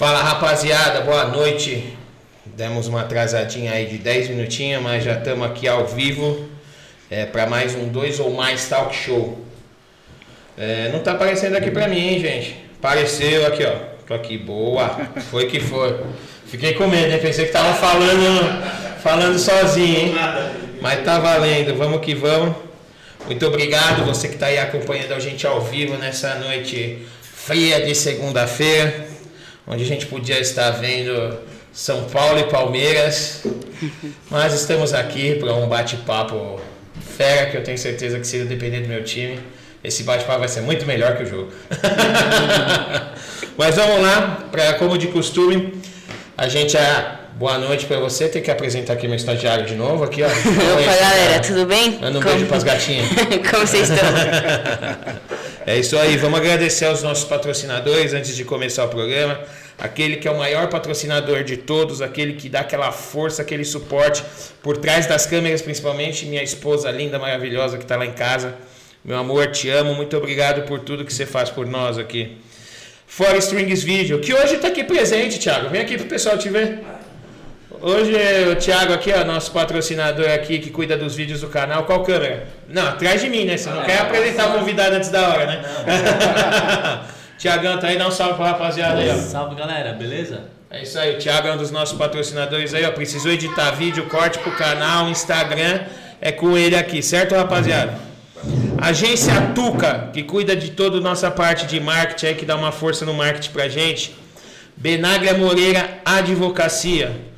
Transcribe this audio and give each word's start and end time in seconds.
Fala 0.00 0.22
rapaziada, 0.22 1.02
boa 1.02 1.26
noite. 1.26 1.94
Demos 2.46 2.88
uma 2.88 3.02
atrasadinha 3.02 3.72
aí 3.72 3.84
de 3.84 3.98
10 3.98 4.30
minutinhos, 4.30 4.82
mas 4.82 5.04
já 5.04 5.12
estamos 5.12 5.46
aqui 5.46 5.68
ao 5.68 5.86
vivo 5.86 6.48
é, 7.10 7.26
para 7.26 7.46
mais 7.46 7.74
um 7.74 7.86
dois 7.86 8.18
ou 8.18 8.32
mais 8.32 8.66
talk 8.66 8.96
show. 8.96 9.38
É, 10.56 10.88
não 10.90 11.00
tá 11.00 11.12
aparecendo 11.12 11.54
aqui 11.54 11.70
para 11.70 11.86
mim, 11.86 11.98
hein, 11.98 12.18
gente? 12.18 12.56
Apareceu 12.78 13.46
aqui, 13.46 13.62
ó. 13.62 13.74
Tô 14.06 14.14
aqui, 14.14 14.38
boa. 14.38 14.88
Foi 15.30 15.48
que 15.48 15.60
foi. 15.60 16.00
Fiquei 16.46 16.72
com 16.72 16.86
medo, 16.86 17.08
né? 17.08 17.18
Pensei 17.18 17.44
que 17.44 17.52
tava 17.52 17.74
falando, 17.74 19.02
falando 19.02 19.38
sozinho, 19.38 19.98
hein? 19.98 20.14
Mas 20.80 21.04
tá 21.04 21.18
valendo, 21.18 21.76
vamos 21.76 22.00
que 22.00 22.14
vamos. 22.14 22.56
Muito 23.26 23.46
obrigado 23.46 24.06
você 24.06 24.28
que 24.28 24.34
está 24.36 24.46
aí 24.46 24.58
acompanhando 24.58 25.12
a 25.12 25.20
gente 25.20 25.46
ao 25.46 25.60
vivo 25.60 25.98
nessa 25.98 26.36
noite 26.36 27.06
fria 27.20 27.84
de 27.84 27.94
segunda-feira, 27.94 29.09
onde 29.70 29.84
a 29.84 29.86
gente 29.86 30.06
podia 30.06 30.38
estar 30.40 30.72
vendo 30.72 31.38
São 31.72 32.04
Paulo 32.04 32.40
e 32.40 32.44
Palmeiras, 32.44 33.44
mas 34.28 34.52
estamos 34.52 34.92
aqui 34.92 35.36
para 35.36 35.54
um 35.54 35.68
bate-papo 35.68 36.60
fera 37.16 37.50
que 37.50 37.56
eu 37.56 37.62
tenho 37.62 37.78
certeza 37.78 38.18
que 38.18 38.26
se 38.26 38.44
depender 38.44 38.80
do 38.80 38.88
meu 38.88 39.04
time, 39.04 39.38
esse 39.82 40.02
bate-papo 40.02 40.40
vai 40.40 40.48
ser 40.48 40.62
muito 40.62 40.84
melhor 40.86 41.16
que 41.16 41.22
o 41.22 41.26
jogo. 41.26 41.52
mas 43.56 43.76
vamos 43.76 44.02
lá, 44.02 44.48
para 44.50 44.74
como 44.74 44.98
de 44.98 45.06
costume, 45.06 45.74
a 46.36 46.48
gente 46.48 46.76
é 46.76 47.20
Boa 47.40 47.56
noite 47.56 47.86
para 47.86 47.98
você. 47.98 48.28
Tem 48.28 48.42
que 48.42 48.50
apresentar 48.50 48.92
aqui 48.92 49.06
meu 49.06 49.16
estagiário 49.16 49.64
de 49.64 49.74
novo 49.74 50.04
aqui, 50.04 50.22
ó. 50.22 50.26
Opa, 50.26 50.96
galera, 51.00 51.40
tudo 51.40 51.64
bem? 51.64 51.98
Manda 51.98 52.18
um 52.18 52.22
Como... 52.22 52.34
beijo 52.34 52.44
pras 52.44 52.62
gatinhas. 52.62 53.08
Como 53.50 53.66
vocês 53.66 53.88
estão? 53.88 54.06
é 55.66 55.78
isso 55.78 55.96
aí. 55.98 56.16
Vamos 56.16 56.40
agradecer 56.40 56.86
aos 56.86 57.02
nossos 57.02 57.24
patrocinadores 57.24 58.14
antes 58.14 58.34
de 58.34 58.44
começar 58.44 58.84
o 58.84 58.88
programa. 58.88 59.38
Aquele 59.78 60.16
que 60.16 60.28
é 60.28 60.30
o 60.30 60.36
maior 60.36 60.68
patrocinador 60.68 61.42
de 61.42 61.56
todos, 61.56 62.02
aquele 62.02 62.34
que 62.34 62.48
dá 62.48 62.60
aquela 62.60 62.92
força, 62.92 63.42
aquele 63.42 63.64
suporte 63.64 64.22
por 64.62 64.76
trás 64.76 65.06
das 65.06 65.26
câmeras, 65.26 65.62
principalmente 65.62 66.26
minha 66.26 66.42
esposa 66.42 66.90
linda, 66.90 67.18
maravilhosa 67.18 67.76
que 67.76 67.84
está 67.84 67.96
lá 67.96 68.04
em 68.04 68.12
casa. 68.12 68.54
Meu 69.04 69.16
amor, 69.16 69.50
te 69.50 69.70
amo. 69.70 69.94
Muito 69.94 70.16
obrigado 70.16 70.66
por 70.66 70.80
tudo 70.80 71.04
que 71.04 71.12
você 71.12 71.24
faz 71.24 71.48
por 71.48 71.66
nós 71.66 71.98
aqui. 71.98 72.36
Fora 73.06 73.38
Strings 73.38 73.82
Video, 73.82 74.20
que 74.20 74.32
hoje 74.32 74.56
está 74.56 74.68
aqui 74.68 74.84
presente, 74.84 75.38
Thiago. 75.38 75.68
Vem 75.70 75.80
aqui 75.80 75.96
pro 75.96 76.06
pessoal 76.06 76.38
te 76.38 76.48
ver. 76.48 76.99
Hoje 77.82 78.14
é 78.14 78.46
o 78.46 78.56
Thiago 78.56 78.92
aqui, 78.92 79.10
ó, 79.10 79.24
nosso 79.24 79.52
patrocinador 79.52 80.28
aqui 80.30 80.58
que 80.58 80.68
cuida 80.68 80.98
dos 80.98 81.14
vídeos 81.14 81.40
do 81.40 81.48
canal. 81.48 81.84
Qual 81.84 82.02
câmera? 82.02 82.46
Não, 82.68 82.86
atrás 82.86 83.22
de 83.22 83.30
mim, 83.30 83.46
né? 83.46 83.56
Você 83.56 83.70
não 83.70 83.80
ah, 83.80 83.84
quer 83.84 84.00
apresentar 84.02 84.50
o 84.50 84.58
convidado 84.58 84.96
antes 84.96 85.08
da 85.08 85.26
hora, 85.26 85.46
né? 85.46 85.62
Tiagão, 87.38 87.78
tá 87.78 87.86
aí, 87.86 87.96
dá 87.96 88.06
um 88.06 88.10
salve 88.10 88.34
pra 88.34 88.48
rapaziada 88.48 89.00
aí, 89.00 89.08
ó. 89.08 89.14
Salve, 89.14 89.54
galera, 89.54 89.94
beleza? 89.94 90.42
É 90.70 90.82
isso 90.82 90.98
aí, 90.98 91.16
o 91.16 91.18
Thiago 91.18 91.48
é 91.48 91.52
um 91.52 91.56
dos 91.56 91.70
nossos 91.70 91.96
patrocinadores 91.96 92.74
aí, 92.74 92.84
ó. 92.84 92.90
Precisou 92.90 93.32
editar 93.32 93.70
vídeo, 93.70 94.04
corte 94.10 94.38
pro 94.40 94.52
canal, 94.52 95.08
Instagram, 95.08 95.80
é 96.20 96.30
com 96.30 96.58
ele 96.58 96.76
aqui, 96.76 97.02
certo, 97.02 97.34
rapaziada? 97.34 97.94
Agência 98.76 99.32
Tuca, 99.54 100.10
que 100.12 100.22
cuida 100.22 100.54
de 100.54 100.72
toda 100.72 100.98
a 100.98 101.00
nossa 101.00 101.30
parte 101.30 101.64
de 101.64 101.80
marketing 101.80 102.26
aí, 102.26 102.34
que 102.34 102.44
dá 102.44 102.56
uma 102.56 102.72
força 102.72 103.06
no 103.06 103.14
marketing 103.14 103.52
pra 103.52 103.68
gente. 103.68 104.14
Benagra 104.76 105.32
Moreira 105.32 105.98
Advocacia. 106.04 107.29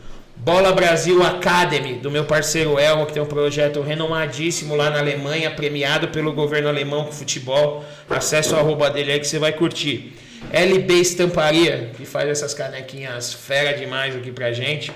Bola 0.44 0.72
Brasil 0.72 1.22
Academy, 1.22 1.94
do 1.94 2.10
meu 2.10 2.24
parceiro 2.24 2.76
Elmo, 2.76 3.06
que 3.06 3.12
tem 3.12 3.22
um 3.22 3.26
projeto 3.26 3.80
renomadíssimo 3.80 4.74
lá 4.74 4.90
na 4.90 4.98
Alemanha, 4.98 5.52
premiado 5.52 6.08
pelo 6.08 6.32
governo 6.32 6.68
alemão 6.68 7.04
com 7.04 7.12
futebol. 7.12 7.84
Acesse 8.10 8.52
o 8.52 8.56
arroba 8.56 8.90
dele 8.90 9.12
aí 9.12 9.20
que 9.20 9.28
você 9.28 9.38
vai 9.38 9.52
curtir. 9.52 10.14
LB 10.52 10.94
Estamparia, 10.94 11.92
que 11.96 12.04
faz 12.04 12.28
essas 12.28 12.54
canequinhas 12.54 13.32
fera 13.32 13.72
demais 13.78 14.16
aqui 14.16 14.32
pra 14.32 14.50
gente. 14.50 14.90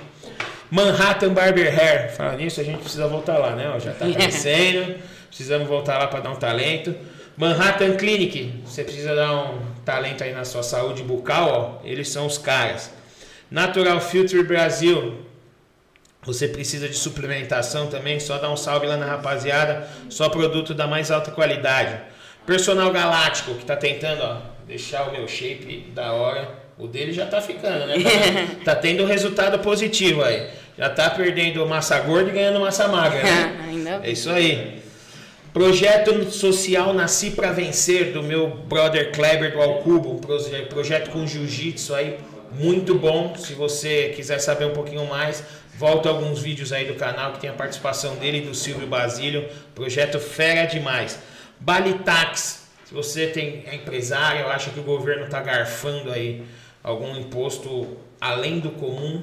Manhattan 0.68 1.32
Barber 1.32 1.72
Hair, 1.72 2.10
fala 2.16 2.34
nisso, 2.34 2.60
a 2.60 2.64
gente 2.64 2.80
precisa 2.80 3.06
voltar 3.06 3.38
lá, 3.38 3.54
né? 3.54 3.72
Já 3.78 3.92
tá 3.92 4.04
crescendo, 4.10 4.96
precisamos 5.28 5.68
voltar 5.68 5.96
lá 5.96 6.08
para 6.08 6.18
dar 6.18 6.30
um 6.30 6.36
talento. 6.36 6.92
Manhattan 7.36 7.94
Clinic, 7.94 8.52
você 8.64 8.82
precisa 8.82 9.14
dar 9.14 9.32
um 9.32 9.60
talento 9.84 10.24
aí 10.24 10.32
na 10.32 10.44
sua 10.44 10.64
saúde 10.64 11.04
bucal, 11.04 11.80
ó, 11.84 11.86
eles 11.86 12.08
são 12.08 12.26
os 12.26 12.36
caras. 12.36 12.90
Natural 13.48 14.00
Filter 14.00 14.44
Brasil, 14.44 15.24
você 16.26 16.48
precisa 16.48 16.88
de 16.88 16.96
suplementação 16.96 17.86
também, 17.86 18.18
só 18.18 18.36
dá 18.36 18.50
um 18.50 18.56
salve 18.56 18.84
lá 18.84 18.96
na 18.96 19.06
rapaziada, 19.06 19.88
só 20.10 20.28
produto 20.28 20.74
da 20.74 20.84
mais 20.84 21.12
alta 21.12 21.30
qualidade. 21.30 21.96
Personal 22.44 22.90
Galáctico, 22.90 23.54
que 23.54 23.64
tá 23.64 23.76
tentando, 23.76 24.22
ó, 24.22 24.38
deixar 24.66 25.08
o 25.08 25.12
meu 25.12 25.28
shape 25.28 25.92
da 25.94 26.12
hora. 26.12 26.66
O 26.76 26.88
dele 26.88 27.12
já 27.12 27.26
tá 27.26 27.40
ficando, 27.40 27.86
né? 27.86 27.94
Tá, 28.64 28.74
tá 28.74 28.76
tendo 28.76 29.06
resultado 29.06 29.60
positivo 29.60 30.22
aí. 30.22 30.48
Já 30.76 30.90
tá 30.90 31.08
perdendo 31.08 31.64
massa 31.64 31.98
gorda 32.00 32.28
e 32.28 32.34
ganhando 32.34 32.60
massa 32.60 32.88
magra, 32.88 33.22
né? 33.22 34.00
é 34.02 34.10
isso 34.10 34.28
aí. 34.28 34.82
Projeto 35.52 36.30
social 36.30 36.92
Nasci 36.92 37.30
para 37.30 37.50
Vencer, 37.52 38.12
do 38.12 38.22
meu 38.22 38.48
brother 38.48 39.12
Kleber 39.12 39.52
do 39.52 39.62
Alcubo, 39.62 40.12
um 40.12 40.66
projeto 40.66 41.10
com 41.10 41.26
jiu-jitsu 41.26 41.94
aí, 41.94 42.18
muito 42.52 42.94
bom. 42.94 43.34
Se 43.36 43.54
você 43.54 44.12
quiser 44.14 44.38
saber 44.38 44.66
um 44.66 44.72
pouquinho 44.72 45.06
mais, 45.06 45.42
Volta 45.78 46.08
alguns 46.08 46.40
vídeos 46.40 46.72
aí 46.72 46.86
do 46.86 46.94
canal 46.94 47.32
que 47.32 47.40
tem 47.40 47.50
a 47.50 47.52
participação 47.52 48.16
dele 48.16 48.38
e 48.38 48.40
do 48.40 48.54
Silvio 48.54 48.86
Basílio. 48.86 49.46
Projeto 49.74 50.18
fera 50.18 50.64
demais. 50.64 51.18
Balitax. 51.60 52.66
Se 52.86 52.94
você 52.94 53.26
tem, 53.26 53.62
é 53.66 53.74
empresário, 53.74 54.48
acha 54.48 54.70
que 54.70 54.80
o 54.80 54.82
governo 54.82 55.26
está 55.26 55.40
garfando 55.42 56.10
aí 56.10 56.42
algum 56.82 57.14
imposto 57.18 57.96
além 58.18 58.58
do 58.58 58.70
comum, 58.70 59.22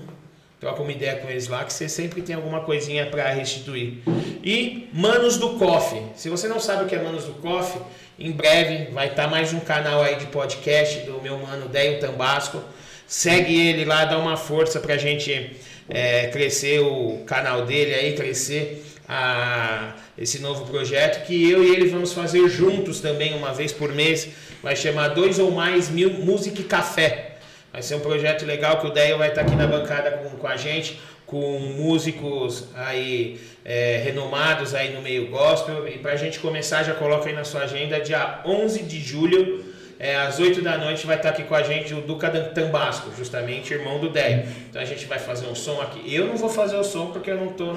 troca 0.59 0.81
uma 0.81 0.91
ideia 0.91 1.15
com 1.15 1.29
eles 1.29 1.47
lá 1.47 1.63
que 1.63 1.73
você 1.73 1.89
sempre 1.89 2.21
tem 2.21 2.35
alguma 2.35 2.61
coisinha 2.61 3.07
para 3.07 3.29
restituir. 3.29 4.03
E 4.43 4.89
Manos 4.93 5.37
do 5.37 5.57
Coffee. 5.57 6.03
Se 6.13 6.29
você 6.29 6.47
não 6.47 6.59
sabe 6.59 6.83
o 6.83 6.87
que 6.87 6.93
é 6.93 7.01
Manos 7.01 7.25
do 7.25 7.33
Coffee, 7.33 7.81
em 8.19 8.31
breve 8.31 8.91
vai 8.91 9.07
estar 9.07 9.23
tá 9.23 9.27
mais 9.27 9.53
um 9.53 9.59
canal 9.59 10.03
aí 10.03 10.17
de 10.17 10.27
podcast 10.27 10.99
do 10.99 11.19
meu 11.19 11.39
mano 11.39 11.67
Deio 11.67 11.99
Tambasco. 11.99 12.61
Segue 13.07 13.59
ele 13.69 13.85
lá, 13.85 14.05
dá 14.05 14.19
uma 14.19 14.37
força 14.37 14.79
pra 14.79 14.97
gente 14.97 15.55
é, 15.89 16.27
crescer 16.27 16.79
o 16.79 17.23
canal 17.25 17.65
dele 17.65 17.93
aí, 17.93 18.13
crescer 18.13 18.83
a, 19.07 19.93
esse 20.17 20.39
novo 20.39 20.65
projeto 20.65 21.25
que 21.25 21.49
eu 21.49 21.63
e 21.63 21.73
ele 21.73 21.87
vamos 21.89 22.13
fazer 22.13 22.47
juntos 22.49 22.99
também, 22.99 23.33
uma 23.33 23.53
vez 23.53 23.71
por 23.71 23.91
mês. 23.93 24.29
Vai 24.61 24.75
chamar 24.75 25.09
Dois 25.09 25.39
ou 25.39 25.51
Mais 25.51 25.89
Mil 25.89 26.11
Music 26.11 26.63
Café. 26.63 27.37
Vai 27.71 27.81
ser 27.81 27.95
um 27.95 27.99
projeto 27.99 28.45
legal 28.45 28.79
que 28.79 28.87
o 28.87 28.91
Deio 28.91 29.17
vai 29.17 29.29
estar 29.29 29.41
aqui 29.41 29.55
na 29.55 29.67
bancada 29.67 30.11
com, 30.11 30.37
com 30.37 30.47
a 30.47 30.55
gente, 30.55 30.99
com 31.25 31.59
músicos 31.59 32.65
aí 32.75 33.39
é, 33.65 34.01
renomados 34.03 34.75
aí 34.75 34.93
no 34.93 35.01
meio 35.01 35.27
gospel. 35.29 35.87
E 35.87 35.97
para 35.97 36.13
a 36.13 36.15
gente 36.15 36.39
começar, 36.39 36.83
já 36.83 36.93
coloca 36.93 37.27
aí 37.27 37.35
na 37.35 37.43
sua 37.43 37.61
agenda, 37.61 37.99
dia 37.99 38.41
11 38.45 38.83
de 38.83 38.99
julho 38.99 39.72
é, 40.03 40.17
às 40.17 40.37
8 40.37 40.61
da 40.61 40.77
noite 40.77 41.07
vai 41.07 41.15
estar 41.15 41.29
aqui 41.29 41.43
com 41.43 41.55
a 41.55 41.63
gente 41.63 41.93
o 41.93 42.01
Duca 42.01 42.29
Tambasco, 42.29 43.09
justamente 43.17 43.73
irmão 43.73 44.01
do 44.01 44.09
Déio. 44.09 44.45
Então 44.69 44.81
a 44.81 44.83
gente 44.83 45.05
vai 45.05 45.17
fazer 45.17 45.47
um 45.47 45.55
som 45.55 45.79
aqui. 45.79 46.13
Eu 46.13 46.27
não 46.27 46.35
vou 46.35 46.49
fazer 46.49 46.75
o 46.75 46.83
som 46.83 47.09
porque 47.11 47.31
eu 47.31 47.37
não 47.37 47.51
estou 47.51 47.73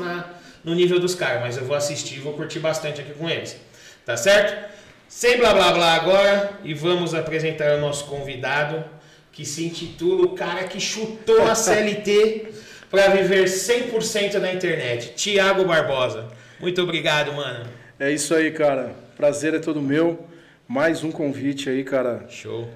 no 0.65 0.75
nível 0.75 0.99
dos 0.99 1.15
caras, 1.15 1.41
mas 1.41 1.57
eu 1.57 1.65
vou 1.65 1.77
assistir, 1.77 2.19
vou 2.19 2.33
curtir 2.33 2.59
bastante 2.59 3.01
aqui 3.01 3.13
com 3.13 3.31
eles. 3.31 3.57
Tá 4.05 4.17
certo? 4.17 4.75
Sem 5.09 5.39
blá 5.39 5.55
blá 5.55 5.71
blá 5.71 5.95
agora 5.95 6.51
e 6.65 6.75
vamos 6.75 7.15
apresentar 7.15 7.79
o 7.79 7.81
nosso 7.81 8.07
convidado 8.07 8.85
que 9.31 9.45
se 9.45 9.65
intitula 9.65 10.27
o 10.27 10.31
cara 10.31 10.65
que 10.65 10.81
chutou 10.81 11.43
a 11.43 11.55
CLT 11.55 12.49
para 12.91 13.07
viver 13.07 13.45
100% 13.45 14.41
na 14.41 14.53
internet, 14.53 15.13
Tiago 15.15 15.65
Barbosa. 15.65 16.27
Muito 16.59 16.83
obrigado, 16.83 17.33
mano. 17.33 17.67
É 18.01 18.11
isso 18.11 18.35
aí, 18.35 18.51
cara. 18.51 18.97
Prazer 19.17 19.55
é 19.55 19.61
todo 19.61 19.81
meu. 19.81 20.27
Mais 20.69 21.05
um 21.05 21.13
convite 21.13 21.71
aí, 21.71 21.85
cara. 21.85 22.27
Show. 22.29 22.69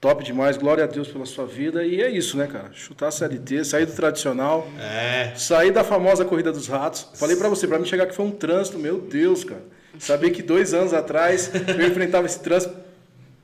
Top 0.00 0.24
demais, 0.24 0.56
glória 0.56 0.84
a 0.84 0.86
Deus 0.86 1.08
pela 1.08 1.26
sua 1.26 1.44
vida. 1.44 1.84
E 1.84 2.00
é 2.00 2.08
isso, 2.08 2.36
né, 2.38 2.46
cara? 2.46 2.70
Chutar 2.72 3.08
a 3.08 3.10
CLT, 3.10 3.62
sair 3.62 3.84
do 3.84 3.92
tradicional. 3.92 4.66
É. 4.80 5.34
Sair 5.36 5.70
da 5.70 5.84
famosa 5.84 6.24
corrida 6.24 6.50
dos 6.50 6.66
ratos. 6.66 7.08
Falei 7.14 7.36
para 7.36 7.48
você, 7.50 7.66
para 7.68 7.78
mim 7.78 7.84
chegar 7.84 8.04
aqui 8.04 8.14
foi 8.14 8.24
um 8.24 8.30
trânsito, 8.30 8.78
meu 8.78 8.98
Deus, 8.98 9.44
cara. 9.44 9.62
Sabia 9.98 10.30
que 10.30 10.42
dois 10.42 10.72
anos 10.72 10.94
atrás 10.94 11.50
eu 11.54 11.86
enfrentava 11.86 12.24
esse 12.24 12.40
trânsito 12.40 12.74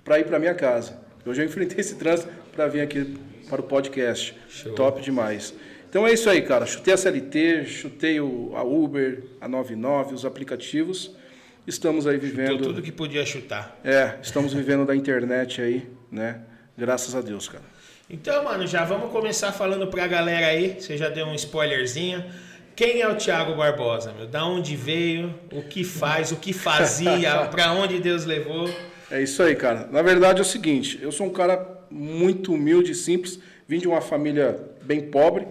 para 0.02 0.18
ir 0.18 0.24
para 0.24 0.38
minha 0.38 0.54
casa. 0.54 0.98
Hoje 1.26 1.42
eu 1.42 1.46
enfrentei 1.46 1.80
esse 1.80 1.96
trânsito 1.96 2.30
para 2.52 2.66
vir 2.68 2.80
aqui 2.80 3.14
para 3.48 3.60
o 3.60 3.64
podcast. 3.64 4.34
Show. 4.48 4.72
Top 4.74 5.02
demais. 5.02 5.52
Então 5.90 6.06
é 6.06 6.14
isso 6.14 6.30
aí, 6.30 6.40
cara. 6.40 6.64
Chutei 6.64 6.94
a 6.94 6.96
CLT, 6.96 7.66
chutei 7.66 8.20
o, 8.20 8.52
a 8.54 8.62
Uber, 8.62 9.22
a 9.38 9.46
99, 9.46 10.14
os 10.14 10.24
aplicativos 10.24 11.14
estamos 11.67 12.06
aí 12.06 12.19
vivendo. 12.19 12.53
Chutou 12.53 12.67
tudo 12.69 12.82
que 12.82 12.93
podia 12.93 13.25
chutar. 13.25 13.79
É, 13.85 14.17
estamos 14.23 14.53
vivendo 14.53 14.85
da 14.85 14.94
internet 14.94 15.61
aí, 15.61 15.88
né? 16.11 16.41
Graças 16.76 17.14
a 17.14 17.20
Deus, 17.20 17.49
cara. 17.49 17.64
Então, 18.09 18.44
mano, 18.44 18.67
já 18.67 18.85
vamos 18.85 19.11
começar 19.11 19.53
falando 19.53 19.87
pra 19.87 20.06
galera 20.06 20.47
aí. 20.47 20.76
Você 20.79 20.97
já 20.97 21.09
deu 21.09 21.26
um 21.26 21.35
spoilerzinho. 21.35 22.25
Quem 22.75 23.00
é 23.00 23.09
o 23.09 23.17
Thiago 23.17 23.55
Barbosa, 23.55 24.12
meu? 24.12 24.26
Da 24.26 24.44
onde 24.44 24.75
veio? 24.76 25.35
O 25.53 25.62
que 25.62 25.85
faz? 25.85 26.32
O 26.32 26.37
que 26.37 26.53
fazia? 26.53 27.47
pra 27.53 27.73
onde 27.73 27.99
Deus 27.99 28.25
levou? 28.25 28.69
É 29.11 29.23
isso 29.23 29.43
aí, 29.43 29.55
cara. 29.55 29.88
Na 29.91 30.00
verdade 30.00 30.38
é 30.38 30.43
o 30.43 30.44
seguinte, 30.44 30.99
eu 31.03 31.12
sou 31.12 31.26
um 31.26 31.31
cara 31.31 31.81
muito 31.91 32.55
humilde 32.55 32.93
e 32.93 32.94
simples. 32.94 33.38
Vim 33.69 33.79
de 33.79 33.87
uma 33.87 34.00
família 34.00 34.59
bem 34.82 35.03
pobre, 35.11 35.47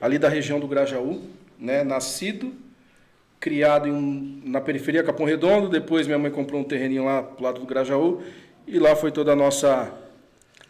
ali 0.00 0.18
da 0.18 0.28
região 0.28 0.58
do 0.60 0.66
Grajaú, 0.66 1.22
né? 1.58 1.84
Nascido, 1.84 2.52
criado 3.44 3.90
um, 3.90 4.40
na 4.42 4.58
periferia 4.58 5.02
Capão 5.02 5.26
Redondo, 5.26 5.68
depois 5.68 6.06
minha 6.06 6.18
mãe 6.18 6.30
comprou 6.30 6.62
um 6.62 6.64
terreninho 6.64 7.04
lá 7.04 7.22
pro 7.22 7.44
lado 7.44 7.60
do 7.60 7.66
Grajaú 7.66 8.22
e 8.66 8.78
lá 8.78 8.96
foi 8.96 9.12
toda 9.12 9.32
a 9.32 9.36
nossa 9.36 9.92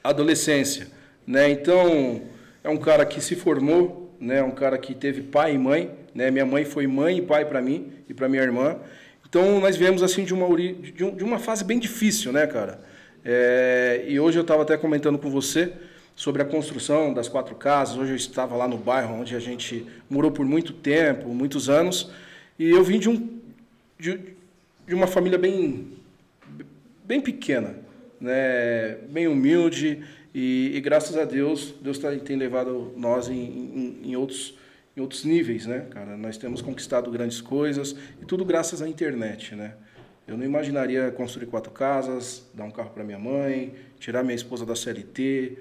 adolescência, 0.02 0.88
né? 1.24 1.48
Então, 1.48 2.22
é 2.64 2.68
um 2.68 2.76
cara 2.76 3.06
que 3.06 3.20
se 3.20 3.36
formou, 3.36 4.12
né? 4.18 4.42
Um 4.42 4.50
cara 4.50 4.76
que 4.76 4.92
teve 4.92 5.22
pai 5.22 5.54
e 5.54 5.58
mãe, 5.58 5.88
né? 6.12 6.32
Minha 6.32 6.44
mãe 6.44 6.64
foi 6.64 6.88
mãe 6.88 7.18
e 7.18 7.22
pai 7.22 7.44
para 7.44 7.62
mim 7.62 7.92
e 8.08 8.12
para 8.12 8.28
minha 8.28 8.42
irmã. 8.42 8.76
Então, 9.24 9.60
nós 9.60 9.76
viemos 9.76 10.02
assim 10.02 10.24
de 10.24 10.34
uma 10.34 10.56
de, 10.56 10.90
de 10.90 11.22
uma 11.22 11.38
fase 11.38 11.62
bem 11.62 11.78
difícil, 11.78 12.32
né, 12.32 12.44
cara? 12.44 12.80
É, 13.24 14.04
e 14.08 14.18
hoje 14.18 14.36
eu 14.36 14.42
estava 14.42 14.62
até 14.62 14.76
comentando 14.76 15.16
com 15.16 15.30
você 15.30 15.72
sobre 16.16 16.42
a 16.42 16.44
construção 16.44 17.14
das 17.14 17.28
quatro 17.28 17.54
casas. 17.54 17.96
Hoje 17.96 18.10
eu 18.10 18.16
estava 18.16 18.56
lá 18.56 18.66
no 18.66 18.78
bairro 18.78 19.14
onde 19.14 19.36
a 19.36 19.40
gente 19.40 19.86
morou 20.10 20.32
por 20.32 20.44
muito 20.44 20.72
tempo, 20.72 21.28
muitos 21.28 21.70
anos, 21.70 22.10
e 22.58 22.70
eu 22.70 22.82
vim 22.84 22.98
de, 22.98 23.08
um, 23.08 23.40
de, 23.98 24.20
de 24.86 24.94
uma 24.94 25.06
família 25.06 25.38
bem, 25.38 25.88
bem 27.04 27.20
pequena, 27.20 27.76
né? 28.20 28.96
bem 29.08 29.26
humilde, 29.26 30.04
e, 30.34 30.72
e 30.74 30.80
graças 30.80 31.16
a 31.16 31.24
Deus, 31.24 31.74
Deus 31.80 31.98
tá, 31.98 32.10
tem 32.16 32.36
levado 32.36 32.92
nós 32.96 33.28
em, 33.28 33.34
em, 33.34 34.10
em, 34.10 34.16
outros, 34.16 34.58
em 34.96 35.00
outros 35.00 35.24
níveis, 35.24 35.66
né, 35.66 35.86
cara? 35.90 36.16
Nós 36.16 36.36
temos 36.36 36.60
conquistado 36.60 37.10
grandes 37.10 37.40
coisas, 37.40 37.94
e 38.20 38.24
tudo 38.24 38.44
graças 38.44 38.82
à 38.82 38.88
internet, 38.88 39.54
né? 39.54 39.74
Eu 40.26 40.36
não 40.36 40.44
imaginaria 40.44 41.10
construir 41.10 41.46
quatro 41.46 41.70
casas, 41.70 42.44
dar 42.54 42.64
um 42.64 42.70
carro 42.70 42.90
para 42.90 43.04
minha 43.04 43.18
mãe, 43.18 43.74
tirar 44.00 44.22
minha 44.22 44.34
esposa 44.34 44.64
da 44.64 44.74
CLT, 44.74 45.58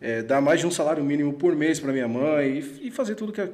é, 0.00 0.22
dar 0.22 0.40
mais 0.40 0.60
de 0.60 0.66
um 0.66 0.70
salário 0.70 1.04
mínimo 1.04 1.34
por 1.34 1.54
mês 1.54 1.78
para 1.78 1.92
minha 1.92 2.08
mãe 2.08 2.58
e, 2.58 2.88
e, 2.88 2.90
fazer 2.90 3.14
tudo 3.14 3.32
que, 3.32 3.46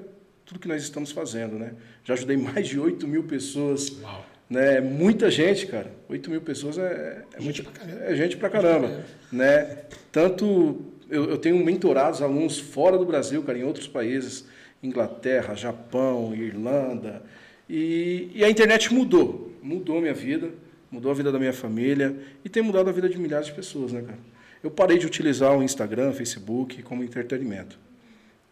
tudo 0.46 0.60
que 0.60 0.68
nós 0.68 0.82
estamos 0.82 1.10
fazendo, 1.10 1.58
né? 1.58 1.72
Já 2.04 2.14
ajudei 2.14 2.36
mais 2.38 2.68
de 2.68 2.78
8 2.78 3.06
mil 3.06 3.24
pessoas. 3.24 3.90
Uau. 4.00 4.24
Né? 4.48 4.80
Muita 4.80 5.28
gente, 5.28 5.66
cara. 5.66 5.92
8 6.08 6.30
mil 6.30 6.40
pessoas 6.40 6.78
é, 6.78 7.24
é, 7.34 7.40
gente, 7.42 7.62
muito, 7.62 7.72
pra 7.72 7.84
é 8.04 8.14
gente 8.14 8.36
pra 8.36 8.48
caramba. 8.48 9.04
Né? 9.30 9.82
Tanto 10.12 10.80
eu, 11.10 11.30
eu 11.30 11.38
tenho 11.38 11.62
mentorados 11.64 12.22
alunos 12.22 12.58
fora 12.58 12.96
do 12.96 13.04
Brasil, 13.04 13.42
cara, 13.42 13.58
em 13.58 13.64
outros 13.64 13.88
países, 13.88 14.46
Inglaterra, 14.80 15.54
Japão, 15.54 16.32
Irlanda. 16.32 17.22
E, 17.68 18.30
e 18.32 18.44
a 18.44 18.48
internet 18.48 18.94
mudou. 18.94 19.52
Mudou 19.60 19.98
a 19.98 20.00
minha 20.00 20.14
vida, 20.14 20.50
mudou 20.88 21.10
a 21.10 21.14
vida 21.14 21.32
da 21.32 21.40
minha 21.40 21.52
família 21.52 22.16
e 22.44 22.48
tem 22.48 22.62
mudado 22.62 22.88
a 22.88 22.92
vida 22.92 23.08
de 23.08 23.18
milhares 23.18 23.48
de 23.48 23.52
pessoas, 23.52 23.92
né, 23.92 24.00
cara? 24.00 24.18
Eu 24.62 24.70
parei 24.70 24.96
de 24.96 25.06
utilizar 25.06 25.56
o 25.56 25.62
Instagram, 25.62 26.12
Facebook 26.12 26.82
como 26.82 27.02
entretenimento 27.02 27.76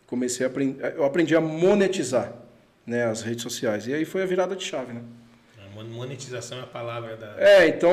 comecei 0.06 0.46
a 0.46 0.48
aprender, 0.48 0.94
eu 0.96 1.04
aprendi 1.04 1.34
a 1.34 1.40
monetizar 1.40 2.32
né, 2.86 3.04
as 3.04 3.22
redes 3.22 3.42
sociais. 3.42 3.86
E 3.86 3.94
aí 3.94 4.04
foi 4.04 4.22
a 4.22 4.26
virada 4.26 4.54
de 4.54 4.64
chave, 4.64 4.92
né? 4.92 5.00
Monetização 5.90 6.58
é 6.58 6.62
a 6.62 6.66
palavra 6.66 7.16
da. 7.16 7.34
É, 7.36 7.66
então 7.68 7.90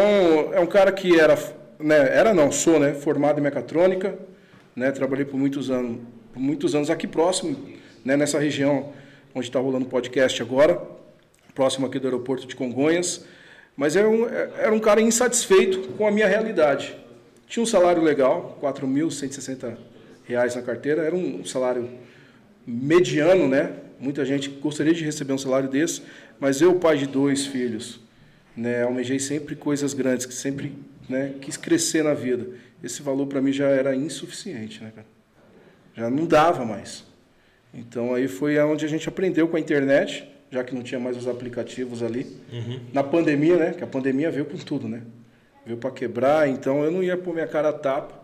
é 0.53 0.59
um 0.59 0.67
cara 0.67 0.91
que 0.91 1.19
era, 1.19 1.35
né, 1.79 1.95
era 2.15 2.33
não, 2.33 2.51
sou, 2.51 2.79
né, 2.79 2.93
formado 2.93 3.39
em 3.39 3.43
mecatrônica, 3.43 4.17
né, 4.75 4.91
trabalhei 4.91 5.25
por 5.25 5.37
muitos 5.37 5.71
anos, 5.71 5.99
por 6.31 6.39
muitos 6.39 6.75
anos 6.75 6.89
aqui 6.89 7.07
próximo, 7.07 7.57
né, 8.05 8.15
nessa 8.15 8.39
região 8.39 8.93
onde 9.33 9.47
está 9.47 9.59
rolando 9.59 9.85
o 9.85 9.89
podcast 9.89 10.41
agora, 10.41 10.81
próximo 11.55 11.87
aqui 11.87 11.99
do 11.99 12.07
aeroporto 12.07 12.45
de 12.45 12.55
Congonhas. 12.55 13.25
Mas 13.75 13.95
era 13.95 14.07
um, 14.07 14.27
era 14.27 14.71
um 14.71 14.79
cara 14.79 15.01
insatisfeito 15.01 15.93
com 15.93 16.05
a 16.05 16.11
minha 16.11 16.27
realidade. 16.27 16.95
Tinha 17.47 17.63
um 17.63 17.65
salário 17.65 18.01
legal, 18.01 18.57
4.160 18.61 19.77
reais 20.31 20.55
na 20.55 20.61
carteira, 20.61 21.03
era 21.03 21.15
um 21.15 21.45
salário 21.45 21.89
mediano, 22.65 23.47
né? 23.47 23.73
Muita 23.99 24.25
gente 24.25 24.49
gostaria 24.49 24.93
de 24.93 25.03
receber 25.03 25.33
um 25.33 25.37
salário 25.37 25.69
desse, 25.69 26.01
mas 26.39 26.61
eu, 26.61 26.73
pai 26.75 26.97
de 26.97 27.05
dois 27.05 27.45
filhos, 27.45 27.99
né, 28.57 28.83
almejei 28.83 29.19
sempre 29.19 29.55
coisas 29.55 29.93
grandes, 29.93 30.25
que 30.25 30.33
sempre 30.33 30.73
né, 31.07 31.33
quis 31.39 31.55
crescer 31.55 32.03
na 32.03 32.13
vida. 32.13 32.47
Esse 32.83 33.01
valor 33.01 33.27
para 33.27 33.41
mim 33.41 33.53
já 33.53 33.67
era 33.67 33.95
insuficiente, 33.95 34.83
né, 34.83 34.91
cara? 34.95 35.07
Já 35.95 36.09
não 36.09 36.25
dava 36.25 36.65
mais. 36.65 37.03
Então 37.73 38.13
aí 38.13 38.27
foi 38.27 38.57
onde 38.59 38.85
a 38.85 38.87
gente 38.87 39.07
aprendeu 39.07 39.47
com 39.47 39.55
a 39.55 39.59
internet, 39.59 40.27
já 40.49 40.63
que 40.63 40.73
não 40.73 40.81
tinha 40.81 40.99
mais 40.99 41.15
os 41.15 41.27
aplicativos 41.27 42.01
ali. 42.01 42.25
Uhum. 42.51 42.79
Na 42.91 43.03
pandemia, 43.03 43.57
né? 43.57 43.73
Que 43.73 43.83
a 43.83 43.87
pandemia 43.87 44.31
veio 44.31 44.45
com 44.45 44.57
tudo, 44.57 44.87
né? 44.87 45.01
Veio 45.65 45.77
para 45.77 45.91
quebrar, 45.91 46.49
então 46.49 46.83
eu 46.83 46.91
não 46.91 47.03
ia 47.03 47.15
pôr 47.15 47.33
minha 47.33 47.47
cara 47.47 47.69
a 47.69 47.73
tapa 47.73 48.20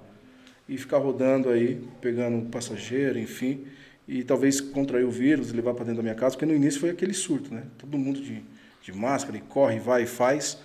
e 0.67 0.77
ficar 0.77 0.97
rodando 0.97 1.50
aí, 1.50 1.81
pegando 2.01 2.50
passageiro, 2.50 3.17
enfim, 3.17 3.65
e 4.07 4.24
talvez 4.24 4.59
contrair 4.59 5.05
o 5.05 5.12
vírus, 5.12 5.51
levar 5.51 5.74
para 5.74 5.86
dentro 5.86 5.97
da 5.97 6.03
minha 6.03 6.15
casa, 6.15 6.36
porque 6.36 6.45
no 6.45 6.55
início 6.55 6.79
foi 6.79 6.89
aquele 6.89 7.13
surto, 7.13 7.53
né? 7.53 7.63
Todo 7.77 7.97
mundo 7.97 8.21
de, 8.21 8.43
de 8.81 8.93
máscara, 8.93 9.38
e 9.38 9.41
corre, 9.41 9.79
vai 9.79 10.03
e 10.03 10.07
faz. 10.07 10.57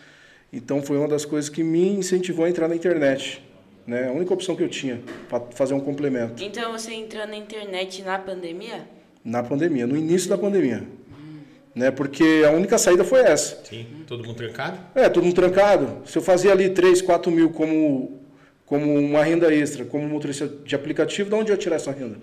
Então 0.52 0.82
foi 0.82 0.98
uma 0.98 1.08
das 1.08 1.24
coisas 1.24 1.48
que 1.48 1.62
me 1.62 1.88
incentivou 1.88 2.44
a 2.44 2.50
entrar 2.50 2.68
na 2.68 2.76
internet. 2.76 3.42
Né? 3.86 4.08
A 4.08 4.12
única 4.12 4.32
opção 4.32 4.54
que 4.54 4.62
eu 4.62 4.68
tinha 4.68 5.00
para 5.28 5.40
fazer 5.52 5.74
um 5.74 5.80
complemento. 5.80 6.42
Então 6.42 6.70
você 6.72 6.92
entrou 6.92 7.26
na 7.26 7.36
internet 7.36 8.02
na 8.02 8.18
pandemia? 8.18 8.86
Na 9.24 9.42
pandemia, 9.42 9.86
no 9.86 9.96
início 9.96 10.28
da 10.28 10.38
pandemia 10.38 10.86
né? 11.74 11.90
Porque 11.90 12.42
a 12.46 12.50
única 12.50 12.78
saída 12.78 13.04
foi 13.04 13.20
essa. 13.20 13.64
Sim, 13.64 13.86
todo 14.06 14.24
mundo 14.24 14.36
trancado? 14.36 14.78
É, 14.94 15.08
todo 15.08 15.24
mundo 15.24 15.34
trancado. 15.34 16.06
Se 16.06 16.18
eu 16.18 16.22
fazia 16.22 16.52
ali 16.52 16.70
3, 16.70 17.02
4 17.02 17.32
mil 17.32 17.50
como, 17.50 18.20
como 18.72 18.98
uma 18.98 19.22
renda 19.22 19.52
extra, 19.54 19.84
como 19.84 20.08
motorista 20.08 20.48
de 20.48 20.74
aplicativo, 20.74 21.28
de 21.28 21.34
onde 21.34 21.52
eu 21.52 21.56
ia 21.56 21.60
tirar 21.60 21.76
essa 21.76 21.92
renda? 21.92 22.16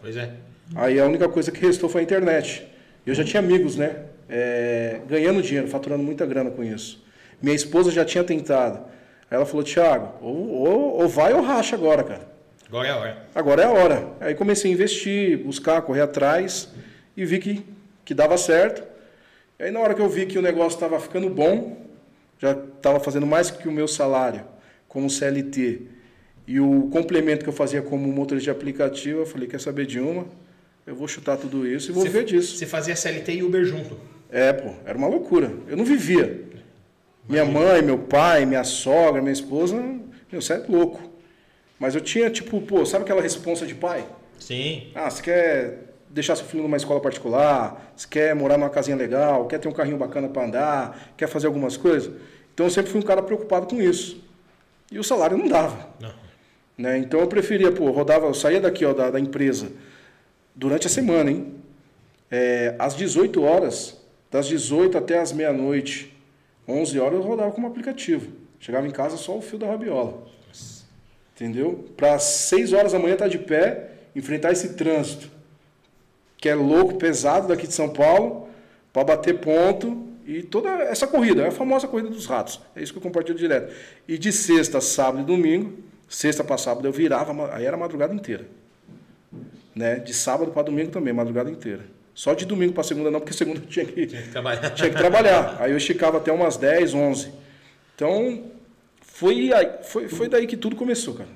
Pois 0.00 0.16
é. 0.16 0.30
Aí 0.76 1.00
a 1.00 1.04
única 1.04 1.28
coisa 1.28 1.50
que 1.50 1.60
restou 1.66 1.88
foi 1.88 2.02
a 2.02 2.04
internet. 2.04 2.64
Eu 3.04 3.12
já 3.12 3.24
tinha 3.24 3.40
amigos, 3.40 3.74
né? 3.74 4.04
É, 4.28 5.00
ganhando 5.08 5.42
dinheiro, 5.42 5.66
faturando 5.66 6.04
muita 6.04 6.24
grana 6.24 6.48
com 6.48 6.62
isso. 6.62 7.04
Minha 7.42 7.56
esposa 7.56 7.90
já 7.90 8.04
tinha 8.04 8.22
tentado. 8.22 8.84
Aí 9.28 9.36
ela 9.36 9.44
falou, 9.44 9.64
Thiago, 9.64 10.12
ou, 10.22 10.48
ou, 10.48 11.00
ou 11.00 11.08
vai 11.08 11.34
ou 11.34 11.42
racha 11.42 11.74
agora, 11.74 12.04
cara. 12.04 12.28
Agora 12.68 12.86
é 12.86 12.90
a 12.92 12.96
hora. 12.96 13.26
Agora 13.34 13.62
é 13.62 13.64
a 13.64 13.70
hora. 13.70 14.08
Aí 14.20 14.34
comecei 14.36 14.70
a 14.70 14.74
investir, 14.74 15.38
buscar, 15.38 15.82
correr 15.82 16.02
atrás 16.02 16.68
e 17.16 17.24
vi 17.24 17.40
que 17.40 17.66
que 18.04 18.14
dava 18.14 18.38
certo. 18.38 18.84
Aí 19.58 19.72
na 19.72 19.80
hora 19.80 19.92
que 19.92 20.00
eu 20.00 20.08
vi 20.08 20.24
que 20.24 20.38
o 20.38 20.42
negócio 20.42 20.76
estava 20.76 21.00
ficando 21.00 21.28
bom, 21.28 21.84
já 22.38 22.52
estava 22.52 23.00
fazendo 23.00 23.26
mais 23.26 23.50
que 23.50 23.66
o 23.66 23.72
meu 23.72 23.88
salário 23.88 24.53
como 24.94 25.10
CLT 25.10 25.82
e 26.46 26.60
o 26.60 26.88
complemento 26.92 27.42
que 27.42 27.48
eu 27.48 27.52
fazia 27.52 27.82
como 27.82 28.06
motorista 28.12 28.44
de 28.44 28.56
aplicativo, 28.56 29.20
eu 29.20 29.26
falei, 29.26 29.48
quer 29.48 29.60
saber 29.60 29.86
de 29.86 29.98
uma? 29.98 30.24
Eu 30.86 30.94
vou 30.94 31.08
chutar 31.08 31.36
tudo 31.36 31.66
isso 31.66 31.90
e 31.90 31.92
vou 31.92 32.04
ver 32.04 32.24
disso. 32.24 32.56
Você 32.56 32.64
fazia 32.64 32.94
CLT 32.94 33.32
e 33.32 33.42
Uber 33.42 33.64
junto? 33.64 33.98
É, 34.30 34.52
pô, 34.52 34.70
era 34.84 34.96
uma 34.96 35.08
loucura. 35.08 35.52
Eu 35.66 35.76
não 35.76 35.84
vivia. 35.84 36.44
Minha 37.28 37.44
mãe, 37.44 37.82
meu 37.82 37.98
pai, 37.98 38.44
minha 38.46 38.62
sogra, 38.62 39.20
minha 39.20 39.32
esposa, 39.32 39.74
meu, 40.30 40.40
você 40.40 40.52
é 40.52 40.64
louco. 40.68 41.02
Mas 41.78 41.94
eu 41.94 42.00
tinha, 42.00 42.30
tipo, 42.30 42.60
pô, 42.60 42.84
sabe 42.84 43.04
aquela 43.04 43.22
responsa 43.22 43.66
de 43.66 43.74
pai? 43.74 44.06
Sim. 44.38 44.92
Ah, 44.94 45.10
você 45.10 45.22
quer 45.22 45.78
deixar 46.10 46.36
seu 46.36 46.44
filho 46.44 46.62
numa 46.62 46.76
escola 46.76 47.00
particular, 47.00 47.92
se 47.96 48.06
quer 48.06 48.34
morar 48.34 48.56
numa 48.58 48.70
casinha 48.70 48.96
legal, 48.96 49.46
quer 49.46 49.58
ter 49.58 49.66
um 49.66 49.72
carrinho 49.72 49.96
bacana 49.96 50.28
para 50.28 50.44
andar, 50.44 51.14
quer 51.16 51.26
fazer 51.26 51.46
algumas 51.48 51.76
coisas. 51.76 52.12
Então 52.52 52.66
eu 52.66 52.70
sempre 52.70 52.92
fui 52.92 53.00
um 53.00 53.04
cara 53.04 53.22
preocupado 53.22 53.66
com 53.66 53.80
isso. 53.80 54.23
E 54.90 54.98
o 54.98 55.04
salário 55.04 55.36
não 55.36 55.48
dava. 55.48 55.88
Não. 56.00 56.14
Né? 56.76 56.98
Então 56.98 57.20
eu 57.20 57.26
preferia, 57.26 57.70
pô, 57.70 57.90
rodava, 57.90 58.26
eu 58.26 58.34
saía 58.34 58.60
daqui 58.60 58.84
ó, 58.84 58.92
da, 58.92 59.10
da 59.10 59.20
empresa 59.20 59.70
durante 60.54 60.86
a 60.86 60.90
semana, 60.90 61.30
hein? 61.30 61.54
É, 62.30 62.74
às 62.78 62.96
18 62.96 63.42
horas, 63.42 64.00
das 64.30 64.46
18 64.46 64.98
até 64.98 65.20
as 65.20 65.32
meia-noite, 65.32 66.16
11 66.66 66.98
horas 66.98 67.18
eu 67.20 67.22
rodava 67.22 67.52
como 67.52 67.66
aplicativo. 67.66 68.32
Chegava 68.58 68.86
em 68.86 68.90
casa 68.90 69.16
só 69.16 69.36
o 69.36 69.42
fio 69.42 69.58
da 69.58 69.66
rabiola. 69.66 70.24
Entendeu? 71.34 71.84
Para 71.96 72.18
6 72.18 72.72
horas 72.72 72.92
da 72.92 72.98
manhã 72.98 73.14
estar 73.14 73.26
tá 73.26 73.30
de 73.30 73.38
pé, 73.38 73.90
enfrentar 74.14 74.52
esse 74.52 74.74
trânsito 74.74 75.34
que 76.44 76.48
é 76.50 76.54
louco, 76.54 76.96
pesado 76.96 77.48
daqui 77.48 77.66
de 77.66 77.72
São 77.72 77.88
Paulo, 77.88 78.50
para 78.92 79.02
bater 79.02 79.40
ponto 79.40 80.06
e 80.26 80.42
toda 80.42 80.70
essa 80.70 81.06
corrida, 81.06 81.42
é 81.42 81.48
a 81.48 81.52
famosa 81.52 81.86
corrida 81.86 82.08
dos 82.08 82.26
ratos. 82.26 82.60
É 82.74 82.82
isso 82.82 82.92
que 82.92 82.98
eu 82.98 83.02
compartilho 83.02 83.38
direto. 83.38 83.72
E 84.08 84.16
de 84.16 84.32
sexta, 84.32 84.80
sábado 84.80 85.22
e 85.22 85.24
domingo, 85.24 85.78
sexta 86.08 86.42
para 86.42 86.56
sábado 86.56 86.86
eu 86.88 86.92
virava, 86.92 87.54
aí 87.54 87.64
era 87.64 87.76
a 87.76 87.78
madrugada 87.78 88.14
inteira. 88.14 88.46
Né? 89.74 89.96
De 89.96 90.14
sábado 90.14 90.50
para 90.50 90.62
domingo 90.62 90.90
também, 90.90 91.12
madrugada 91.12 91.50
inteira. 91.50 91.84
Só 92.14 92.32
de 92.32 92.46
domingo 92.46 92.72
para 92.72 92.84
segunda 92.84 93.10
não, 93.10 93.20
porque 93.20 93.34
segunda 93.36 93.60
tinha 93.60 93.84
que, 93.84 94.06
tinha 94.06 94.22
que 94.22 94.30
trabalhar. 94.30 94.70
tinha 94.70 94.90
que 94.90 94.96
trabalhar. 94.96 95.56
Aí 95.60 95.72
eu 95.72 95.76
esticava 95.76 96.18
até 96.18 96.32
umas 96.32 96.56
10, 96.56 96.94
11. 96.94 97.32
Então, 97.94 98.44
foi, 99.02 99.50
foi, 99.82 100.08
foi 100.08 100.28
daí 100.28 100.46
que 100.46 100.56
tudo 100.56 100.74
começou, 100.74 101.14
cara. 101.14 101.30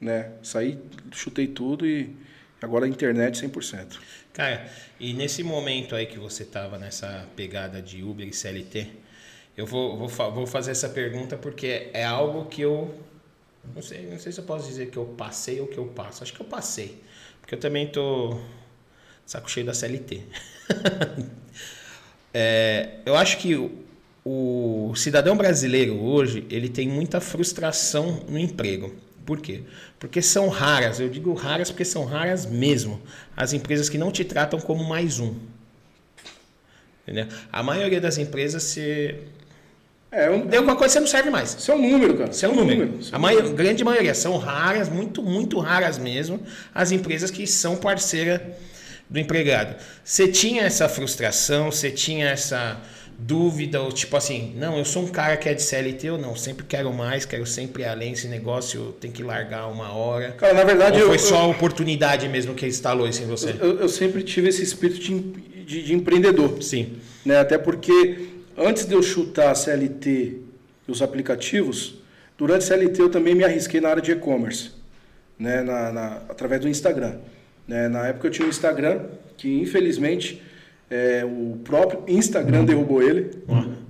Né? 0.00 0.30
Saí, 0.42 0.78
chutei 1.12 1.46
tudo 1.46 1.86
e 1.86 2.14
agora 2.62 2.86
a 2.86 2.88
internet 2.88 3.44
100%. 3.46 3.98
Cara, 4.32 4.70
e 4.98 5.12
nesse 5.12 5.42
momento 5.42 5.94
aí 5.94 6.06
que 6.06 6.18
você 6.18 6.44
tava 6.44 6.78
nessa 6.78 7.26
pegada 7.34 7.82
de 7.82 8.02
Uber 8.02 8.26
e 8.26 8.32
CLT, 8.32 8.88
eu 9.56 9.66
vou, 9.66 9.96
vou, 9.96 10.08
vou 10.08 10.46
fazer 10.46 10.70
essa 10.70 10.88
pergunta 10.88 11.36
porque 11.36 11.90
é 11.92 12.04
algo 12.04 12.46
que 12.46 12.62
eu 12.62 12.94
Não 13.74 13.82
sei, 13.82 14.06
não 14.06 14.18
sei 14.18 14.32
se 14.32 14.40
eu 14.40 14.44
posso 14.44 14.66
dizer 14.66 14.90
que 14.90 14.96
eu 14.96 15.04
passei 15.04 15.60
ou 15.60 15.66
que 15.66 15.78
eu 15.78 15.86
passo. 15.86 16.22
Acho 16.22 16.32
que 16.32 16.40
eu 16.40 16.46
passei. 16.46 17.02
Porque 17.40 17.54
eu 17.54 17.58
também 17.58 17.86
tô 17.88 18.40
saco 19.26 19.50
cheio 19.50 19.66
da 19.66 19.74
CLT. 19.74 20.22
é, 22.32 23.00
eu 23.04 23.16
acho 23.16 23.38
que 23.38 23.54
o, 23.54 23.70
o 24.24 24.94
cidadão 24.96 25.36
brasileiro 25.36 26.00
hoje, 26.00 26.46
ele 26.50 26.68
tem 26.68 26.88
muita 26.88 27.20
frustração 27.20 28.24
no 28.28 28.38
emprego. 28.38 28.94
Por 29.30 29.40
quê? 29.40 29.60
Porque 30.00 30.20
são 30.20 30.48
raras, 30.48 30.98
eu 30.98 31.08
digo 31.08 31.32
raras 31.34 31.70
porque 31.70 31.84
são 31.84 32.04
raras 32.04 32.44
mesmo, 32.46 33.00
as 33.36 33.52
empresas 33.52 33.88
que 33.88 33.96
não 33.96 34.10
te 34.10 34.24
tratam 34.24 34.58
como 34.60 34.82
mais 34.82 35.20
um. 35.20 35.36
Entendeu? 37.04 37.28
A 37.52 37.62
maioria 37.62 38.00
das 38.00 38.18
empresas 38.18 38.64
se 38.64 39.14
É, 40.10 40.28
um, 40.28 40.44
deu 40.46 40.58
alguma 40.62 40.74
coisa 40.76 40.94
você 40.94 40.98
não 41.00 41.06
serve 41.06 41.30
mais. 41.30 41.54
isso 41.54 41.70
é 41.70 41.74
um 41.76 41.90
número, 41.92 42.16
cara. 42.18 42.30
Isso 42.32 42.44
é 42.44 42.48
um 42.48 42.56
número. 42.56 42.98
É 43.12 43.14
A 43.14 43.18
maio- 43.20 43.38
número. 43.38 43.54
grande 43.54 43.84
maioria 43.84 44.14
são 44.16 44.36
raras, 44.36 44.88
muito, 44.88 45.22
muito 45.22 45.60
raras 45.60 45.96
mesmo, 45.96 46.42
as 46.74 46.90
empresas 46.90 47.30
que 47.30 47.46
são 47.46 47.76
parceira 47.76 48.58
do 49.08 49.16
empregado. 49.16 49.76
Você 50.04 50.26
tinha 50.26 50.62
essa 50.64 50.88
frustração, 50.88 51.70
você 51.70 51.88
tinha 51.92 52.30
essa 52.30 52.80
dúvida, 53.22 53.80
ou 53.80 53.92
tipo 53.92 54.16
assim, 54.16 54.52
não, 54.56 54.78
eu 54.78 54.84
sou 54.84 55.04
um 55.04 55.08
cara 55.08 55.36
que 55.36 55.48
é 55.48 55.54
de 55.54 55.62
CLT 55.62 56.10
ou 56.10 56.18
não, 56.18 56.34
sempre 56.34 56.64
quero 56.66 56.92
mais, 56.92 57.24
quero 57.24 57.46
sempre 57.46 57.82
ir 57.82 57.86
além, 57.86 58.12
esse 58.12 58.26
negócio 58.28 58.94
tem 59.00 59.10
que 59.10 59.22
largar 59.22 59.66
uma 59.68 59.92
hora. 59.92 60.32
Cara, 60.32 60.54
na 60.54 60.64
verdade, 60.64 61.00
ou 61.00 61.06
foi 61.08 61.16
eu- 61.16 61.20
só 61.20 61.36
a 61.42 61.46
oportunidade 61.46 62.28
mesmo 62.28 62.54
que 62.54 62.66
instalou 62.66 63.06
isso 63.08 63.22
em 63.22 63.26
você? 63.26 63.54
eu, 63.60 63.78
eu 63.80 63.88
sempre 63.88 64.22
tive 64.22 64.48
esse 64.48 64.62
espírito 64.62 65.00
de, 65.00 65.20
de- 65.64 65.82
de 65.82 65.94
empreendedor. 65.94 66.62
Sim. 66.62 66.96
né? 67.24 67.38
Até 67.38 67.58
porque 67.58 68.28
antes 68.56 68.86
de 68.86 68.94
eu 68.94 69.02
chutar 69.02 69.50
a 69.50 69.54
CLT 69.54 70.38
e 70.88 70.90
os 70.90 71.02
aplicativos, 71.02 71.96
durante 72.38 72.62
a 72.64 72.66
CLT 72.66 73.00
eu 73.02 73.10
também 73.10 73.34
me 73.34 73.44
arrisquei 73.44 73.80
na 73.80 73.90
área 73.90 74.02
de 74.02 74.12
e-commerce, 74.12 74.70
né? 75.38 75.62
na, 75.62 75.92
na- 75.92 76.16
através 76.28 76.60
do 76.62 76.68
Instagram. 76.68 77.16
Né? 77.68 77.88
Na 77.88 78.06
época 78.08 78.26
eu 78.26 78.30
tinha 78.30 78.46
um 78.46 78.50
Instagram 78.50 79.00
que 79.36 79.60
infelizmente 79.60 80.42
é, 80.90 81.24
o 81.24 81.58
próprio 81.64 82.02
Instagram 82.08 82.64
derrubou 82.64 83.02
ele. 83.02 83.30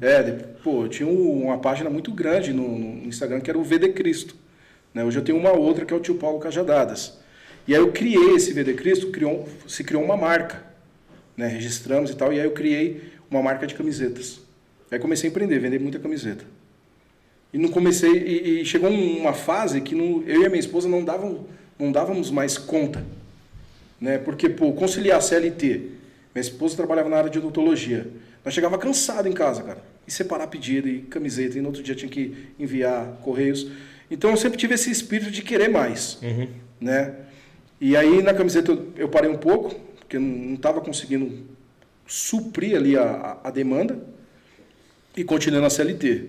É, 0.01 0.23
de- 0.23 0.45
pô, 0.63 0.85
eu 0.85 0.89
tinha 0.89 1.09
um- 1.09 1.45
uma 1.45 1.59
página 1.59 1.89
muito 1.91 2.13
grande 2.13 2.53
no, 2.53 2.69
no 2.79 3.09
Instagram 3.09 3.41
que 3.41 3.51
era 3.51 3.59
o 3.59 3.65
VD 3.65 3.89
Cristo. 3.91 4.35
Né? 4.93 5.03
Hoje 5.05 5.19
eu 5.19 5.25
tenho 5.25 5.39
uma 5.39 5.53
outra 5.53 5.85
que 5.85 5.93
é 5.95 5.97
o 5.97 6.01
tio 6.01 6.17
Paulo 6.17 6.39
Cajadadas. 6.39 7.19
E 7.67 7.75
aí 7.75 7.81
eu 7.81 7.91
criei 7.93 8.35
esse 8.35 8.53
VD 8.53 8.75
Cristo, 8.75 9.09
criou, 9.11 9.49
se 9.67 9.83
criou 9.85 10.03
uma 10.03 10.17
marca 10.17 10.69
né, 11.37 11.47
registramos 11.47 12.11
e 12.11 12.17
tal, 12.17 12.33
e 12.35 12.39
aí 12.39 12.45
eu 12.45 12.51
criei 12.51 13.01
uma 13.31 13.41
marca 13.43 13.67
de 13.67 13.75
camisetas. 13.75 14.41
Aí 14.91 14.99
comecei 14.99 15.29
a 15.29 15.31
empreender, 15.31 15.59
vender 15.59 15.79
muita 15.79 15.99
camiseta. 15.99 16.45
E 17.53 17.57
não 17.57 17.71
comecei 17.71 18.11
e, 18.13 18.61
e 18.61 18.65
chegou 18.67 18.91
uma 18.91 19.33
fase 19.33 19.81
que 19.81 19.95
não- 19.95 20.23
eu 20.27 20.43
e 20.43 20.47
a 20.47 20.51
minha 20.51 20.61
esposa 20.61 20.87
não 20.89 21.03
davam, 21.03 21.47
não 21.79 21.91
dávamos 21.91 22.31
mais 22.31 22.59
conta, 22.59 23.03
né? 24.01 24.19
Porque 24.19 24.51
pô, 24.51 24.73
conciliar 24.73 25.23
CLT, 25.23 25.83
minha 26.35 26.41
esposa 26.41 26.77
trabalhava 26.77 27.09
na 27.09 27.17
área 27.17 27.31
de 27.31 27.39
odontologia. 27.39 28.07
Nós 28.45 28.55
chegava 28.55 28.79
cansado 28.79 29.29
em 29.29 29.33
casa, 29.33 29.63
cara, 29.63 29.83
e 30.07 30.11
separar 30.13 30.47
pedido 30.47 30.89
e 30.89 31.01
camiseta, 31.03 31.59
e 31.59 31.61
no 31.61 31.69
outro 31.69 31.83
dia 31.83 31.95
tinha 31.95 32.11
que 32.11 32.49
enviar 32.59 33.19
correios. 33.23 33.67
Então 34.11 34.31
eu 34.31 34.37
sempre 34.37 34.59
tive 34.59 34.75
esse 34.75 34.91
espírito 34.91 35.31
de 35.31 35.43
querer 35.43 35.69
mais 35.69 36.19
Uhum. 36.23 36.49
né? 36.81 37.15
E 37.81 37.97
aí 37.97 38.23
na 38.23 38.35
camiseta 38.35 38.77
eu, 38.97 39.09
parei 39.09 39.31
um 39.31 39.37
pouco, 39.39 39.75
porque 39.99 40.17
eu 40.17 40.21
não 40.21 40.55
estava 40.55 40.81
conseguindo 40.81 41.47
suprir 42.07 42.77
ali 42.77 42.97
a, 42.97 43.03
a- 43.03 43.49
a 43.49 43.51
demanda 43.51 43.99
e 45.17 45.23
continuei 45.25 45.61
na 45.63 45.71
CLT. 45.71 46.25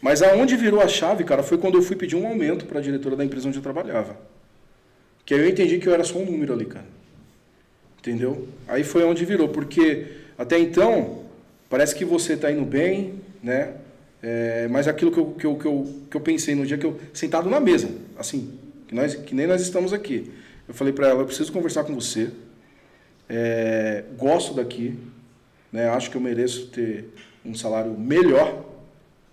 Mas 0.00 0.22
aonde 0.22 0.56
virou 0.56 0.80
a 0.80 0.88
chave, 0.88 1.24
cara, 1.24 1.42
foi 1.42 1.58
quando 1.58 1.76
eu 1.76 1.82
fui 1.82 1.96
pedir 1.96 2.16
um 2.16 2.26
aumento 2.26 2.64
para 2.64 2.78
a 2.78 2.82
diretora 2.82 3.16
da 3.16 3.24
empresa 3.24 3.48
onde 3.48 3.58
eu 3.58 3.62
trabalhava. 3.62 4.16
Que 5.26 5.34
aí 5.34 5.40
eu 5.40 5.48
entendi 5.48 5.78
que 5.78 5.86
eu 5.88 5.92
era 5.92 6.04
só 6.04 6.18
um 6.18 6.24
número 6.24 6.52
ali, 6.54 6.64
cara. 6.64 6.86
Entendeu? 8.00 8.48
Aí 8.66 8.82
foi 8.82 9.04
onde 9.04 9.26
virou, 9.26 9.50
porque 9.50 10.06
até 10.38 10.58
então 10.58 11.26
parece 11.68 11.94
que 11.94 12.04
você 12.04 12.32
está 12.32 12.50
indo 12.50 12.64
bem, 12.64 13.20
né? 13.42 13.74
É, 14.22 14.66
mas 14.68 14.88
aquilo 14.88 15.12
que 15.12 15.18
eu, 15.18 15.26
que, 15.32 15.46
eu, 15.46 15.56
que, 15.56 15.66
eu, 15.66 15.94
que 16.10 16.16
eu 16.16 16.20
pensei 16.20 16.54
no 16.54 16.64
dia 16.64 16.78
que 16.78 16.86
eu 16.86 16.98
sentado 17.12 17.48
na 17.48 17.60
mesa, 17.60 17.90
assim, 18.18 18.58
que, 18.88 18.94
nós, 18.94 19.14
que 19.14 19.34
nem 19.34 19.46
nós 19.46 19.60
estamos 19.60 19.92
aqui. 19.92 20.32
Eu 20.66 20.72
falei 20.72 20.94
para 20.94 21.08
ela, 21.08 21.20
eu 21.20 21.26
preciso 21.26 21.52
conversar 21.52 21.84
com 21.84 21.94
você. 21.94 22.30
É, 23.28 24.04
gosto 24.16 24.54
daqui, 24.54 24.98
né? 25.70 25.88
Acho 25.90 26.10
que 26.10 26.16
eu 26.16 26.20
mereço 26.22 26.68
ter 26.68 27.06
um 27.44 27.54
salário 27.54 27.92
melhor, 27.92 28.64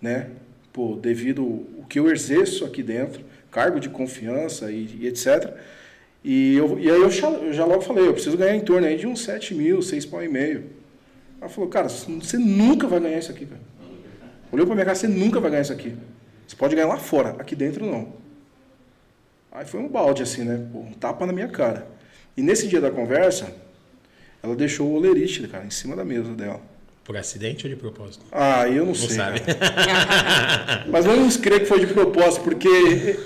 né? 0.00 0.28
Pô, 0.74 0.94
devido 0.94 1.42
o 1.42 1.86
que 1.88 1.98
eu 1.98 2.10
exerço 2.10 2.66
aqui 2.66 2.82
dentro, 2.82 3.24
cargo 3.50 3.80
de 3.80 3.88
confiança 3.88 4.70
e, 4.70 4.98
e 5.00 5.06
etc. 5.06 5.54
E, 6.24 6.56
eu, 6.56 6.78
e 6.78 6.90
aí 6.90 7.00
eu 7.00 7.10
já, 7.10 7.28
eu 7.30 7.52
já 7.52 7.64
logo 7.64 7.80
falei, 7.80 8.06
eu 8.06 8.12
preciso 8.12 8.36
ganhar 8.36 8.56
em 8.56 8.60
torno 8.60 8.86
aí 8.86 8.96
de 8.96 9.06
uns 9.06 9.22
7 9.22 9.54
mil, 9.54 9.80
6 9.80 10.06
pau 10.06 10.22
e 10.22 10.28
meio. 10.28 10.64
Ela 11.40 11.48
falou, 11.48 11.70
cara, 11.70 11.88
você 11.88 12.36
nunca 12.36 12.88
vai 12.88 13.00
ganhar 13.00 13.18
isso 13.18 13.30
aqui, 13.30 13.46
cara. 13.46 13.60
Olhou 14.50 14.66
pra 14.66 14.74
minha 14.74 14.84
cara, 14.84 14.96
você 14.96 15.06
nunca 15.06 15.40
vai 15.40 15.50
ganhar 15.50 15.62
isso 15.62 15.72
aqui. 15.72 15.94
Você 16.46 16.56
pode 16.56 16.74
ganhar 16.74 16.88
lá 16.88 16.96
fora, 16.96 17.36
aqui 17.38 17.54
dentro 17.54 17.86
não. 17.86 18.12
Aí 19.52 19.64
foi 19.64 19.80
um 19.80 19.88
balde 19.88 20.22
assim, 20.22 20.44
né? 20.44 20.68
Pô, 20.72 20.80
um 20.80 20.92
tapa 20.92 21.26
na 21.26 21.32
minha 21.32 21.48
cara. 21.48 21.86
E 22.36 22.42
nesse 22.42 22.66
dia 22.66 22.80
da 22.80 22.90
conversa, 22.90 23.52
ela 24.42 24.56
deixou 24.56 24.88
o 24.88 24.94
olerite, 24.94 25.46
cara, 25.48 25.64
em 25.64 25.70
cima 25.70 25.94
da 25.94 26.04
mesa 26.04 26.34
dela. 26.34 26.60
Por 27.08 27.16
acidente 27.16 27.64
ou 27.66 27.70
de 27.70 27.76
propósito? 27.76 28.22
Ah, 28.30 28.68
eu 28.68 28.80
não, 28.80 28.86
Não 28.88 28.94
sei. 28.94 29.16
sabe. 29.16 29.40
Mas 30.92 31.06
vamos 31.06 31.38
crer 31.38 31.60
que 31.60 31.64
foi 31.64 31.80
de 31.80 31.86
propósito, 31.86 32.44
porque 32.44 32.68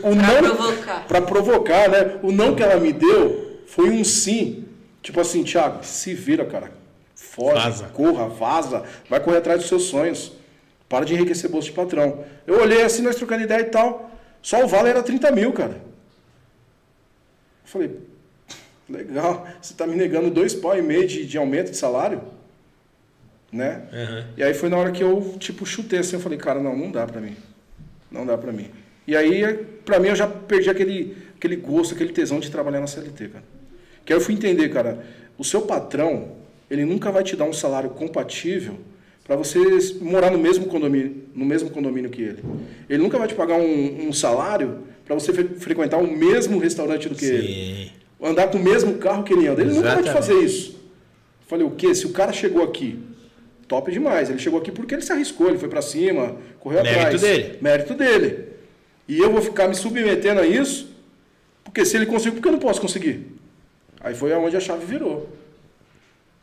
o 0.05 0.15
Pra 0.15 0.41
não. 0.41 0.55
provocar. 0.57 1.07
Pra 1.09 1.21
provocar, 1.23 1.89
né? 1.91 2.19
O 2.23 2.31
não 2.31 2.55
que 2.55 2.63
ela 2.63 2.79
me 2.79 2.93
deu 2.93 3.61
foi 3.67 3.91
um 3.91 4.05
sim. 4.05 4.67
Tipo 5.03 5.21
assim, 5.21 5.43
Thiago, 5.43 5.85
se 5.85 6.15
vira, 6.15 6.45
cara. 6.47 6.71
Foge, 7.17 7.55
Vaza. 7.57 7.87
corra, 7.87 8.29
vaza, 8.29 8.85
vai 9.11 9.19
correr 9.19 9.39
atrás 9.39 9.59
dos 9.59 9.69
seus 9.69 9.83
sonhos. 9.83 10.31
Para 10.89 11.05
de 11.05 11.15
enriquecer 11.15 11.51
bolso 11.51 11.67
de 11.71 11.75
patrão. 11.75 12.25
Eu 12.47 12.61
olhei 12.61 12.83
assim, 12.85 13.03
nós 13.03 13.17
trocando 13.17 13.43
ideia 13.43 13.63
e 13.63 13.65
tal. 13.65 14.13
Só 14.41 14.63
o 14.63 14.69
vale 14.69 14.91
era 14.91 15.03
30 15.03 15.29
mil, 15.33 15.53
cara. 15.53 15.73
Eu 17.65 17.65
falei, 17.65 17.99
legal, 18.89 19.45
você 19.61 19.75
tá 19.75 19.89
me 19.89 19.97
negando 19.97 20.31
dois 20.31 20.55
pau 20.55 20.79
e 20.79 20.83
meio 20.83 21.09
de, 21.09 21.27
de 21.27 21.37
aumento 21.37 21.73
de 21.73 21.77
salário? 21.77 22.21
Né? 23.53 23.83
Uhum. 23.93 24.25
E 24.39 24.43
aí 24.43 24.55
foi 24.55 24.69
na 24.71 24.79
hora 24.79 24.91
que 24.91 25.03
eu, 25.03 25.37
tipo, 25.39 25.67
chutei 25.67 25.99
assim, 25.99 26.17
eu 26.17 26.21
falei, 26.21 26.39
cara, 26.39 26.59
não, 26.61 26.75
não 26.77 26.91
dá 26.91 27.07
pra 27.07 27.21
mim. 27.21 27.37
Não 28.11 28.25
dá 28.25 28.39
pra 28.39 28.51
mim. 28.53 28.69
E 29.07 29.15
aí, 29.17 29.43
pra 29.85 29.99
mim, 30.01 30.09
eu 30.09 30.17
já 30.17 30.27
perdi 30.27 30.71
aquele, 30.71 31.17
aquele 31.37 31.57
gosto, 31.57 31.95
aquele 31.95 32.13
tesão 32.13 32.41
de 32.41 32.51
trabalhar 32.51 32.81
na 32.81 32.87
CLT, 32.87 33.29
cara. 33.29 33.45
Que 34.05 34.13
aí 34.13 34.19
eu 34.19 34.23
fui 34.23 34.35
entender, 34.35 34.69
cara, 34.71 35.05
o 35.37 35.45
seu 35.45 35.63
patrão, 35.63 36.33
ele 36.71 36.85
nunca 36.85 37.11
vai 37.11 37.23
te 37.23 37.37
dar 37.37 37.45
um 37.45 37.53
salário 37.53 37.91
compatível 37.91 38.79
para 39.25 39.37
você 39.37 39.59
morar 40.01 40.31
no 40.31 40.39
mesmo 40.39 40.67
condomínio, 40.67 41.25
no 41.35 41.45
mesmo 41.45 41.69
condomínio 41.71 42.11
que 42.11 42.23
ele. 42.23 42.43
Ele 42.89 43.03
nunca 43.03 43.19
vai 43.19 43.29
te 43.29 43.35
pagar 43.35 43.57
um, 43.57 44.09
um 44.09 44.13
salário 44.13 44.79
para 45.05 45.15
você 45.15 45.33
fre- 45.33 45.57
frequentar 45.59 45.99
o 45.99 46.07
mesmo 46.11 46.59
restaurante 46.59 47.09
do 47.09 47.15
que 47.15 47.25
ele 47.27 47.47
Sim. 47.49 47.91
andar 48.23 48.49
com 48.49 48.57
o 48.59 48.63
mesmo 48.63 48.95
carro 48.95 49.23
que 49.25 49.33
ele 49.35 49.47
anda. 49.47 49.61
Ele 49.61 49.71
nunca 49.75 49.95
vai 49.95 50.03
te 50.03 50.09
Exatamente. 50.09 50.27
fazer 50.27 50.45
isso. 50.45 50.71
Eu 50.73 51.47
falei, 51.49 51.67
o 51.67 51.71
quê? 51.71 51.95
Se 51.95 52.07
o 52.07 52.11
cara 52.11 52.33
chegou 52.33 52.63
aqui, 52.65 52.99
top 53.73 53.91
demais. 53.91 54.29
Ele 54.29 54.39
chegou 54.39 54.61
aqui 54.61 54.71
porque 54.71 54.95
ele 54.95 55.03
se 55.03 55.11
arriscou, 55.11 55.49
ele 55.49 55.59
foi 55.59 55.69
pra 55.69 55.81
cima, 55.81 56.37
correu 56.61 56.83
Mérito 56.83 57.01
atrás. 57.01 57.21
dele. 57.23 57.59
Mérito 57.63 57.95
dele. 57.95 58.49
E 59.09 59.19
eu 59.19 59.33
vou 59.33 59.41
ficar 59.41 59.67
me 59.67 59.75
submetendo 59.75 60.41
a 60.41 60.47
isso, 60.47 60.95
porque 61.65 61.83
se 61.87 61.97
ele 61.97 62.05
conseguiu, 62.05 62.35
por 62.35 62.43
que 62.43 62.49
eu 62.49 62.53
não 62.53 62.59
posso 62.59 62.83
conseguir? 62.83 63.35
Aí 63.99 64.15
foi 64.15 64.33
aonde 64.33 64.57
a 64.57 64.61
chave 64.61 64.85
virou. 64.85 65.31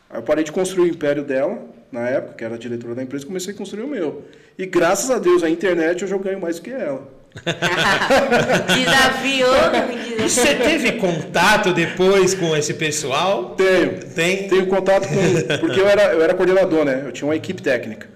Aí 0.09 0.17
eu 0.17 0.23
parei 0.23 0.43
de 0.43 0.51
construir 0.51 0.89
o 0.89 0.91
império 0.91 1.23
dela, 1.23 1.63
na 1.91 2.09
época, 2.09 2.33
que 2.33 2.43
era 2.43 2.55
a 2.55 2.57
diretora 2.57 2.95
da 2.95 3.03
empresa, 3.03 3.23
e 3.25 3.27
comecei 3.27 3.53
a 3.53 3.57
construir 3.57 3.83
o 3.83 3.87
meu. 3.87 4.23
E 4.57 4.65
graças 4.65 5.11
a 5.11 5.19
Deus, 5.19 5.43
a 5.43 5.49
internet, 5.49 6.01
eu 6.01 6.07
já 6.07 6.17
ganho 6.17 6.41
mais 6.41 6.55
do 6.55 6.63
que 6.63 6.71
ela. 6.71 7.07
Desafiou, 8.75 9.71
não 9.71 9.87
me 9.87 10.25
E 10.25 10.29
você 10.29 10.55
teve 10.55 10.93
contato 10.93 11.73
depois 11.73 12.33
com 12.33 12.55
esse 12.55 12.73
pessoal? 12.73 13.55
Tenho. 13.55 13.99
Tem? 14.13 14.47
Tenho 14.47 14.67
contato 14.67 15.07
com. 15.07 15.57
Porque 15.59 15.79
eu 15.79 15.87
era, 15.87 16.13
eu 16.13 16.21
era 16.21 16.33
coordenador, 16.33 16.85
né? 16.85 17.03
Eu 17.05 17.11
tinha 17.11 17.27
uma 17.27 17.35
equipe 17.35 17.61
técnica. 17.61 18.09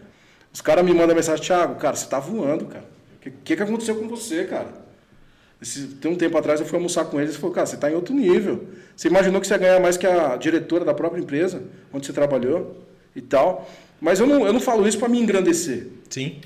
Os 0.52 0.62
caras 0.62 0.86
me 0.86 0.94
mandam 0.94 1.16
mensagem, 1.16 1.44
Thiago, 1.44 1.76
cara, 1.76 1.96
você 1.96 2.08
tá 2.08 2.20
voando, 2.20 2.66
cara. 2.66 2.86
O 3.16 3.20
que, 3.22 3.32
que, 3.32 3.56
que 3.56 3.64
aconteceu 3.64 3.96
com 3.96 4.08
você, 4.08 4.44
cara? 4.44 4.84
Esse, 5.62 5.88
tem 5.88 6.12
um 6.12 6.16
tempo 6.16 6.38
atrás 6.38 6.60
eu 6.60 6.66
fui 6.66 6.76
almoçar 6.76 7.06
com 7.06 7.20
eles 7.20 7.36
e 7.36 7.38
falou, 7.38 7.56
cara, 7.56 7.66
você 7.66 7.78
tá 7.78 7.90
em 7.90 7.96
outro 7.96 8.14
nível. 8.14 8.68
Você 8.96 9.08
imaginou 9.08 9.40
que 9.40 9.48
você 9.48 9.54
ia 9.54 9.58
ganhar 9.58 9.80
mais 9.80 9.98
que 9.98 10.06
a 10.06 10.36
diretora 10.36 10.84
da 10.84 10.94
própria 10.94 11.22
empresa, 11.22 11.64
onde 11.92 12.06
você 12.06 12.14
trabalhou 12.14 12.84
e 13.16 13.22
tal. 13.22 13.68
Mas 14.00 14.20
eu 14.20 14.28
não, 14.28 14.46
eu 14.46 14.52
não 14.52 14.60
falo 14.60 14.88
isso 14.88 15.00
para 15.00 15.08
me 15.08 15.20
engrandecer. 15.20 15.88
Sim. 16.10 16.42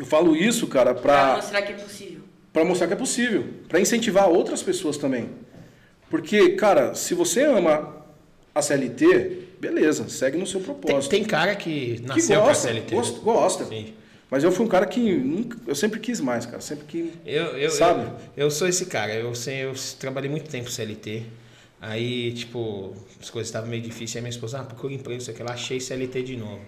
Eu 0.00 0.06
falo 0.06 0.34
isso, 0.34 0.66
cara, 0.66 0.94
Pra 0.94 1.02
pra, 1.02 1.36
mostrar 1.36 1.62
que 1.62 1.72
é 1.72 1.74
possível. 1.76 2.20
para 2.52 2.64
mostrar 2.64 2.86
que 2.88 2.92
é 2.94 2.96
possível, 2.96 3.44
para 3.68 3.78
incentivar 3.80 4.28
outras 4.28 4.62
pessoas 4.62 4.96
também. 4.96 5.28
Porque, 6.08 6.50
cara, 6.56 6.94
se 6.94 7.14
você 7.14 7.44
ama 7.44 7.96
a 8.54 8.62
CLT, 8.62 9.48
beleza, 9.60 10.08
segue 10.08 10.36
no 10.38 10.46
seu 10.46 10.60
Tem, 10.60 10.74
propósito. 10.74 11.10
tem 11.10 11.22
cara 11.24 11.54
que 11.54 11.96
que 12.00 12.02
nasceu 12.06 12.40
gosta, 12.40 12.68
pra 12.68 12.72
CLT. 12.74 12.94
gosta, 12.94 13.20
gosta. 13.20 13.64
Sim. 13.66 13.94
Mas 14.30 14.42
eu 14.44 14.50
fui 14.52 14.64
um 14.64 14.68
cara 14.68 14.86
que 14.86 15.00
nunca, 15.16 15.58
eu 15.66 15.74
sempre 15.74 16.00
quis 16.00 16.20
mais, 16.20 16.46
cara. 16.46 16.60
Sempre 16.60 16.84
que. 16.86 17.12
Eu, 17.26 17.44
eu, 17.58 17.70
Sabe? 17.70 18.02
Eu, 18.36 18.44
eu 18.46 18.50
sou 18.50 18.66
esse 18.68 18.86
cara. 18.86 19.12
Eu, 19.14 19.34
sei, 19.34 19.64
eu 19.64 19.72
trabalhei 19.98 20.30
muito 20.30 20.48
tempo 20.48 20.70
CLT. 20.70 21.24
Aí, 21.80 22.32
tipo, 22.32 22.94
as 23.20 23.28
coisas 23.30 23.48
estavam 23.48 23.68
meio 23.68 23.82
difíceis. 23.82 24.16
Aí 24.16 24.22
minha 24.22 24.30
esposa, 24.30 24.60
ah, 24.60 24.64
procura 24.64 24.92
emprego, 24.94 25.20
sei 25.20 25.34
que 25.34 25.42
lá, 25.42 25.52
achei 25.52 25.78
CLT 25.80 26.22
de 26.22 26.36
novo. 26.36 26.60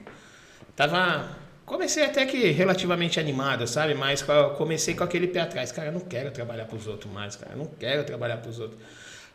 Tava. 0.76 1.36
Comecei 1.64 2.04
até 2.04 2.26
que 2.26 2.50
relativamente 2.50 3.19
animado, 3.21 3.66
sabe? 3.66 3.95
Mas 3.95 4.25
comecei 4.57 4.95
com 4.95 5.04
aquele 5.04 5.26
pé 5.26 5.40
atrás. 5.40 5.73
Cara, 5.73 5.88
eu 5.88 5.92
não 5.92 6.00
quero 6.00 6.31
trabalhar 6.31 6.64
pros 6.64 6.87
outros 6.87 7.12
mais, 7.12 7.37
cara. 7.37 7.52
Eu 7.52 7.59
não 7.59 7.66
quero 7.66 8.04
trabalhar 8.04 8.38
pros 8.38 8.59
outros. 8.59 8.81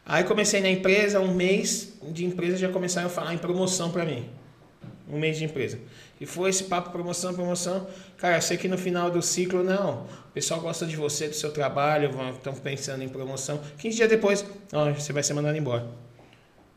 Aí 0.06 0.24
comecei 0.24 0.62
na 0.62 0.70
empresa, 0.70 1.20
um 1.20 1.34
mês 1.34 1.94
de 2.02 2.26
empresa 2.26 2.58
já 2.58 2.70
começaram 2.70 3.08
a 3.08 3.10
falar 3.10 3.34
em 3.34 3.38
promoção 3.38 3.92
pra 3.92 4.06
mim. 4.06 4.30
Um 5.10 5.20
mês 5.20 5.38
de 5.38 5.46
empresa. 5.46 5.80
E 6.20 6.26
foi 6.26 6.50
esse 6.50 6.66
papo, 6.66 6.90
promoção, 6.92 7.34
promoção. 7.34 7.88
Cara, 8.18 8.38
eu 8.38 8.42
sei 8.42 8.58
que 8.58 8.68
no 8.68 8.78
final 8.78 9.10
do 9.10 9.22
ciclo, 9.22 9.64
não. 9.64 10.04
O 10.30 10.32
pessoal 10.34 10.60
gosta 10.60 10.86
de 10.86 10.96
você, 10.96 11.28
do 11.28 11.36
seu 11.36 11.52
trabalho, 11.52 12.12
estão 12.34 12.54
pensando 12.54 13.04
em 13.04 13.10
promoção. 13.10 13.62
15 13.78 13.96
dias 13.96 14.10
depois, 14.10 14.46
ó, 14.74 14.92
você 14.92 15.14
vai 15.14 15.24
ser 15.24 15.34
mandado 15.34 15.58
embora. 15.58 15.88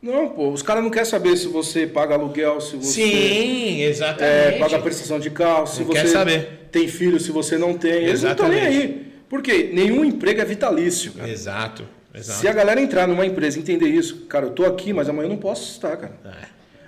Não, 0.01 0.29
pô, 0.29 0.49
os 0.49 0.63
caras 0.63 0.83
não 0.83 0.89
querem 0.89 1.05
saber 1.07 1.37
se 1.37 1.47
você 1.47 1.85
paga 1.85 2.15
aluguel, 2.15 2.59
se 2.59 2.75
você 2.75 2.91
Sim, 3.03 3.81
é, 3.83 3.85
exatamente. 3.87 4.59
paga 4.59 4.79
prestação 4.79 5.19
de 5.19 5.29
carro, 5.29 5.67
se 5.67 5.81
Não 5.81 5.87
você 5.87 5.93
quer 6.01 6.07
saber. 6.07 6.67
tem 6.71 6.87
filho, 6.87 7.19
se 7.19 7.31
você 7.31 7.55
não 7.57 7.77
tem. 7.77 7.91
Eles 8.05 8.23
não 8.23 8.31
estão 8.31 8.49
nem 8.49 8.57
Exatamente. 8.59 8.87
aí. 8.87 9.11
Porque 9.29 9.69
nenhum 9.71 10.03
emprego 10.03 10.41
é 10.41 10.45
vitalício, 10.45 11.13
cara. 11.13 11.29
Exato, 11.29 11.87
exato. 12.15 12.39
Se 12.39 12.47
a 12.47 12.51
galera 12.53 12.81
entrar 12.81 13.07
numa 13.07 13.25
empresa 13.25 13.59
e 13.59 13.61
entender 13.61 13.89
isso, 13.89 14.25
cara, 14.25 14.47
eu 14.47 14.51
tô 14.51 14.65
aqui, 14.65 14.91
mas 14.91 15.07
amanhã 15.07 15.27
eu 15.27 15.29
não 15.29 15.37
posso 15.37 15.71
estar, 15.71 15.95
cara. 15.95 16.17
É. 16.25 16.45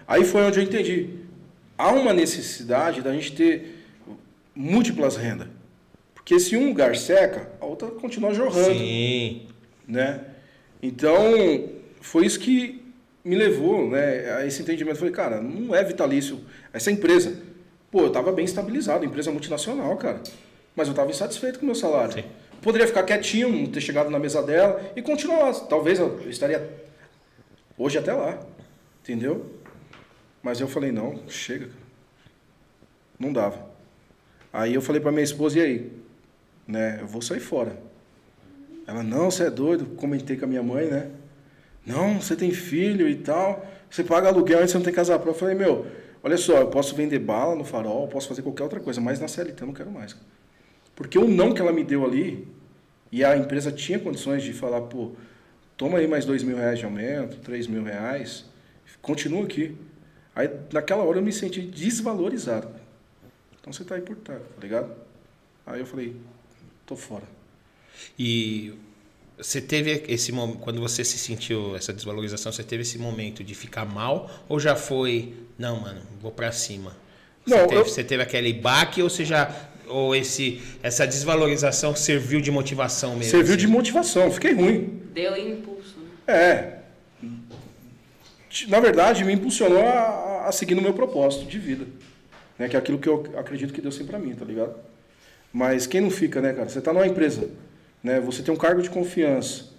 Aí 0.08 0.26
foi 0.26 0.42
onde 0.42 0.60
eu 0.60 0.64
entendi. 0.64 1.10
Há 1.78 1.92
uma 1.92 2.14
necessidade 2.14 3.02
da 3.02 3.14
gente 3.14 3.32
ter 3.34 3.86
múltiplas 4.56 5.16
rendas. 5.16 5.48
Porque 6.16 6.40
se 6.40 6.58
um 6.58 6.68
lugar 6.70 6.96
seca, 6.96 7.50
a 7.62 7.66
outra 7.66 7.90
continua 7.90 8.34
jorrando, 8.34 8.74
Sim. 8.80 9.44
né? 9.88 10.22
Então, 10.82 11.70
foi 12.02 12.26
isso 12.26 12.40
que 12.40 12.83
me 13.24 13.36
levou, 13.36 13.90
né, 13.90 14.36
a 14.36 14.46
esse 14.46 14.62
entendimento. 14.62 14.96
Eu 14.96 15.00
falei, 15.00 15.14
cara, 15.14 15.42
não 15.42 15.74
é 15.74 15.84
vitalício 15.84 16.42
essa 16.72 16.92
empresa. 16.92 17.38
Pô, 17.90 18.02
eu 18.02 18.10
tava 18.10 18.32
bem 18.32 18.44
estabilizado, 18.44 19.06
empresa 19.06 19.32
multinacional, 19.32 19.96
cara. 19.98 20.22
Mas 20.76 20.88
eu 20.88 20.94
tava 20.94 21.12
insatisfeito 21.12 21.60
com 21.60 21.64
o 21.64 21.68
meu 21.68 21.76
salário. 21.76 22.14
Sim. 22.14 22.24
Poderia 22.62 22.88
ficar 22.88 23.04
quietinho, 23.04 23.50
não 23.50 23.68
ter 23.68 23.82
chegado 23.82 24.10
na 24.10 24.18
mesa 24.18 24.42
dela 24.42 24.82
e 24.96 25.02
continuar. 25.02 25.52
lá. 25.52 25.54
Talvez 25.54 26.00
eu 26.00 26.28
estaria 26.30 26.68
hoje 27.78 27.98
até 27.98 28.14
lá. 28.14 28.40
Entendeu? 29.02 29.46
Mas 30.42 30.60
eu 30.60 30.68
falei, 30.68 30.92
não, 30.92 31.28
chega. 31.28 31.68
cara. 31.68 31.78
Não 33.20 33.32
dava. 33.32 33.70
Aí 34.52 34.74
eu 34.74 34.82
falei 34.82 35.02
pra 35.02 35.12
minha 35.12 35.24
esposa, 35.24 35.60
e 35.60 35.62
aí? 35.62 35.92
Né, 36.68 37.00
eu 37.02 37.08
vou 37.08 37.22
sair 37.22 37.40
fora. 37.40 37.78
Ela, 38.88 39.04
não, 39.04 39.30
você 39.30 39.44
é 39.44 39.50
doido. 39.50 39.96
Comentei 39.96 40.36
com 40.38 40.46
a 40.46 40.48
minha 40.48 40.64
mãe, 40.64 40.88
né? 40.88 41.10
Não, 41.86 42.22
você 42.22 42.36
tem 42.36 42.52
filho 42.52 43.08
e 43.08 43.16
tal. 43.16 43.66
Você 43.90 44.04
paga 44.04 44.28
aluguel 44.28 44.64
e 44.64 44.68
você 44.68 44.76
não 44.76 44.84
tem 44.84 44.94
casa 44.94 45.14
própria. 45.14 45.32
Eu 45.32 45.40
falei, 45.40 45.56
meu, 45.56 45.86
olha 46.24 46.38
só, 46.38 46.58
eu 46.58 46.68
posso 46.68 46.96
vender 46.96 47.20
bala 47.20 47.56
no 47.56 47.64
farol, 47.64 48.08
posso 48.08 48.28
fazer 48.28 48.42
qualquer 48.42 48.64
outra 48.64 48.80
coisa, 48.80 49.00
mas 49.00 49.20
na 49.20 49.28
CLT 49.28 49.62
eu 49.62 49.68
não 49.68 49.74
quero 49.74 49.92
mais. 49.92 50.16
Porque 50.96 51.18
o 51.18 51.28
não 51.28 51.54
que 51.54 51.62
ela 51.62 51.72
me 51.72 51.84
deu 51.84 52.06
ali, 52.06 52.48
e 53.12 53.24
a 53.24 53.38
empresa 53.38 53.72
tinha 53.72 54.00
condições 54.00 54.42
de 54.42 54.54
falar, 54.54 54.82
pô, 54.82 55.12
toma 55.78 56.00
aí 56.00 56.08
mais 56.08 56.26
dois 56.26 56.42
mil 56.42 56.58
reais 56.58 56.80
de 56.80 56.86
aumento, 56.86 57.38
três 57.38 57.68
mil 57.68 57.84
reais, 57.84 58.46
continua 59.02 59.44
aqui. 59.44 59.78
Aí 60.36 60.50
naquela 60.72 61.04
hora 61.04 61.20
eu 61.20 61.24
me 61.24 61.32
senti 61.32 61.62
desvalorizado. 61.62 62.68
Então 63.60 63.72
você 63.72 63.84
tá 63.84 63.96
aí 63.96 64.02
por 64.02 64.16
tá, 64.16 64.34
tá 64.34 64.62
ligado? 64.62 64.92
Aí 65.66 65.80
eu 65.80 65.86
falei, 65.86 66.16
tô 66.86 66.96
fora. 66.96 67.24
E 68.18 68.74
você 69.46 69.60
teve 69.62 70.04
esse 70.08 70.32
momento, 70.32 70.60
quando 70.60 70.80
você 70.82 71.04
se 71.04 71.18
sentiu 71.18 71.76
essa 71.76 71.92
desvalorização, 71.94 72.52
você 72.52 72.64
teve 72.64 72.82
esse 72.84 72.98
momento 72.98 73.44
de 73.44 73.54
ficar 73.54 73.86
mal 73.86 74.30
ou 74.48 74.60
já 74.60 74.76
foi, 74.76 75.34
não, 75.58 75.80
mano, 75.82 76.02
vou 76.22 76.32
pra 76.32 76.52
cima? 76.52 76.96
Você, 77.46 77.56
Não, 77.56 77.68
teve, 77.68 77.82
eu- 77.82 77.86
você 77.86 78.04
teve 78.04 78.24
aquele 78.24 78.54
baque 78.54 79.02
ou 79.02 79.10
você 79.10 79.26
já 79.26 79.54
ou 79.88 80.16
esse 80.16 80.62
essa 80.82 81.06
desvalorização 81.06 81.94
serviu 81.96 82.40
de 82.40 82.50
motivação 82.50 83.16
mesmo? 83.18 83.32
Serviu 83.32 83.56
assim? 83.56 83.66
de 83.66 83.68
motivação, 83.68 84.32
fiquei 84.32 84.54
ruim. 84.54 85.02
Deu 85.14 85.36
impulso, 85.38 85.98
né? 86.00 86.34
É. 86.34 86.80
Na 88.68 88.80
verdade, 88.80 89.24
me 89.26 89.34
impulsionou 89.34 89.82
a, 89.86 90.48
a 90.48 90.52
seguir 90.52 90.76
no 90.76 90.82
meu 90.82 90.94
propósito 90.94 91.46
de 91.46 91.58
vida. 91.60 91.86
Né? 92.58 92.70
Que 92.70 92.76
é 92.76 92.80
aquilo 92.80 93.00
que 93.00 93.10
eu 93.10 93.34
acredito 93.38 93.74
que 93.74 93.82
Deus 93.82 93.98
tem 93.98 94.06
pra 94.06 94.20
mim, 94.20 94.34
tá 94.36 94.46
ligado? 94.46 94.76
Mas 95.52 95.86
quem 95.88 96.02
não 96.02 96.10
fica, 96.12 96.40
né, 96.40 96.54
cara? 96.54 96.70
Você 96.70 96.80
tá 96.80 96.94
numa 96.94 97.06
empresa, 97.08 97.50
né? 98.04 98.20
Você 98.20 98.44
tem 98.44 98.54
um 98.54 98.58
cargo 98.58 98.82
de 98.82 98.90
confiança, 98.90 99.70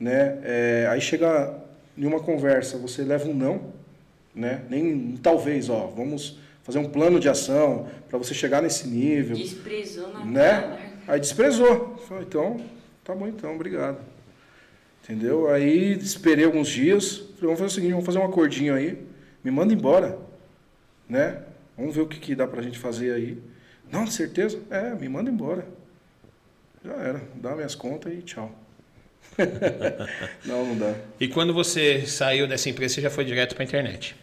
né? 0.00 0.38
É, 0.42 0.88
aí 0.90 1.00
chega 1.00 1.54
em 1.96 2.06
uma 2.06 2.20
conversa, 2.20 2.78
você 2.78 3.02
leva 3.02 3.28
um 3.28 3.34
não, 3.34 3.72
né? 4.34 4.62
Nem 4.70 5.16
talvez, 5.22 5.68
ó, 5.68 5.86
vamos 5.88 6.38
fazer 6.62 6.78
um 6.78 6.88
plano 6.88 7.18
de 7.18 7.28
ação 7.28 7.88
para 8.08 8.18
você 8.18 8.34
chegar 8.34 8.60
nesse 8.60 8.86
nível 8.86 9.36
Desprezou 9.36 10.12
na 10.12 10.24
né? 10.24 10.60
cara. 10.60 10.78
Aí 11.08 11.20
desprezou. 11.20 11.96
Falei, 12.06 12.24
então, 12.24 12.60
tá 13.02 13.14
bom 13.14 13.26
então, 13.26 13.54
obrigado. 13.54 13.98
Entendeu? 15.02 15.48
Aí 15.48 15.94
esperei 15.94 16.44
alguns 16.44 16.68
dias. 16.68 17.16
Falei, 17.16 17.40
vamos 17.40 17.60
fazer 17.60 17.72
o 17.72 17.74
seguinte, 17.74 17.90
vamos 17.92 18.04
fazer 18.04 18.18
um 18.18 18.24
acordinho 18.24 18.74
aí. 18.74 19.02
Me 19.42 19.50
manda 19.50 19.72
embora. 19.72 20.18
Né? 21.08 21.42
Vamos 21.76 21.94
ver 21.94 22.02
o 22.02 22.06
que, 22.06 22.20
que 22.20 22.34
dá 22.34 22.46
pra 22.46 22.60
gente 22.60 22.78
fazer 22.78 23.12
aí. 23.12 23.38
Não, 23.90 24.06
certeza? 24.06 24.60
É, 24.68 24.94
me 24.94 25.08
manda 25.08 25.30
embora. 25.30 25.66
Já 26.88 26.94
era. 26.94 27.22
Dá 27.34 27.54
minhas 27.54 27.74
contas 27.74 28.12
e 28.12 28.22
tchau. 28.22 28.50
não, 30.46 30.64
não 30.66 30.78
dá. 30.78 30.94
E 31.20 31.28
quando 31.28 31.52
você 31.52 32.06
saiu 32.06 32.46
dessa 32.48 32.70
empresa, 32.70 32.94
você 32.94 33.00
já 33.02 33.10
foi 33.10 33.26
direto 33.26 33.54
pra 33.54 33.62
internet? 33.62 34.16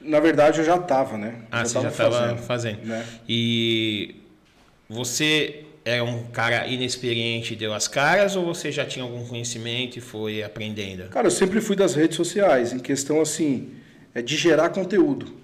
Na 0.00 0.20
verdade, 0.20 0.60
eu 0.60 0.64
já 0.64 0.78
tava, 0.78 1.18
né? 1.18 1.42
Ah, 1.50 1.64
você 1.64 1.74
já 1.74 1.90
tava 1.90 2.14
estava 2.14 2.36
fazendo. 2.38 2.84
né? 2.84 3.04
E 3.28 4.14
você 4.88 5.64
é 5.84 6.00
um 6.00 6.24
cara 6.28 6.66
inexperiente 6.68 7.54
e 7.54 7.56
deu 7.56 7.74
as 7.74 7.88
caras 7.88 8.36
ou 8.36 8.44
você 8.44 8.70
já 8.70 8.84
tinha 8.84 9.04
algum 9.04 9.26
conhecimento 9.26 9.98
e 9.98 10.00
foi 10.00 10.44
aprendendo? 10.44 11.08
Cara, 11.08 11.26
eu 11.26 11.30
sempre 11.30 11.60
fui 11.60 11.74
das 11.74 11.94
redes 11.94 12.16
sociais, 12.16 12.72
em 12.72 12.78
questão 12.78 13.20
assim, 13.20 13.72
é 14.14 14.22
de 14.22 14.36
gerar 14.36 14.68
conteúdo. 14.68 15.34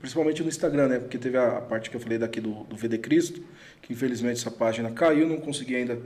Principalmente 0.00 0.42
no 0.42 0.48
Instagram, 0.48 0.88
né? 0.88 0.98
Porque 0.98 1.18
teve 1.18 1.36
a, 1.36 1.58
a 1.58 1.60
parte 1.60 1.90
que 1.90 1.96
eu 1.96 2.00
falei 2.00 2.18
daqui 2.18 2.40
do, 2.40 2.64
do 2.64 2.76
VD 2.76 2.98
Cristo, 2.98 3.42
que 3.80 3.92
infelizmente 3.92 4.40
essa 4.40 4.50
página 4.50 4.90
caiu, 4.90 5.26
não 5.26 5.38
consegui 5.38 5.76
ainda 5.76 5.98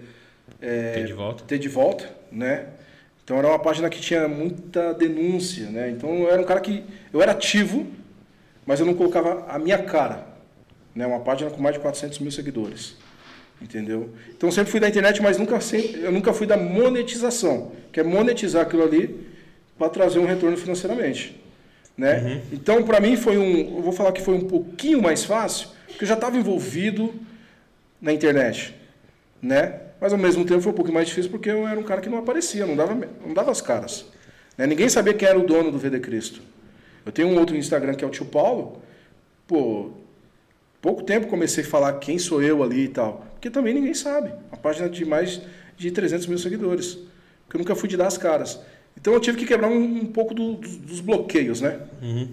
é, 0.61 0.93
Ter 0.93 1.07
de 1.07 1.13
volta? 1.13 1.45
ter 1.45 1.59
de 1.59 1.69
volta, 1.69 2.11
né? 2.31 2.67
Então 3.25 3.37
era 3.39 3.49
uma 3.49 3.59
página 3.59 3.91
que 3.91 4.01
tinha 4.01 4.29
muita 4.29 4.95
denúncia, 4.95 5.69
né? 5.69 5.91
Então 5.91 6.15
eu 6.23 6.31
era 6.31 6.41
um 6.41 6.45
cara 6.45 6.61
que 6.61 6.85
eu 7.13 7.21
era 7.21 7.33
ativo, 7.33 7.87
mas 8.65 8.79
eu 8.79 8.87
não 8.87 8.95
colocava 8.95 9.45
a 9.49 9.59
minha 9.59 9.79
cara, 9.79 10.27
né? 10.95 11.07
Uma 11.07 11.21
página 11.21 11.51
com 11.51 11.61
mais 11.61 11.75
de 11.75 11.81
400 11.81 12.21
mil 12.21 12.31
seguidores, 12.31 12.97
entendeu? 13.61 14.11
Então 14.31 14.49
eu 14.49 14.53
sempre 14.53 14.71
fui 14.71 14.79
da 14.79 14.89
internet, 14.89 15.21
mas 15.21 15.39
nunca 15.39 15.61
sempre, 15.61 16.03
eu 16.03 16.13
nunca 16.13 16.33
fui 16.33 16.47
da 16.47 16.57
monetização, 16.57 17.73
que 17.93 17.99
é 17.99 18.05
monetizar 18.05 18.63
aquilo 18.63 18.85
ali 18.85 19.27
para 19.77 19.89
trazer 19.89 20.21
um 20.21 20.27
retorno 20.27 20.57
financeiramente, 20.57 21.39
né? 21.97 22.43
Então 22.53 22.83
para 22.83 23.01
mim 23.01 23.17
foi 23.17 23.39
um, 23.39 23.77
eu 23.77 23.83
vou 23.83 23.93
falar 23.93 24.13
que 24.13 24.21
foi 24.21 24.35
um 24.35 24.47
pouquinho 24.47 25.01
mais 25.01 25.25
fácil, 25.25 25.69
porque 25.87 26.05
eu 26.05 26.09
já 26.09 26.15
estava 26.15 26.37
envolvido 26.37 27.15
na 28.01 28.13
internet, 28.13 28.75
né? 29.41 29.81
Mas 30.01 30.13
ao 30.13 30.19
mesmo 30.19 30.45
tempo 30.45 30.61
foi 30.61 30.73
um 30.73 30.75
pouco 30.75 30.93
mais 30.93 31.09
difícil 31.09 31.31
porque 31.31 31.51
eu 31.51 31.67
era 31.67 31.79
um 31.79 31.83
cara 31.83 32.01
que 32.01 32.09
não 32.09 32.19
aparecia, 32.19 32.67
não 32.67 32.77
dava, 32.77 32.95
não 32.95 33.33
dava 33.33 33.51
as 33.51 33.61
caras. 33.61 34.07
Né? 34.57 34.67
Ninguém 34.67 34.89
sabia 34.89 35.15
quem 35.15 35.27
era 35.27 35.39
o 35.39 35.47
dono 35.47 35.71
do 35.71 35.79
VD 35.79 36.01
Cristo. 36.01 36.43
Eu 37.05 37.13
tenho 37.13 37.29
um 37.29 37.39
outro 37.39 37.57
Instagram 37.57 37.95
que 37.95 38.05
é 38.05 38.07
o 38.07 38.11
tio 38.11 38.27
Paulo. 38.27 38.83
Pô, 39.47 39.93
pouco 40.83 41.03
tempo 41.03 41.29
comecei 41.29 41.65
a 41.65 41.67
falar 41.67 41.95
quem 41.95 42.19
sou 42.19 42.43
eu 42.43 42.63
ali 42.63 42.85
e 42.85 42.89
tal. 42.89 43.27
Porque 43.33 43.49
também 43.49 43.73
ninguém 43.73 43.95
sabe. 43.95 44.33
Uma 44.51 44.59
página 44.59 44.89
de 44.89 45.05
mais 45.05 45.41
de 45.77 45.91
300 45.91 46.27
mil 46.27 46.39
seguidores. 46.39 46.99
Porque 47.45 47.57
eu 47.57 47.59
nunca 47.59 47.75
fui 47.75 47.89
de 47.89 47.97
dar 47.97 48.09
as 48.09 48.19
caras. 48.19 48.61
Então 49.07 49.15
eu 49.15 49.21
tive 49.21 49.39
que 49.39 49.47
quebrar 49.47 49.69
um, 49.69 50.01
um 50.01 50.07
pouco 50.07 50.35
do- 50.35 50.55
dos, 50.55 50.77
dos 50.79 51.01
bloqueios, 51.01 51.61
né? 51.61 51.79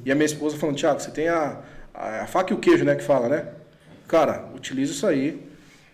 E 0.03 0.11
a 0.11 0.15
minha 0.15 0.25
esposa 0.25 0.57
falando, 0.57 0.75
Tiago, 0.75 0.99
você 0.99 1.11
tem 1.11 1.27
a, 1.27 1.61
a, 1.93 2.21
a 2.23 2.25
faca 2.25 2.51
e 2.51 2.55
o 2.57 2.59
queijo, 2.59 2.83
né? 2.83 2.95
Que 2.95 3.03
fala, 3.03 3.29
né? 3.29 3.47
Cara, 4.07 4.49
utiliza 4.55 4.91
isso 4.91 5.05
aí, 5.05 5.39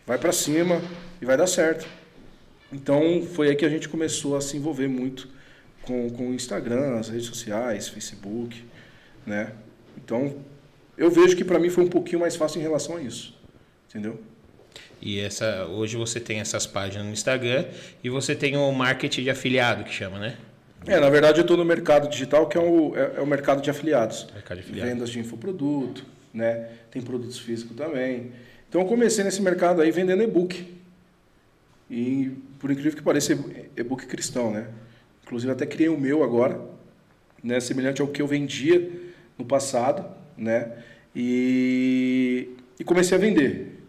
vai 0.07 0.17
pra 0.17 0.31
cima 0.31 0.81
e 1.21 1.25
vai 1.25 1.35
dar 1.35 1.47
certo. 1.47 1.85
Então 2.71 3.21
foi 3.33 3.49
aí 3.49 3.57
que 3.57 3.65
a 3.65 3.69
gente 3.69 3.89
começou 3.89 4.37
a 4.37 4.41
se 4.41 4.55
envolver 4.55 4.87
muito 4.87 5.27
com, 5.81 6.09
com 6.11 6.29
o 6.29 6.33
Instagram, 6.33 6.97
as 6.97 7.09
redes 7.09 7.25
sociais, 7.27 7.89
Facebook, 7.89 8.63
né? 9.27 9.51
Então 9.97 10.33
eu 10.97 11.11
vejo 11.11 11.35
que 11.35 11.43
para 11.43 11.59
mim 11.59 11.69
foi 11.69 11.83
um 11.83 11.89
pouquinho 11.89 12.21
mais 12.21 12.37
fácil 12.37 12.59
em 12.59 12.63
relação 12.63 12.95
a 12.95 13.01
isso, 13.01 13.37
entendeu? 13.89 14.17
E 15.01 15.19
essa, 15.19 15.65
hoje 15.65 15.97
você 15.97 16.21
tem 16.21 16.39
essas 16.39 16.65
páginas 16.65 17.05
no 17.05 17.11
Instagram 17.11 17.65
e 18.01 18.09
você 18.09 18.33
tem 18.33 18.55
o 18.55 18.71
marketing 18.71 19.23
de 19.23 19.29
afiliado 19.29 19.83
que 19.83 19.93
chama, 19.93 20.17
né? 20.19 20.37
É, 20.85 20.99
na 20.99 21.09
verdade 21.09 21.39
eu 21.39 21.41
estou 21.41 21.57
no 21.57 21.65
mercado 21.65 22.09
digital, 22.09 22.47
que 22.47 22.57
é 22.57 22.61
o, 22.61 22.95
é, 22.95 23.17
é 23.17 23.21
o 23.21 23.27
mercado 23.27 23.61
de 23.61 23.69
afiliados. 23.69 24.27
Mercado 24.33 24.57
de 24.57 24.63
afiliados. 24.63 24.93
Vendas 24.93 25.09
de 25.09 25.19
infoproduto, 25.19 26.05
né? 26.33 26.69
Tem 26.91 27.01
produtos 27.01 27.39
físicos 27.39 27.75
também. 27.75 28.31
Então 28.67 28.81
eu 28.81 28.87
comecei 28.87 29.23
nesse 29.23 29.41
mercado 29.41 29.81
aí 29.81 29.91
vendendo 29.91 30.23
e-book. 30.23 30.77
E 31.89 32.31
por 32.59 32.71
incrível 32.71 32.95
que 32.95 33.01
pareça, 33.01 33.33
e-book 33.75 34.05
cristão, 34.05 34.51
né? 34.51 34.67
Inclusive 35.23 35.51
até 35.51 35.65
criei 35.65 35.89
o 35.89 35.99
meu 35.99 36.23
agora, 36.23 36.59
né? 37.43 37.59
Semelhante 37.59 38.01
ao 38.01 38.07
que 38.07 38.21
eu 38.21 38.27
vendia 38.27 38.89
no 39.37 39.45
passado, 39.45 40.05
né? 40.37 40.71
E, 41.15 42.49
e 42.79 42.83
comecei 42.83 43.17
a 43.17 43.19
vender. 43.19 43.79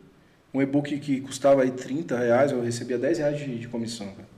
Um 0.52 0.60
e-book 0.60 0.98
que 0.98 1.20
custava 1.20 1.62
aí 1.62 1.70
30 1.70 2.18
reais, 2.18 2.50
eu 2.50 2.60
recebia 2.60 2.98
10 2.98 3.18
reais 3.18 3.38
de, 3.38 3.58
de 3.58 3.68
comissão. 3.68 4.06
Cara. 4.08 4.28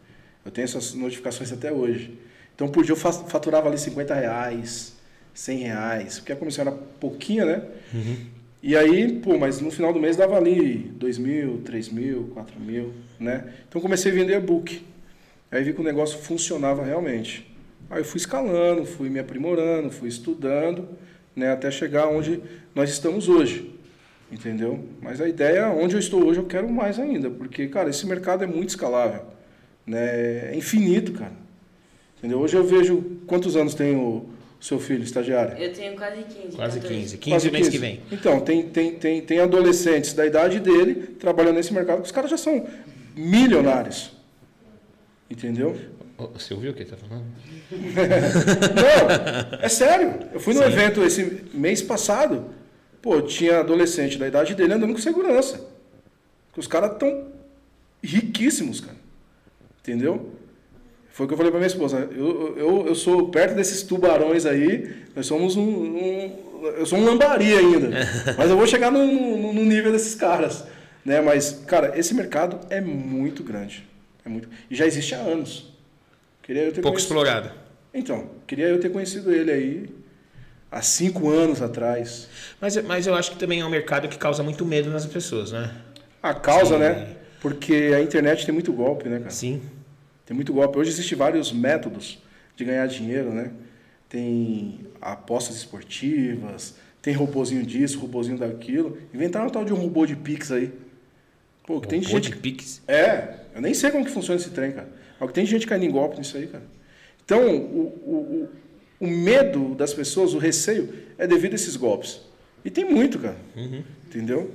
Eu 0.44 0.50
tenho 0.50 0.64
essas 0.64 0.92
notificações 0.94 1.52
até 1.52 1.72
hoje. 1.72 2.18
Então 2.62 2.70
por 2.70 2.85
dia 2.85 2.92
eu 2.92 2.96
faturava 2.96 3.68
ali 3.68 3.77
50 3.77 4.14
reais, 4.14 4.94
100 5.35 5.59
reais, 5.59 6.18
porque 6.20 6.31
a 6.31 6.37
comissão 6.37 6.62
era 6.62 6.70
pouquinha, 6.70 7.44
né? 7.44 7.62
Uhum. 7.92 8.16
E 8.62 8.77
aí, 8.77 9.14
pô, 9.14 9.37
mas 9.37 9.61
no 9.61 9.68
final 9.68 9.92
do 9.92 9.98
mês 9.98 10.16
dava 10.16 10.37
ali 10.37 10.92
2 10.94 11.18
mil, 11.18 11.61
3 11.64 11.88
mil, 11.88 12.31
4 12.33 12.61
mil, 12.61 12.92
né? 13.18 13.53
Então 13.68 13.83
comecei 13.83 14.12
a 14.12 14.14
vender 14.14 14.37
e-book. 14.37 14.81
Aí 15.51 15.64
vi 15.64 15.72
que 15.72 15.81
o 15.81 15.83
negócio 15.83 16.20
funcionava 16.20 16.85
realmente. 16.85 17.53
Aí 17.90 17.98
eu 17.98 18.05
fui 18.05 18.18
escalando, 18.18 18.87
fui 18.87 19.11
me 19.11 19.18
aprimorando, 19.18 19.90
fui 19.90 20.09
estudando, 20.09 20.88
né, 21.35 21.51
até 21.51 21.68
chegar 21.68 22.07
onde 22.07 22.40
nós 22.77 22.90
estamos 22.90 23.29
hoje. 23.29 23.75
Entendeu? 24.31 24.85
Mas 25.01 25.20
a 25.20 25.29
ideia, 25.29 25.68
onde 25.70 25.96
eu 25.96 25.98
estou 25.98 26.25
hoje, 26.25 26.38
eu 26.38 26.46
quero 26.46 26.70
mais 26.70 27.01
ainda, 27.01 27.29
porque, 27.29 27.66
cara, 27.66 27.90
esse 27.90 28.07
mercado 28.07 28.44
é 28.44 28.46
muito 28.46 28.68
escalável. 28.68 29.25
Né? 29.85 30.53
É 30.53 30.55
infinito, 30.55 31.14
cara. 31.14 31.42
Entendeu? 32.22 32.38
Hoje 32.38 32.56
eu 32.56 32.64
vejo 32.64 33.02
quantos 33.26 33.56
anos 33.56 33.74
tem 33.74 33.96
o 33.96 34.24
seu 34.61 34.78
filho 34.78 35.02
estagiário? 35.02 35.58
Eu 35.58 35.72
tenho 35.72 35.96
quase 35.96 36.22
15. 36.22 36.56
Quase 36.56 36.80
15. 36.80 37.18
15 37.18 37.30
quase 37.30 37.50
mês 37.50 37.68
que 37.68 37.78
vem. 37.78 38.00
Então, 38.12 38.38
tem, 38.38 38.68
tem, 38.68 38.94
tem, 38.94 39.20
tem 39.20 39.40
adolescentes 39.40 40.14
da 40.14 40.24
idade 40.24 40.61
dele 40.61 41.16
trabalhando 41.18 41.56
nesse 41.56 41.74
mercado, 41.74 41.98
que 41.98 42.06
os 42.06 42.12
caras 42.12 42.30
já 42.30 42.37
são 42.37 42.64
milionários. 43.16 44.12
Entendeu? 45.28 45.76
Você 46.35 46.54
ouviu 46.54 46.70
o 46.70 46.74
que 46.74 46.85
ele 46.85 46.92
está 46.92 47.08
falando? 47.08 47.24
Não, 49.52 49.58
é 49.61 49.68
sério. 49.68 50.20
Eu 50.32 50.38
fui 50.38 50.54
no 50.54 50.62
evento 50.62 51.02
esse 51.02 51.42
mês 51.52 51.82
passado. 51.82 52.50
Pô, 53.00 53.20
tinha 53.20 53.58
adolescente 53.58 54.16
da 54.16 54.28
idade 54.28 54.54
dele 54.54 54.74
andando 54.74 54.92
com 54.92 55.00
segurança. 55.00 55.58
Porque 56.46 56.61
os 56.61 56.68
caras 56.68 56.92
estão 56.92 57.32
riquíssimos, 58.00 58.80
cara. 58.80 58.96
Entendeu? 59.80 60.30
Foi 61.12 61.27
o 61.27 61.29
que 61.29 61.35
eu 61.35 61.37
falei 61.37 61.53
pra 61.53 61.61
minha 61.61 61.68
esposa. 61.68 62.09
Eu, 62.16 62.57
eu, 62.57 62.87
eu 62.88 62.94
sou 62.94 63.29
perto 63.29 63.55
desses 63.55 63.83
tubarões 63.83 64.46
aí, 64.46 64.94
nós 65.14 65.27
somos 65.27 65.57
um. 65.57 65.62
um 65.62 66.38
eu 66.77 66.87
sou 66.87 66.98
um 66.98 67.05
lambari 67.05 67.55
ainda. 67.55 67.90
mas 68.38 68.51
eu 68.51 68.57
vou 68.57 68.66
chegar 68.66 68.90
no, 68.90 69.07
no, 69.07 69.53
no, 69.53 69.64
nível 69.64 69.92
desses 69.92 70.14
caras. 70.14 70.64
Né? 71.05 71.20
Mas, 71.20 71.62
cara, 71.66 71.98
esse 71.98 72.14
mercado 72.14 72.61
é 72.70 72.81
muito 72.81 73.42
grande. 73.42 73.87
É 74.25 74.29
muito... 74.29 74.48
E 74.70 74.75
já 74.75 74.87
existe 74.87 75.14
há 75.14 75.18
anos. 75.18 75.70
Queria 76.42 76.62
eu 76.62 76.72
ter 76.72 76.81
Pouco 76.81 76.96
conhecido... 76.96 77.14
explorado. 77.14 77.51
Então, 77.92 78.31
queria 78.46 78.68
eu 78.68 78.81
ter 78.81 78.90
conhecido 78.90 79.33
ele 79.33 79.51
aí 79.51 79.90
há 80.70 80.81
cinco 80.81 81.29
anos 81.29 81.61
atrás. 81.61 82.29
Mas, 82.59 82.77
mas 82.85 83.07
eu 83.07 83.14
acho 83.14 83.33
que 83.33 83.37
também 83.37 83.61
é 83.61 83.66
um 83.66 83.70
mercado 83.70 84.09
que 84.09 84.16
causa 84.16 84.42
muito 84.42 84.64
medo 84.64 84.88
nas 84.88 85.05
pessoas, 85.05 85.53
né? 85.53 85.75
A 86.22 86.33
causa, 86.33 86.75
Sim. 86.75 86.81
né? 86.81 87.16
Porque 87.40 87.92
a 87.94 88.01
internet 88.01 88.46
tem 88.46 88.55
muito 88.55 88.72
golpe, 88.72 89.09
né, 89.09 89.18
cara? 89.18 89.31
Sim. 89.31 89.61
Tem 90.24 90.35
muito 90.35 90.52
golpe. 90.52 90.78
Hoje 90.78 90.90
existem 90.90 91.16
vários 91.16 91.52
métodos 91.52 92.18
de 92.56 92.64
ganhar 92.64 92.87
dinheiro, 92.87 93.32
né? 93.32 93.52
Tem 94.08 94.80
apostas 95.00 95.56
esportivas, 95.56 96.74
tem 97.00 97.14
robôzinho 97.14 97.64
disso, 97.64 97.98
robôzinho 97.98 98.38
daquilo. 98.38 98.98
Inventaram 99.12 99.46
um 99.46 99.50
tal 99.50 99.64
de 99.64 99.72
um 99.72 99.76
robô 99.76 100.06
de 100.06 100.14
Pix 100.14 100.52
aí. 100.52 100.72
Pô, 101.66 101.80
que 101.80 101.87
robô 101.87 101.87
tem 101.87 102.02
gente. 102.02 102.30
de 102.30 102.37
Pix? 102.37 102.82
É, 102.87 103.40
eu 103.54 103.61
nem 103.61 103.74
sei 103.74 103.90
como 103.90 104.04
que 104.04 104.11
funciona 104.11 104.40
esse 104.40 104.50
trem, 104.50 104.72
cara. 104.72 104.88
Mas 105.18 105.32
tem 105.32 105.46
gente 105.46 105.66
caindo 105.66 105.85
em 105.85 105.90
golpe 105.90 106.18
nisso 106.18 106.37
aí, 106.37 106.46
cara. 106.46 106.64
Então, 107.24 107.56
o, 107.56 107.80
o, 108.04 108.48
o, 109.00 109.06
o 109.06 109.06
medo 109.06 109.74
das 109.74 109.94
pessoas, 109.94 110.35
o 110.35 110.38
receio, 110.38 110.92
é 111.16 111.26
devido 111.26 111.52
a 111.52 111.56
esses 111.56 111.76
golpes. 111.76 112.20
E 112.64 112.70
tem 112.70 112.85
muito, 112.85 113.18
cara. 113.18 113.37
Uhum. 113.56 113.82
Entendeu? 114.06 114.50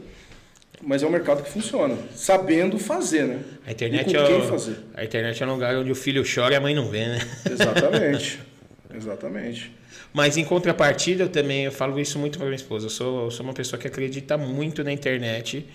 Mas 0.82 1.02
é 1.02 1.08
um 1.08 1.10
mercado 1.10 1.44
que 1.44 1.50
funciona, 1.50 1.98
sabendo 2.14 2.78
fazer, 2.78 3.26
né? 3.26 3.40
A 3.66 3.72
internet, 3.72 4.16
é 4.16 4.22
o, 4.22 4.44
fazer. 4.44 4.78
a 4.94 5.04
internet 5.04 5.42
é 5.42 5.46
um 5.46 5.54
lugar 5.54 5.76
onde 5.76 5.92
o 5.92 5.96
filho 5.96 6.24
chora 6.24 6.54
e 6.54 6.58
a 6.58 6.62
mãe 6.62 6.76
não 6.76 6.88
vê, 6.88 7.08
né? 7.08 7.20
Exatamente. 7.50 8.40
Exatamente. 8.94 9.72
Mas 10.14 10.38
em 10.38 10.46
contrapartida, 10.46 11.24
eu 11.24 11.30
também 11.30 11.66
eu 11.66 11.72
falo 11.72 12.00
isso 12.00 12.18
muito 12.18 12.38
para 12.38 12.48
minha 12.48 12.56
esposa. 12.56 12.86
Eu 12.86 12.90
sou, 12.90 13.26
eu 13.26 13.32
sou 13.32 13.44
uma 13.44 13.54
pessoa 13.54 13.80
que 13.80 13.88
acredita 13.88 14.38
muito 14.38 14.84
na 14.84 14.92
internet. 14.92 15.68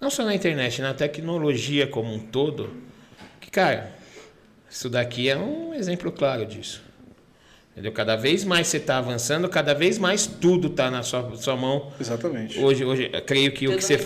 Não 0.00 0.10
só 0.10 0.24
na 0.24 0.34
internet, 0.34 0.80
na 0.80 0.94
tecnologia 0.94 1.86
como 1.86 2.12
um 2.12 2.18
todo. 2.18 2.70
Que, 3.40 3.50
cara, 3.50 3.92
isso 4.70 4.88
daqui 4.88 5.28
é 5.28 5.36
um 5.36 5.74
exemplo 5.74 6.10
claro 6.10 6.46
disso. 6.46 6.82
Entendeu? 7.72 7.90
Cada 7.90 8.16
vez 8.16 8.44
mais 8.44 8.66
você 8.66 8.76
está 8.76 8.98
avançando, 8.98 9.48
cada 9.48 9.72
vez 9.72 9.98
mais 9.98 10.26
tudo 10.26 10.68
está 10.68 10.90
na 10.90 11.02
sua, 11.02 11.34
sua 11.36 11.56
mão. 11.56 11.90
Exatamente. 11.98 12.60
Hoje, 12.60 12.84
hoje 12.84 13.08
creio 13.24 13.50
que 13.50 13.64
tudo 13.64 13.74
o 13.74 13.78
que 13.78 13.84
você. 13.84 13.98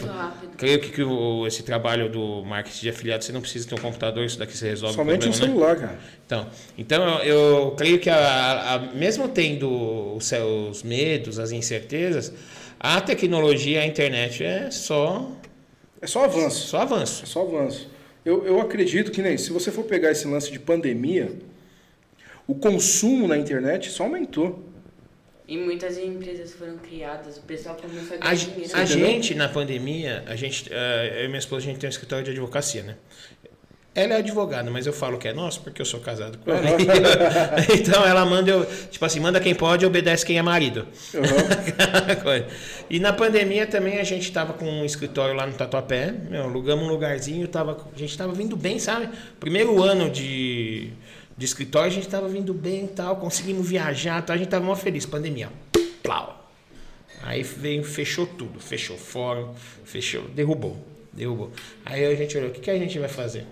Creio 0.57 0.81
que, 0.81 0.90
que 0.90 1.02
o, 1.02 1.44
esse 1.48 1.64
trabalho 1.64 2.09
do 2.09 2.44
marketing 2.44 2.83
de 2.83 2.88
afiliado, 2.90 3.24
você 3.24 3.33
não 3.33 3.40
precisa 3.40 3.68
ter 3.68 3.74
um 3.74 3.79
computador, 3.79 4.24
isso 4.24 4.38
daqui 4.38 4.57
você 4.57 4.68
resolve. 4.68 4.94
Somente 4.94 5.26
um 5.26 5.31
né? 5.31 5.37
celular, 5.37 5.76
né? 5.76 5.81
cara. 5.81 5.98
Então, 6.24 6.46
então 6.79 7.22
eu, 7.24 7.24
eu 7.24 7.70
creio 7.72 7.98
que, 7.98 8.09
a, 8.09 8.74
a, 8.74 8.79
mesmo 8.94 9.29
tendo 9.29 10.14
os, 10.14 10.31
os 10.70 10.85
medos, 10.85 11.40
as 11.40 11.50
incertezas, 11.50 12.33
a 12.79 13.00
tecnologia, 13.00 13.81
a 13.81 13.87
internet 13.87 14.44
é 14.44 14.70
só. 14.70 15.29
É 16.00 16.07
só 16.07 16.24
avanço. 16.24 16.68
Só 16.68 16.83
avanço. 16.83 17.24
É 17.24 17.26
só 17.26 17.42
avanço. 17.42 17.90
Eu, 18.24 18.46
eu 18.46 18.61
acredito 18.61 19.11
que 19.11 19.20
nem 19.20 19.37
se 19.37 19.52
você 19.52 19.72
for 19.72 19.85
pegar 19.85 20.12
esse 20.12 20.26
lance 20.29 20.52
de 20.52 20.59
pandemia 20.61 21.33
o 22.47 22.55
consumo 22.55 23.27
na 23.27 23.37
internet 23.37 23.91
só 23.91 24.05
aumentou. 24.05 24.65
E 25.49 25.57
muitas 25.57 25.97
empresas 25.97 26.53
foram 26.55 26.77
criadas, 26.79 27.37
o 27.37 27.43
pessoal 27.43 27.77
começou 27.77 28.17
a 28.17 28.21
ganhar 28.21 28.31
a, 28.31 28.35
dinheiro. 28.35 28.73
A 28.75 28.85
gente, 28.85 29.35
na 29.35 29.49
pandemia, 29.49 30.25
a 30.27 30.35
gente, 30.35 30.69
uh, 30.69 30.75
eu 31.19 31.25
e 31.25 31.29
minha 31.29 31.39
esposa, 31.39 31.65
a 31.65 31.69
gente 31.69 31.79
tem 31.79 31.89
um 31.89 31.91
escritório 31.91 32.25
de 32.25 32.33
advocacia, 32.33 32.83
né? 32.83 32.97
Ela 33.95 34.15
é 34.15 34.17
advogada, 34.19 34.71
mas 34.71 34.87
eu 34.87 34.93
falo 34.93 35.17
que 35.17 35.27
é 35.27 35.33
nosso 35.33 35.63
porque 35.63 35.81
eu 35.81 35.87
sou 35.87 36.01
casado 36.01 36.37
com 36.37 36.51
ela. 36.51 36.67
então 37.73 38.05
ela 38.05 38.27
manda, 38.27 38.51
eu, 38.51 38.67
tipo 38.91 39.03
assim, 39.05 39.21
manda 39.21 39.41
quem 39.41 39.55
pode, 39.55 39.87
obedece 39.87 40.27
quem 40.27 40.37
é 40.37 40.43
marido. 40.43 40.87
Uhum. 41.15 41.23
e 42.91 43.01
na 43.01 43.15
pandemia 43.15 43.67
também 43.67 43.99
a 43.99 44.05
gente 44.05 44.25
estava 44.25 44.53
com 44.53 44.67
um 44.67 44.85
escritório 44.85 45.35
lá 45.35 45.47
no 45.47 45.55
Tatuapé, 45.55 46.13
meu, 46.29 46.43
alugamos 46.43 46.85
um 46.85 46.89
lugarzinho, 46.89 47.49
tava, 47.49 47.89
a 47.95 47.99
gente 47.99 48.11
estava 48.11 48.35
vindo 48.35 48.55
bem, 48.55 48.79
sabe? 48.79 49.09
Primeiro 49.41 49.83
ano 49.83 50.11
de 50.11 50.91
de 51.37 51.44
escritório, 51.44 51.88
a 51.88 51.94
gente 51.94 52.07
estava 52.07 52.29
vindo 52.29 52.55
bem 52.55 52.85
e 52.85 52.88
tal, 52.88 53.16
conseguimos 53.16 53.68
viajar, 53.68 54.22
tal, 54.22 54.35
a 54.35 54.37
gente 54.37 54.46
estava 54.46 54.64
mó 54.64 54.75
feliz, 54.75 55.05
pandemia. 55.05 55.51
Plau. 56.03 56.51
Aí 57.22 57.42
veio, 57.42 57.85
fechou 57.85 58.27
tudo, 58.27 58.59
fechou 58.59 58.96
fórum, 58.96 59.55
fechou, 59.85 60.22
derrubou, 60.29 60.83
derrubou. 61.12 61.53
Aí 61.85 62.05
a 62.05 62.14
gente 62.14 62.37
olhou, 62.38 62.51
o 62.51 62.53
que, 62.53 62.61
que 62.61 62.70
a 62.70 62.79
gente 62.79 62.99
vai 62.99 63.09
fazer? 63.09 63.46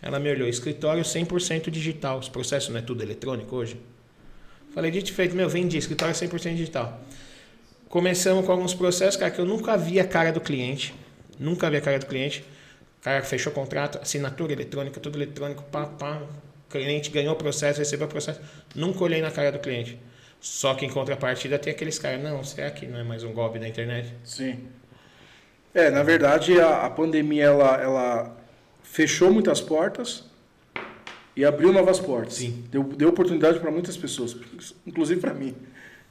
Ela 0.00 0.18
me 0.18 0.30
olhou, 0.30 0.46
escritório 0.46 1.02
100% 1.02 1.70
digital, 1.70 2.18
os 2.18 2.28
processos 2.28 2.68
não 2.68 2.78
é 2.78 2.82
tudo 2.82 3.02
eletrônico 3.02 3.56
hoje? 3.56 3.80
Falei, 4.74 4.90
dito 4.90 5.12
feito, 5.12 5.34
meu, 5.34 5.48
vendi, 5.48 5.78
escritório 5.78 6.14
100% 6.14 6.56
digital. 6.56 7.00
Começamos 7.88 8.44
com 8.44 8.52
alguns 8.52 8.74
processos, 8.74 9.16
cara, 9.16 9.30
que 9.30 9.40
eu 9.40 9.46
nunca 9.46 9.76
vi 9.76 9.98
a 9.98 10.06
cara 10.06 10.32
do 10.32 10.40
cliente, 10.40 10.94
nunca 11.38 11.70
vi 11.70 11.76
a 11.76 11.80
cara 11.80 11.98
do 11.98 12.06
cliente. 12.06 12.44
O 13.00 13.04
cara 13.04 13.22
fechou 13.22 13.52
contrato, 13.52 13.98
assinatura 14.02 14.52
eletrônica, 14.52 14.98
tudo 14.98 15.16
eletrônico, 15.16 15.62
pá, 15.64 15.86
pá, 15.86 16.22
cliente 16.78 17.10
ganhou 17.10 17.34
o 17.34 17.36
processo, 17.36 17.78
recebeu 17.78 18.06
o 18.06 18.10
processo, 18.10 18.40
nunca 18.74 19.02
olhei 19.04 19.20
na 19.20 19.30
cara 19.30 19.52
do 19.52 19.58
cliente. 19.58 19.98
Só 20.40 20.74
que 20.74 20.84
em 20.84 20.90
contrapartida 20.90 21.58
tem 21.58 21.72
aqueles 21.72 21.98
caras, 21.98 22.22
não, 22.22 22.42
será 22.44 22.70
que 22.70 22.86
não 22.86 22.98
é 22.98 23.04
mais 23.04 23.24
um 23.24 23.32
golpe 23.32 23.58
da 23.58 23.68
internet? 23.68 24.12
Sim. 24.24 24.58
É, 25.72 25.90
na 25.90 26.02
verdade 26.02 26.60
a, 26.60 26.84
a 26.84 26.90
pandemia 26.90 27.44
ela, 27.44 27.80
ela 27.80 28.36
fechou 28.82 29.32
muitas 29.32 29.60
portas 29.60 30.24
e 31.36 31.44
abriu 31.44 31.72
novas 31.72 31.98
portas. 31.98 32.34
Sim. 32.34 32.64
Deu, 32.70 32.82
deu 32.82 33.08
oportunidade 33.08 33.58
para 33.58 33.70
muitas 33.70 33.96
pessoas, 33.96 34.36
inclusive 34.86 35.20
para 35.20 35.32
mim. 35.32 35.54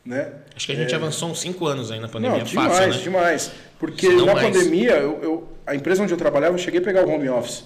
Né? 0.06 0.34
Acho 0.54 0.66
que 0.66 0.74
a 0.74 0.76
gente 0.76 0.94
é... 0.94 0.98
avançou 0.98 1.30
uns 1.30 1.40
5 1.40 1.66
anos 1.66 1.92
aí 1.92 2.00
na 2.00 2.10
pandemia. 2.10 2.40
Não, 2.40 2.46
demais, 2.46 2.74
Fácil, 2.74 2.94
né? 2.94 2.98
demais. 3.04 3.52
Porque 3.80 4.10
na 4.10 4.34
mais. 4.34 4.48
pandemia, 4.48 4.94
eu, 4.98 5.24
eu, 5.24 5.50
a 5.66 5.76
empresa 5.76 6.04
onde 6.04 6.14
eu 6.14 6.18
trabalhava, 6.18 6.56
eu 6.56 6.60
cheguei 6.60 6.82
a 6.82 6.84
pegar 6.84 7.06
o 7.06 7.10
home 7.10 7.30
office. 7.30 7.64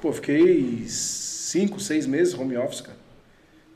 Pô, 0.00 0.12
fiquei 0.12 0.86
cinco, 1.54 1.78
seis 1.78 2.04
meses 2.04 2.34
home 2.34 2.56
office, 2.56 2.80
cara. 2.80 2.98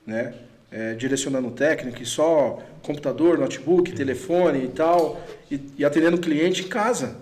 Né? 0.05 0.35
É, 0.71 0.95
direcionando 0.95 1.51
técnico, 1.53 2.03
e 2.03 2.07
só 2.07 2.63
computador, 2.83 3.39
notebook, 3.39 3.93
telefone 3.93 4.65
e 4.65 4.69
tal, 4.69 5.21
e, 5.51 5.61
e 5.79 5.85
atendendo 5.85 6.19
cliente 6.19 6.65
em 6.65 6.69
casa. 6.69 7.17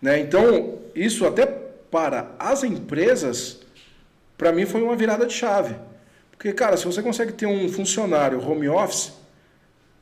Né? 0.00 0.20
Então, 0.20 0.78
isso 0.94 1.26
até 1.26 1.44
para 1.44 2.30
as 2.38 2.62
empresas, 2.62 3.60
para 4.36 4.52
mim 4.52 4.64
foi 4.64 4.80
uma 4.80 4.94
virada 4.94 5.26
de 5.26 5.34
chave. 5.34 5.74
Porque, 6.30 6.52
cara, 6.52 6.76
se 6.76 6.84
você 6.86 7.02
consegue 7.02 7.32
ter 7.32 7.46
um 7.46 7.68
funcionário 7.68 8.40
home 8.40 8.68
office, 8.68 9.12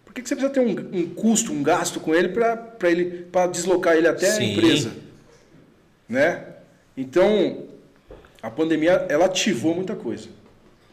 por 0.04 0.12
que, 0.12 0.20
que 0.20 0.28
você 0.28 0.36
precisa 0.36 0.52
ter 0.52 0.60
um, 0.60 1.00
um 1.00 1.08
custo, 1.14 1.50
um 1.50 1.62
gasto 1.62 1.98
com 1.98 2.14
ele 2.14 2.28
para 2.28 2.90
ele 2.90 3.26
para 3.32 3.46
deslocar 3.46 3.96
ele 3.96 4.06
até 4.06 4.30
Sim. 4.30 4.42
a 4.42 4.46
empresa? 4.52 4.92
né? 6.08 6.44
Então, 6.96 7.64
a 8.46 8.50
pandemia 8.50 9.04
ela 9.08 9.26
ativou 9.26 9.74
muita 9.74 9.94
coisa 9.96 10.28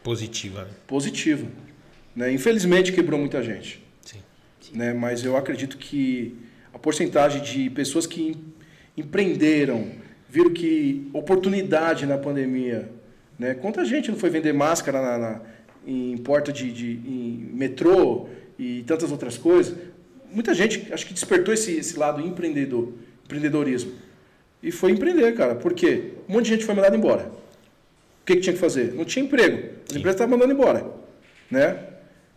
Positiva. 0.02 0.64
né? 0.64 0.70
positiva, 0.86 1.46
né? 2.14 2.32
Infelizmente 2.32 2.92
quebrou 2.92 3.18
muita 3.18 3.42
gente, 3.42 3.82
Sim. 4.02 4.18
né? 4.74 4.92
Mas 4.92 5.24
eu 5.24 5.36
acredito 5.36 5.78
que 5.78 6.36
a 6.72 6.78
porcentagem 6.78 7.40
de 7.42 7.70
pessoas 7.70 8.06
que 8.06 8.20
em- 8.28 8.54
empreenderam, 8.96 9.92
viram 10.28 10.52
que 10.52 11.08
oportunidade 11.12 12.06
na 12.06 12.18
pandemia, 12.18 12.90
né? 13.38 13.54
Quanta 13.54 13.84
gente 13.84 14.10
não 14.10 14.18
foi 14.18 14.30
vender 14.30 14.52
máscara 14.52 15.00
na, 15.00 15.18
na- 15.18 15.40
em 15.86 16.16
porta 16.18 16.52
de, 16.52 16.72
de 16.72 16.90
em 17.08 17.50
metrô 17.52 18.28
e 18.58 18.82
tantas 18.86 19.10
outras 19.12 19.38
coisas? 19.38 19.74
Muita 20.30 20.52
gente 20.54 20.92
acho 20.92 21.06
que 21.06 21.14
despertou 21.14 21.54
esse, 21.54 21.72
esse 21.76 21.96
lado 21.98 22.20
empreendedor, 22.20 22.92
empreendedorismo 23.24 23.92
e 24.62 24.70
foi 24.72 24.90
empreender, 24.90 25.32
cara. 25.34 25.54
Por 25.54 25.72
quê? 25.72 26.12
Um 26.28 26.32
monte 26.34 26.44
de 26.46 26.50
gente 26.50 26.64
foi 26.64 26.74
mandada 26.74 26.96
embora. 26.96 27.30
O 28.24 28.26
que, 28.26 28.36
que 28.36 28.40
tinha 28.40 28.54
que 28.54 28.58
fazer? 28.58 28.94
Não 28.94 29.04
tinha 29.04 29.22
emprego. 29.22 29.58
As 29.86 29.92
Sim. 29.92 29.98
empresas 29.98 30.14
estavam 30.14 30.38
mandando 30.38 30.54
embora. 30.54 30.86
Né? 31.50 31.76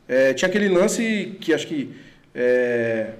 É, 0.06 0.34
tinha 0.34 0.50
aquele 0.50 0.67
lance 0.67 1.38
que 1.39 1.54
acho 1.54 1.65
que 1.65 1.95
é, 2.36 3.12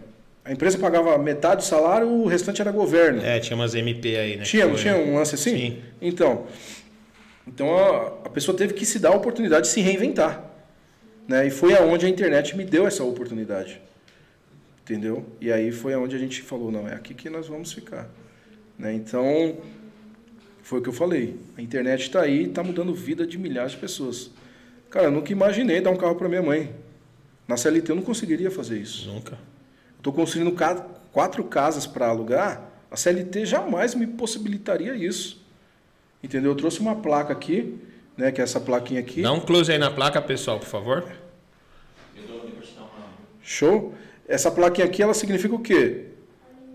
a 0.44 0.52
empresa 0.52 0.78
pagava 0.78 1.18
metade 1.18 1.62
do 1.62 1.64
salário, 1.64 2.10
o 2.10 2.26
restante 2.28 2.60
era 2.60 2.70
governo. 2.70 3.24
É, 3.24 3.40
tinha 3.40 3.56
umas 3.56 3.74
MP 3.74 4.18
aí, 4.18 4.36
né? 4.36 4.44
Tinha, 4.44 4.70
tinha 4.76 4.98
um 4.98 5.16
lance 5.16 5.36
assim? 5.36 5.58
Sim. 5.58 5.82
Então, 6.02 6.46
então 7.48 7.74
a, 7.78 8.08
a 8.26 8.30
pessoa 8.30 8.58
teve 8.58 8.74
que 8.74 8.86
se 8.86 9.00
dar 9.00 9.12
a 9.12 9.16
oportunidade 9.16 9.68
de 9.68 9.70
se 9.70 9.80
reinventar. 9.80 10.44
Né? 11.26 11.48
E 11.48 11.50
foi 11.50 11.74
aonde 11.74 12.06
a 12.06 12.10
internet 12.10 12.56
me 12.58 12.66
deu 12.66 12.86
essa 12.86 13.02
oportunidade. 13.02 13.80
Entendeu? 14.84 15.26
E 15.40 15.54
aí 15.54 15.72
foi 15.72 15.94
aonde 15.94 16.18
a 16.18 16.20
gente 16.20 16.42
falou, 16.42 16.70
não, 16.70 16.86
é 16.86 16.96
aqui 16.96 17.14
que 17.14 17.30
nós 17.30 17.48
vamos 17.48 17.72
ficar. 17.72 18.10
Né? 18.78 18.94
Então, 18.94 19.58
foi 20.68 20.80
o 20.80 20.82
que 20.82 20.90
eu 20.90 20.94
falei. 20.94 21.40
A 21.58 21.62
internet 21.62 22.02
está 22.02 22.24
aí 22.24 22.42
e 22.42 22.46
está 22.48 22.62
mudando 22.62 22.94
vida 22.94 23.26
de 23.26 23.38
milhares 23.38 23.72
de 23.72 23.78
pessoas. 23.78 24.30
Cara, 24.90 25.06
eu 25.06 25.12
nunca 25.12 25.32
imaginei 25.32 25.80
dar 25.80 25.92
um 25.92 25.96
carro 25.96 26.16
para 26.16 26.28
minha 26.28 26.42
mãe. 26.42 26.76
Na 27.48 27.56
CLT 27.56 27.90
eu 27.90 27.96
não 27.96 28.04
conseguiria 28.04 28.52
fazer 28.52 28.78
isso. 28.78 29.08
Nunca. 29.08 29.40
Estou 29.96 30.12
construindo 30.12 30.54
quatro 31.14 31.46
casas 31.46 31.88
para 31.88 32.10
alugar, 32.10 32.70
a 32.92 32.98
CLT 32.98 33.46
jamais 33.46 33.96
me 33.96 34.06
possibilitaria 34.06 34.94
isso. 34.94 35.42
Entendeu? 36.22 36.52
Eu 36.52 36.56
trouxe 36.58 36.82
uma 36.82 36.96
placa 36.96 37.32
aqui, 37.32 37.80
né, 38.18 38.30
que 38.34 38.42
é 38.42 38.44
essa 38.44 38.60
plaquinha 38.60 39.00
aqui. 39.00 39.22
Dá 39.22 39.32
um 39.32 39.40
close 39.40 39.72
aí 39.72 39.78
na 39.78 39.90
placa, 39.90 40.22
pessoal, 40.22 40.60
por 40.60 40.68
favor. 40.68 41.10
Show? 43.42 43.94
Essa 44.28 44.52
plaquinha 44.52 44.86
aqui, 44.86 45.02
ela 45.02 45.14
significa 45.14 45.56
o 45.56 45.60
quê? 45.60 46.08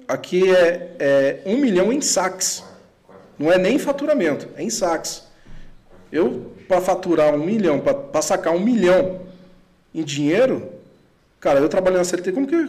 Aqui 0.08 0.50
é, 0.50 0.96
é 0.98 1.42
um 1.44 1.58
milhão 1.58 1.92
em 1.92 2.00
saques. 2.00 2.71
Não 3.38 3.50
é 3.50 3.58
nem 3.58 3.78
faturamento, 3.78 4.48
é 4.56 4.62
em 4.62 4.70
saques. 4.70 5.24
Eu, 6.10 6.54
para 6.68 6.80
faturar 6.80 7.34
um 7.34 7.44
milhão, 7.44 7.80
para 7.80 8.22
sacar 8.22 8.54
um 8.54 8.60
milhão 8.60 9.20
em 9.94 10.02
dinheiro, 10.02 10.70
cara, 11.40 11.58
eu 11.58 11.68
trabalhei 11.68 11.98
na 11.98 12.04
CLT 12.04 12.32
como 12.32 12.46
que... 12.46 12.68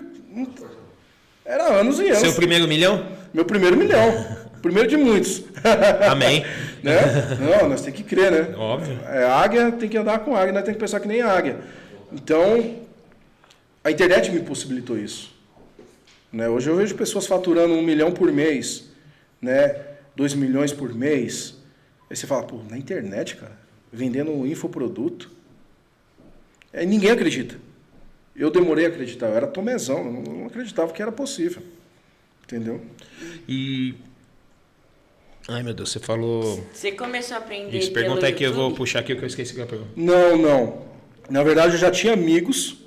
Era 1.45 1.65
anos 1.73 1.99
e 1.99 2.07
anos. 2.07 2.19
Seu 2.19 2.33
primeiro 2.33 2.67
milhão? 2.67 3.05
Meu 3.33 3.43
primeiro 3.43 3.75
milhão. 3.75 4.43
Primeiro 4.61 4.87
de 4.87 4.95
muitos. 4.95 5.43
Amém. 6.09 6.45
né? 6.81 7.01
Não, 7.39 7.69
nós 7.69 7.81
temos 7.81 7.97
que 7.97 8.03
crer, 8.03 8.31
né? 8.31 8.55
Óbvio. 8.57 8.97
É, 9.07 9.25
águia 9.25 9.71
tem 9.71 9.89
que 9.89 9.97
andar 9.97 10.19
com 10.19 10.35
águia, 10.35 10.53
nós 10.53 10.63
temos 10.63 10.77
que 10.77 10.83
pensar 10.83 10.99
que 11.01 11.07
nem 11.07 11.21
águia. 11.21 11.57
Então, 12.11 12.77
a 13.83 13.91
internet 13.91 14.31
me 14.31 14.39
possibilitou 14.39 14.97
isso. 14.97 15.33
Né? 16.31 16.47
Hoje 16.47 16.69
eu 16.69 16.75
vejo 16.75 16.95
pessoas 16.95 17.27
faturando 17.27 17.73
um 17.73 17.81
milhão 17.81 18.11
por 18.11 18.31
mês, 18.31 18.85
né? 19.41 19.75
Dois 20.15 20.33
milhões 20.33 20.71
por 20.71 20.93
mês. 20.93 21.55
Aí 22.09 22.15
você 22.15 22.27
fala, 22.27 22.43
pô, 22.43 22.57
na 22.69 22.77
internet, 22.77 23.35
cara, 23.35 23.57
vendendo 23.91 24.31
um 24.31 24.45
infoproduto. 24.45 25.31
Aí 26.73 26.85
ninguém 26.85 27.11
acredita. 27.11 27.55
Eu 28.35 28.49
demorei 28.49 28.85
a 28.85 28.89
acreditar, 28.89 29.27
eu 29.27 29.35
era 29.35 29.47
tomezão, 29.47 30.05
eu 30.05 30.11
não- 30.11 30.45
acreditava 30.47 30.91
que 30.91 31.01
era 31.01 31.11
possível. 31.11 31.61
Entendeu? 32.43 32.81
E. 33.47 33.93
Ai, 35.47 35.61
meu 35.61 35.73
Deus, 35.73 35.91
você 35.91 35.99
falou. 35.99 36.63
Você 36.73 36.91
começou 36.91 37.35
a 37.35 37.39
aprender 37.39 37.77
Isso, 37.77 37.91
pergunta 37.91 38.25
aí 38.25 38.33
que 38.33 38.43
eu 38.43 38.53
vou 38.53 38.73
puxar 38.73 38.99
aqui 38.99 39.15
que 39.15 39.21
eu 39.23 39.27
esqueci 39.27 39.53
que 39.53 39.59
eu 39.59 39.63
ia 39.63 39.69
perguntar. 39.69 39.91
Não, 39.95 40.37
não. 40.37 40.85
Na 41.29 41.43
verdade, 41.43 41.73
eu 41.73 41.79
já 41.79 41.91
tinha 41.91 42.13
amigos 42.13 42.77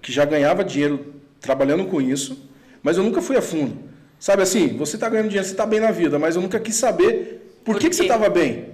que 0.00 0.12
já 0.12 0.24
ganhava 0.24 0.64
dinheiro 0.64 1.14
trabalhando 1.40 1.86
com 1.86 2.00
isso, 2.00 2.48
mas 2.82 2.96
eu 2.96 3.02
nunca 3.02 3.20
fui 3.22 3.36
a 3.36 3.42
fundo. 3.42 3.76
Sabe 4.22 4.40
assim, 4.42 4.76
você 4.76 4.94
está 4.94 5.08
ganhando 5.08 5.26
dinheiro, 5.30 5.44
você 5.44 5.52
está 5.52 5.66
bem 5.66 5.80
na 5.80 5.90
vida, 5.90 6.16
mas 6.16 6.36
eu 6.36 6.42
nunca 6.42 6.60
quis 6.60 6.76
saber 6.76 7.56
por, 7.64 7.72
Por 7.72 7.80
que, 7.80 7.88
que 7.90 7.96
você 7.96 8.02
estava 8.04 8.28
bem. 8.28 8.68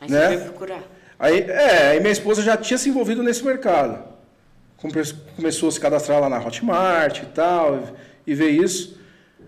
Aí 0.00 0.10
né? 0.10 0.28
você 0.30 0.36
vai 0.38 0.44
procurar. 0.46 0.82
Aí, 1.20 1.38
é, 1.42 1.90
aí 1.90 2.00
minha 2.00 2.10
esposa 2.10 2.42
já 2.42 2.56
tinha 2.56 2.76
se 2.76 2.88
envolvido 2.88 3.22
nesse 3.22 3.44
mercado. 3.44 4.02
Come- 4.78 4.92
Começou 5.36 5.68
a 5.68 5.72
se 5.72 5.78
cadastrar 5.78 6.20
lá 6.20 6.28
na 6.28 6.44
Hotmart 6.44 7.22
e 7.22 7.26
tal, 7.26 7.96
e 8.26 8.34
ver 8.34 8.48
isso. 8.50 8.98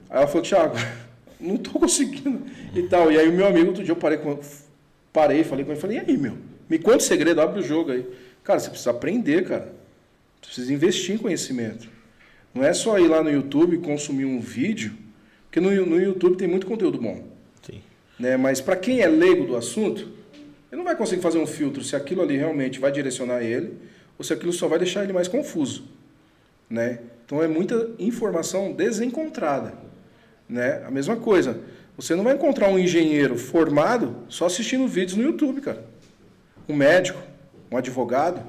Aí 0.08 0.18
ela 0.18 0.28
falou, 0.28 0.42
Thiago, 0.42 0.76
não 1.40 1.56
estou 1.56 1.80
conseguindo 1.80 2.42
e 2.72 2.84
tal. 2.84 3.10
E 3.10 3.18
aí 3.18 3.28
o 3.28 3.32
meu 3.32 3.48
amigo, 3.48 3.66
outro 3.70 3.82
dia 3.82 3.90
eu 3.90 3.96
parei 3.96 4.18
com 4.18 4.38
parei, 5.12 5.42
falei 5.42 5.64
com 5.64 5.72
ele, 5.72 5.80
falei, 5.80 5.96
e 5.96 6.00
aí, 6.12 6.16
meu? 6.16 6.38
Me 6.70 6.78
conta 6.78 6.98
o 6.98 7.00
segredo, 7.00 7.40
abre 7.40 7.58
o 7.58 7.62
jogo 7.64 7.90
aí. 7.90 8.06
Cara, 8.44 8.60
você 8.60 8.70
precisa 8.70 8.92
aprender, 8.92 9.44
cara. 9.48 9.72
Você 10.40 10.46
precisa 10.46 10.72
investir 10.72 11.16
em 11.16 11.18
conhecimento. 11.18 11.88
Não 12.54 12.62
é 12.62 12.72
só 12.72 13.00
ir 13.00 13.08
lá 13.08 13.20
no 13.20 13.32
YouTube 13.32 13.74
e 13.74 13.78
consumir 13.80 14.26
um 14.26 14.38
vídeo, 14.38 15.02
porque 15.54 15.60
no, 15.60 15.86
no 15.86 16.00
YouTube 16.00 16.36
tem 16.36 16.48
muito 16.48 16.66
conteúdo 16.66 16.98
bom 17.00 17.22
Sim. 17.62 17.80
né? 18.18 18.36
Mas 18.36 18.60
para 18.60 18.74
quem 18.74 19.02
é 19.02 19.06
leigo 19.06 19.46
do 19.46 19.54
assunto, 19.54 20.08
ele 20.68 20.78
não 20.78 20.82
vai 20.82 20.96
conseguir 20.96 21.22
fazer 21.22 21.38
um 21.38 21.46
filtro 21.46 21.84
se 21.84 21.94
aquilo 21.94 22.22
ali 22.22 22.36
realmente 22.36 22.80
vai 22.80 22.90
direcionar 22.90 23.40
ele 23.40 23.78
ou 24.18 24.24
se 24.24 24.32
aquilo 24.32 24.52
só 24.52 24.66
vai 24.66 24.80
deixar 24.80 25.04
ele 25.04 25.12
mais 25.12 25.28
confuso, 25.28 25.84
né? 26.68 26.98
Então 27.24 27.40
é 27.40 27.46
muita 27.46 27.90
informação 28.00 28.72
desencontrada, 28.72 29.74
né? 30.48 30.82
A 30.84 30.90
mesma 30.90 31.14
coisa. 31.14 31.60
Você 31.96 32.16
não 32.16 32.24
vai 32.24 32.34
encontrar 32.34 32.68
um 32.68 32.76
engenheiro 32.76 33.38
formado 33.38 34.24
só 34.28 34.46
assistindo 34.46 34.88
vídeos 34.88 35.16
no 35.16 35.22
YouTube, 35.22 35.60
cara. 35.60 35.84
Um 36.68 36.74
médico, 36.74 37.22
um 37.70 37.76
advogado. 37.76 38.44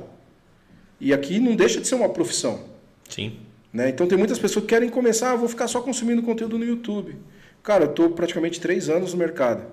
E 1.00 1.14
aqui 1.14 1.40
não 1.40 1.56
deixa 1.56 1.80
de 1.80 1.88
ser 1.88 1.94
uma 1.94 2.10
profissão. 2.10 2.64
Sim. 3.08 3.38
Né? 3.76 3.90
Então 3.90 4.08
tem 4.08 4.18
muitas 4.18 4.40
pessoas 4.40 4.64
que 4.64 4.70
querem 4.70 4.88
começar, 4.88 5.34
ah, 5.34 5.36
vou 5.36 5.50
ficar 5.50 5.68
só 5.68 5.82
consumindo 5.82 6.24
conteúdo 6.24 6.58
no 6.58 6.64
YouTube. 6.64 7.18
Cara, 7.62 7.84
eu 7.84 7.90
estou 7.90 8.10
praticamente 8.12 8.58
três 8.58 8.88
anos 8.88 9.12
no 9.12 9.20
mercado. 9.20 9.66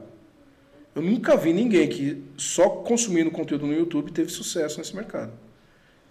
Eu 0.92 1.00
nunca 1.00 1.36
vi 1.36 1.52
ninguém 1.52 1.88
que 1.88 2.20
só 2.36 2.68
consumindo 2.68 3.30
conteúdo 3.30 3.64
no 3.64 3.72
YouTube 3.72 4.10
teve 4.10 4.28
sucesso 4.28 4.78
nesse 4.78 4.96
mercado. 4.96 5.30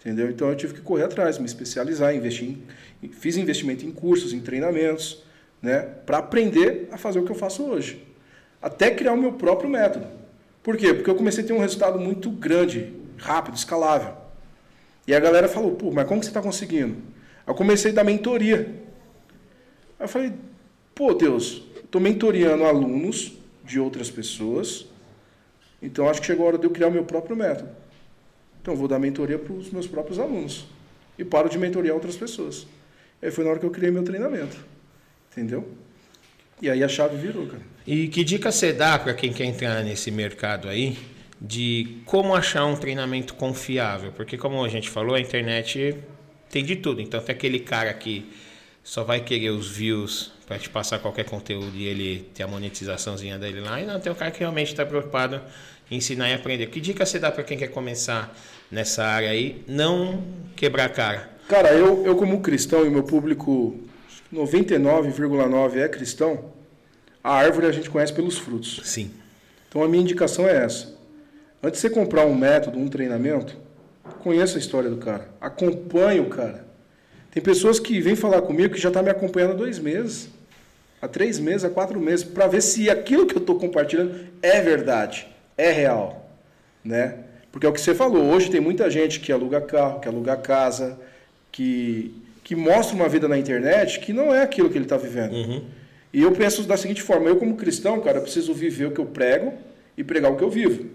Entendeu? 0.00 0.30
Então 0.30 0.48
eu 0.48 0.56
tive 0.56 0.72
que 0.72 0.80
correr 0.80 1.04
atrás, 1.04 1.36
me 1.36 1.44
especializar, 1.44 2.16
investir 2.16 2.56
em, 3.02 3.08
fiz 3.10 3.36
investimento 3.36 3.84
em 3.84 3.90
cursos, 3.90 4.32
em 4.32 4.40
treinamentos, 4.40 5.22
né, 5.60 5.80
para 5.80 6.16
aprender 6.16 6.88
a 6.92 6.96
fazer 6.96 7.18
o 7.18 7.26
que 7.26 7.30
eu 7.30 7.36
faço 7.36 7.62
hoje. 7.62 8.02
Até 8.62 8.90
criar 8.90 9.12
o 9.12 9.18
meu 9.18 9.34
próprio 9.34 9.68
método. 9.68 10.06
Por 10.62 10.78
quê? 10.78 10.94
Porque 10.94 11.10
eu 11.10 11.14
comecei 11.14 11.44
a 11.44 11.46
ter 11.46 11.52
um 11.52 11.60
resultado 11.60 11.98
muito 11.98 12.30
grande, 12.30 12.90
rápido, 13.18 13.54
escalável. 13.54 14.14
E 15.06 15.14
a 15.14 15.20
galera 15.20 15.46
falou, 15.46 15.72
pô, 15.72 15.90
mas 15.90 16.08
como 16.08 16.20
que 16.20 16.24
você 16.24 16.30
está 16.30 16.40
conseguindo? 16.40 17.11
Eu 17.46 17.54
comecei 17.54 17.90
a 17.90 17.94
dar 17.94 18.04
mentoria. 18.04 18.74
Aí 19.98 20.04
eu 20.04 20.08
falei, 20.08 20.32
pô, 20.94 21.14
Deus, 21.14 21.62
estou 21.82 22.00
mentoreando 22.00 22.64
alunos 22.64 23.32
de 23.64 23.78
outras 23.78 24.10
pessoas, 24.10 24.86
então 25.80 26.08
acho 26.08 26.20
que 26.20 26.26
chegou 26.26 26.44
a 26.44 26.48
hora 26.48 26.58
de 26.58 26.64
eu 26.64 26.70
criar 26.70 26.88
o 26.88 26.92
meu 26.92 27.04
próprio 27.04 27.36
método. 27.36 27.70
Então 28.60 28.76
vou 28.76 28.86
dar 28.86 28.98
mentoria 28.98 29.38
para 29.38 29.52
os 29.52 29.70
meus 29.70 29.86
próprios 29.86 30.18
alunos. 30.18 30.66
E 31.18 31.24
paro 31.24 31.48
de 31.48 31.58
mentorear 31.58 31.94
outras 31.94 32.16
pessoas. 32.16 32.66
Aí 33.20 33.30
foi 33.30 33.44
na 33.44 33.50
hora 33.50 33.58
que 33.58 33.66
eu 33.66 33.70
criei 33.70 33.90
meu 33.90 34.02
treinamento. 34.02 34.56
Entendeu? 35.30 35.68
E 36.60 36.70
aí 36.70 36.82
a 36.82 36.88
chave 36.88 37.16
virou, 37.16 37.46
cara. 37.46 37.62
E 37.86 38.06
que 38.06 38.22
dica 38.22 38.52
você 38.52 38.72
dá 38.72 38.98
para 38.98 39.14
quem 39.14 39.32
quer 39.32 39.44
entrar 39.44 39.82
nesse 39.82 40.10
mercado 40.10 40.68
aí 40.68 40.96
de 41.40 41.98
como 42.04 42.34
achar 42.34 42.64
um 42.64 42.76
treinamento 42.76 43.34
confiável? 43.34 44.12
Porque 44.12 44.38
como 44.38 44.64
a 44.64 44.68
gente 44.68 44.88
falou, 44.88 45.16
a 45.16 45.20
internet 45.20 45.96
tem 46.52 46.62
de 46.62 46.76
tudo. 46.76 47.00
Então 47.00 47.20
tem 47.20 47.34
aquele 47.34 47.58
cara 47.58 47.92
que 47.94 48.30
só 48.84 49.02
vai 49.02 49.20
querer 49.20 49.50
os 49.50 49.68
views 49.68 50.32
para 50.46 50.58
te 50.58 50.68
passar 50.68 50.98
qualquer 50.98 51.24
conteúdo 51.24 51.74
e 51.74 51.86
ele 51.86 52.28
ter 52.34 52.42
a 52.42 52.46
monetizaçãozinha 52.46 53.38
dele 53.38 53.60
lá. 53.60 53.80
E 53.80 53.86
não, 53.86 53.98
tem 53.98 54.12
um 54.12 54.14
cara 54.14 54.30
que 54.30 54.40
realmente 54.40 54.68
está 54.68 54.84
preocupado 54.84 55.40
em 55.90 55.96
ensinar 55.96 56.28
e 56.28 56.34
aprender. 56.34 56.66
Que 56.66 56.80
dica 56.80 57.06
você 57.06 57.18
dá 57.18 57.32
para 57.32 57.42
quem 57.42 57.56
quer 57.56 57.68
começar 57.68 58.36
nessa 58.70 59.02
área 59.02 59.30
aí? 59.30 59.64
Não 59.66 60.22
quebrar 60.54 60.84
a 60.84 60.88
cara. 60.90 61.30
Cara, 61.48 61.72
eu, 61.72 62.04
eu 62.04 62.16
como 62.16 62.40
cristão 62.42 62.84
e 62.84 62.90
meu 62.90 63.02
público 63.02 63.80
99,9 64.32 65.76
é 65.76 65.88
cristão, 65.88 66.52
a 67.24 67.34
árvore 67.34 67.66
a 67.66 67.72
gente 67.72 67.88
conhece 67.88 68.12
pelos 68.12 68.36
frutos. 68.36 68.80
Sim. 68.84 69.10
Então 69.68 69.82
a 69.82 69.88
minha 69.88 70.02
indicação 70.02 70.46
é 70.46 70.64
essa. 70.64 70.94
Antes 71.62 71.80
de 71.80 71.88
você 71.88 71.94
comprar 71.94 72.26
um 72.26 72.34
método, 72.34 72.78
um 72.78 72.88
treinamento, 72.88 73.56
conheça 74.22 74.56
a 74.56 74.60
história 74.60 74.90
do 74.90 74.96
cara. 74.96 75.28
Acompanhe 75.40 76.20
o 76.20 76.28
cara. 76.28 76.64
Tem 77.30 77.42
pessoas 77.42 77.80
que 77.80 78.00
vêm 78.00 78.14
falar 78.14 78.42
comigo 78.42 78.74
que 78.74 78.80
já 78.80 78.88
estão 78.88 79.02
me 79.02 79.10
acompanhando 79.10 79.52
há 79.52 79.56
dois 79.56 79.78
meses. 79.78 80.28
há 81.02 81.08
três 81.08 81.40
meses, 81.40 81.64
há 81.64 81.68
quatro 81.68 81.98
meses, 81.98 82.24
para 82.24 82.46
ver 82.46 82.62
se 82.62 82.88
aquilo 82.88 83.26
que 83.26 83.34
eu 83.34 83.40
estou 83.40 83.58
compartilhando 83.58 84.14
é 84.40 84.60
verdade, 84.60 85.26
é 85.58 85.72
real, 85.72 86.30
né? 86.84 87.18
Porque 87.50 87.66
é 87.66 87.68
o 87.68 87.72
que 87.72 87.80
você 87.80 87.92
falou, 87.92 88.24
hoje 88.24 88.48
tem 88.48 88.60
muita 88.60 88.88
gente 88.88 89.18
que 89.18 89.32
aluga 89.32 89.60
carro, 89.60 89.98
que 89.98 90.06
aluga 90.06 90.36
casa, 90.36 90.98
que, 91.50 92.14
que 92.44 92.54
mostra 92.54 92.94
uma 92.94 93.08
vida 93.08 93.26
na 93.26 93.36
internet 93.36 93.98
que 93.98 94.12
não 94.12 94.32
é 94.32 94.42
aquilo 94.42 94.70
que 94.70 94.78
ele 94.78 94.84
está 94.84 94.96
vivendo. 94.96 95.32
Uhum. 95.32 95.64
E 96.12 96.22
eu 96.22 96.30
penso 96.32 96.62
da 96.62 96.76
seguinte 96.76 97.02
forma, 97.02 97.28
eu 97.28 97.36
como 97.36 97.56
cristão, 97.56 98.00
cara, 98.00 98.20
preciso 98.20 98.54
viver 98.54 98.86
o 98.86 98.92
que 98.92 99.00
eu 99.00 99.06
prego 99.06 99.54
e 99.98 100.04
pregar 100.04 100.30
o 100.30 100.36
que 100.36 100.44
eu 100.44 100.50
vivo. 100.50 100.86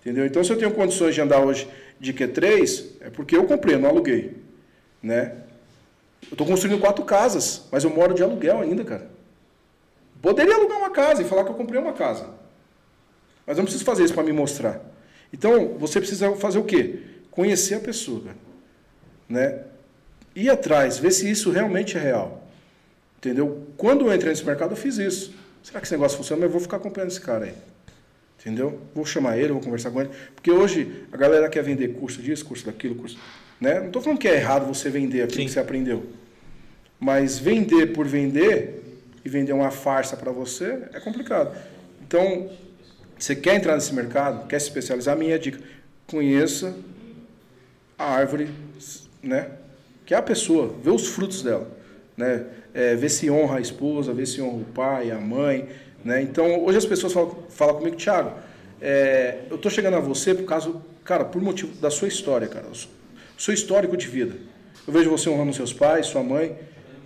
Entendeu? 0.00 0.24
Então 0.24 0.42
se 0.42 0.50
eu 0.50 0.56
tenho 0.56 0.70
condições 0.70 1.14
de 1.14 1.20
andar 1.20 1.40
hoje 1.40 1.68
de 2.04 2.12
Q3, 2.12 2.84
é 3.00 3.10
porque 3.10 3.36
eu 3.36 3.44
comprei, 3.44 3.76
eu 3.76 3.80
não 3.80 3.88
aluguei. 3.88 4.36
Né? 5.02 5.36
Eu 6.22 6.32
estou 6.32 6.46
construindo 6.46 6.80
quatro 6.80 7.04
casas, 7.04 7.66
mas 7.72 7.82
eu 7.82 7.90
moro 7.90 8.14
de 8.14 8.22
aluguel 8.22 8.60
ainda, 8.60 8.84
cara. 8.84 9.10
Poderia 10.20 10.54
alugar 10.54 10.78
uma 10.78 10.90
casa 10.90 11.22
e 11.22 11.24
falar 11.24 11.44
que 11.44 11.50
eu 11.50 11.54
comprei 11.54 11.80
uma 11.80 11.92
casa. 11.92 12.28
Mas 13.46 13.56
eu 13.56 13.62
não 13.62 13.64
preciso 13.64 13.84
fazer 13.84 14.04
isso 14.04 14.14
para 14.14 14.22
me 14.22 14.32
mostrar. 14.32 14.80
Então, 15.32 15.76
você 15.78 15.98
precisa 15.98 16.34
fazer 16.36 16.58
o 16.58 16.64
quê? 16.64 17.00
Conhecer 17.30 17.74
a 17.74 17.80
pessoa, 17.80 18.22
cara. 18.22 18.36
Né? 19.28 19.64
Ir 20.34 20.50
atrás, 20.50 20.98
ver 20.98 21.10
se 21.10 21.30
isso 21.30 21.50
realmente 21.50 21.96
é 21.96 22.00
real. 22.00 22.46
Entendeu? 23.18 23.66
Quando 23.76 24.06
eu 24.06 24.14
entrei 24.14 24.30
nesse 24.30 24.44
mercado, 24.44 24.72
eu 24.72 24.76
fiz 24.76 24.98
isso. 24.98 25.34
Será 25.62 25.80
que 25.80 25.86
esse 25.86 25.94
negócio 25.94 26.18
funciona? 26.18 26.40
Mas 26.40 26.46
eu 26.48 26.52
vou 26.52 26.60
ficar 26.60 26.76
acompanhando 26.76 27.10
esse 27.10 27.20
cara 27.20 27.46
aí. 27.46 27.54
Entendeu? 28.44 28.78
Vou 28.94 29.06
chamar 29.06 29.38
ele, 29.38 29.52
vou 29.54 29.62
conversar 29.62 29.90
com 29.90 30.02
ele. 30.02 30.10
Porque 30.34 30.50
hoje 30.50 31.06
a 31.10 31.16
galera 31.16 31.48
quer 31.48 31.62
vender 31.62 31.88
curso 31.94 32.20
disso, 32.20 32.44
curso 32.44 32.66
daquilo, 32.66 32.94
curso. 32.94 33.18
Né? 33.58 33.80
Não 33.80 33.86
estou 33.86 34.02
falando 34.02 34.18
que 34.18 34.28
é 34.28 34.34
errado 34.34 34.66
você 34.66 34.90
vender 34.90 35.22
aquilo 35.22 35.40
Sim. 35.40 35.46
que 35.46 35.52
você 35.52 35.60
aprendeu. 35.60 36.04
Mas 37.00 37.38
vender 37.38 37.86
por 37.94 38.06
vender 38.06 38.82
e 39.24 39.28
vender 39.30 39.54
uma 39.54 39.70
farsa 39.70 40.14
para 40.14 40.30
você 40.30 40.82
é 40.92 41.00
complicado. 41.00 41.56
Então, 42.06 42.50
você 43.18 43.34
quer 43.34 43.54
entrar 43.54 43.74
nesse 43.74 43.94
mercado, 43.94 44.46
quer 44.46 44.60
se 44.60 44.66
especializar, 44.66 45.16
minha 45.16 45.38
dica, 45.38 45.58
conheça 46.06 46.76
a 47.98 48.12
árvore, 48.12 48.50
né? 49.22 49.48
Que 50.04 50.12
é 50.12 50.18
a 50.18 50.22
pessoa, 50.22 50.74
vê 50.82 50.90
os 50.90 51.08
frutos 51.08 51.42
dela, 51.42 51.70
né? 52.14 52.44
É, 52.74 52.94
vê 52.94 53.08
se 53.08 53.30
honra 53.30 53.58
a 53.58 53.60
esposa, 53.60 54.12
vê 54.12 54.26
se 54.26 54.42
honra 54.42 54.56
o 54.56 54.64
pai, 54.64 55.10
a 55.10 55.18
mãe, 55.18 55.68
né? 56.04 56.20
Então, 56.22 56.64
hoje 56.64 56.78
as 56.78 56.86
pessoas 56.86 57.12
falam, 57.12 57.36
falam 57.48 57.76
comigo, 57.76 57.96
Thiago, 57.96 58.32
é, 58.80 59.38
eu 59.48 59.56
estou 59.56 59.70
chegando 59.70 59.96
a 59.96 60.00
você 60.00 60.34
por 60.34 60.44
causa, 60.44 60.72
cara, 61.02 61.24
por 61.24 61.40
motivo 61.40 61.74
da 61.80 61.90
sua 61.90 62.08
história, 62.08 62.46
cara, 62.46 62.66
seu 63.38 63.54
histórico 63.54 63.96
de 63.96 64.06
vida. 64.06 64.34
Eu 64.86 64.92
vejo 64.92 65.10
você 65.10 65.30
honrando 65.30 65.54
seus 65.54 65.72
pais, 65.72 66.06
sua 66.06 66.22
mãe, 66.22 66.56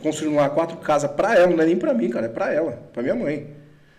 construindo 0.02 0.34
lá 0.34 0.50
quatro 0.50 0.76
casas 0.78 1.10
para 1.12 1.34
ela, 1.36 1.46
não 1.46 1.62
é 1.62 1.66
nem 1.66 1.76
para 1.76 1.94
mim, 1.94 2.10
cara, 2.10 2.26
é 2.26 2.28
para 2.28 2.52
ela, 2.52 2.82
para 2.92 3.02
minha 3.02 3.14
mãe. 3.14 3.46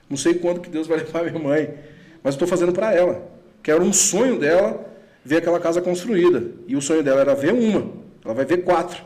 Não 0.09 0.17
sei 0.17 0.33
quando 0.33 0.59
que 0.59 0.69
Deus 0.69 0.87
vai 0.87 0.97
levar 1.05 1.23
minha 1.23 1.39
mãe, 1.39 1.73
mas 2.21 2.35
estou 2.35 2.47
fazendo 2.47 2.73
para 2.73 2.93
ela. 2.93 3.29
Que 3.63 3.71
era 3.71 3.81
um 3.81 3.93
sonho 3.93 4.37
dela 4.37 4.85
ver 5.23 5.37
aquela 5.37 5.59
casa 5.59 5.81
construída. 5.81 6.43
E 6.67 6.75
o 6.75 6.81
sonho 6.81 7.03
dela 7.03 7.21
era 7.21 7.35
ver 7.35 7.53
uma, 7.53 7.91
ela 8.23 8.33
vai 8.33 8.45
ver 8.45 8.63
quatro. 8.63 9.03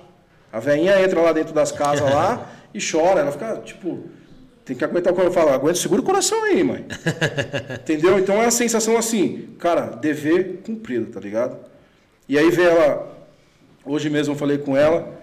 A 0.52 0.60
velhinha 0.60 1.00
entra 1.02 1.20
lá 1.20 1.34
dentro 1.34 1.54
das 1.54 1.72
casas 1.72 2.10
lá 2.10 2.50
e 2.74 2.80
chora, 2.80 3.22
ela 3.22 3.32
fica 3.32 3.58
tipo, 3.58 4.04
tem 4.66 4.76
que 4.76 4.84
aguentar 4.84 5.12
o 5.12 5.16
que 5.16 5.22
eu 5.22 5.32
falo, 5.32 5.50
aguenta, 5.50 5.76
segura 5.76 6.02
o 6.02 6.06
coração 6.06 6.42
aí, 6.44 6.64
mãe. 6.64 6.86
Entendeu? 7.82 8.18
Então 8.18 8.42
é 8.42 8.46
a 8.46 8.52
sensação 8.52 8.98
assim, 8.98 9.50
cara, 9.60 9.88
dever 9.88 10.62
cumprido, 10.66 11.08
tá 11.08 11.20
ligado? 11.20 11.58
E 12.30 12.38
aí 12.38 12.50
vê 12.50 12.64
ela, 12.64 13.28
hoje 13.84 14.10
mesmo 14.10 14.34
eu 14.34 14.38
falei 14.38 14.58
com 14.58 14.78
ela, 14.78 15.22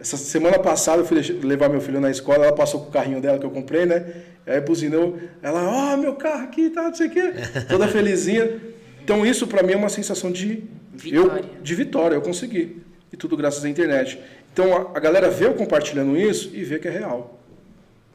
essa 0.00 0.16
semana 0.16 0.58
passada 0.58 1.02
eu 1.02 1.06
fui 1.06 1.20
levar 1.42 1.68
meu 1.68 1.80
filho 1.80 2.00
na 2.00 2.10
escola, 2.10 2.44
ela 2.44 2.56
passou 2.56 2.80
com 2.80 2.88
o 2.88 2.92
carrinho 2.92 3.20
dela 3.20 3.38
que 3.38 3.46
eu 3.46 3.50
comprei, 3.50 3.86
né? 3.86 4.04
Aí 4.44 4.60
buzinou, 4.60 5.16
ela, 5.40 5.62
ó, 5.62 5.94
oh, 5.94 5.96
meu 5.96 6.14
carro 6.14 6.44
aqui, 6.44 6.68
tá, 6.70 6.82
não 6.82 6.94
sei 6.94 7.06
o 7.06 7.10
quê, 7.10 7.32
toda 7.68 7.86
felizinha. 7.86 8.60
Então 9.02 9.24
isso 9.24 9.46
para 9.46 9.62
mim 9.62 9.74
é 9.74 9.76
uma 9.76 9.88
sensação 9.88 10.32
de 10.32 10.64
vitória. 10.92 11.44
Eu, 11.44 11.62
de 11.62 11.74
vitória, 11.74 12.14
eu 12.16 12.20
consegui. 12.20 12.82
E 13.12 13.16
tudo 13.16 13.36
graças 13.36 13.64
à 13.64 13.68
internet. 13.68 14.18
Então 14.52 14.76
a, 14.76 14.96
a 14.98 15.00
galera 15.00 15.30
vê 15.30 15.46
eu 15.46 15.54
compartilhando 15.54 16.16
isso 16.16 16.50
e 16.52 16.64
vê 16.64 16.80
que 16.80 16.88
é 16.88 16.90
real. 16.90 17.35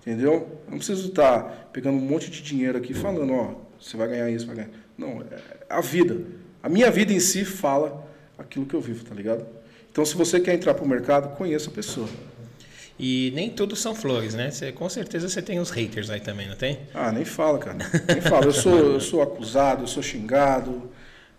Entendeu? 0.02 0.34
Eu 0.66 0.72
não 0.72 0.78
preciso 0.78 1.10
estar 1.10 1.70
pegando 1.72 1.98
um 1.98 2.02
monte 2.02 2.30
de 2.30 2.42
dinheiro 2.42 2.78
aqui 2.78 2.94
falando, 2.94 3.34
ó, 3.34 3.54
você 3.80 3.96
vai 3.96 4.08
ganhar 4.08 4.30
isso, 4.30 4.48
vai 4.48 4.56
ganhar. 4.56 4.70
Não, 4.98 5.22
é 5.22 5.26
a 5.70 5.80
vida. 5.80 6.18
A 6.62 6.68
minha 6.68 6.90
vida 6.92 7.14
em 7.14 7.20
si 7.20 7.46
fala 7.46 8.08
aquilo 8.38 8.66
que 8.66 8.74
eu 8.74 8.82
vivo, 8.82 9.06
tá 9.06 9.14
ligado? 9.14 9.46
Então, 9.92 10.04
se 10.06 10.16
você 10.16 10.40
quer 10.40 10.54
entrar 10.54 10.74
para 10.74 10.84
o 10.84 10.88
mercado, 10.88 11.36
conheça 11.36 11.70
a 11.70 11.74
pessoa. 11.74 12.08
E 13.00 13.32
nem 13.36 13.50
tudo 13.50 13.76
são 13.76 13.96
flores, 13.96 14.36
né? 14.36 14.52
Você, 14.52 14.72
com 14.72 14.88
certeza 14.88 15.28
você 15.28 15.42
tem 15.42 15.60
os 15.60 15.72
haters 15.72 16.10
aí 16.10 16.20
também, 16.20 16.48
não 16.48 16.56
tem? 16.56 16.80
Ah, 16.94 17.12
nem 17.12 17.26
fala, 17.26 17.58
cara. 17.58 17.78
Nem 18.08 18.22
fala. 18.22 18.46
Eu 18.46 18.54
sou, 18.54 18.78
eu 18.78 19.00
sou 19.00 19.22
acusado, 19.22 19.84
eu 19.84 19.88
sou 19.88 20.04
xingado. 20.04 20.90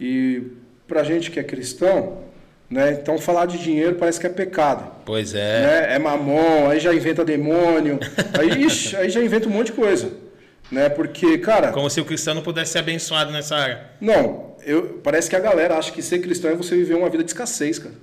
E 0.01 0.43
pra 0.89 1.05
gente 1.05 1.31
que 1.31 1.39
é 1.39 1.45
cristão, 1.45 2.25
né? 2.73 2.93
Então 2.93 3.19
falar 3.19 3.45
de 3.45 3.59
dinheiro 3.59 3.97
parece 3.97 4.19
que 4.19 4.27
é 4.27 4.31
pecado. 4.31 4.91
Pois 5.05 5.35
é. 5.35 5.61
Né? 5.61 5.95
É 5.95 5.99
mamon, 5.99 6.71
aí 6.71 6.81
já 6.81 6.95
inventa 6.95 7.23
demônio, 7.23 8.01
aí, 8.39 8.65
ixi, 8.65 8.97
aí 8.97 9.11
já 9.11 9.23
inventa 9.23 9.47
um 9.47 9.51
monte 9.51 9.67
de 9.67 9.73
coisa. 9.73 10.11
Né? 10.71 10.89
Porque, 10.89 11.37
cara. 11.37 11.71
Como 11.71 11.91
se 11.91 12.01
o 12.01 12.05
cristão 12.05 12.35
não 12.35 12.41
pudesse 12.41 12.73
ser 12.73 12.79
abençoado 12.79 13.31
nessa 13.31 13.57
área. 13.57 13.91
Não, 14.01 14.55
eu, 14.65 15.01
parece 15.03 15.29
que 15.29 15.37
a 15.37 15.41
galera 15.41 15.77
acha 15.77 15.93
que 15.93 16.01
ser 16.01 16.21
cristão 16.21 16.51
é 16.51 16.55
você 16.55 16.75
viver 16.75 16.95
uma 16.95 17.11
vida 17.11 17.23
de 17.23 17.29
escassez, 17.29 17.79
cara. 17.79 17.95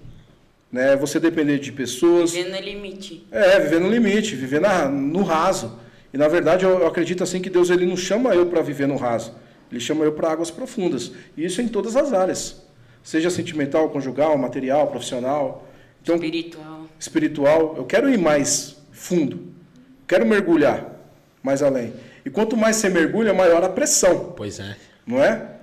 Né? 0.71 0.95
Você 0.97 1.19
depender 1.19 1.57
de 1.57 1.71
pessoas. 1.71 2.31
Viver 2.31 2.51
no 2.51 2.61
limite. 2.63 3.25
É, 3.31 3.59
viver 3.59 3.79
no 3.79 3.89
limite, 3.89 4.35
viver 4.35 4.61
na, 4.61 4.87
no 4.87 5.23
raso. 5.23 5.79
E 6.13 6.17
na 6.17 6.27
verdade 6.27 6.63
eu, 6.63 6.81
eu 6.81 6.87
acredito 6.87 7.23
assim 7.23 7.41
que 7.41 7.49
Deus 7.49 7.71
ele 7.71 7.87
não 7.87 7.97
chama 7.97 8.35
eu 8.35 8.45
para 8.45 8.61
viver 8.61 8.87
no 8.87 8.97
raso. 8.97 9.33
Ele 9.71 9.79
chama 9.79 10.05
eu 10.05 10.11
para 10.11 10.31
águas 10.31 10.51
profundas. 10.51 11.11
E 11.35 11.43
isso 11.43 11.59
em 11.59 11.67
todas 11.67 11.95
as 11.95 12.13
áreas. 12.13 12.68
Seja 13.03 13.29
sentimental, 13.29 13.89
conjugal, 13.89 14.37
material, 14.37 14.87
profissional. 14.87 15.67
Então, 16.01 16.15
espiritual. 16.15 16.87
Espiritual. 16.99 17.75
Eu 17.77 17.85
quero 17.85 18.09
ir 18.09 18.17
mais 18.17 18.77
fundo. 18.91 19.53
Quero 20.07 20.25
mergulhar 20.25 20.99
mais 21.41 21.61
além. 21.61 21.93
E 22.25 22.29
quanto 22.29 22.57
mais 22.57 22.75
você 22.75 22.89
mergulha, 22.89 23.33
maior 23.33 23.63
a 23.63 23.69
pressão. 23.69 24.33
Pois 24.35 24.59
é. 24.59 24.75
Não 25.05 25.23
é? 25.23 25.55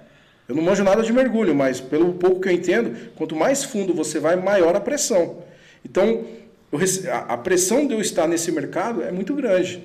Eu 0.49 0.55
não 0.55 0.63
manjo 0.63 0.85
nada 0.85 1.03
de 1.03 1.13
mergulho, 1.13 1.55
mas 1.55 1.81
pelo 1.81 2.15
pouco 2.15 2.41
que 2.41 2.49
eu 2.49 2.53
entendo, 2.53 3.11
quanto 3.17 3.35
mais 3.35 3.65
fundo 3.65 3.93
você 3.93 4.19
vai, 4.19 4.37
maior 4.37 4.77
a 4.77 4.81
pressão. 4.81 5.43
Então, 5.85 6.25
a 7.29 7.37
pressão 7.37 7.87
de 7.87 7.95
eu 7.95 8.01
estar 8.01 8.27
nesse 8.29 8.51
mercado 8.53 9.03
é 9.03 9.11
muito 9.11 9.35
grande. 9.35 9.85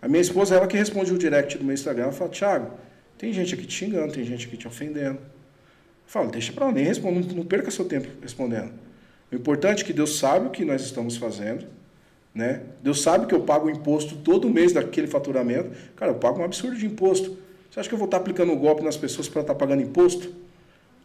A 0.00 0.08
minha 0.08 0.20
esposa, 0.20 0.56
ela 0.56 0.66
que 0.66 0.76
responde 0.76 1.12
o 1.12 1.18
direct 1.18 1.58
do 1.58 1.64
meu 1.64 1.74
Instagram, 1.74 2.04
ela 2.04 2.12
fala, 2.12 2.30
Thiago, 2.30 2.70
tem 3.18 3.32
gente 3.32 3.54
aqui 3.54 3.66
te 3.66 3.74
xingando, 3.74 4.12
tem 4.12 4.24
gente 4.24 4.46
aqui 4.46 4.56
te 4.56 4.66
ofendendo. 4.66 5.18
Falo, 6.10 6.28
deixa 6.28 6.52
para 6.52 6.66
lá, 6.66 6.72
nem 6.72 6.82
responda, 6.82 7.24
não, 7.32 7.44
perca 7.44 7.70
seu 7.70 7.84
tempo 7.84 8.08
respondendo. 8.20 8.72
O 9.30 9.34
importante 9.36 9.84
é 9.84 9.86
que 9.86 9.92
Deus 9.92 10.18
sabe 10.18 10.48
o 10.48 10.50
que 10.50 10.64
nós 10.64 10.82
estamos 10.82 11.16
fazendo, 11.16 11.66
né? 12.34 12.62
Deus 12.82 13.00
sabe 13.00 13.26
que 13.26 13.34
eu 13.34 13.42
pago 13.42 13.70
imposto 13.70 14.16
todo 14.16 14.50
mês 14.50 14.72
daquele 14.72 15.06
faturamento. 15.06 15.70
Cara, 15.94 16.10
eu 16.10 16.16
pago 16.16 16.40
um 16.40 16.44
absurdo 16.44 16.76
de 16.76 16.84
imposto. 16.84 17.38
Você 17.70 17.78
acha 17.78 17.88
que 17.88 17.94
eu 17.94 17.98
vou 17.98 18.06
estar 18.06 18.16
aplicando 18.16 18.50
um 18.50 18.56
golpe 18.56 18.82
nas 18.82 18.96
pessoas 18.96 19.28
para 19.28 19.42
estar 19.42 19.54
pagando 19.54 19.82
imposto? 19.82 20.34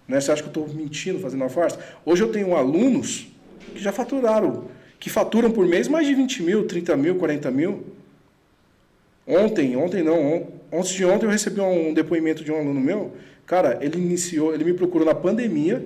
Né? 0.07 0.19
Você 0.19 0.31
acha 0.31 0.41
que 0.41 0.47
eu 0.57 0.63
estou 0.63 0.75
mentindo, 0.75 1.19
fazendo 1.19 1.41
uma 1.41 1.49
farsa? 1.49 1.77
Hoje 2.03 2.23
eu 2.23 2.31
tenho 2.31 2.55
alunos 2.55 3.27
que 3.75 3.79
já 3.79 3.91
faturaram, 3.91 4.63
que 4.99 5.11
faturam 5.11 5.51
por 5.51 5.67
mês 5.67 5.87
mais 5.87 6.07
de 6.07 6.15
20 6.15 6.41
mil, 6.41 6.65
30 6.65 6.97
mil, 6.97 7.15
40 7.17 7.51
mil. 7.51 7.85
Ontem, 9.27 9.75
ontem 9.75 10.01
não, 10.01 10.47
antes 10.73 10.89
de 10.89 11.05
ontem 11.05 11.27
eu 11.27 11.31
recebi 11.31 11.61
um 11.61 11.93
depoimento 11.93 12.43
de 12.43 12.51
um 12.51 12.57
aluno 12.57 12.81
meu. 12.81 13.13
Cara, 13.45 13.77
ele 13.81 13.97
iniciou, 13.97 14.53
ele 14.53 14.63
me 14.63 14.73
procurou 14.73 15.05
na 15.05 15.13
pandemia. 15.13 15.85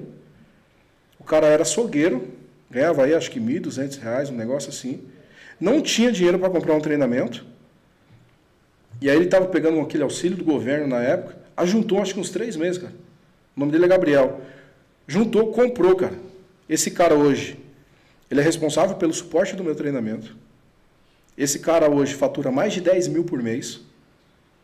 O 1.20 1.24
cara 1.24 1.48
era 1.48 1.64
açougueiro, 1.64 2.28
ganhava 2.70 3.04
aí 3.04 3.14
acho 3.14 3.30
que 3.30 3.40
R$ 3.40 3.60
1.200, 3.60 4.30
um 4.30 4.36
negócio 4.36 4.70
assim. 4.70 5.02
Não 5.60 5.82
tinha 5.82 6.12
dinheiro 6.12 6.40
para 6.40 6.50
comprar 6.50 6.74
um 6.74 6.80
treinamento. 6.80 7.46
E 9.02 9.10
aí 9.10 9.16
ele 9.16 9.26
estava 9.26 9.48
pegando 9.48 9.80
aquele 9.80 10.04
auxílio 10.04 10.38
do 10.38 10.44
governo 10.44 10.88
na 10.88 11.02
época, 11.02 11.38
ajuntou 11.56 12.02
acho 12.02 12.14
que 12.14 12.20
uns 12.20 12.30
três 12.30 12.56
meses, 12.56 12.82
cara. 12.82 12.94
O 13.56 13.60
nome 13.60 13.72
dele 13.72 13.86
é 13.86 13.88
Gabriel. 13.88 14.42
Juntou, 15.08 15.52
comprou, 15.52 15.96
cara. 15.96 16.16
Esse 16.68 16.92
cara 16.92 17.16
hoje, 17.16 17.58
ele 18.30 18.40
é 18.40 18.44
responsável 18.44 18.96
pelo 18.96 19.14
suporte 19.14 19.56
do 19.56 19.64
meu 19.64 19.76
treinamento. 19.76 20.36
Esse 21.38 21.60
cara 21.60 21.90
hoje 21.90 22.14
fatura 22.14 22.52
mais 22.52 22.74
de 22.74 22.82
10 22.82 23.08
mil 23.08 23.24
por 23.24 23.42
mês. 23.42 23.82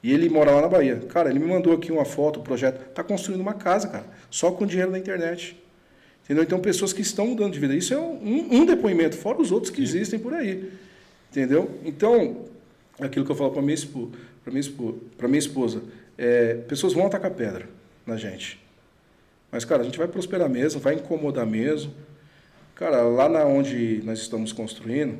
E 0.06 0.14
ele 0.14 0.30
mora 0.30 0.52
lá 0.52 0.62
na 0.62 0.68
Bahia. 0.68 0.98
Cara, 1.10 1.32
ele 1.32 1.40
me 1.40 1.48
mandou 1.48 1.74
aqui 1.74 1.92
uma 1.92 2.06
foto, 2.06 2.38
o 2.38 2.40
um 2.42 2.44
projeto. 2.44 2.90
Está 2.90 3.04
construindo 3.04 3.42
uma 3.42 3.56
casa, 3.56 3.88
cara. 3.88 4.06
Só 4.30 4.52
com 4.52 4.64
dinheiro 4.64 4.92
da 4.92 5.00
internet. 5.00 5.60
Entendeu? 6.24 6.44
Então, 6.44 6.60
pessoas 6.60 6.94
que 6.94 7.02
estão 7.02 7.26
mudando 7.26 7.54
de 7.54 7.60
vida. 7.60 7.74
Isso 7.76 7.92
é 7.92 7.98
um, 7.98 8.50
um 8.52 8.66
depoimento, 8.68 9.18
fora 9.18 9.42
os 9.42 9.52
outros 9.52 9.72
que 9.72 9.82
existem 9.82 10.20
por 10.20 10.32
aí. 10.32 10.72
Entendeu? 11.32 11.80
Então, 11.84 12.46
aquilo 13.00 13.26
que 13.26 13.32
eu 13.32 13.36
falo 13.36 13.50
para 13.50 13.64
minha 13.64 13.74
esposa, 13.74 14.12
para 14.44 14.52
minha 14.52 14.62
esposa, 14.62 15.00
minha 15.24 15.40
esposa 15.40 15.82
é, 16.20 16.54
pessoas 16.54 16.94
vão 16.94 17.08
atacar 17.08 17.32
pedra 17.32 17.68
na 18.06 18.16
gente. 18.16 18.64
Mas 19.52 19.66
cara, 19.66 19.82
a 19.82 19.86
gente 19.86 19.98
vai 19.98 20.08
prosperar 20.08 20.48
mesmo, 20.48 20.80
vai 20.80 20.94
incomodar 20.94 21.48
mesmo. 21.48 21.92
Cara, 22.76 23.02
lá 23.02 23.28
na 23.28 23.44
onde 23.44 24.04
nós 24.04 24.20
estamos 24.20 24.54
construindo, 24.54 25.18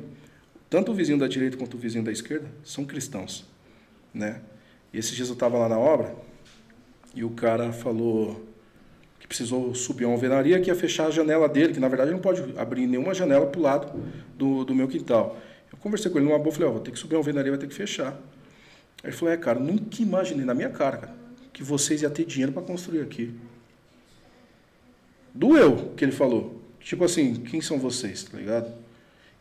tanto 0.70 0.92
o 0.92 0.94
vizinho 0.94 1.18
da 1.18 1.26
direita 1.26 1.56
quanto 1.56 1.74
o 1.74 1.80
vizinho 1.80 2.04
da 2.04 2.12
esquerda 2.12 2.46
são 2.62 2.84
cristãos, 2.84 3.44
né? 4.14 4.40
E 4.92 4.98
esses 4.98 5.14
dias 5.14 5.28
eu 5.28 5.34
estava 5.34 5.58
lá 5.58 5.68
na 5.68 5.78
obra 5.78 6.14
e 7.14 7.24
o 7.24 7.30
cara 7.30 7.72
falou 7.72 8.44
que 9.18 9.26
precisou 9.26 9.74
subir 9.74 10.04
uma 10.04 10.14
alvenaria 10.14 10.60
que 10.60 10.68
ia 10.68 10.74
fechar 10.74 11.06
a 11.06 11.10
janela 11.10 11.48
dele, 11.48 11.72
que 11.72 11.80
na 11.80 11.88
verdade 11.88 12.10
não 12.10 12.18
pode 12.18 12.42
abrir 12.56 12.86
nenhuma 12.86 13.14
janela 13.14 13.46
para 13.46 13.58
o 13.58 13.62
lado 13.62 14.02
do, 14.36 14.64
do 14.64 14.74
meu 14.74 14.86
quintal. 14.86 15.36
Eu 15.72 15.78
conversei 15.78 16.10
com 16.10 16.18
ele 16.18 16.26
numa 16.26 16.38
boa, 16.38 16.52
falei, 16.52 16.68
ó, 16.68 16.72
vou 16.72 16.80
ter 16.80 16.90
que 16.90 16.98
subir 16.98 17.14
uma 17.14 17.20
alvenaria, 17.20 17.50
vai 17.50 17.58
ter 17.58 17.66
que 17.66 17.74
fechar. 17.74 18.12
Aí 19.02 19.10
ele 19.10 19.12
falou, 19.12 19.32
é, 19.34 19.36
cara, 19.36 19.58
nunca 19.58 20.00
imaginei 20.00 20.44
na 20.44 20.54
minha 20.54 20.70
cara, 20.70 20.98
cara, 20.98 21.14
que 21.52 21.62
vocês 21.62 22.02
iam 22.02 22.10
ter 22.10 22.24
dinheiro 22.24 22.52
para 22.52 22.62
construir 22.62 23.00
aqui. 23.00 23.34
Doeu, 25.34 25.92
que 25.96 26.04
ele 26.04 26.12
falou. 26.12 26.62
Tipo 26.80 27.04
assim, 27.04 27.34
quem 27.34 27.60
são 27.60 27.78
vocês, 27.78 28.24
tá 28.24 28.38
ligado? 28.38 28.72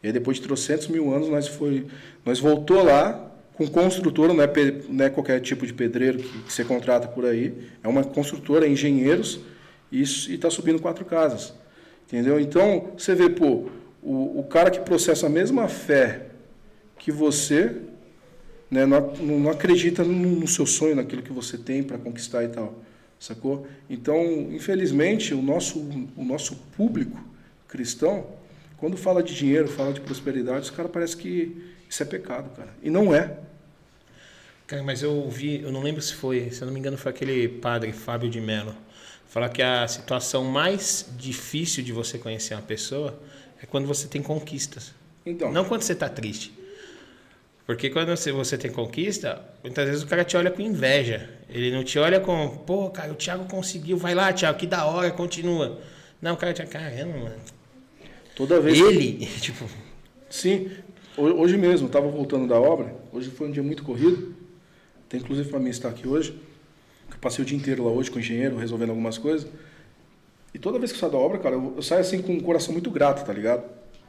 E 0.01 0.07
aí 0.07 0.13
depois 0.13 0.37
de 0.37 0.43
trocentos 0.43 0.87
mil 0.87 1.13
anos, 1.13 1.29
nós, 1.29 1.47
foi, 1.47 1.87
nós 2.25 2.39
voltou 2.39 2.83
lá 2.83 3.31
com 3.57 3.67
construtora, 3.67 4.33
não 4.33 4.43
é, 4.43 4.51
não 4.89 5.05
é 5.05 5.09
qualquer 5.09 5.39
tipo 5.39 5.65
de 5.65 5.73
pedreiro 5.73 6.19
que, 6.19 6.41
que 6.43 6.53
você 6.53 6.63
contrata 6.63 7.07
por 7.07 7.25
aí, 7.25 7.53
é 7.83 7.87
uma 7.87 8.03
construtora, 8.03 8.65
é 8.65 8.69
engenheiros, 8.69 9.39
e 9.91 10.01
está 10.01 10.49
subindo 10.49 10.81
quatro 10.81 11.05
casas. 11.05 11.53
Entendeu? 12.07 12.39
Então, 12.39 12.91
você 12.97 13.15
vê, 13.15 13.29
pô, 13.29 13.69
o, 14.03 14.39
o 14.39 14.43
cara 14.43 14.69
que 14.69 14.79
processa 14.79 15.27
a 15.27 15.29
mesma 15.29 15.67
fé 15.67 16.27
que 16.99 17.11
você, 17.11 17.77
né, 18.69 18.85
não, 18.85 19.13
não 19.15 19.49
acredita 19.49 20.03
no, 20.03 20.13
no 20.13 20.47
seu 20.47 20.65
sonho, 20.65 20.95
naquilo 20.95 21.21
que 21.21 21.31
você 21.31 21.57
tem 21.57 21.81
para 21.81 21.97
conquistar 21.97 22.43
e 22.43 22.49
tal. 22.49 22.75
Sacou? 23.19 23.65
Então, 23.89 24.21
infelizmente, 24.51 25.33
o 25.33 25.41
nosso, 25.41 25.79
o 26.15 26.23
nosso 26.23 26.55
público 26.75 27.17
cristão, 27.67 28.27
quando 28.77 28.97
fala 28.97 29.23
de 29.23 29.33
dinheiro, 29.33 29.67
fala 29.67 29.93
de 29.93 30.01
prosperidade, 30.01 30.61
os 30.61 30.69
caras 30.69 30.91
parece 30.91 31.15
que 31.17 31.74
isso 31.89 32.03
é 32.03 32.05
pecado, 32.05 32.49
cara. 32.55 32.69
E 32.81 32.89
não 32.89 33.13
é. 33.13 33.37
Cara, 34.67 34.81
mas 34.83 35.03
eu 35.03 35.11
ouvi, 35.11 35.61
eu 35.61 35.71
não 35.71 35.81
lembro 35.81 36.01
se 36.01 36.13
foi, 36.13 36.49
se 36.49 36.61
eu 36.61 36.65
não 36.65 36.73
me 36.73 36.79
engano, 36.79 36.97
foi 36.97 37.11
aquele 37.11 37.47
padre 37.47 37.91
Fábio 37.91 38.29
de 38.29 38.41
Mello. 38.41 38.75
Falar 39.27 39.49
que 39.49 39.61
a 39.61 39.87
situação 39.87 40.43
mais 40.43 41.09
difícil 41.17 41.83
de 41.83 41.91
você 41.91 42.17
conhecer 42.17 42.55
uma 42.55 42.63
pessoa 42.63 43.19
é 43.61 43.65
quando 43.65 43.85
você 43.85 44.07
tem 44.07 44.21
conquistas. 44.21 44.93
Então. 45.25 45.51
Não 45.51 45.65
quando 45.65 45.81
você 45.81 45.93
está 45.93 46.09
triste. 46.09 46.53
Porque 47.65 47.89
quando 47.89 48.09
você, 48.09 48.31
você 48.31 48.57
tem 48.57 48.71
conquista, 48.71 49.43
muitas 49.63 49.85
vezes 49.87 50.03
o 50.03 50.07
cara 50.07 50.23
te 50.23 50.37
olha 50.37 50.51
com 50.51 50.61
inveja. 50.61 51.29
Ele 51.49 51.71
não 51.71 51.83
te 51.83 51.97
olha 51.97 52.19
com, 52.19 52.49
pô, 52.49 52.89
cara, 52.89 53.11
o 53.11 53.15
Thiago 53.15 53.45
conseguiu, 53.45 53.97
vai 53.97 54.13
lá, 54.13 54.31
Thiago, 54.31 54.57
que 54.57 54.67
da 54.67 54.85
hora, 54.85 55.09
continua. 55.11 55.79
Não, 56.21 56.33
o 56.33 56.37
cara 56.37 56.53
te 56.53 56.63
caramba, 56.65 57.17
mano. 57.17 57.41
Toda 58.35 58.59
vez. 58.59 58.79
Ele, 58.79 59.25
tipo. 59.41 59.67
Sim, 60.29 60.69
hoje 61.17 61.57
mesmo, 61.57 61.87
estava 61.87 62.07
voltando 62.07 62.47
da 62.47 62.59
obra, 62.59 62.95
hoje 63.11 63.29
foi 63.29 63.47
um 63.47 63.51
dia 63.51 63.63
muito 63.63 63.83
corrido, 63.83 64.33
tem 65.07 65.19
inclusive 65.19 65.49
para 65.49 65.59
mim 65.59 65.69
estar 65.69 65.89
aqui 65.89 66.07
hoje. 66.07 66.39
Eu 67.11 67.17
passei 67.19 67.43
o 67.43 67.45
dia 67.45 67.57
inteiro 67.57 67.83
lá 67.83 67.91
hoje 67.91 68.09
com 68.09 68.17
o 68.17 68.19
engenheiro, 68.19 68.57
resolvendo 68.57 68.89
algumas 68.89 69.17
coisas. 69.17 69.47
E 70.53 70.59
toda 70.59 70.79
vez 70.79 70.91
que 70.91 70.97
eu 70.97 71.01
saio 71.01 71.11
da 71.11 71.17
obra, 71.17 71.37
cara, 71.37 71.55
eu 71.55 71.81
saio 71.81 72.01
assim 72.01 72.21
com 72.21 72.33
um 72.33 72.39
coração 72.39 72.73
muito 72.73 72.89
grato, 72.89 73.25
tá 73.25 73.33
ligado? 73.33 73.63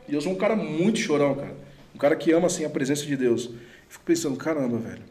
E 0.09 0.15
eu 0.15 0.21
sou 0.21 0.33
um 0.33 0.37
cara 0.37 0.55
muito 0.55 0.99
chorão, 0.99 1.35
cara. 1.35 1.55
Um 1.95 1.99
cara 1.99 2.15
que 2.17 2.31
ama 2.33 2.47
assim 2.47 2.65
a 2.65 2.71
presença 2.71 3.05
de 3.05 3.17
Deus. 3.17 3.47
Eu 3.47 3.55
fico 3.89 4.05
pensando, 4.05 4.37
caramba, 4.37 4.79
velho, 4.79 5.03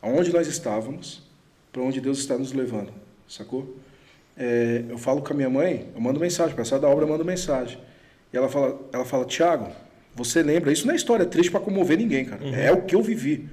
aonde 0.00 0.32
nós 0.32 0.46
estávamos, 0.46 1.22
para 1.72 1.82
onde 1.82 2.00
Deus 2.00 2.18
está 2.18 2.36
nos 2.36 2.52
levando, 2.52 2.92
sacou? 3.28 3.76
É, 4.36 4.84
eu 4.88 4.98
falo 4.98 5.22
com 5.22 5.32
a 5.32 5.36
minha 5.36 5.50
mãe, 5.50 5.88
eu 5.94 6.00
mando 6.00 6.18
mensagem, 6.18 6.54
para 6.54 6.64
sair 6.64 6.80
da 6.80 6.88
obra 6.88 7.04
eu 7.04 7.08
mando 7.08 7.24
mensagem. 7.24 7.78
E 8.32 8.36
ela 8.36 8.48
fala, 8.48 8.80
ela 8.92 9.04
fala, 9.04 9.24
Tiago, 9.24 9.70
você 10.14 10.42
lembra? 10.42 10.72
Isso 10.72 10.86
não 10.86 10.92
é 10.92 10.96
história 10.96 11.24
triste 11.24 11.50
para 11.50 11.60
comover 11.60 11.96
ninguém, 11.96 12.24
cara. 12.24 12.44
Uhum. 12.44 12.54
É 12.54 12.70
o 12.70 12.82
que 12.82 12.94
eu 12.94 13.02
vivi. 13.02 13.48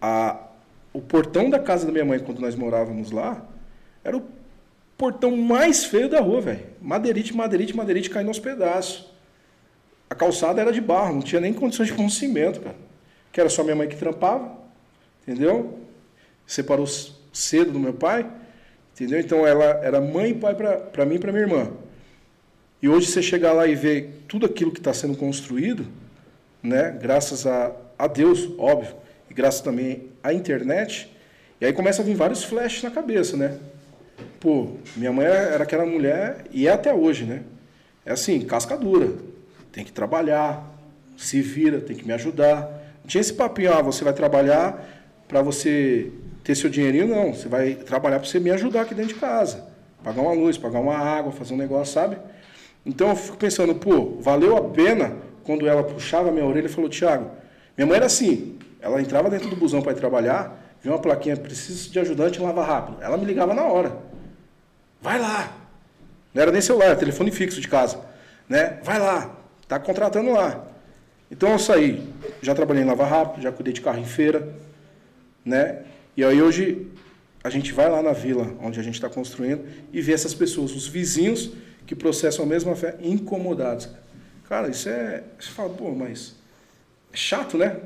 A, 0.00 0.38
o 0.92 1.00
portão 1.00 1.50
da 1.50 1.58
casa 1.58 1.86
da 1.86 1.92
minha 1.92 2.04
mãe, 2.04 2.18
quando 2.18 2.40
nós 2.40 2.54
morávamos 2.54 3.10
lá, 3.10 3.44
era 4.04 4.16
o 4.16 4.22
portão 4.96 5.36
mais 5.36 5.84
feio 5.84 6.08
da 6.08 6.20
rua, 6.20 6.40
velho. 6.40 6.66
Madeirite, 6.80 7.34
madeirite, 7.34 7.76
madeirite 7.76 8.10
caindo 8.10 8.28
aos 8.28 8.38
pedaços. 8.38 9.12
A 10.08 10.14
calçada 10.14 10.60
era 10.60 10.72
de 10.72 10.80
barro, 10.80 11.14
não 11.14 11.22
tinha 11.22 11.40
nem 11.40 11.52
condições 11.52 11.88
de 11.88 11.94
pôr 11.94 12.02
um 12.02 12.10
cimento, 12.10 12.60
cara. 12.60 12.76
Que 13.32 13.40
era 13.40 13.48
só 13.48 13.64
minha 13.64 13.74
mãe 13.74 13.88
que 13.88 13.96
trampava, 13.96 14.56
entendeu? 15.22 15.80
Separou 16.46 16.86
cedo 17.32 17.72
do 17.72 17.80
meu 17.80 17.94
pai, 17.94 18.30
entendeu? 18.92 19.18
Então 19.18 19.44
ela 19.44 19.64
era 19.82 20.00
mãe 20.00 20.30
e 20.30 20.34
pai 20.34 20.54
para 20.54 21.04
mim 21.04 21.16
e 21.16 21.18
para 21.18 21.32
minha 21.32 21.44
irmã. 21.44 21.72
E 22.84 22.88
hoje 22.90 23.06
você 23.06 23.22
chegar 23.22 23.54
lá 23.54 23.66
e 23.66 23.74
ver 23.74 24.24
tudo 24.28 24.44
aquilo 24.44 24.70
que 24.70 24.78
está 24.78 24.92
sendo 24.92 25.16
construído, 25.16 25.86
né? 26.62 26.94
Graças 27.00 27.46
a, 27.46 27.72
a 27.98 28.06
Deus, 28.06 28.50
óbvio, 28.58 28.94
e 29.30 29.32
graças 29.32 29.62
também 29.62 30.10
à 30.22 30.34
internet, 30.34 31.10
e 31.58 31.64
aí 31.64 31.72
começa 31.72 32.02
a 32.02 32.04
vir 32.04 32.14
vários 32.14 32.44
flashes 32.44 32.82
na 32.82 32.90
cabeça, 32.90 33.38
né? 33.38 33.56
Pô, 34.38 34.72
minha 34.98 35.10
mãe 35.10 35.24
era 35.24 35.64
aquela 35.64 35.86
mulher, 35.86 36.44
e 36.52 36.68
é 36.68 36.72
até 36.72 36.92
hoje, 36.92 37.24
né? 37.24 37.44
É 38.04 38.12
assim, 38.12 38.38
casca 38.42 38.76
dura. 38.76 39.14
Tem 39.72 39.82
que 39.82 39.90
trabalhar, 39.90 40.62
se 41.16 41.40
vira, 41.40 41.80
tem 41.80 41.96
que 41.96 42.06
me 42.06 42.12
ajudar. 42.12 42.64
Não 43.00 43.06
tinha 43.06 43.22
esse 43.22 43.32
papinho, 43.32 43.72
ah, 43.72 43.80
você 43.80 44.04
vai 44.04 44.12
trabalhar 44.12 45.24
para 45.26 45.40
você 45.40 46.12
ter 46.42 46.54
seu 46.54 46.68
dinheirinho, 46.68 47.08
não. 47.08 47.32
Você 47.32 47.48
vai 47.48 47.76
trabalhar 47.76 48.18
para 48.18 48.28
você 48.28 48.38
me 48.38 48.50
ajudar 48.50 48.82
aqui 48.82 48.94
dentro 48.94 49.14
de 49.14 49.20
casa. 49.20 49.66
Pagar 50.02 50.20
uma 50.20 50.34
luz, 50.34 50.58
pagar 50.58 50.80
uma 50.80 50.98
água, 50.98 51.32
fazer 51.32 51.54
um 51.54 51.56
negócio, 51.56 51.94
sabe? 51.94 52.18
Então 52.84 53.10
eu 53.10 53.16
fico 53.16 53.36
pensando, 53.36 53.74
pô, 53.74 54.18
valeu 54.20 54.56
a 54.56 54.62
pena 54.70 55.16
quando 55.44 55.66
ela 55.66 55.82
puxava 55.82 56.30
minha 56.30 56.44
orelha 56.44 56.66
e 56.66 56.70
falou, 56.70 56.90
Tiago, 56.90 57.30
minha 57.76 57.86
mãe 57.86 57.96
era 57.96 58.06
assim, 58.06 58.58
ela 58.80 59.00
entrava 59.00 59.30
dentro 59.30 59.48
do 59.48 59.56
busão 59.56 59.80
para 59.80 59.92
ir 59.92 59.96
trabalhar, 59.96 60.58
viu 60.82 60.92
uma 60.92 60.98
plaquinha, 60.98 61.36
preciso 61.36 61.90
de 61.90 61.98
ajudante, 61.98 62.40
lava 62.40 62.64
rápido. 62.64 63.02
Ela 63.02 63.16
me 63.16 63.24
ligava 63.24 63.54
na 63.54 63.62
hora. 63.62 63.96
Vai 65.00 65.18
lá. 65.18 65.56
Não 66.32 66.42
era 66.42 66.50
nem 66.50 66.60
celular, 66.60 66.86
era 66.86 66.96
telefone 66.96 67.30
fixo 67.30 67.60
de 67.60 67.68
casa. 67.68 68.00
Né? 68.48 68.78
Vai 68.82 68.98
lá, 68.98 69.34
tá 69.66 69.78
contratando 69.78 70.30
lá. 70.32 70.66
Então 71.30 71.50
eu 71.50 71.58
saí, 71.58 72.06
já 72.42 72.54
trabalhei 72.54 72.82
em 72.82 72.86
lava 72.86 73.04
rápido, 73.04 73.42
já 73.42 73.50
cuidei 73.50 73.72
de 73.72 73.80
carro 73.80 73.98
em 73.98 74.04
feira, 74.04 74.54
né? 75.44 75.82
E 76.16 76.22
aí 76.22 76.40
hoje 76.40 76.86
a 77.42 77.50
gente 77.50 77.72
vai 77.72 77.88
lá 77.90 78.02
na 78.02 78.12
vila 78.12 78.54
onde 78.60 78.78
a 78.78 78.82
gente 78.82 78.94
está 78.94 79.08
construindo 79.08 79.64
e 79.92 80.00
vê 80.00 80.12
essas 80.12 80.34
pessoas, 80.34 80.72
os 80.72 80.86
vizinhos 80.86 81.52
que 81.86 81.94
processam 81.94 82.44
a 82.44 82.48
mesma 82.48 82.74
fé, 82.74 82.96
incomodados. 83.00 83.88
Cara, 84.48 84.68
isso 84.68 84.88
é. 84.88 85.22
Você 85.38 85.50
fala, 85.50 85.70
pô, 85.70 85.90
mas 85.90 86.34
é 87.12 87.16
chato, 87.16 87.56
né? 87.56 87.80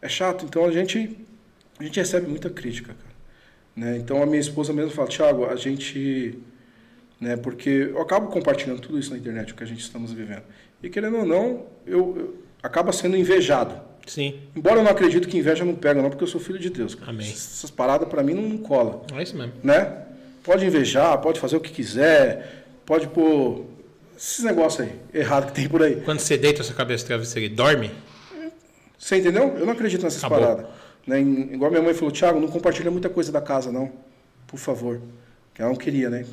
É 0.00 0.08
chato. 0.08 0.44
Então 0.44 0.64
a 0.64 0.70
gente, 0.70 1.18
a 1.78 1.84
gente 1.84 1.98
recebe 1.98 2.26
muita 2.28 2.50
crítica, 2.50 2.94
cara. 2.94 3.14
Né? 3.76 3.96
Então 3.98 4.22
a 4.22 4.26
minha 4.26 4.40
esposa 4.40 4.72
mesmo 4.72 4.90
fala, 4.90 5.08
Thiago, 5.08 5.46
a 5.46 5.56
gente. 5.56 6.38
Né, 7.20 7.36
porque 7.36 7.70
eu 7.70 8.02
acabo 8.02 8.26
compartilhando 8.26 8.80
tudo 8.80 8.98
isso 8.98 9.10
na 9.10 9.16
internet, 9.16 9.52
o 9.52 9.56
que 9.56 9.62
a 9.62 9.66
gente 9.66 9.80
estamos 9.80 10.12
vivendo. 10.12 10.42
E 10.82 10.90
querendo 10.90 11.18
ou 11.18 11.24
não, 11.24 11.66
eu, 11.86 12.14
eu 12.18 12.44
acaba 12.62 12.92
sendo 12.92 13.16
invejado. 13.16 13.80
Sim. 14.06 14.40
Embora 14.54 14.76
eu 14.76 14.82
não 14.82 14.90
acredite 14.90 15.26
que 15.26 15.38
inveja 15.38 15.64
não 15.64 15.74
pega, 15.74 16.02
não, 16.02 16.10
porque 16.10 16.24
eu 16.24 16.28
sou 16.28 16.40
filho 16.40 16.58
de 16.58 16.68
Deus. 16.68 16.94
Cara. 16.94 17.10
Amém. 17.10 17.26
Essas 17.26 17.70
paradas 17.70 18.08
para 18.08 18.22
mim 18.22 18.34
não, 18.34 18.42
não 18.42 18.58
cola. 18.58 19.02
É 19.14 19.22
isso 19.22 19.36
mesmo. 19.36 19.52
Né? 19.62 20.02
Pode 20.42 20.66
invejar, 20.66 21.16
pode 21.18 21.40
fazer 21.40 21.56
o 21.56 21.60
que 21.60 21.72
quiser, 21.72 22.63
pode 22.84 23.08
pôr 23.08 23.66
esses 24.16 24.44
negócios 24.44 24.86
aí, 24.86 24.92
errado 25.12 25.46
que 25.46 25.52
tem 25.52 25.68
por 25.68 25.82
aí. 25.82 25.96
Quando 26.04 26.20
você 26.20 26.36
deita 26.36 26.62
a 26.62 26.64
sua 26.64 26.74
cabeça 26.74 27.04
no 27.04 27.08
travesseiro 27.08 27.52
e 27.52 27.54
dorme? 27.54 27.90
Você 28.98 29.16
entendeu? 29.16 29.56
Eu 29.58 29.66
não 29.66 29.72
acredito 29.72 30.02
nessas 30.02 30.22
Acabou. 30.22 30.40
paradas. 30.40 30.66
Né? 31.06 31.20
Igual 31.20 31.70
minha 31.70 31.82
mãe 31.82 31.92
falou, 31.92 32.10
Thiago, 32.10 32.40
não 32.40 32.48
compartilha 32.48 32.90
muita 32.90 33.08
coisa 33.08 33.30
da 33.30 33.40
casa, 33.40 33.70
não. 33.70 33.92
Por 34.46 34.58
favor. 34.58 35.00
Que 35.52 35.60
ela 35.60 35.70
não 35.70 35.76
queria, 35.76 36.08
né? 36.08 36.24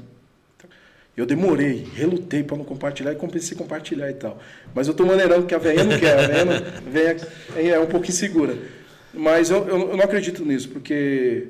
Eu 1.16 1.26
demorei, 1.26 1.86
relutei 1.94 2.42
para 2.42 2.56
não 2.56 2.64
compartilhar 2.64 3.12
e 3.12 3.16
comecei 3.16 3.56
a 3.56 3.58
compartilhar 3.58 4.10
e 4.10 4.14
tal. 4.14 4.40
Mas 4.74 4.88
eu 4.88 4.94
tô 4.94 5.06
maneirando 5.06 5.46
que 5.46 5.54
a 5.54 5.58
velha 5.58 5.84
não 5.84 6.00
quer, 6.00 6.18
a 6.18 6.28
velha, 6.28 6.74
velha 6.90 7.76
é 7.76 7.80
um 7.80 7.86
pouco 7.86 8.08
insegura. 8.08 8.58
Mas 9.14 9.50
eu, 9.50 9.68
eu, 9.68 9.90
eu, 9.90 9.98
não 9.98 10.04
acredito 10.06 10.46
nisso, 10.46 10.70
porque 10.70 11.48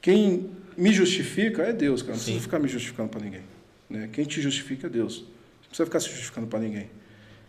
quem 0.00 0.50
me 0.76 0.90
justifica 0.90 1.62
é 1.62 1.72
Deus, 1.72 2.00
cara. 2.00 2.14
Não 2.14 2.18
Sim. 2.18 2.24
precisa 2.24 2.42
ficar 2.44 2.58
me 2.58 2.68
justificando 2.68 3.10
para 3.10 3.20
ninguém. 3.20 3.42
Né? 3.88 4.08
Quem 4.12 4.24
te 4.24 4.40
justifica 4.40 4.86
é 4.86 4.90
Deus. 4.90 5.18
Não 5.20 5.68
precisa 5.68 5.86
ficar 5.86 6.00
se 6.00 6.08
justificando 6.08 6.46
para 6.46 6.60
ninguém. 6.60 6.90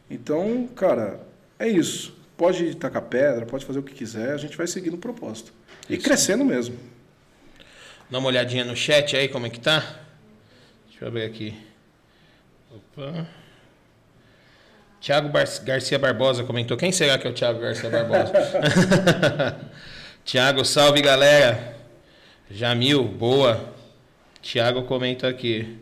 Então, 0.10 0.68
cara, 0.76 1.20
é 1.58 1.68
isso. 1.68 2.16
Pode 2.38 2.76
tacar 2.76 3.02
pedra, 3.04 3.46
pode 3.46 3.66
fazer 3.66 3.80
o 3.80 3.84
que 3.84 3.94
quiser, 3.94 4.34
a 4.34 4.38
gente 4.38 4.58
vai 4.58 4.68
seguindo 4.68 4.96
o 4.96 4.98
propósito. 4.98 5.54
E 5.90 5.98
crescendo 5.98 6.44
mesmo. 6.44 6.78
Dá 8.10 8.20
uma 8.20 8.28
olhadinha 8.28 8.66
no 8.66 8.76
chat 8.76 9.16
aí, 9.16 9.28
como 9.28 9.48
é 9.48 9.50
que 9.50 9.60
tá? 9.60 9.80
Deixa 10.88 11.04
eu 11.04 11.08
abrir 11.08 11.24
aqui. 11.24 11.58
Opa. 12.72 13.28
Tiago 15.00 15.30
Bar 15.30 15.46
Garcia 15.64 16.00
Barbosa 16.00 16.44
comentou. 16.44 16.76
Quem 16.76 16.92
será 16.92 17.18
que 17.18 17.28
é 17.28 17.30
o 17.30 17.34
Tiago 17.34 17.60
Garcia 17.60 17.90
Barbosa? 17.90 18.34
Tiago, 20.26 20.66
salve 20.66 21.02
galera. 21.02 21.76
Jamil, 22.50 23.04
boa. 23.04 23.74
Tiago 24.42 24.84
comenta 24.84 25.28
aqui. 25.28 25.78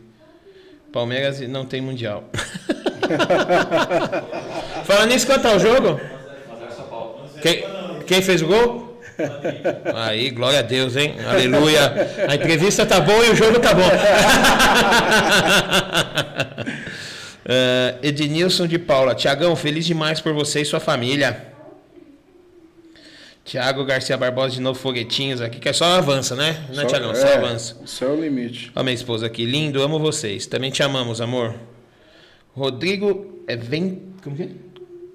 Palmeiras 0.94 1.40
não 1.40 1.66
tem 1.66 1.80
mundial. 1.80 2.22
Falando 4.86 5.08
nisso, 5.08 5.26
quanto 5.26 5.48
é 5.48 5.56
o 5.56 5.58
jogo? 5.58 6.00
Quem, 7.42 7.64
quem 8.06 8.22
fez 8.22 8.40
o 8.40 8.46
gol? 8.46 9.02
Aí, 9.92 10.30
glória 10.30 10.60
a 10.60 10.62
Deus, 10.62 10.94
hein? 10.94 11.16
Aleluia. 11.28 11.92
A 12.28 12.36
entrevista 12.36 12.86
tá 12.86 13.00
boa 13.00 13.26
e 13.26 13.30
o 13.30 13.34
jogo 13.34 13.58
tá 13.58 13.74
bom. 13.74 13.88
uh, 17.42 17.98
Ednilson 18.00 18.68
de 18.68 18.78
Paula. 18.78 19.16
Tiagão, 19.16 19.56
feliz 19.56 19.84
demais 19.84 20.20
por 20.20 20.32
você 20.32 20.60
e 20.60 20.64
sua 20.64 20.78
família. 20.78 21.53
Tiago 23.44 23.84
Garcia 23.84 24.16
Barbosa 24.16 24.54
de 24.54 24.60
novo, 24.60 24.78
foguetinhos 24.78 25.40
aqui, 25.42 25.58
que 25.60 25.68
é 25.68 25.72
só 25.72 25.84
avança, 25.84 26.34
né? 26.34 26.66
Não 26.74 26.82
é, 26.82 26.86
Tiagão? 26.86 27.10
é, 27.12 27.14
Só 27.14 27.26
avança. 27.34 27.76
Só 27.84 28.06
é 28.06 28.08
o 28.08 28.20
limite. 28.20 28.72
Ó, 28.74 28.82
minha 28.82 28.94
esposa 28.94 29.26
aqui, 29.26 29.44
lindo, 29.44 29.82
amo 29.82 29.98
vocês. 29.98 30.46
Também 30.46 30.70
te 30.70 30.82
amamos, 30.82 31.20
amor. 31.20 31.54
Rodrigo 32.54 33.42
é 33.46 33.54
Ven... 33.56 34.00
Como 34.22 34.34
que 34.34 34.42
é? 34.44 34.48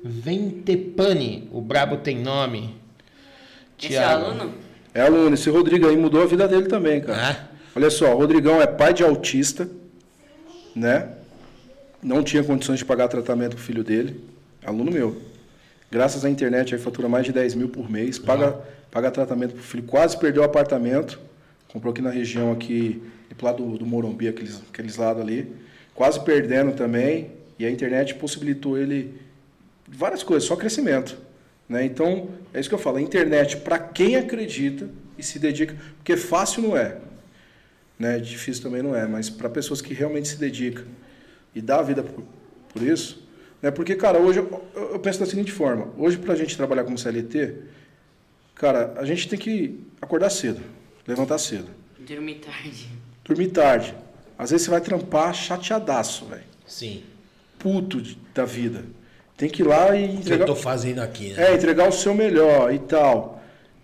Ventepani, 0.03 1.49
o 1.51 1.59
brabo 1.59 1.97
tem 1.97 2.17
nome. 2.19 2.75
Esse 3.81 3.95
é 3.95 4.03
aluno? 4.03 4.53
É 4.93 5.01
aluno, 5.01 5.33
esse 5.33 5.49
Rodrigo 5.49 5.87
aí 5.87 5.97
mudou 5.97 6.21
a 6.21 6.25
vida 6.25 6.47
dele 6.47 6.67
também, 6.67 7.01
cara. 7.01 7.29
Ah, 7.31 7.49
Olha 7.75 7.89
só, 7.89 8.13
o 8.13 8.17
Rodrigão 8.17 8.61
é 8.61 8.67
pai 8.67 8.93
de 8.93 9.03
autista, 9.03 9.69
né? 10.75 11.09
Não 12.01 12.23
tinha 12.23 12.43
condições 12.43 12.79
de 12.79 12.85
pagar 12.85 13.07
tratamento 13.07 13.55
pro 13.55 13.63
filho 13.63 13.83
dele, 13.83 14.23
aluno 14.65 14.91
meu. 14.91 15.21
Graças 15.91 16.23
à 16.23 16.29
internet 16.29 16.75
aí 16.75 16.79
fatura 16.79 17.09
mais 17.09 17.25
de 17.25 17.33
10 17.33 17.55
mil 17.55 17.69
por 17.69 17.89
mês, 17.89 18.19
paga, 18.19 18.59
paga 18.91 19.09
tratamento 19.09 19.53
pro 19.53 19.63
filho, 19.63 19.83
quase 19.83 20.17
perdeu 20.17 20.43
o 20.43 20.45
apartamento, 20.45 21.19
comprou 21.67 21.91
aqui 21.91 22.01
na 22.01 22.11
região 22.11 22.51
aqui, 22.51 23.01
lado 23.41 23.63
do, 23.63 23.77
do 23.79 23.85
Morumbi, 23.85 24.27
aqueles, 24.27 24.61
aqueles 24.71 24.97
lados 24.97 25.21
ali, 25.21 25.51
quase 25.95 26.19
perdendo 26.23 26.73
também, 26.73 27.31
e 27.57 27.65
a 27.65 27.71
internet 27.71 28.15
possibilitou 28.15 28.77
ele 28.77 29.19
várias 29.87 30.23
coisas, 30.23 30.47
só 30.47 30.55
crescimento. 30.55 31.17
Né? 31.67 31.85
Então, 31.85 32.29
é 32.53 32.59
isso 32.59 32.69
que 32.69 32.75
eu 32.75 32.79
falo, 32.79 32.97
a 32.97 33.01
internet, 33.01 33.57
para 33.57 33.79
quem 33.79 34.15
acredita 34.15 34.89
e 35.17 35.23
se 35.23 35.39
dedica, 35.39 35.75
porque 35.97 36.15
fácil 36.15 36.63
não 36.63 36.77
é, 36.77 36.97
né? 37.97 38.19
difícil 38.19 38.63
também 38.63 38.81
não 38.81 38.95
é, 38.95 39.07
mas 39.07 39.29
para 39.29 39.49
pessoas 39.49 39.81
que 39.81 39.93
realmente 39.93 40.29
se 40.29 40.37
dedicam 40.37 40.85
e 41.53 41.61
dá 41.61 41.79
a 41.79 41.81
vida 41.81 42.03
por, 42.03 42.23
por 42.73 42.81
isso, 42.81 43.18
né? 43.61 43.71
porque, 43.71 43.95
cara, 43.95 44.19
hoje 44.19 44.39
eu, 44.39 44.63
eu 44.75 44.99
penso 44.99 45.19
da 45.19 45.25
seguinte 45.25 45.51
forma, 45.51 45.89
hoje 45.97 46.17
para 46.17 46.33
a 46.33 46.37
gente 46.37 46.55
trabalhar 46.55 46.83
como 46.83 46.97
CLT, 46.97 47.55
cara, 48.55 48.93
a 48.97 49.05
gente 49.05 49.27
tem 49.27 49.37
que 49.39 49.79
acordar 50.01 50.29
cedo, 50.29 50.61
levantar 51.07 51.37
cedo, 51.37 51.67
Dormir 51.99 52.35
tarde. 52.35 52.87
dormir 53.23 53.47
tarde, 53.49 53.95
às 54.37 54.51
vezes 54.51 54.65
você 54.65 54.71
vai 54.71 54.81
trampar 54.81 55.33
chateadaço, 55.33 56.25
velho, 56.25 56.43
sim. 56.65 57.03
puto 57.57 58.01
de- 58.01 58.17
da 58.33 58.45
vida, 58.45 58.83
tem 59.37 59.49
que 59.49 59.61
ir 59.61 59.65
lá 59.65 59.95
e 59.95 60.05
O 60.05 60.07
que 60.09 60.13
eu 60.15 60.19
entregar... 60.19 60.45
tô 60.45 60.55
fazendo 60.55 60.99
aqui, 60.99 61.33
né? 61.33 61.51
É, 61.51 61.55
entregar 61.55 61.87
o 61.87 61.91
seu 61.91 62.13
melhor 62.13 62.73
e 62.73 62.79
tal. 62.79 63.41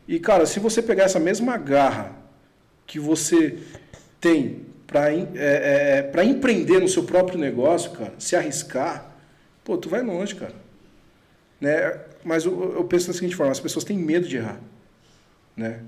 E, 0.07 0.19
cara, 0.19 0.45
se 0.45 0.59
você 0.59 0.81
pegar 0.81 1.05
essa 1.05 1.19
mesma 1.19 1.57
garra 1.57 2.11
que 2.85 2.99
você 2.99 3.57
tem 4.21 4.61
para 4.85 5.11
é, 5.11 5.25
é, 5.35 6.01
pra 6.03 6.23
empreender 6.23 6.79
no 6.79 6.87
seu 6.87 7.03
próprio 7.03 7.39
negócio, 7.39 7.91
cara, 7.91 8.13
se 8.19 8.35
arriscar, 8.35 9.14
pô, 9.65 9.77
tu 9.77 9.89
vai 9.89 10.01
longe, 10.01 10.35
cara. 10.35 10.55
Né? 11.59 11.99
Mas 12.23 12.45
eu, 12.45 12.73
eu 12.75 12.83
penso 12.85 13.07
da 13.07 13.13
seguinte 13.13 13.35
forma, 13.35 13.51
as 13.51 13.59
pessoas 13.59 13.83
têm 13.83 13.97
medo 13.97 14.27
de 14.27 14.37
errar. 14.37 14.61
Né? 15.57 15.83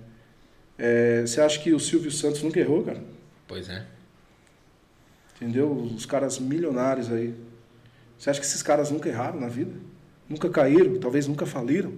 É, 0.77 1.21
você 1.21 1.39
acha 1.39 1.59
que 1.59 1.71
o 1.73 1.79
Silvio 1.79 2.11
Santos 2.11 2.41
nunca 2.41 2.59
errou, 2.59 2.83
cara? 2.83 3.01
Pois 3.47 3.69
é. 3.69 3.85
Entendeu? 5.35 5.71
Os 5.71 6.05
caras 6.05 6.39
milionários 6.39 7.11
aí. 7.11 7.33
Você 8.17 8.29
acha 8.31 8.39
que 8.39 8.45
esses 8.45 8.63
caras 8.63 8.89
nunca 8.89 9.07
erraram 9.07 9.39
na 9.39 9.47
vida? 9.47 9.73
Nunca 10.27 10.49
caíram? 10.49 10.99
Talvez 10.99 11.27
nunca 11.27 11.45
faliram? 11.45 11.93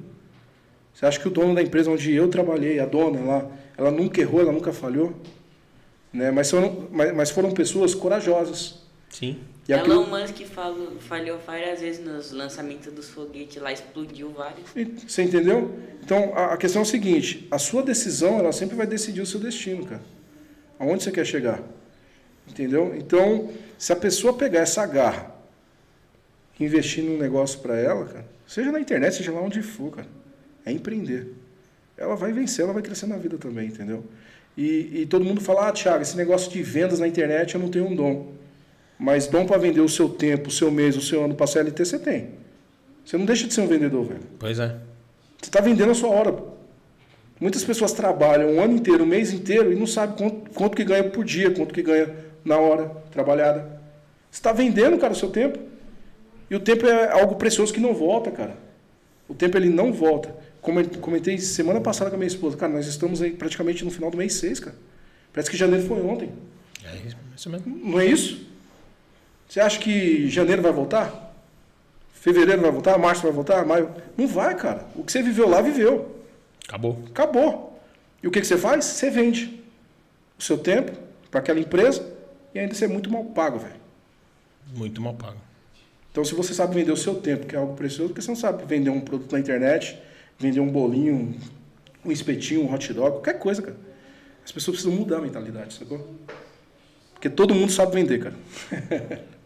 Você 0.93 1.05
acha 1.05 1.19
que 1.19 1.27
o 1.27 1.32
dono 1.32 1.55
da 1.55 1.61
empresa 1.61 1.89
onde 1.89 2.13
eu 2.13 2.27
trabalhei, 2.27 2.80
a 2.80 2.86
dona 2.86 3.21
lá, 3.21 3.49
ela 3.77 3.89
nunca 3.89 4.19
errou, 4.19 4.41
ela 4.41 4.51
nunca 4.51 4.73
falhou? 4.73 5.15
Né? 6.11 6.30
Mas, 6.30 6.51
foram, 6.51 6.89
mas, 6.91 7.15
mas 7.15 7.30
foram 7.30 7.51
pessoas 7.51 7.95
corajosas. 7.95 8.80
Sim. 9.09 9.39
E 9.70 9.74
aquilo- 9.74 10.01
Elon 10.03 10.07
Musk 10.22 10.41
falou, 10.47 10.95
falhou 10.99 11.38
várias 11.45 11.80
vezes 11.80 12.03
nos 12.03 12.32
lançamentos 12.32 12.91
dos 12.91 13.09
foguetes 13.09 13.61
lá, 13.61 13.72
explodiu 13.72 14.32
vários. 14.32 14.67
Você 15.07 15.22
entendeu? 15.22 15.78
Então, 16.03 16.34
a, 16.36 16.53
a 16.53 16.57
questão 16.57 16.82
é 16.82 16.84
o 16.84 16.88
seguinte: 16.88 17.47
a 17.51 17.59
sua 17.59 17.84
decisão, 17.84 18.39
ela 18.39 18.51
sempre 18.51 18.76
vai 18.76 18.88
decidir 18.88 19.22
o 19.22 19.26
seu 19.28 19.39
destino, 19.39 19.86
cara. 19.86 20.01
Aonde 20.80 21.03
você 21.03 21.11
quer 21.11 21.26
chegar? 21.26 21.61
Entendeu? 22.47 22.95
Então, 22.97 23.51
se 23.78 23.93
a 23.93 23.95
pessoa 23.95 24.34
pegar 24.34 24.61
essa 24.61 24.84
garra 24.88 25.36
e 26.59 26.65
investir 26.65 27.03
num 27.03 27.20
negócio 27.20 27.59
para 27.59 27.78
ela, 27.78 28.05
cara, 28.05 28.26
seja 28.47 28.72
na 28.72 28.80
internet, 28.80 29.17
seja 29.17 29.32
lá 29.32 29.39
onde 29.39 29.61
for, 29.61 29.91
cara, 29.91 30.07
é 30.65 30.72
empreender. 30.72 31.32
Ela 31.95 32.15
vai 32.15 32.32
vencer, 32.34 32.63
ela 32.65 32.74
vai 32.74 32.82
crescer 32.82 33.05
na 33.05 33.17
vida 33.17 33.38
também, 33.38 33.67
entendeu? 33.67 34.03
E, 34.57 35.01
e 35.01 35.05
todo 35.05 35.24
mundo 35.24 35.39
fala, 35.41 35.67
ah, 35.67 35.72
Thiago, 35.72 36.01
esse 36.01 36.17
negócio 36.17 36.49
de 36.51 36.63
vendas 36.63 36.99
na 36.99 37.07
internet 37.07 37.53
eu 37.53 37.61
não 37.61 37.70
tenho 37.70 37.86
um 37.86 37.95
dom. 37.95 38.39
Mas 39.00 39.28
dom 39.28 39.45
para 39.45 39.58
vender 39.58 39.80
o 39.80 39.88
seu 39.88 40.10
tempo, 40.10 40.50
o 40.50 40.52
seu 40.52 40.70
mês, 40.70 40.97
o 40.97 41.02
seu 41.02 41.24
ano 41.24 41.34
para 41.34 41.47
CLT, 41.47 41.86
você 41.86 41.97
tem. 41.97 42.32
Você 43.06 43.18
não 43.18 43.26
deixa 43.26 43.47
de 43.47 43.54
ser 43.54 43.62
um 43.62 43.68
vendedor, 43.68 44.04
velho. 44.06 44.20
Pois 44.38 44.60
é. 44.60 44.76
Você 45.41 45.50
está 45.50 45.62
vendendo 45.62 45.91
a 45.91 45.95
sua 45.95 46.10
hora. 46.10 46.36
Muitas 47.39 47.64
pessoas 47.64 47.93
trabalham 47.93 48.52
um 48.52 48.62
ano 48.62 48.76
inteiro, 48.76 49.06
um 49.06 49.08
mês 49.08 49.32
inteiro 49.32 49.72
e 49.72 49.76
não 49.76 49.88
sabem 49.88 50.18
quanto, 50.18 50.50
quanto 50.52 50.76
que 50.76 50.84
ganha 50.84 51.06
por 51.06 51.24
dia, 51.24 51.50
quanto 51.52 51.74
que 51.74 51.82
ganha 51.82 52.14
na 52.43 52.58
hora 52.58 52.89
trabalhada. 53.10 53.80
Você 54.30 54.39
está 54.39 54.52
vendendo, 54.52 54.97
cara, 54.97 55.14
o 55.14 55.16
seu 55.16 55.30
tempo. 55.30 55.58
E 56.50 56.56
o 56.56 56.60
tempo 56.60 56.86
é 56.86 57.14
algo 57.14 57.36
precioso 57.36 57.74
que 57.74 57.80
não 57.80 57.93
volta, 57.93 58.30
cara. 58.32 58.58
O 59.30 59.34
tempo 59.34 59.58
ele 59.58 59.70
não 59.70 59.93
volta. 59.93 60.36
Como 60.62 60.82
eu 60.82 60.89
comentei 61.00 61.38
semana 61.38 61.80
passada 61.80 62.10
com 62.10 62.18
a 62.18 62.20
minha 62.20 62.28
esposa, 62.28 62.58
cara, 62.58 62.74
nós 62.74 62.86
estamos 62.86 63.22
aí 63.22 63.32
praticamente 63.32 63.86
no 63.86 63.91
final 63.91 64.12
do 64.12 64.18
mês 64.18 64.34
6, 64.34 64.60
cara. 64.60 64.76
Parece 65.32 65.50
que 65.50 65.56
janeiro 65.56 65.88
foi 65.88 66.02
ontem. 66.02 66.34
É 66.84 66.97
isso 67.36 67.50
mesmo. 67.50 67.78
Não 67.78 67.97
é 67.97 68.06
isso? 68.06 68.49
Você 69.50 69.60
acha 69.60 69.80
que 69.80 70.30
janeiro 70.30 70.62
vai 70.62 70.72
voltar? 70.72 71.34
Fevereiro 72.14 72.62
vai 72.62 72.70
voltar? 72.70 73.00
Março 73.00 73.24
vai 73.24 73.32
voltar? 73.32 73.66
Maio? 73.66 73.89
Não 74.16 74.28
vai, 74.28 74.56
cara. 74.56 74.86
O 74.95 75.04
que 75.04 75.12
você 75.12 75.24
viveu 75.24 75.50
lá, 75.50 75.60
viveu. 75.60 76.24
Acabou. 76.68 77.04
Acabou. 77.08 77.82
E 78.22 78.28
o 78.28 78.32
que, 78.32 78.41
que 78.41 78.45
você 78.45 78.58
faz? 78.58 78.86
Você 78.86 79.10
vende 79.10 79.60
o 80.38 80.43
seu 80.43 80.56
tempo 80.56 80.91
para 81.32 81.39
aquela 81.39 81.60
empresa 81.60 82.16
e 82.54 82.60
ainda 82.60 82.76
você 82.76 82.86
é 82.86 82.88
muito 82.88 83.10
mal 83.10 83.26
pago, 83.26 83.58
velho. 83.58 83.80
Muito 84.76 85.02
mal 85.02 85.16
pago. 85.16 85.39
Então, 86.12 86.24
se 86.24 86.36
você 86.36 86.54
sabe 86.54 86.76
vender 86.76 86.91
o 86.91 86.97
seu 86.97 87.16
tempo, 87.16 87.47
que 87.47 87.56
é 87.56 87.60
algo 87.60 87.76
precioso, 87.76 88.10
porque 88.10 88.22
você 88.22 88.30
não 88.30 88.36
sabe 88.36 88.64
vender 88.66 88.91
um 88.91 89.02
produto 89.02 89.32
na 89.32 89.39
internet, 89.39 89.97
vender 90.38 90.60
um 90.60 90.70
bolinho, 90.70 91.36
um 92.06 92.12
espetinho, 92.12 92.62
um 92.62 92.72
hot 92.72 92.93
dog, 92.93 93.14
qualquer 93.14 93.39
coisa, 93.39 93.64
cara. 93.64 93.78
As 94.45 94.52
pessoas 94.52 94.78
precisam 94.78 95.00
mudar 95.00 95.18
a 95.18 95.22
mentalidade, 95.22 95.74
sacou? 95.74 96.08
Porque 97.14 97.30
todo 97.32 97.56
mundo 97.56 97.72
sabe 97.72 97.93
vender, 97.93 98.20
cara. 98.20 98.36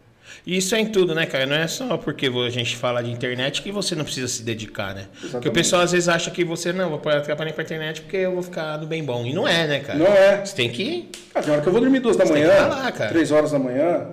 E 0.46 0.56
isso 0.56 0.74
é 0.74 0.80
em 0.80 0.86
tudo, 0.86 1.14
né, 1.14 1.24
cara? 1.26 1.46
Não 1.46 1.56
é 1.56 1.66
só 1.66 1.96
porque 1.96 2.26
a 2.26 2.50
gente 2.50 2.76
fala 2.76 3.02
de 3.02 3.10
internet 3.10 3.62
que 3.62 3.70
você 3.72 3.94
não 3.94 4.04
precisa 4.04 4.28
se 4.28 4.42
dedicar, 4.42 4.94
né? 4.94 5.06
Porque 5.10 5.24
o 5.24 5.28
Exatamente. 5.28 5.54
pessoal 5.54 5.82
às 5.82 5.92
vezes 5.92 6.08
acha 6.08 6.30
que 6.30 6.44
você 6.44 6.72
não, 6.72 6.90
vou 6.90 6.98
trabalhar 6.98 7.52
pra 7.52 7.62
internet 7.64 8.02
porque 8.02 8.16
eu 8.18 8.32
vou 8.32 8.42
ficar 8.42 8.78
no 8.78 8.86
bem 8.86 9.02
bom. 9.04 9.24
E 9.24 9.32
não 9.32 9.46
é, 9.48 9.66
né, 9.66 9.80
cara? 9.80 9.98
Não 9.98 10.06
é. 10.06 10.44
Você 10.44 10.54
tem 10.54 10.70
que. 10.70 11.08
Cara, 11.32 11.44
tem 11.44 11.52
hora 11.52 11.62
que 11.62 11.68
eu 11.68 11.72
vou 11.72 11.80
dormir 11.80 12.00
duas 12.00 12.16
da 12.16 12.24
Você 12.26 12.32
tem 12.34 12.42
manhã, 12.44 12.92
cara. 12.92 13.08
três 13.10 13.30
horas 13.32 13.52
da 13.52 13.58
manhã, 13.58 14.06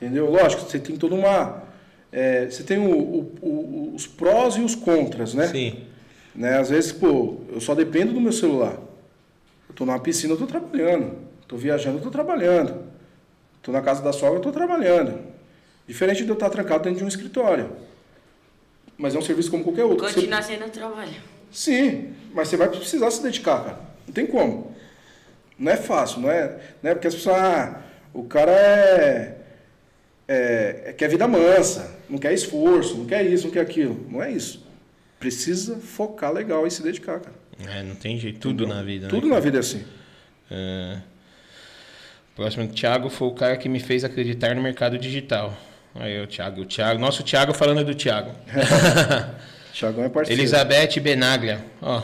entendeu? 0.00 0.30
Lógico, 0.30 0.62
você 0.68 0.78
tem 0.78 0.96
toda 0.96 1.14
uma... 1.14 1.62
é, 2.12 2.46
você 2.46 2.62
tem 2.62 2.78
o- 2.78 2.90
o- 2.90 3.32
o- 3.40 3.92
os 3.94 4.06
prós 4.06 4.56
e 4.56 4.60
os 4.60 4.74
contras, 4.74 5.32
né? 5.34 5.46
Sim. 5.48 5.78
né? 6.34 6.58
Às 6.58 6.68
vezes, 6.70 6.92
pô, 6.92 7.40
eu 7.52 7.60
só 7.60 7.74
dependo 7.74 8.12
do 8.12 8.20
meu 8.20 8.32
celular. 8.32 8.74
Eu 9.68 9.74
tô 9.74 9.86
numa 9.86 9.98
piscina, 9.98 10.34
eu 10.34 10.36
tô 10.38 10.46
trabalhando. 10.46 11.12
Tô 11.48 11.56
viajando, 11.56 11.98
eu 11.98 12.02
tô 12.02 12.10
trabalhando. 12.10 12.74
Tô 13.62 13.72
na 13.72 13.80
casa 13.80 14.02
da 14.02 14.12
sogra, 14.12 14.36
eu 14.38 14.42
tô 14.42 14.52
trabalhando. 14.52 15.29
Diferente 15.90 16.22
de 16.22 16.28
eu 16.28 16.34
estar 16.34 16.48
trancado 16.50 16.84
dentro 16.84 16.98
de 17.00 17.04
um 17.04 17.08
escritório. 17.08 17.72
Mas 18.96 19.12
é 19.16 19.18
um 19.18 19.22
serviço 19.22 19.50
como 19.50 19.64
qualquer 19.64 19.82
outro. 19.84 20.06
Você- 20.06 20.14
Continua 20.14 20.40
sendo 20.40 20.70
trabalho. 20.70 21.14
Sim, 21.50 22.14
mas 22.32 22.46
você 22.46 22.56
vai 22.56 22.68
precisar 22.68 23.10
se 23.10 23.20
dedicar, 23.20 23.64
cara. 23.64 23.80
Não 24.06 24.14
tem 24.14 24.24
como. 24.24 24.72
Não 25.58 25.72
é 25.72 25.76
fácil, 25.76 26.20
não 26.20 26.30
é? 26.30 26.60
Não 26.80 26.90
é 26.92 26.94
porque 26.94 27.08
as 27.08 27.14
pessoas. 27.16 27.36
Ah, 27.36 27.82
o 28.14 28.22
cara 28.22 28.52
é, 28.52 29.36
é, 30.28 30.82
é- 30.86 30.92
quer 30.92 31.08
vida 31.08 31.26
mansa, 31.26 31.92
não 32.08 32.18
quer 32.18 32.32
esforço, 32.32 32.96
não 32.98 33.06
quer 33.06 33.26
isso, 33.26 33.46
não 33.46 33.52
quer 33.52 33.60
aquilo. 33.62 34.06
Não 34.08 34.22
é 34.22 34.30
isso. 34.30 34.64
Precisa 35.18 35.76
focar 35.80 36.32
legal 36.32 36.64
e 36.68 36.70
se 36.70 36.84
dedicar, 36.84 37.18
cara. 37.18 37.34
É, 37.68 37.82
não 37.82 37.96
tem 37.96 38.16
jeito. 38.16 38.38
Tudo 38.38 38.64
na 38.64 38.80
vida, 38.84 39.08
Tudo 39.08 39.26
né? 39.26 39.34
na 39.34 39.40
vida 39.40 39.56
é 39.56 39.60
assim. 39.60 39.84
É. 40.48 40.98
Próximo, 42.36 42.68
Thiago 42.68 43.10
foi 43.10 43.26
o 43.26 43.34
cara 43.34 43.56
que 43.56 43.68
me 43.68 43.80
fez 43.80 44.04
acreditar 44.04 44.54
no 44.54 44.62
mercado 44.62 44.96
digital. 44.96 45.52
Aí 45.94 46.20
o 46.20 46.26
Thiago, 46.26 46.62
o 46.62 46.64
Thiago, 46.64 47.00
nosso 47.00 47.22
Thiago 47.22 47.52
falando 47.52 47.84
do 47.84 47.94
Thiago. 47.94 48.30
Tiagão 49.72 50.04
é 50.04 50.08
parceiro. 50.08 50.40
Elizabeth 50.40 51.00
Benaglia, 51.00 51.64
ó, 51.80 52.02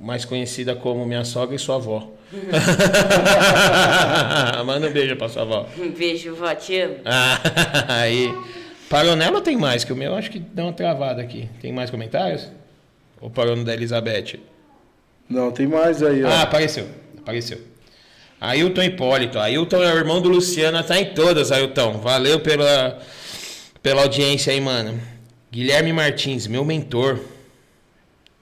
mais 0.00 0.24
conhecida 0.24 0.74
como 0.74 1.04
minha 1.06 1.24
sogra 1.24 1.54
e 1.54 1.58
sua 1.58 1.76
avó. 1.76 2.10
Manda 4.64 4.88
um 4.88 4.92
beijo 4.92 5.16
pra 5.16 5.28
sua 5.28 5.42
avó. 5.42 5.66
Um 5.78 5.90
beijo, 5.90 6.34
vó, 6.34 6.54
te 6.54 6.80
amo. 6.80 6.96
Ah, 7.04 7.38
aí. 7.88 8.32
Paronela 8.88 9.40
tem 9.40 9.56
mais, 9.56 9.84
que 9.84 9.92
o 9.92 9.96
meu 9.96 10.14
acho 10.14 10.30
que 10.30 10.38
deu 10.38 10.64
uma 10.64 10.72
travada 10.72 11.20
aqui. 11.20 11.48
Tem 11.60 11.72
mais 11.72 11.90
comentários? 11.90 12.48
Ou 13.20 13.28
parou 13.28 13.56
no 13.56 13.64
da 13.64 13.74
Elizabeth? 13.74 14.38
Não, 15.28 15.50
tem 15.50 15.66
mais 15.66 16.02
aí, 16.02 16.24
ó. 16.24 16.28
Ah, 16.28 16.42
apareceu. 16.42 16.88
Apareceu. 17.18 17.60
Ailton 18.40 18.82
Hipólito. 18.82 19.38
Ailton 19.38 19.82
é 19.82 19.92
o 19.92 19.96
irmão 19.96 20.20
do 20.20 20.28
Luciano, 20.28 20.82
tá 20.82 21.00
em 21.00 21.12
todas, 21.14 21.50
Ailton. 21.50 21.98
Valeu 21.98 22.40
pela, 22.40 23.00
pela 23.82 24.02
audiência 24.02 24.52
aí, 24.52 24.60
mano. 24.60 25.00
Guilherme 25.50 25.92
Martins, 25.92 26.46
meu 26.46 26.64
mentor. 26.64 27.20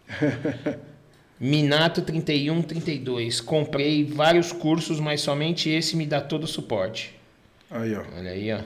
Minato 1.39 2.03
3132. 2.03 3.41
Comprei 3.41 4.05
vários 4.05 4.53
cursos, 4.53 4.99
mas 4.99 5.21
somente 5.21 5.69
esse 5.69 5.97
me 5.97 6.07
dá 6.07 6.21
todo 6.21 6.45
o 6.45 6.49
suporte. 6.49 7.15
Aí, 7.71 7.95
ó. 7.95 8.03
Olha 8.17 8.31
aí, 8.31 8.53
ó. 8.53 8.61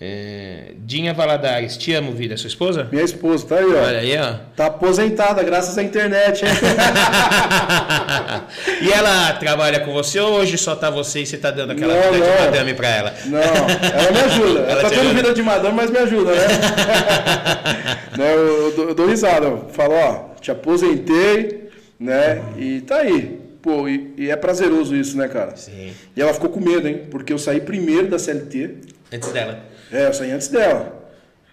É, 0.00 0.74
Dinha 0.76 1.12
Valadares, 1.12 1.76
te 1.76 1.92
amo, 1.92 2.12
vida. 2.12 2.36
Sua 2.36 2.46
esposa? 2.46 2.86
Minha 2.92 3.02
esposa, 3.04 3.44
tá 3.46 3.56
aí, 3.56 3.64
ó. 3.64 3.82
Olha 3.84 3.98
aí, 3.98 4.16
ó. 4.16 4.34
Tá 4.54 4.66
aposentada, 4.66 5.42
graças 5.42 5.76
à 5.76 5.82
internet, 5.82 6.44
hein? 6.44 6.52
e 8.80 8.92
ela 8.92 9.32
trabalha 9.34 9.80
com 9.80 9.92
você 9.92 10.20
ou 10.20 10.34
hoje 10.34 10.56
só 10.56 10.76
tá 10.76 10.88
você 10.88 11.22
e 11.22 11.26
você 11.26 11.36
tá 11.36 11.50
dando 11.50 11.72
aquela 11.72 11.94
Não, 11.94 12.12
vida 12.12 12.24
de 12.24 12.30
não. 12.30 12.40
madame 12.44 12.74
pra 12.74 12.88
ela? 12.88 13.14
Não, 13.26 13.38
ela 13.40 14.12
me 14.12 14.20
ajuda. 14.20 14.60
Ela, 14.60 14.70
Ela 14.70 14.82
tá 14.82 14.88
te 14.90 14.94
tendo 14.94 15.14
vida 15.14 15.34
de 15.34 15.42
madame, 15.42 15.74
mas 15.74 15.90
me 15.90 15.98
ajuda, 15.98 16.30
né? 16.32 16.46
Né, 18.18 18.34
eu, 18.34 18.64
eu 18.64 18.72
dou, 18.74 18.88
eu 18.88 18.94
dou 18.96 19.06
risada. 19.06 19.46
Eu 19.46 19.68
falo, 19.72 19.94
ó, 19.94 20.34
te 20.40 20.50
aposentei, 20.50 21.68
né? 22.00 22.42
E 22.56 22.80
tá 22.80 22.96
aí. 22.96 23.37
Pô, 23.62 23.88
e, 23.88 24.14
e 24.16 24.30
é 24.30 24.36
prazeroso 24.36 24.94
isso, 24.94 25.16
né, 25.16 25.26
cara? 25.28 25.56
Sim. 25.56 25.92
E 26.16 26.20
ela 26.22 26.32
ficou 26.32 26.48
com 26.50 26.60
medo, 26.60 26.86
hein? 26.86 27.02
Porque 27.10 27.32
eu 27.32 27.38
saí 27.38 27.60
primeiro 27.60 28.08
da 28.08 28.18
CLT. 28.18 28.70
Antes 29.12 29.32
dela. 29.32 29.64
É, 29.92 30.06
eu 30.06 30.12
saí 30.14 30.30
antes 30.30 30.48
dela. 30.48 30.96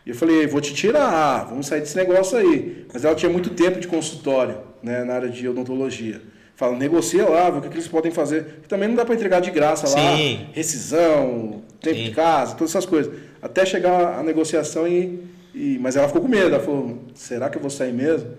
E 0.06 0.10
eu 0.12 0.16
falei, 0.16 0.46
vou 0.46 0.62
te 0.62 0.74
tirar, 0.74 1.46
vamos 1.46 1.66
sair 1.66 1.80
desse 1.80 1.96
negócio 1.98 2.38
aí. 2.38 2.86
Mas 2.94 3.04
ela 3.04 3.16
tinha 3.16 3.32
muito 3.32 3.50
tempo 3.52 3.80
de 3.80 3.88
consultório, 3.88 4.58
né, 4.84 5.04
na 5.04 5.16
área 5.16 5.30
de 5.30 5.48
odontologia. 5.50 6.22
Fala, 6.56 6.78
negocia 6.78 7.28
lá, 7.28 7.50
vê 7.50 7.58
o 7.58 7.62
que, 7.62 7.70
que 7.70 7.76
eles 7.76 7.88
podem 7.88 8.12
fazer. 8.12 8.44
Porque 8.44 8.68
também 8.68 8.88
não 8.88 8.96
dá 8.96 9.04
para 9.04 9.16
entregar 9.16 9.40
de 9.42 9.50
graça 9.52 9.88
lá. 9.90 10.16
Sim. 10.16 10.48
Rescisão, 10.54 11.64
tempo 11.82 11.98
Sim. 11.98 12.04
de 12.06 12.12
casa, 12.12 12.54
todas 12.56 12.72
essas 12.72 12.86
coisas. 12.86 13.12
Até 13.42 13.66
chegar 13.66 14.20
a 14.20 14.24
negociação 14.24 14.88
e, 14.88 15.20
e- 15.54 15.78
Mas 15.82 15.96
ela 15.98 16.08
ficou 16.08 16.22
com 16.22 16.28
medo. 16.28 16.54
Ela 16.56 16.60
falou, 16.64 17.00
será 17.14 17.50
que 17.50 17.58
eu 17.58 17.62
vou 17.62 17.70
sair 17.72 17.92
mesmo? 17.92 18.30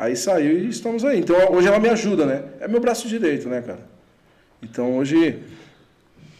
Aí 0.00 0.16
saiu 0.16 0.58
e 0.58 0.70
estamos 0.70 1.04
aí. 1.04 1.18
Então 1.18 1.36
hoje 1.52 1.68
ela 1.68 1.78
me 1.78 1.90
ajuda, 1.90 2.24
né? 2.24 2.42
É 2.58 2.66
meu 2.66 2.80
braço 2.80 3.06
direito, 3.06 3.50
né, 3.50 3.60
cara? 3.60 3.80
Então 4.62 4.96
hoje 4.96 5.38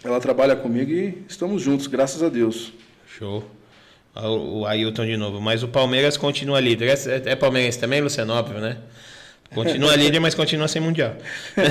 ela 0.02 0.18
trabalha 0.18 0.56
comigo 0.56 0.90
e 0.90 1.22
estamos 1.28 1.60
juntos, 1.60 1.86
graças 1.86 2.22
a 2.22 2.30
Deus. 2.30 2.72
Show. 3.06 3.44
Ó, 4.14 4.30
O 4.30 4.66
Ailton 4.66 5.04
de 5.04 5.18
novo. 5.18 5.42
Mas 5.42 5.62
o 5.62 5.68
Palmeiras 5.68 6.16
continua 6.16 6.58
líder. 6.58 6.88
É, 7.06 7.32
é 7.32 7.36
palmeirense 7.36 7.78
também, 7.78 8.00
Luciano? 8.00 8.32
Óbvio, 8.32 8.60
né? 8.60 8.78
Continua 9.54 9.94
líder, 10.02 10.20
mas 10.20 10.34
continua 10.34 10.66
sem 10.66 10.80
mundial. 10.80 11.14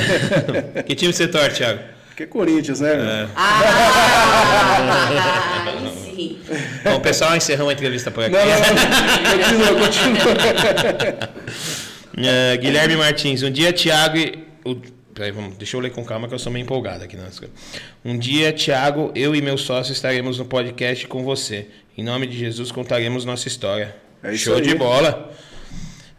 que 0.86 0.94
time 0.94 1.12
você 1.12 1.28
torce, 1.28 1.58
Thiago? 1.58 1.82
Porque 2.20 2.24
é 2.24 2.28
Corinthians, 2.28 2.82
né? 2.82 2.92
É. 2.92 3.28
Ah, 3.34 3.64
aí 5.72 5.90
sim. 5.90 6.38
Bom, 6.84 7.00
pessoal, 7.00 7.34
encerramos 7.38 7.70
a 7.72 7.74
entrevista 7.74 8.12
por 8.12 8.26
aqui. 8.26 8.36
Não, 8.36 8.46
não, 8.46 8.56
não. 9.58 9.80
Continua, 9.80 10.26
continua. 10.36 11.30
É, 12.18 12.58
Guilherme 12.58 12.98
Martins, 12.98 13.42
um 13.42 13.50
dia 13.50 13.72
Thiago 13.72 14.18
e. 14.18 14.38
O, 14.66 14.76
peraí, 15.14 15.32
vamos, 15.32 15.56
deixa 15.56 15.78
eu 15.78 15.82
ler 15.82 15.92
com 15.92 16.04
calma 16.04 16.28
que 16.28 16.34
eu 16.34 16.40
sou 16.40 16.52
meio 16.52 16.64
empolgado 16.64 17.06
aqui. 17.06 17.16
Nas... 17.16 17.40
Um 18.04 18.18
dia, 18.18 18.52
Thiago, 18.52 19.14
eu 19.16 19.34
e 19.34 19.42
meu 19.42 19.58
sócio 19.58 19.94
estaremos 19.94 20.38
no 20.38 20.44
podcast 20.44 21.08
com 21.08 21.24
você. 21.24 21.68
Em 21.98 22.04
nome 22.04 22.28
de 22.28 22.38
Jesus, 22.38 22.70
contaremos 22.70 23.24
nossa 23.24 23.48
história. 23.48 23.96
É 24.22 24.34
isso 24.34 24.44
Show 24.46 24.56
aí. 24.56 24.62
de 24.62 24.76
bola. 24.76 25.32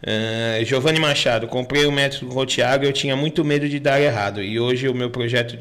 É, 0.01 0.63
Giovanni 0.65 0.99
Machado, 0.99 1.47
comprei 1.47 1.85
o 1.85 1.91
método 1.91 2.25
com 2.25 2.39
o 2.39 2.45
Thiago 2.45 2.85
e 2.85 2.87
eu 2.87 2.93
tinha 2.93 3.15
muito 3.15 3.45
medo 3.45 3.69
de 3.69 3.79
dar 3.79 4.01
errado. 4.01 4.41
E 4.41 4.59
hoje 4.59 4.89
o 4.89 4.95
meu 4.95 5.11
projeto. 5.11 5.59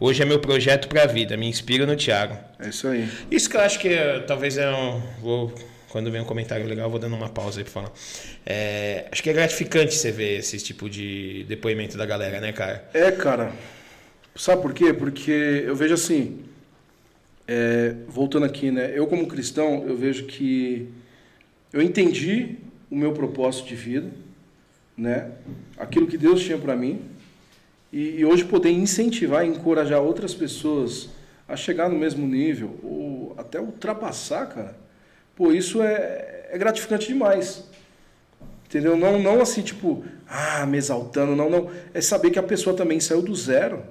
Hoje 0.00 0.22
é 0.22 0.24
meu 0.24 0.38
projeto 0.40 0.88
para 0.88 1.02
a 1.04 1.06
vida. 1.06 1.36
Me 1.36 1.46
inspiro 1.48 1.86
no 1.86 1.96
Thiago. 1.96 2.36
É 2.58 2.68
isso 2.68 2.88
aí. 2.88 3.08
Isso 3.30 3.48
que 3.50 3.56
eu 3.56 3.60
acho 3.60 3.78
que 3.78 3.88
eh, 3.88 4.20
talvez 4.26 4.56
é 4.58 4.70
um. 4.70 5.00
Vou, 5.20 5.52
quando 5.88 6.10
vem 6.10 6.20
um 6.20 6.24
comentário 6.24 6.66
legal, 6.66 6.86
eu 6.86 6.90
vou 6.90 6.98
dando 7.00 7.16
uma 7.16 7.28
pausa 7.28 7.60
aí 7.60 7.64
pra 7.64 7.72
falar. 7.72 7.92
É, 8.46 9.06
acho 9.10 9.22
que 9.22 9.30
é 9.30 9.32
gratificante 9.32 9.94
você 9.94 10.10
ver 10.12 10.38
esse 10.38 10.58
tipo 10.58 10.88
de 10.88 11.44
depoimento 11.48 11.96
da 11.96 12.06
galera, 12.06 12.40
né, 12.40 12.52
cara? 12.52 12.88
É, 12.94 13.10
cara. 13.10 13.52
Sabe 14.36 14.62
por 14.62 14.72
quê? 14.72 14.92
Porque 14.92 15.30
eu 15.66 15.74
vejo 15.74 15.94
assim. 15.94 16.44
é, 17.46 17.94
voltando 18.08 18.44
aqui, 18.44 18.70
né? 18.70 18.92
Eu, 18.94 19.06
como 19.06 19.26
cristão, 19.26 19.84
eu 19.86 19.96
vejo 19.96 20.24
que 20.26 20.88
eu 21.72 21.82
entendi 21.82 22.56
o 22.90 22.96
meu 22.96 23.12
propósito 23.12 23.68
de 23.68 23.74
vida, 23.74 24.10
né? 24.96 25.30
Aquilo 25.76 26.06
que 26.06 26.18
Deus 26.18 26.42
tinha 26.42 26.58
para 26.58 26.76
mim. 26.76 27.00
E, 27.92 28.20
e 28.20 28.24
hoje 28.24 28.44
poder 28.44 28.70
incentivar 28.70 29.44
e 29.44 29.48
encorajar 29.48 30.00
outras 30.00 30.34
pessoas 30.34 31.08
a 31.46 31.56
chegar 31.56 31.88
no 31.88 31.98
mesmo 31.98 32.26
nível, 32.26 32.78
ou 32.82 33.34
até 33.38 33.58
ultrapassar, 33.58 34.46
cara. 34.46 34.76
Pô, 35.34 35.52
isso 35.52 35.82
é, 35.82 36.48
é 36.50 36.58
gratificante 36.58 37.08
demais. 37.08 37.64
Entendeu? 38.66 38.96
Não, 38.96 39.18
não 39.18 39.40
assim, 39.40 39.62
tipo, 39.62 40.04
ah, 40.28 40.66
me 40.66 40.76
exaltando, 40.76 41.34
não, 41.34 41.48
não. 41.48 41.70
É 41.94 42.02
saber 42.02 42.30
que 42.30 42.38
a 42.38 42.42
pessoa 42.42 42.76
também 42.76 43.00
saiu 43.00 43.22
do 43.22 43.34
zero 43.34 43.82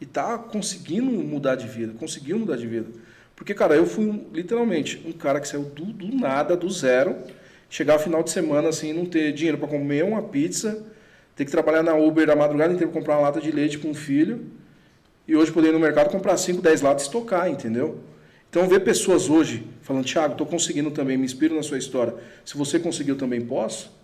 e 0.00 0.04
tá 0.04 0.36
conseguindo 0.36 1.10
mudar 1.12 1.54
de 1.54 1.68
vida, 1.68 1.94
conseguiu 1.96 2.38
mudar 2.38 2.56
de 2.56 2.66
vida. 2.66 2.88
Porque, 3.36 3.54
cara, 3.54 3.76
eu 3.76 3.86
fui 3.86 4.26
literalmente 4.32 5.00
um 5.06 5.12
cara 5.12 5.38
que 5.40 5.46
saiu 5.46 5.62
do, 5.62 5.84
do 5.84 6.16
nada, 6.16 6.56
do 6.56 6.68
zero, 6.68 7.16
chegar 7.70 7.92
ao 7.92 7.98
final 8.00 8.22
de 8.22 8.30
semana 8.30 8.68
assim, 8.68 8.92
não 8.92 9.06
ter 9.06 9.32
dinheiro 9.32 9.58
para 9.58 9.68
comer 9.68 10.02
uma 10.02 10.22
pizza, 10.22 10.84
ter 11.36 11.44
que 11.44 11.50
trabalhar 11.50 11.82
na 11.82 11.94
Uber 11.94 12.28
a 12.30 12.34
madrugada 12.34 12.72
inteira 12.72 12.90
pra 12.90 13.00
comprar 13.00 13.16
uma 13.16 13.22
lata 13.22 13.40
de 13.40 13.52
leite 13.52 13.78
com 13.78 13.90
um 13.90 13.94
filho, 13.94 14.46
e 15.28 15.36
hoje 15.36 15.52
poder 15.52 15.68
ir 15.68 15.72
no 15.72 15.78
mercado 15.78 16.10
comprar 16.10 16.36
5, 16.36 16.62
10 16.62 16.80
latas 16.80 17.02
e 17.02 17.06
estocar, 17.06 17.48
entendeu? 17.48 18.00
Então, 18.48 18.66
ver 18.66 18.80
pessoas 18.80 19.28
hoje 19.28 19.66
falando, 19.82 20.04
Thiago, 20.06 20.32
estou 20.32 20.46
conseguindo 20.46 20.90
também, 20.90 21.16
me 21.16 21.26
inspiro 21.26 21.54
na 21.54 21.62
sua 21.62 21.76
história. 21.76 22.14
Se 22.44 22.56
você 22.56 22.78
conseguiu, 22.78 23.16
também 23.16 23.40
posso. 23.40 23.94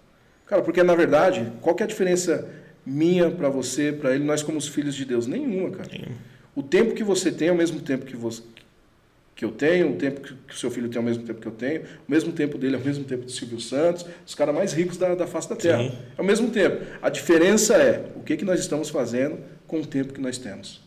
Cara, 0.47 0.61
porque 0.61 0.83
na 0.83 0.95
verdade, 0.95 1.51
qual 1.63 1.75
que 1.75 1.83
é 1.83 1.87
a 1.87 1.89
diferença 1.89 2.47
minha 2.85 3.31
para 3.31 3.49
você, 3.49 3.93
para 3.93 4.15
ele, 4.15 4.25
nós 4.25 4.43
como 4.43 4.59
os 4.59 4.69
filhos 4.69 4.95
de 4.95 5.05
Deus? 5.05 5.27
Nenhuma, 5.27 5.71
cara. 5.71 5.89
O 6.55 6.63
tempo 6.63 6.93
que 6.93 7.03
você 7.03 7.33
tem 7.33 7.49
é 7.49 7.53
o 7.53 7.57
mesmo 7.57 7.81
tempo 7.81 8.05
que 8.05 8.17
você 8.17 8.43
que 9.35 9.45
eu 9.45 9.51
tenho, 9.51 9.93
o 9.93 9.97
tempo 9.97 10.21
que 10.21 10.55
o 10.55 10.57
seu 10.57 10.71
filho 10.71 10.89
tem 10.89 10.99
é 10.99 11.01
o 11.01 11.05
mesmo 11.05 11.25
tempo 11.25 11.41
que 11.41 11.49
eu 11.49 11.53
tenho, 11.53 11.83
o 12.07 12.11
mesmo 12.11 12.33
tempo 12.33 12.59
dele 12.59 12.77
é 12.77 12.79
o 12.79 12.85
mesmo 12.85 13.05
tempo 13.05 13.25
do 13.25 13.31
Silvio 13.31 13.61
Santos, 13.61 14.05
os 14.27 14.35
caras 14.35 14.55
mais 14.55 14.73
ricos 14.73 14.97
da, 14.97 15.15
da 15.15 15.27
face 15.27 15.49
da 15.49 15.57
Terra. 15.57 15.83
Sim. 15.83 15.93
É 16.17 16.21
o 16.21 16.25
mesmo 16.25 16.51
tempo. 16.51 16.85
A 17.01 17.09
diferença 17.09 17.75
é 17.75 18.05
o 18.15 18.21
que, 18.21 18.37
que 18.37 18.45
nós 18.45 18.61
estamos 18.61 18.91
fazendo 18.91 19.39
com 19.67 19.81
o 19.81 19.87
tempo 19.87 20.13
que 20.13 20.21
nós 20.21 20.39
temos. 20.39 20.83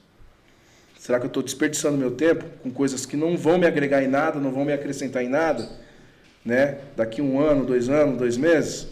Será 0.97 1.19
que 1.19 1.25
eu 1.25 1.27
estou 1.27 1.43
desperdiçando 1.43 1.97
meu 1.97 2.11
tempo 2.11 2.45
com 2.63 2.71
coisas 2.71 3.05
que 3.05 3.15
não 3.15 3.37
vão 3.37 3.57
me 3.57 3.67
agregar 3.67 4.03
em 4.03 4.07
nada, 4.07 4.39
não 4.39 4.51
vão 4.51 4.65
me 4.65 4.73
acrescentar 4.73 5.23
em 5.23 5.29
nada? 5.29 5.67
Né? 6.43 6.79
Daqui 6.95 7.21
um 7.21 7.39
ano, 7.39 7.65
dois 7.65 7.89
anos, 7.89 8.17
dois 8.17 8.37
meses? 8.37 8.87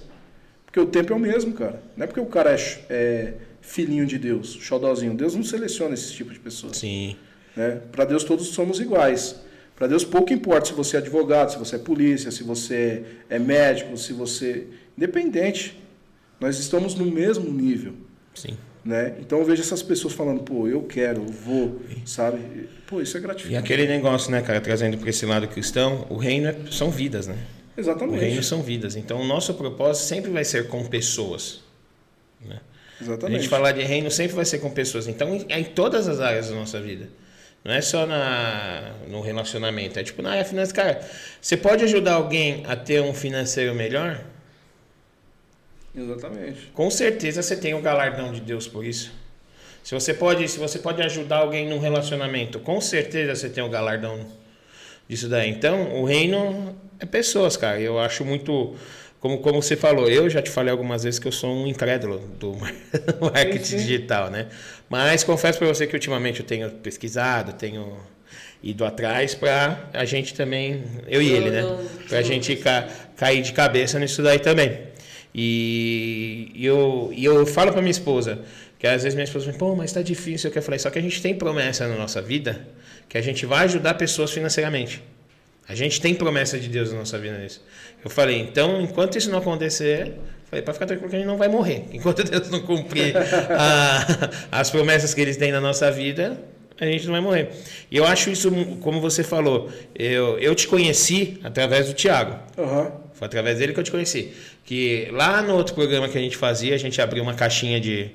Porque 0.66 0.80
o 0.80 0.86
tempo 0.86 1.14
é 1.14 1.16
o 1.16 1.20
mesmo, 1.20 1.54
cara. 1.54 1.82
Não 1.96 2.04
é 2.04 2.08
porque 2.08 2.20
o 2.20 2.26
cara 2.26 2.52
é, 2.52 2.58
é 2.90 3.34
filhinho 3.62 4.06
de 4.06 4.18
Deus, 4.18 4.54
xodózinho. 4.54 5.14
Deus 5.14 5.36
não 5.36 5.44
seleciona 5.44 5.94
esse 5.94 6.12
tipo 6.14 6.32
de 6.32 6.40
pessoas. 6.40 6.78
Sim. 6.78 7.16
Né? 7.56 7.82
Para 7.92 8.06
Deus 8.06 8.24
todos 8.24 8.48
somos 8.48 8.80
iguais. 8.80 9.36
Para 9.76 9.88
Deus 9.88 10.04
pouco 10.04 10.32
importa 10.34 10.68
se 10.68 10.74
você 10.74 10.96
é 10.98 11.00
advogado, 11.00 11.52
se 11.52 11.58
você 11.58 11.76
é 11.76 11.80
polícia, 11.80 12.32
se 12.32 12.44
você 12.44 13.04
é 13.30 13.40
médico, 13.40 13.98
se 13.98 14.14
você. 14.14 14.68
Independente. 14.98 15.80
Nós 16.40 16.60
estamos 16.60 16.96
no 16.96 17.06
mesmo 17.06 17.52
nível. 17.52 17.94
Sim. 18.36 18.58
Né? 18.84 19.16
Então 19.20 19.40
eu 19.40 19.46
vejo 19.46 19.62
essas 19.62 19.82
pessoas 19.82 20.14
falando, 20.14 20.42
pô, 20.42 20.68
eu 20.68 20.82
quero, 20.84 21.22
eu 21.22 21.28
vou, 21.32 21.82
sabe? 22.06 22.68
Pô, 22.86 23.00
isso 23.02 23.16
é 23.16 23.20
E 23.20 23.24
gratificante. 23.24 23.58
aquele 23.58 23.88
negócio, 23.88 24.30
né, 24.30 24.42
cara, 24.42 24.60
trazendo 24.60 24.98
para 24.98 25.10
esse 25.10 25.26
lado 25.26 25.48
cristão, 25.48 26.06
o 26.10 26.18
reino 26.18 26.48
é- 26.50 26.56
são 26.70 26.92
vidas, 26.92 27.26
né? 27.26 27.38
O 27.78 27.80
Exatamente. 27.80 28.20
reino 28.20 28.44
são 28.44 28.62
vidas. 28.62 28.98
Então, 28.98 29.22
o 29.22 29.26
nosso 29.26 29.54
propósito 29.54 30.06
sempre 30.06 30.30
vai 30.32 30.44
ser 30.44 30.68
com 30.68 30.86
pessoas. 30.86 31.62
Né? 32.46 32.60
A 33.00 33.04
Exatamente. 33.04 33.40
gente 33.42 33.50
falar 33.50 33.72
de 33.72 33.82
reino 33.84 34.12
sempre 34.12 34.36
vai 34.36 34.46
ser 34.46 34.60
com 34.60 34.70
pessoas. 34.70 35.08
Então, 35.08 35.44
é 35.48 35.60
em 35.60 35.64
todas 35.64 36.08
as 36.10 36.20
áreas 36.20 36.50
da 36.50 36.56
nossa 36.56 36.80
vida. 36.82 37.08
Não 37.64 37.74
é 37.74 37.82
só 37.82 38.06
na, 38.06 38.92
no 39.08 39.22
relacionamento. 39.22 39.98
É 39.98 40.04
tipo 40.04 40.22
na 40.22 40.32
área 40.32 40.46
financeira. 40.46 40.94
Cara, 40.96 41.10
você 41.42 41.56
pode 41.56 41.84
ajudar 41.84 42.14
alguém 42.14 42.64
a 42.68 42.76
ter 42.76 43.02
um 43.02 43.14
financeiro 43.14 43.74
melhor? 43.74 44.20
Exatamente. 45.96 46.68
Com 46.74 46.90
certeza 46.90 47.42
você 47.42 47.56
tem 47.56 47.74
o 47.74 47.82
galardão 47.82 48.34
de 48.34 48.42
Deus 48.42 48.68
por 48.68 48.86
isso. 48.86 49.12
Se 49.84 49.94
você 49.94 50.14
pode, 50.14 50.48
se 50.48 50.58
você 50.58 50.80
pode 50.80 51.02
ajudar 51.02 51.38
alguém 51.38 51.70
num 51.70 51.80
relacionamento, 51.80 52.60
com 52.60 52.82
certeza 52.82 53.36
você 53.36 53.50
tem 53.50 53.64
o 53.64 53.70
galardão 53.70 54.26
disso 55.08 55.30
daí. 55.30 55.50
Então, 55.50 56.02
o 56.02 56.06
reino 56.06 56.76
é 57.00 57.06
pessoas, 57.06 57.56
cara. 57.56 57.80
Eu 57.80 58.00
acho 58.00 58.26
muito 58.26 58.76
como, 59.24 59.38
como 59.38 59.62
você 59.62 59.78
falou, 59.78 60.10
eu 60.10 60.30
já 60.30 60.42
te 60.42 60.50
falei 60.50 60.70
algumas 60.70 61.04
vezes 61.04 61.18
que 61.18 61.26
eu 61.26 61.32
sou 61.32 61.50
um 61.50 61.66
incrédulo 61.66 62.20
do 62.40 62.58
marketing 63.22 63.64
Sim, 63.64 63.64
sim. 63.64 63.78
digital, 63.78 64.30
né? 64.30 64.48
Mas 64.94 65.24
confesso 65.24 65.58
para 65.58 65.68
você 65.68 65.88
que 65.88 65.96
ultimamente 65.96 66.42
eu 66.42 66.46
tenho 66.46 66.70
pesquisado, 66.70 67.54
tenho 67.54 67.98
ido 68.62 68.86
atrás 68.86 69.34
para 69.34 69.90
a 69.92 70.06
gente 70.06 70.36
também, 70.36 70.84
eu 71.08 71.20
e 71.20 71.32
ele, 71.32 71.50
né? 71.50 71.64
Para 72.08 72.20
a 72.20 72.22
gente 72.22 72.56
ca- 72.58 72.88
cair 73.18 73.42
de 73.42 73.54
cabeça 73.54 73.98
nisso 73.98 74.22
daí 74.22 74.38
também. 74.38 74.82
E, 75.34 76.52
e 76.54 76.64
eu, 76.64 77.12
e 77.12 77.26
eu 77.26 77.44
falo 77.48 77.72
para 77.72 77.82
minha 77.82 77.90
esposa, 77.90 78.42
que 78.78 78.86
às 78.86 79.02
vezes 79.02 79.16
minha 79.16 79.24
esposa 79.24 79.52
me 79.52 79.58
pô, 79.58 79.76
mas 79.76 79.92
tá 79.92 80.04
difícil, 80.04 80.50
eu 80.50 80.54
quero 80.54 80.64
falar, 80.64 80.78
só 80.78 80.92
que 80.92 81.00
a 81.00 81.02
gente 81.02 81.20
tem 81.24 81.34
promessa 81.34 81.88
na 81.88 81.96
nossa 81.96 82.22
vida 82.22 82.68
que 83.10 83.18
a 83.18 83.22
gente 83.22 83.48
vai 83.48 83.66
ajudar 83.66 83.96
pessoas 83.96 84.30
financeiramente. 84.32 85.02
A 85.68 85.74
gente 85.74 86.00
tem 86.00 86.14
promessa 86.14 86.60
de 86.60 86.68
Deus 86.70 86.92
na 86.92 87.00
nossa 87.00 87.18
vida 87.18 87.40
nisso. 87.40 87.64
Eu 88.04 88.12
falei, 88.12 88.40
então, 88.40 88.80
enquanto 88.80 89.18
isso 89.18 89.32
não 89.32 89.40
acontecer, 89.40 90.14
falei, 90.54 90.62
para 90.62 90.74
ficar 90.74 90.86
tranquilo 90.86 91.10
que 91.10 91.16
a 91.16 91.20
gente 91.20 91.28
não 91.28 91.38
vai 91.38 91.48
morrer. 91.48 91.86
Enquanto 91.92 92.24
Deus 92.24 92.50
não 92.50 92.62
cumprir 92.62 93.16
a, 93.58 94.30
as 94.52 94.70
promessas 94.70 95.14
que 95.14 95.22
Ele 95.22 95.34
tem 95.34 95.52
na 95.52 95.60
nossa 95.60 95.92
vida, 95.92 96.40
a 96.80 96.86
gente 96.86 97.06
não 97.06 97.14
vai 97.14 97.22
morrer. 97.22 97.50
E 97.90 97.98
eu 97.98 98.06
acho 98.06 98.30
isso, 98.30 98.52
como 98.82 99.02
você 99.02 99.24
falou, 99.24 99.70
eu, 99.96 100.38
eu 100.40 100.54
te 100.56 100.68
conheci 100.68 101.40
através 101.44 101.88
do 101.88 101.94
Tiago. 101.94 102.38
Aham. 102.58 102.92
Foi 103.14 103.28
através 103.28 103.60
dele 103.60 103.74
que 103.74 103.80
eu 103.80 103.84
te 103.84 103.92
conheci. 103.92 104.34
Que 104.66 105.08
lá 105.12 105.42
no 105.42 105.56
outro 105.56 105.76
programa 105.76 106.10
que 106.10 106.18
a 106.18 106.22
gente 106.22 106.36
fazia, 106.36 106.74
a 106.74 106.78
gente 106.78 107.02
abriu 107.02 107.24
uma 107.24 107.34
caixinha 107.34 107.80
de, 107.80 108.12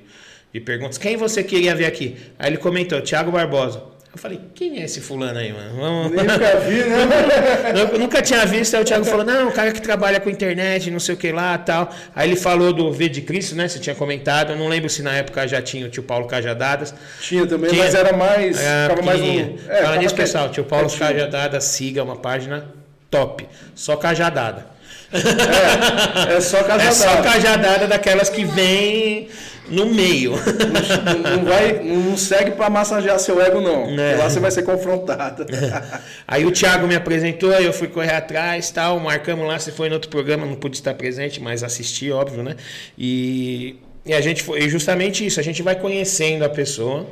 de 0.53 0.59
perguntas. 0.59 0.97
Quem 0.97 1.15
você 1.15 1.43
queria 1.43 1.73
ver 1.73 1.85
aqui? 1.85 2.17
Aí 2.37 2.49
ele 2.49 2.57
comentou, 2.57 2.99
Tiago 3.01 3.31
Barbosa. 3.31 3.81
Eu 4.11 4.17
falei, 4.17 4.41
quem 4.55 4.81
é 4.81 4.85
esse 4.85 4.99
fulano 4.99 5.37
aí, 5.37 5.53
mano? 5.53 5.75
Vamos... 5.75 6.11
Nem 6.11 6.25
nunca 6.25 6.59
vi, 6.61 6.83
né? 6.83 7.91
Eu 7.93 7.99
nunca 7.99 8.21
tinha 8.21 8.43
visto, 8.45 8.75
aí 8.75 8.81
o 8.81 8.85
Thiago 8.85 9.05
falou, 9.05 9.23
não, 9.23 9.49
o 9.49 9.51
cara 9.51 9.71
que 9.71 9.81
trabalha 9.81 10.19
com 10.19 10.29
internet, 10.29 10.89
não 10.89 10.99
sei 10.99 11.13
o 11.13 11.17
que 11.17 11.31
lá 11.31 11.57
tal. 11.59 11.93
Aí 12.15 12.27
ele 12.27 12.35
falou 12.35 12.73
do 12.73 12.91
V 12.91 13.07
de 13.07 13.21
Cristo, 13.21 13.55
né? 13.55 13.67
Você 13.67 13.77
tinha 13.77 13.95
comentado. 13.95 14.53
Eu 14.53 14.57
não 14.57 14.67
lembro 14.67 14.89
se 14.89 15.03
na 15.03 15.13
época 15.13 15.47
já 15.47 15.61
tinha 15.61 15.85
o 15.85 15.89
tio 15.89 16.01
Paulo 16.01 16.27
Cajadadas. 16.27 16.93
Tinha 17.21 17.45
também, 17.45 17.69
Tinha. 17.69 17.83
mas 17.83 17.93
era 17.93 18.11
mais. 18.11 18.59
É, 18.59 18.83
ficava 18.89 19.01
mais 19.03 19.19
pequenininha. 19.19 19.45
no. 19.45 19.75
Fala 19.83 19.95
nisso, 19.97 20.15
pessoal. 20.15 20.49
Tio 20.49 20.63
Paulo 20.63 20.87
quietinho. 20.87 21.09
Cajadadas, 21.09 21.63
siga 21.65 22.03
uma 22.03 22.15
página 22.15 22.65
top. 23.11 23.47
Só 23.75 23.95
cajadada. 23.95 24.78
É 25.11 26.39
só 26.41 26.63
casa 26.63 26.83
É 26.83 26.91
só 26.91 27.05
dada. 27.05 27.23
cajadada 27.23 27.87
daquelas 27.87 28.29
que 28.29 28.45
vem 28.45 29.29
no 29.69 29.85
meio. 29.87 30.33
Não, 30.33 31.37
não 31.37 31.45
vai, 31.45 31.79
não 31.83 32.17
segue 32.17 32.51
pra 32.51 32.69
massagear 32.69 33.19
seu 33.19 33.41
ego, 33.41 33.61
não. 33.61 33.87
É. 33.99 34.15
Lá 34.15 34.29
você 34.29 34.39
vai 34.39 34.51
ser 34.51 34.63
confrontado. 34.63 35.45
Aí 36.27 36.45
o 36.45 36.51
Thiago 36.51 36.87
me 36.87 36.95
apresentou, 36.95 37.53
aí 37.53 37.65
eu 37.65 37.73
fui 37.73 37.87
correr 37.87 38.13
atrás, 38.13 38.69
tal, 38.71 38.99
marcamos 38.99 39.47
lá, 39.47 39.57
você 39.59 39.71
foi 39.71 39.89
no 39.89 39.95
outro 39.95 40.09
programa, 40.09 40.45
não 40.45 40.55
pude 40.55 40.77
estar 40.77 40.93
presente, 40.93 41.41
mas 41.41 41.63
assisti, 41.63 42.11
óbvio, 42.11 42.43
né? 42.43 42.55
E, 42.97 43.77
e 44.05 44.13
a 44.13 44.21
gente 44.21 44.43
foi, 44.43 44.59
e 44.63 44.69
justamente 44.69 45.25
isso, 45.25 45.39
a 45.39 45.43
gente 45.43 45.61
vai 45.61 45.75
conhecendo 45.75 46.43
a 46.43 46.49
pessoa, 46.49 47.07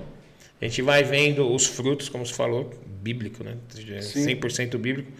a 0.61 0.65
gente 0.65 0.81
vai 0.81 1.03
vendo 1.03 1.51
os 1.51 1.65
frutos, 1.65 2.09
como 2.09 2.25
você 2.25 2.33
falou, 2.33 2.71
bíblico, 3.01 3.43
né? 3.43 3.53
Sim. 4.01 4.25
100% 4.39 4.77
bíblico. 4.77 5.11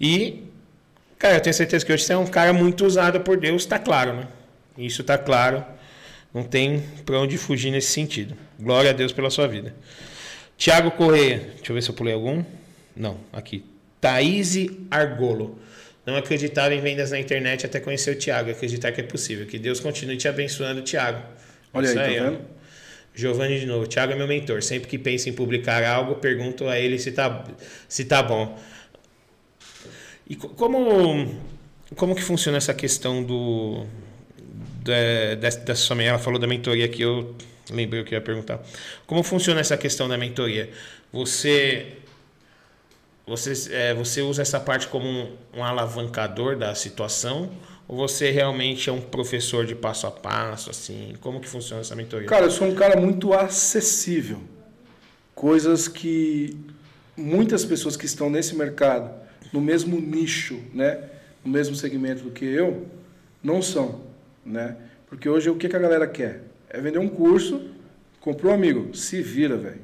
E, 0.00 0.44
cara, 1.18 1.36
eu 1.36 1.40
tenho 1.40 1.54
certeza 1.54 1.84
que 1.84 1.92
hoje 1.92 2.04
você 2.04 2.12
é 2.12 2.16
um 2.16 2.26
cara 2.26 2.52
muito 2.52 2.84
usado 2.84 3.20
por 3.20 3.36
Deus, 3.36 3.64
tá 3.64 3.78
claro, 3.78 4.14
né? 4.14 4.28
Isso 4.76 5.02
tá 5.02 5.16
claro. 5.16 5.64
Não 6.32 6.42
tem 6.42 6.82
pra 7.04 7.18
onde 7.18 7.38
fugir 7.38 7.70
nesse 7.70 7.88
sentido. 7.88 8.36
Glória 8.58 8.90
a 8.90 8.92
Deus 8.92 9.12
pela 9.12 9.30
sua 9.30 9.46
vida. 9.48 9.74
Tiago 10.56 10.90
Correia, 10.90 11.38
deixa 11.56 11.72
eu 11.72 11.74
ver 11.74 11.82
se 11.82 11.88
eu 11.88 11.94
pulei 11.94 12.14
algum. 12.14 12.44
Não, 12.94 13.18
aqui. 13.32 13.64
Thaís 14.00 14.54
Argolo. 14.90 15.58
Não 16.04 16.16
acreditava 16.16 16.74
em 16.74 16.80
vendas 16.80 17.10
na 17.10 17.18
internet 17.18 17.66
até 17.66 17.80
conhecer 17.80 18.10
o 18.10 18.14
Tiago. 18.14 18.50
Acreditar 18.50 18.92
que 18.92 19.00
é 19.00 19.04
possível. 19.04 19.46
Que 19.46 19.58
Deus 19.58 19.80
continue 19.80 20.16
te 20.16 20.28
abençoando, 20.28 20.82
Tiago. 20.82 21.20
Olha 21.74 21.86
Isso 21.86 21.98
aí, 21.98 22.16
tá 22.16 22.22
ó. 22.22 22.30
vendo? 22.30 22.40
Giovanni 23.14 23.58
de 23.58 23.66
novo. 23.66 23.86
Tiago 23.86 24.12
é 24.12 24.16
meu 24.16 24.28
mentor. 24.28 24.62
Sempre 24.62 24.88
que 24.88 24.98
penso 24.98 25.28
em 25.28 25.32
publicar 25.32 25.82
algo, 25.82 26.16
pergunto 26.16 26.68
a 26.68 26.78
ele 26.78 26.98
se 26.98 27.12
tá, 27.12 27.44
se 27.88 28.04
tá 28.04 28.22
bom. 28.22 28.56
E 30.28 30.36
co- 30.36 30.48
como, 30.50 31.34
como 31.96 32.14
que 32.14 32.22
funciona 32.22 32.58
essa 32.58 32.74
questão 32.74 33.22
do 33.22 33.84
da, 34.82 35.74
sua 35.74 35.96
mãe? 35.96 36.06
Ela 36.06 36.18
falou 36.18 36.38
da 36.38 36.46
mentoria 36.46 36.84
aqui, 36.84 37.02
eu 37.02 37.34
lembrei 37.70 38.00
o 38.02 38.04
que 38.04 38.14
ia 38.14 38.20
perguntar. 38.20 38.60
Como 39.06 39.22
funciona 39.22 39.60
essa 39.60 39.76
questão 39.76 40.08
da 40.08 40.16
mentoria? 40.18 40.70
Você 41.12 41.98
você, 43.26 43.74
é, 43.74 43.92
você 43.94 44.22
usa 44.22 44.42
essa 44.42 44.60
parte 44.60 44.86
como 44.86 45.06
um, 45.08 45.36
um 45.56 45.64
alavancador 45.64 46.56
da 46.56 46.74
situação 46.76 47.50
ou 47.88 47.96
você 47.96 48.30
realmente 48.30 48.88
é 48.88 48.92
um 48.92 49.00
professor 49.00 49.66
de 49.66 49.74
passo 49.74 50.06
a 50.06 50.10
passo 50.12 50.70
assim? 50.70 51.14
Como 51.20 51.40
que 51.40 51.48
funciona 51.48 51.80
essa 51.80 51.94
mentoria? 51.96 52.28
Cara, 52.28 52.44
eu 52.46 52.50
sou 52.50 52.68
um 52.68 52.74
cara 52.74 53.00
muito 53.00 53.32
acessível. 53.32 54.40
Coisas 55.34 55.88
que 55.88 56.56
muitas 57.16 57.64
pessoas 57.64 57.96
que 57.96 58.06
estão 58.06 58.30
nesse 58.30 58.54
mercado, 58.54 59.10
no 59.52 59.60
mesmo 59.60 60.00
nicho, 60.00 60.60
né, 60.72 61.08
no 61.44 61.50
mesmo 61.50 61.74
segmento 61.74 62.22
do 62.22 62.30
que 62.30 62.44
eu, 62.44 62.86
não 63.42 63.62
são, 63.62 64.02
né? 64.44 64.76
Porque 65.08 65.28
hoje 65.28 65.48
o 65.48 65.56
que 65.56 65.66
a 65.66 65.78
galera 65.78 66.06
quer? 66.06 66.42
É 66.68 66.80
vender 66.80 66.98
um 66.98 67.08
curso, 67.08 67.70
comprou 68.20 68.50
um 68.52 68.54
amigo, 68.54 68.94
se 68.94 69.22
vira, 69.22 69.56
velho. 69.56 69.80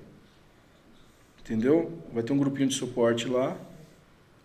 Entendeu? 1.41 1.93
Vai 2.13 2.23
ter 2.23 2.33
um 2.33 2.39
grupinho 2.39 2.69
de 2.69 2.75
suporte 2.75 3.29
lá, 3.29 3.57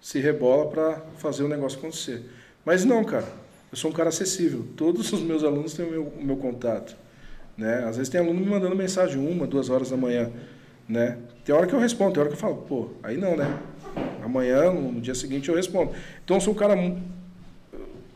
se 0.01 0.19
rebola 0.19 0.69
para 0.69 1.01
fazer 1.17 1.43
o 1.43 1.47
negócio 1.47 1.77
acontecer. 1.77 2.23
Mas 2.63 2.85
não, 2.85 3.03
cara. 3.03 3.27
Eu 3.71 3.77
sou 3.77 3.91
um 3.91 3.93
cara 3.93 4.09
acessível. 4.09 4.65
Todos 4.75 5.11
os 5.11 5.21
meus 5.21 5.43
alunos 5.43 5.73
têm 5.73 5.85
o 5.85 5.91
meu, 5.91 6.03
o 6.03 6.23
meu 6.23 6.37
contato. 6.37 6.95
Né? 7.57 7.83
Às 7.85 7.97
vezes 7.97 8.09
tem 8.09 8.21
aluno 8.21 8.39
me 8.39 8.45
mandando 8.45 8.75
mensagem 8.75 9.17
uma, 9.17 9.45
duas 9.45 9.69
horas 9.69 9.89
da 9.89 9.97
manhã. 9.97 10.31
Né? 10.87 11.17
Tem 11.43 11.53
hora 11.53 11.67
que 11.67 11.73
eu 11.73 11.79
respondo, 11.79 12.13
tem 12.13 12.21
hora 12.21 12.29
que 12.29 12.35
eu 12.35 12.39
falo, 12.39 12.57
pô, 12.57 12.89
aí 13.03 13.17
não, 13.17 13.35
né? 13.35 13.59
Amanhã, 14.23 14.71
no 14.71 14.99
dia 14.99 15.15
seguinte, 15.15 15.49
eu 15.49 15.55
respondo. 15.55 15.91
Então 16.23 16.37
eu 16.37 16.41
sou 16.41 16.53
um 16.53 16.57
cara 16.57 16.75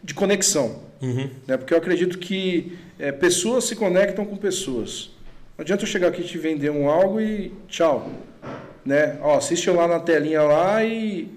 de 0.04 0.14
conexão. 0.14 0.80
Uhum. 1.02 1.30
Né? 1.48 1.58
Porque 1.58 1.74
eu 1.74 1.78
acredito 1.78 2.18
que 2.20 2.78
é, 3.00 3.12
pessoas 3.12 3.64
se 3.66 3.76
conectam 3.76 4.26
com 4.26 4.36
pessoas. 4.36 5.10
Não 5.58 5.64
adianta 5.64 5.84
eu 5.84 5.88
chegar 5.88 6.10
aqui 6.10 6.22
e 6.22 6.26
te 6.26 6.38
vender 6.38 6.70
um 6.70 6.90
algo 6.90 7.20
e 7.22 7.52
tchau. 7.68 8.10
Né? 8.86 9.18
Ó, 9.22 9.38
assiste 9.38 9.70
lá 9.70 9.88
na 9.88 10.00
telinha 10.00 10.42
lá 10.42 10.84
e 10.84 11.30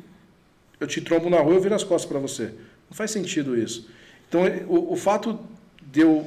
eu 0.80 0.86
te 0.86 1.00
trombo 1.00 1.28
na 1.30 1.38
rua 1.40 1.52
e 1.52 1.56
eu 1.56 1.60
viro 1.62 1.74
as 1.74 1.84
costas 1.84 2.10
para 2.10 2.18
você. 2.18 2.44
Não 2.90 2.96
faz 2.96 3.10
sentido 3.10 3.56
isso. 3.58 3.88
Então, 4.28 4.42
o, 4.68 4.92
o 4.92 4.96
fato 4.96 5.38
de 5.92 6.00
eu 6.00 6.26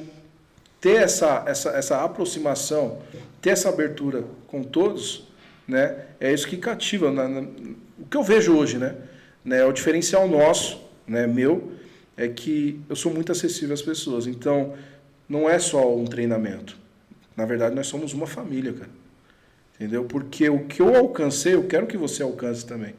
ter 0.80 1.02
essa, 1.02 1.42
essa, 1.46 1.70
essa 1.70 2.02
aproximação, 2.04 2.98
ter 3.42 3.50
essa 3.50 3.68
abertura 3.68 4.24
com 4.46 4.62
todos, 4.62 5.24
né, 5.66 6.06
é 6.20 6.32
isso 6.32 6.46
que 6.46 6.56
cativa. 6.56 7.10
Na, 7.10 7.28
na- 7.28 7.48
que 8.10 8.16
eu 8.16 8.22
vejo 8.22 8.56
hoje, 8.56 8.78
né, 8.78 8.94
né, 9.44 9.60
é 9.60 9.64
o 9.64 9.72
diferencial 9.72 10.28
nosso, 10.28 10.80
né, 11.06 11.26
meu, 11.26 11.72
é 12.16 12.28
que 12.28 12.80
eu 12.88 12.96
sou 12.96 13.12
muito 13.12 13.30
acessível 13.32 13.74
às 13.74 13.82
pessoas. 13.82 14.26
Então, 14.26 14.74
não 15.28 15.48
é 15.48 15.58
só 15.58 15.94
um 15.94 16.04
treinamento. 16.04 16.76
Na 17.36 17.44
verdade, 17.44 17.74
nós 17.74 17.86
somos 17.86 18.12
uma 18.12 18.26
família, 18.26 18.72
cara. 18.72 18.90
Entendeu? 19.76 20.04
Porque 20.04 20.48
o 20.48 20.64
que 20.66 20.82
eu 20.82 20.96
alcancei, 20.96 21.54
eu 21.54 21.64
quero 21.68 21.86
que 21.86 21.96
você 21.96 22.22
alcance 22.22 22.66
também. 22.66 22.94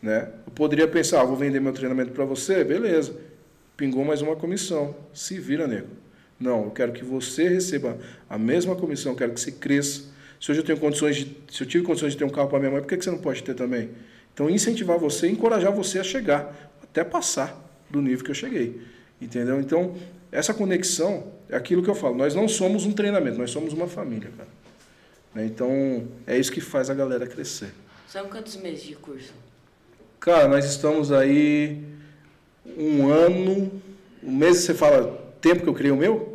Né? 0.00 0.30
Eu 0.46 0.52
poderia 0.52 0.88
pensar, 0.88 1.20
ah, 1.20 1.24
vou 1.24 1.36
vender 1.36 1.60
meu 1.60 1.72
treinamento 1.72 2.12
para 2.12 2.24
você, 2.24 2.64
beleza. 2.64 3.14
Pingou 3.76 4.02
mais 4.04 4.22
uma 4.22 4.34
comissão. 4.34 4.96
Se 5.12 5.38
vira, 5.38 5.66
nego. 5.66 5.88
Não, 6.38 6.64
eu 6.64 6.70
quero 6.70 6.92
que 6.92 7.04
você 7.04 7.46
receba 7.48 7.98
a 8.28 8.38
mesma 8.38 8.74
comissão, 8.74 9.12
eu 9.12 9.16
quero 9.16 9.34
que 9.34 9.40
você 9.40 9.52
cresça. 9.52 10.04
Se 10.40 10.50
hoje 10.50 10.60
eu 10.60 10.64
tenho 10.64 10.78
condições 10.78 11.16
de, 11.16 11.36
se 11.50 11.62
eu 11.62 11.66
tive 11.66 11.84
condições 11.84 12.12
de 12.12 12.18
ter 12.18 12.24
um 12.24 12.30
carro 12.30 12.48
para 12.48 12.58
minha 12.58 12.70
mãe, 12.70 12.80
por 12.80 12.88
que 12.88 12.96
que 12.96 13.04
você 13.04 13.10
não 13.10 13.18
pode 13.18 13.42
ter 13.42 13.52
também? 13.52 13.90
Então, 14.32 14.48
incentivar 14.48 14.98
você, 14.98 15.28
encorajar 15.28 15.72
você 15.72 15.98
a 15.98 16.04
chegar, 16.04 16.70
até 16.82 17.04
passar 17.04 17.56
do 17.90 18.00
nível 18.00 18.24
que 18.24 18.30
eu 18.30 18.34
cheguei. 18.34 18.80
Entendeu? 19.20 19.60
Então, 19.60 19.94
essa 20.32 20.54
conexão 20.54 21.32
é 21.48 21.56
aquilo 21.56 21.82
que 21.82 21.90
eu 21.90 21.94
falo. 21.94 22.16
Nós 22.16 22.34
não 22.34 22.48
somos 22.48 22.86
um 22.86 22.92
treinamento, 22.92 23.38
nós 23.38 23.50
somos 23.50 23.72
uma 23.72 23.86
família, 23.86 24.30
cara. 24.36 24.48
Né? 25.34 25.44
Então, 25.46 26.08
é 26.26 26.38
isso 26.38 26.52
que 26.52 26.60
faz 26.60 26.88
a 26.88 26.94
galera 26.94 27.26
crescer. 27.26 27.72
São 28.08 28.28
quantos 28.28 28.56
meses 28.56 28.84
de 28.84 28.96
curso? 28.96 29.32
Cara, 30.18 30.48
nós 30.48 30.64
estamos 30.64 31.12
aí 31.12 31.82
um 32.76 33.08
ano. 33.08 33.70
Um 34.22 34.32
mês 34.32 34.58
você 34.58 34.74
fala 34.74 35.18
tempo 35.40 35.62
que 35.62 35.68
eu 35.68 35.74
criei 35.74 35.92
o 35.92 35.96
meu? 35.96 36.29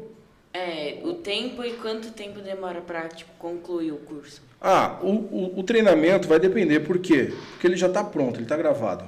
É, 0.56 1.00
o 1.04 1.16
tempo 1.16 1.66
e 1.66 1.74
quanto 1.74 2.12
tempo 2.12 2.40
demora 2.40 2.80
pra, 2.80 3.10
tipo, 3.10 3.30
concluir 3.38 3.92
o 3.92 3.98
curso? 3.98 4.42
Ah, 4.62 4.98
o, 5.02 5.10
o, 5.10 5.60
o 5.60 5.64
treinamento 5.64 6.30
vai 6.30 6.40
depender, 6.40 6.80
por 6.80 6.98
quê? 6.98 7.34
Porque 7.52 7.68
ele 7.68 7.76
já 7.76 7.88
está 7.88 8.02
pronto, 8.02 8.38
ele 8.38 8.44
está 8.44 8.56
gravado. 8.56 9.04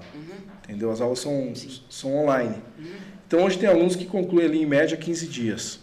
Entendeu? 0.65 0.91
As 0.91 0.99
aulas 0.99 1.19
são, 1.19 1.53
são 1.89 2.13
online. 2.17 2.57
Então 3.25 3.45
hoje 3.45 3.57
tem 3.57 3.69
alunos 3.69 3.95
que 3.95 4.05
concluem 4.05 4.45
ali 4.45 4.61
em 4.61 4.65
média 4.65 4.97
15 4.97 5.25
dias. 5.27 5.79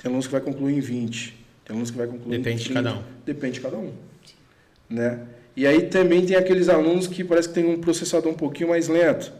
Tem 0.00 0.08
alunos 0.08 0.26
que 0.26 0.32
vai 0.32 0.40
concluir 0.40 0.76
em 0.76 0.80
20. 0.80 1.30
Tem 1.64 1.74
alunos 1.74 1.90
que 1.90 1.98
vai 1.98 2.06
concluir 2.06 2.38
Depende 2.38 2.62
em 2.62 2.66
de 2.68 2.72
30. 2.72 2.82
cada 2.82 2.96
um. 2.96 3.02
Depende 3.24 3.54
de 3.54 3.60
cada 3.62 3.76
um. 3.76 3.92
Né? 4.88 5.18
E 5.56 5.66
aí 5.66 5.82
também 5.88 6.24
tem 6.24 6.36
aqueles 6.36 6.68
alunos 6.68 7.08
que 7.08 7.24
parece 7.24 7.48
que 7.48 7.54
tem 7.54 7.64
um 7.64 7.80
processador 7.80 8.30
um 8.30 8.36
pouquinho 8.36 8.68
mais 8.68 8.86
lento. 8.86 9.32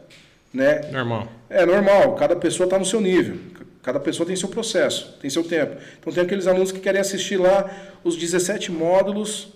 Né? 0.52 0.90
Normal. 0.90 1.28
É 1.48 1.64
normal, 1.64 2.16
cada 2.16 2.34
pessoa 2.34 2.66
está 2.66 2.76
no 2.78 2.84
seu 2.84 3.00
nível, 3.00 3.38
cada 3.86 4.00
pessoa 4.00 4.26
tem 4.26 4.34
seu 4.34 4.48
processo, 4.48 5.16
tem 5.22 5.30
seu 5.30 5.44
tempo. 5.44 5.76
Então 6.00 6.12
tem 6.12 6.24
aqueles 6.24 6.48
alunos 6.48 6.72
que 6.72 6.80
querem 6.80 7.00
assistir 7.00 7.36
lá 7.36 7.70
os 8.02 8.16
17 8.16 8.72
módulos 8.72 9.50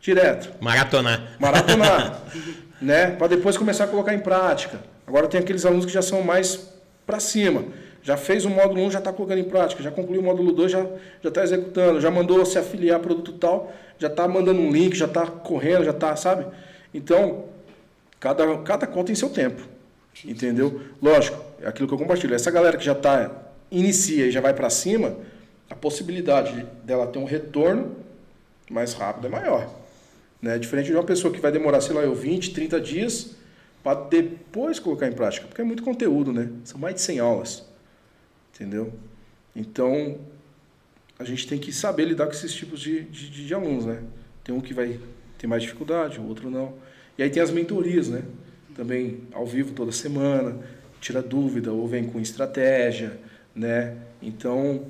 direto, 0.00 0.52
Maratonar. 0.60 1.36
maratonar, 1.38 2.22
né? 2.82 3.12
Para 3.12 3.28
depois 3.28 3.56
começar 3.56 3.84
a 3.84 3.86
colocar 3.86 4.12
em 4.12 4.18
prática. 4.18 4.80
Agora 5.06 5.28
tem 5.28 5.38
aqueles 5.38 5.64
alunos 5.64 5.86
que 5.86 5.92
já 5.92 6.02
são 6.02 6.22
mais 6.22 6.72
para 7.06 7.20
cima, 7.20 7.66
Já 8.02 8.16
fez 8.16 8.44
o 8.44 8.50
módulo 8.50 8.82
1, 8.86 8.90
já 8.90 8.98
está 8.98 9.12
colocando 9.12 9.38
em 9.38 9.44
prática. 9.44 9.80
Já 9.80 9.92
concluiu 9.92 10.22
o 10.22 10.24
módulo 10.24 10.52
2, 10.52 10.72
já 10.72 10.84
está 11.22 11.42
executando. 11.44 12.00
Já 12.00 12.10
mandou 12.10 12.44
se 12.44 12.58
afiliar 12.58 12.96
a 12.96 13.00
produto 13.00 13.32
tal, 13.34 13.72
já 13.98 14.08
está 14.08 14.26
mandando 14.26 14.60
um 14.60 14.72
link, 14.72 14.96
já 14.96 15.06
está 15.06 15.26
correndo, 15.26 15.84
já 15.84 15.90
está, 15.92 16.16
sabe? 16.16 16.46
Então, 16.92 17.44
cada, 18.18 18.58
cada 18.58 18.86
conta 18.86 19.06
tem 19.06 19.14
seu 19.14 19.30
tempo. 19.30 19.62
Entendeu? 20.24 20.80
Lógico, 21.00 21.38
é 21.62 21.68
aquilo 21.68 21.86
que 21.86 21.94
eu 21.94 21.98
compartilho. 21.98 22.34
Essa 22.34 22.50
galera 22.50 22.76
que 22.76 22.84
já 22.84 22.92
está, 22.92 23.30
inicia 23.70 24.26
e 24.26 24.30
já 24.30 24.40
vai 24.40 24.54
para 24.54 24.70
cima, 24.70 25.16
a 25.68 25.74
possibilidade 25.74 26.66
dela 26.84 27.06
ter 27.06 27.18
um 27.18 27.24
retorno 27.24 27.96
mais 28.70 28.94
rápido 28.94 29.26
é 29.26 29.30
maior. 29.30 29.74
Né? 30.40 30.58
Diferente 30.58 30.86
de 30.86 30.94
uma 30.94 31.04
pessoa 31.04 31.32
que 31.32 31.40
vai 31.40 31.52
demorar, 31.52 31.80
sei 31.80 31.94
lá, 31.94 32.02
eu 32.02 32.14
20, 32.14 32.54
30 32.54 32.80
dias 32.80 33.36
para 33.82 34.00
depois 34.00 34.78
colocar 34.78 35.08
em 35.08 35.12
prática. 35.12 35.46
Porque 35.46 35.60
é 35.60 35.64
muito 35.64 35.82
conteúdo, 35.82 36.32
né? 36.32 36.50
São 36.64 36.78
mais 36.78 36.94
de 36.94 37.00
100 37.00 37.20
aulas. 37.20 37.64
Entendeu? 38.54 38.92
Então, 39.54 40.18
a 41.18 41.24
gente 41.24 41.46
tem 41.46 41.58
que 41.58 41.72
saber 41.72 42.04
lidar 42.04 42.26
com 42.26 42.32
esses 42.32 42.52
tipos 42.52 42.80
de, 42.80 43.02
de, 43.02 43.46
de 43.46 43.54
alunos, 43.54 43.86
né? 43.86 44.02
Tem 44.44 44.54
um 44.54 44.60
que 44.60 44.72
vai 44.72 44.98
ter 45.36 45.46
mais 45.46 45.62
dificuldade, 45.62 46.18
o 46.18 46.26
outro 46.26 46.50
não. 46.50 46.74
E 47.16 47.22
aí 47.22 47.30
tem 47.30 47.42
as 47.42 47.50
mentorias, 47.50 48.08
né? 48.08 48.22
Também 48.74 49.22
ao 49.32 49.44
vivo 49.44 49.72
toda 49.72 49.90
semana, 49.90 50.58
tira 51.00 51.20
dúvida 51.20 51.72
ou 51.72 51.86
vem 51.86 52.04
com 52.04 52.20
estratégia, 52.20 53.18
né? 53.58 53.96
Então, 54.22 54.86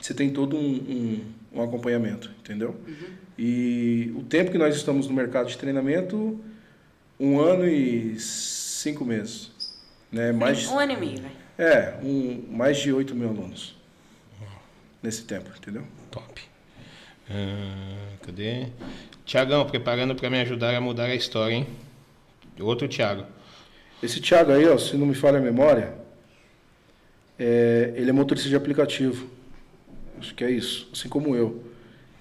você 0.00 0.14
tem 0.14 0.30
todo 0.30 0.56
um, 0.56 0.60
um, 0.60 1.24
um 1.54 1.62
acompanhamento, 1.62 2.30
entendeu? 2.38 2.76
Uhum. 2.86 3.08
E 3.36 4.12
o 4.16 4.22
tempo 4.22 4.50
que 4.50 4.58
nós 4.58 4.74
estamos 4.76 5.08
no 5.08 5.14
mercado 5.14 5.48
de 5.48 5.58
treinamento, 5.58 6.38
um 7.18 7.40
ano 7.40 7.66
e 7.66 8.18
cinco 8.20 9.04
meses. 9.04 9.50
Né? 10.10 10.32
Mais, 10.32 10.66
um 10.68 10.78
ano 10.78 10.92
e 10.92 10.96
meio, 10.96 11.20
né? 11.20 11.30
É, 11.58 11.98
um, 12.02 12.44
mais 12.50 12.78
de 12.78 12.92
8 12.92 13.14
mil 13.16 13.28
alunos 13.28 13.76
nesse 15.02 15.24
tempo, 15.24 15.50
entendeu? 15.56 15.82
Top. 16.10 16.40
Uh, 17.28 18.16
cadê? 18.24 18.68
Tiagão, 19.24 19.66
preparando 19.66 20.14
para 20.14 20.30
me 20.30 20.40
ajudar 20.40 20.74
a 20.74 20.80
mudar 20.80 21.06
a 21.06 21.14
história, 21.14 21.54
hein? 21.54 21.66
Outro 22.60 22.88
Tiago. 22.88 23.26
Esse 24.02 24.20
Tiago 24.20 24.52
aí, 24.52 24.66
ó, 24.66 24.78
se 24.78 24.96
não 24.96 25.06
me 25.06 25.14
falha 25.14 25.38
a 25.38 25.42
memória, 25.42 25.94
é, 27.38 27.92
ele 27.94 28.10
é 28.10 28.12
motorista 28.12 28.48
de 28.48 28.56
aplicativo. 28.56 29.28
Acho 30.18 30.34
que 30.34 30.42
é 30.42 30.50
isso, 30.50 30.88
assim 30.92 31.08
como 31.08 31.36
eu. 31.36 31.62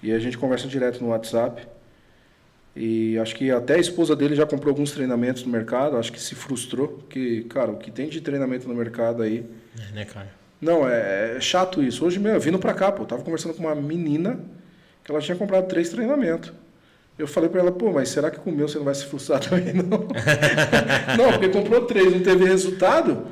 E 0.04 0.12
a 0.12 0.20
gente 0.20 0.38
conversa 0.38 0.68
direto 0.68 1.02
no 1.02 1.10
WhatsApp. 1.10 1.68
E 2.76 3.18
acho 3.18 3.36
que 3.36 3.50
até 3.50 3.76
a 3.76 3.80
esposa 3.80 4.16
dele 4.16 4.36
já 4.36 4.46
comprou 4.46 4.72
alguns 4.72 4.92
treinamentos 4.92 5.44
no 5.44 5.52
mercado, 5.52 5.98
acho 5.98 6.12
que 6.12 6.22
se 6.22 6.36
frustrou, 6.36 6.90
porque, 6.90 7.44
cara, 7.50 7.72
o 7.72 7.78
que 7.78 7.90
tem 7.90 8.08
de 8.08 8.22
treinamento 8.22 8.68
no 8.68 8.76
mercado 8.76 9.24
aí. 9.24 9.44
É, 9.80 9.92
né, 9.94 10.06
cara? 10.06 10.30
Não, 10.62 10.88
é, 10.88 11.38
é 11.38 11.42
chato 11.42 11.82
isso. 11.82 12.06
Hoje 12.06 12.20
mesmo, 12.20 12.40
vindo 12.40 12.60
pra 12.60 12.76
cá, 12.76 12.92
pô, 12.92 13.02
eu 13.02 13.08
tava 13.08 13.24
conversando 13.24 13.56
com 13.56 13.64
uma 13.64 13.74
menina 13.74 14.40
que 15.04 15.12
ela 15.12 15.20
tinha 15.22 15.36
comprado 15.36 15.68
três 15.68 15.90
treinamentos. 15.90 16.54
Eu 17.18 17.28
falei 17.28 17.50
para 17.50 17.62
ela, 17.62 17.72
pô, 17.72 17.92
mas 17.92 18.10
será 18.10 18.30
que 18.30 18.40
com 18.40 18.52
o 18.52 18.54
meu 18.54 18.68
você 18.68 18.78
não 18.78 18.86
vai 18.86 18.94
se 18.94 19.06
frustrar 19.06 19.40
também, 19.40 19.74
não? 19.74 19.88
não, 21.18 21.32
porque 21.32 21.50
comprou 21.50 21.86
três, 21.86 22.12
não 22.14 22.22
teve 22.22 22.46
resultado. 22.46 23.26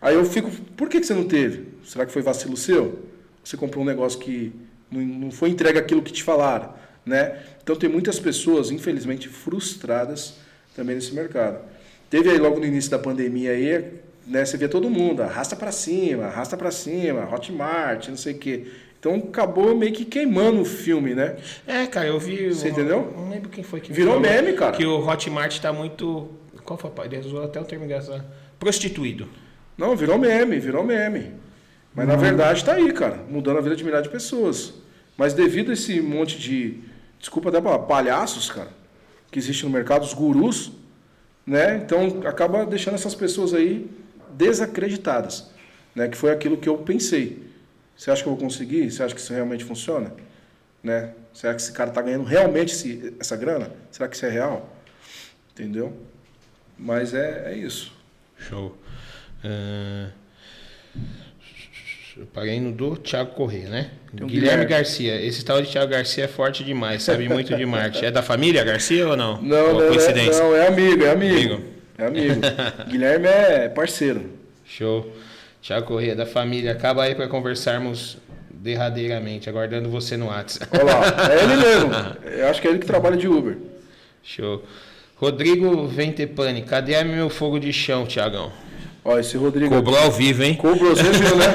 Aí 0.00 0.14
eu 0.14 0.24
fico, 0.24 0.50
por 0.76 0.88
que, 0.88 1.00
que 1.00 1.06
você 1.06 1.14
não 1.14 1.24
teve? 1.24 1.66
Será 1.84 2.06
que 2.06 2.12
foi 2.12 2.22
vacilo 2.22 2.56
seu? 2.56 3.00
Você 3.42 3.56
comprou 3.56 3.82
um 3.82 3.86
negócio 3.86 4.18
que 4.18 4.52
não, 4.90 5.00
não 5.00 5.30
foi 5.30 5.50
entregue 5.50 5.78
aquilo 5.78 6.02
que 6.02 6.12
te 6.12 6.22
falaram, 6.22 6.72
né? 7.04 7.40
Então 7.62 7.74
tem 7.76 7.88
muitas 7.88 8.18
pessoas, 8.18 8.70
infelizmente, 8.70 9.28
frustradas 9.28 10.34
também 10.74 10.94
nesse 10.94 11.14
mercado. 11.14 11.58
Teve 12.08 12.30
aí 12.30 12.38
logo 12.38 12.58
no 12.58 12.64
início 12.64 12.90
da 12.90 12.98
pandemia 12.98 13.50
aí, 13.50 14.00
né, 14.26 14.44
você 14.44 14.56
via 14.56 14.68
todo 14.68 14.88
mundo, 14.88 15.22
arrasta 15.22 15.56
para 15.56 15.72
cima, 15.72 16.24
arrasta 16.24 16.56
para 16.56 16.70
cima, 16.70 17.28
Hotmart, 17.30 18.08
não 18.08 18.16
sei 18.16 18.34
o 18.34 18.38
quê. 18.38 18.66
Então 18.98 19.14
acabou 19.16 19.76
meio 19.76 19.92
que 19.92 20.04
queimando 20.04 20.60
o 20.60 20.64
filme, 20.64 21.14
né? 21.14 21.36
É, 21.66 21.86
cara, 21.86 22.08
eu 22.08 22.18
vi. 22.18 22.48
Você 22.48 22.68
entendeu? 22.68 23.12
Não 23.16 23.30
lembro 23.30 23.48
quem 23.48 23.62
foi 23.62 23.80
que 23.80 23.92
Virou 23.92 24.14
falou, 24.14 24.28
meme, 24.28 24.52
cara. 24.54 24.76
Que 24.76 24.84
o 24.84 25.06
Hotmart 25.06 25.58
tá 25.60 25.72
muito. 25.72 26.28
Qual 26.64 26.78
foi, 26.78 26.90
pai? 26.90 27.06
Ele 27.06 27.18
usou 27.18 27.44
até 27.44 27.60
o 27.60 27.64
termo 27.64 27.86
dessa. 27.86 28.24
Prostituído. 28.58 29.28
Não, 29.78 29.96
virou 29.96 30.18
meme, 30.18 30.58
virou 30.58 30.84
meme. 30.84 31.34
Mas 31.94 32.04
hum. 32.04 32.08
na 32.08 32.16
verdade 32.16 32.64
tá 32.64 32.74
aí, 32.74 32.92
cara, 32.92 33.24
mudando 33.30 33.58
a 33.58 33.60
vida 33.60 33.76
de 33.76 33.84
milhares 33.84 34.08
de 34.08 34.12
pessoas. 34.12 34.74
Mas 35.16 35.32
devido 35.32 35.70
a 35.70 35.74
esse 35.74 36.00
monte 36.00 36.38
de 36.38 36.80
desculpa 37.18 37.48
até 37.48 37.60
para 37.60 37.78
palhaços, 37.78 38.50
cara, 38.50 38.70
que 39.30 39.38
existe 39.38 39.64
no 39.64 39.70
mercado, 39.70 40.02
os 40.02 40.14
gurus, 40.14 40.72
né? 41.46 41.76
Então 41.76 42.22
acaba 42.26 42.66
deixando 42.66 42.94
essas 42.94 43.14
pessoas 43.14 43.54
aí 43.54 43.88
desacreditadas, 44.32 45.50
né? 45.94 46.08
Que 46.08 46.16
foi 46.16 46.30
aquilo 46.30 46.56
que 46.56 46.68
eu 46.68 46.78
pensei. 46.78 47.48
Você 47.96 48.10
acha 48.10 48.22
que 48.22 48.28
eu 48.28 48.34
vou 48.34 48.40
conseguir? 48.40 48.90
Você 48.90 49.02
acha 49.02 49.14
que 49.14 49.20
isso 49.20 49.32
realmente 49.32 49.64
funciona? 49.64 50.12
Né? 50.82 51.12
Será 51.32 51.52
que 51.54 51.60
esse 51.60 51.72
cara 51.72 51.90
está 51.90 52.00
ganhando 52.00 52.24
realmente 52.24 52.72
esse, 52.72 53.14
essa 53.18 53.36
grana? 53.36 53.72
Será 53.90 54.08
que 54.08 54.14
isso 54.14 54.24
é 54.24 54.30
real? 54.30 54.72
Entendeu? 55.52 55.92
Mas 56.78 57.12
é, 57.12 57.52
é 57.52 57.56
isso. 57.56 57.92
Show. 58.36 58.76
Uh... 59.44 60.10
Eu 62.18 62.26
paguei 62.26 62.58
no 62.58 62.72
do 62.72 62.96
Thiago 62.96 63.30
Corrêa, 63.30 63.68
né? 63.68 63.90
Guilherme, 64.12 64.32
Guilherme 64.32 64.64
Garcia. 64.64 65.24
Esse 65.24 65.44
tal 65.44 65.62
de 65.62 65.70
Thiago 65.70 65.92
Garcia 65.92 66.24
é 66.24 66.28
forte 66.28 66.64
demais, 66.64 67.04
sabe 67.04 67.28
muito 67.28 67.56
de 67.56 67.64
marketing. 67.64 68.06
É 68.06 68.10
da 68.10 68.22
família 68.22 68.64
Garcia 68.64 69.06
ou 69.06 69.16
não? 69.16 69.40
Não, 69.40 69.78
não, 69.78 69.86
coincidência? 69.86 70.42
não, 70.42 70.56
é 70.56 70.66
amigo, 70.66 71.04
é 71.04 71.12
amigo. 71.12 71.54
amigo. 71.54 71.64
É 71.96 72.06
amigo. 72.06 72.40
Guilherme 72.90 73.28
é 73.28 73.68
parceiro. 73.68 74.30
Show. 74.64 75.12
Thiago 75.62 75.86
Corrêa, 75.86 76.16
da 76.16 76.26
família. 76.26 76.72
Acaba 76.72 77.04
aí 77.04 77.14
para 77.14 77.28
conversarmos 77.28 78.18
derradeiramente, 78.50 79.48
aguardando 79.48 79.88
você 79.88 80.16
no 80.16 80.26
WhatsApp. 80.26 80.76
Olha 80.76 80.84
lá, 80.84 81.32
é 81.32 81.44
ele 81.44 81.54
mesmo. 81.62 81.90
Eu 82.36 82.48
acho 82.48 82.60
que 82.60 82.66
é 82.66 82.70
ele 82.70 82.80
que 82.80 82.86
trabalha 82.86 83.16
de 83.16 83.28
Uber. 83.28 83.56
Show. 84.24 84.64
Rodrigo 85.14 85.86
Ventepani, 85.86 86.62
cadê 86.62 87.02
meu 87.04 87.30
fogo 87.30 87.60
de 87.60 87.72
chão, 87.72 88.06
Tiagão? 88.06 88.52
Ó, 89.04 89.18
esse 89.18 89.36
Rodrigo. 89.36 89.74
Cobrou 89.74 89.98
ao 89.98 90.10
vivo, 90.10 90.42
hein? 90.42 90.54
Cobrou, 90.54 90.94
você 90.94 91.04
viu, 91.04 91.36
né? 91.36 91.46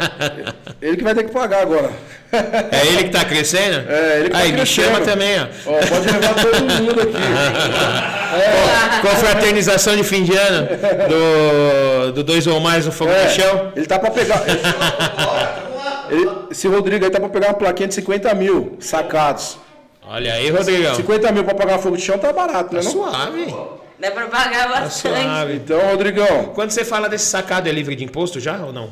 ele 0.82 0.96
que 0.96 1.04
vai 1.04 1.14
ter 1.14 1.24
que 1.24 1.32
pagar 1.32 1.62
agora. 1.62 1.90
É 2.32 2.86
ele 2.86 3.04
que 3.04 3.10
tá 3.10 3.24
crescendo? 3.24 3.90
É, 3.90 4.20
ele 4.20 4.24
que 4.24 4.30
tá 4.30 4.38
Aí, 4.38 4.52
me 4.52 4.64
chama 4.64 5.00
também, 5.00 5.38
ó. 5.38 5.46
ó. 5.66 5.86
Pode 5.86 6.06
levar 6.10 6.34
todo 6.34 6.60
mundo 6.60 7.00
aqui. 7.00 7.12
é. 8.96 9.00
Com 9.02 9.08
a 9.08 9.16
fraternização 9.16 9.94
de 9.96 10.02
fim 10.02 10.24
de 10.24 10.34
ano 10.34 10.68
do, 11.08 12.12
do 12.12 12.24
Dois 12.24 12.46
ou 12.46 12.58
Mais 12.58 12.86
no 12.86 12.92
Fogo 12.92 13.10
é, 13.10 13.26
do 13.26 13.32
Chão. 13.32 13.72
Ele 13.76 13.86
tá 13.86 13.98
pra 13.98 14.10
pegar. 14.10 14.42
Ele, 16.10 16.28
esse 16.50 16.68
Rodrigo 16.68 17.04
aí 17.04 17.10
tá 17.10 17.20
pra 17.20 17.28
pegar 17.28 17.48
uma 17.48 17.54
plaquinha 17.54 17.88
de 17.88 17.94
50 17.94 18.34
mil 18.34 18.76
sacados. 18.80 19.58
Olha 20.06 20.34
aí, 20.34 20.50
Rodrigão. 20.50 20.94
50 20.94 21.32
mil 21.32 21.44
pra 21.44 21.54
pagar 21.54 21.78
fogo 21.78 21.96
de 21.96 22.02
chão 22.02 22.18
tá 22.18 22.32
barato, 22.32 22.74
né? 22.74 22.82
Tá 22.82 22.84
não? 22.84 22.92
suave. 22.92 23.54
Dá 24.02 24.10
pra 24.10 24.26
pagar 24.26 24.64
tá 24.64 24.80
bastante. 24.80 25.22
Suave. 25.22 25.54
Então, 25.54 25.80
Rodrigão. 25.90 26.46
Quando 26.46 26.72
você 26.72 26.84
fala 26.84 27.08
desse 27.08 27.26
sacado, 27.26 27.68
é 27.68 27.72
livre 27.72 27.94
de 27.94 28.02
imposto 28.02 28.40
já 28.40 28.58
ou 28.66 28.72
não? 28.72 28.90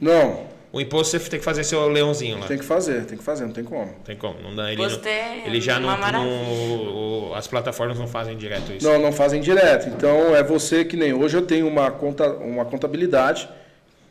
Não. 0.00 0.46
O 0.72 0.80
imposto 0.80 1.18
você 1.18 1.28
tem 1.28 1.40
que 1.40 1.44
fazer 1.44 1.64
seu 1.64 1.88
leãozinho 1.88 2.38
lá. 2.38 2.46
Tem 2.46 2.56
que 2.56 2.64
fazer, 2.64 3.04
tem 3.04 3.18
que 3.18 3.24
fazer, 3.24 3.44
não 3.44 3.52
tem 3.52 3.64
como. 3.64 3.92
Tem 4.04 4.16
como, 4.16 4.40
não 4.40 4.54
dá. 4.54 4.72
Ele, 4.72 4.80
não, 4.80 5.00
é 5.04 5.42
ele 5.44 5.60
já 5.60 5.80
não, 5.80 5.98
não, 5.98 7.34
As 7.34 7.48
plataformas 7.48 7.98
não 7.98 8.06
fazem 8.06 8.36
direto 8.36 8.72
isso. 8.72 8.86
Não, 8.86 9.00
não 9.00 9.12
fazem 9.12 9.40
direto. 9.40 9.88
Então 9.88 10.34
é 10.36 10.42
você 10.44 10.84
que 10.84 10.96
nem. 10.96 11.12
Hoje 11.12 11.36
eu 11.36 11.42
tenho 11.42 11.66
uma, 11.66 11.90
conta, 11.90 12.30
uma 12.30 12.64
contabilidade, 12.64 13.48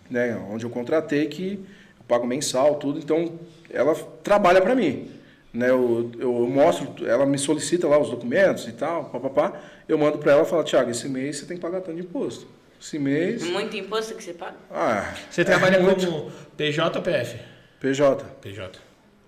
né, 0.10 0.38
onde 0.52 0.66
eu 0.66 0.70
contratei 0.70 1.28
que 1.28 1.54
eu 1.98 2.06
pago 2.06 2.28
mensal, 2.28 2.76
tudo. 2.76 3.00
Então 3.00 3.40
ela 3.74 3.96
trabalha 4.22 4.62
para 4.62 4.76
mim. 4.76 5.10
Né, 5.54 5.70
eu, 5.70 6.10
eu 6.18 6.32
mostro, 6.48 7.06
ela 7.06 7.26
me 7.26 7.38
solicita 7.38 7.86
lá 7.86 8.00
os 8.00 8.10
documentos 8.10 8.68
e 8.70 8.72
tal, 8.72 9.06
papapá 9.06 9.60
eu 9.92 9.98
mando 9.98 10.18
para 10.18 10.32
ela 10.32 10.44
e 10.44 10.46
falo, 10.46 10.64
Tiago, 10.64 10.90
esse 10.90 11.10
mês 11.10 11.38
você 11.38 11.46
tem 11.46 11.58
que 11.58 11.62
pagar 11.62 11.82
tanto 11.82 11.98
de 11.98 12.04
imposto. 12.04 12.48
Esse 12.82 12.98
mês. 12.98 13.44
Muito 13.44 13.76
imposto 13.76 14.16
que 14.16 14.24
você 14.24 14.34
paga? 14.34 14.56
Ah. 14.72 15.14
Você 15.30 15.44
trabalha 15.44 15.76
é 15.76 15.80
como 15.80 16.32
PJ 16.56 16.98
ou 16.98 17.04
PF? 17.04 17.38
PJ. 17.80 18.26
PJ. 18.42 18.80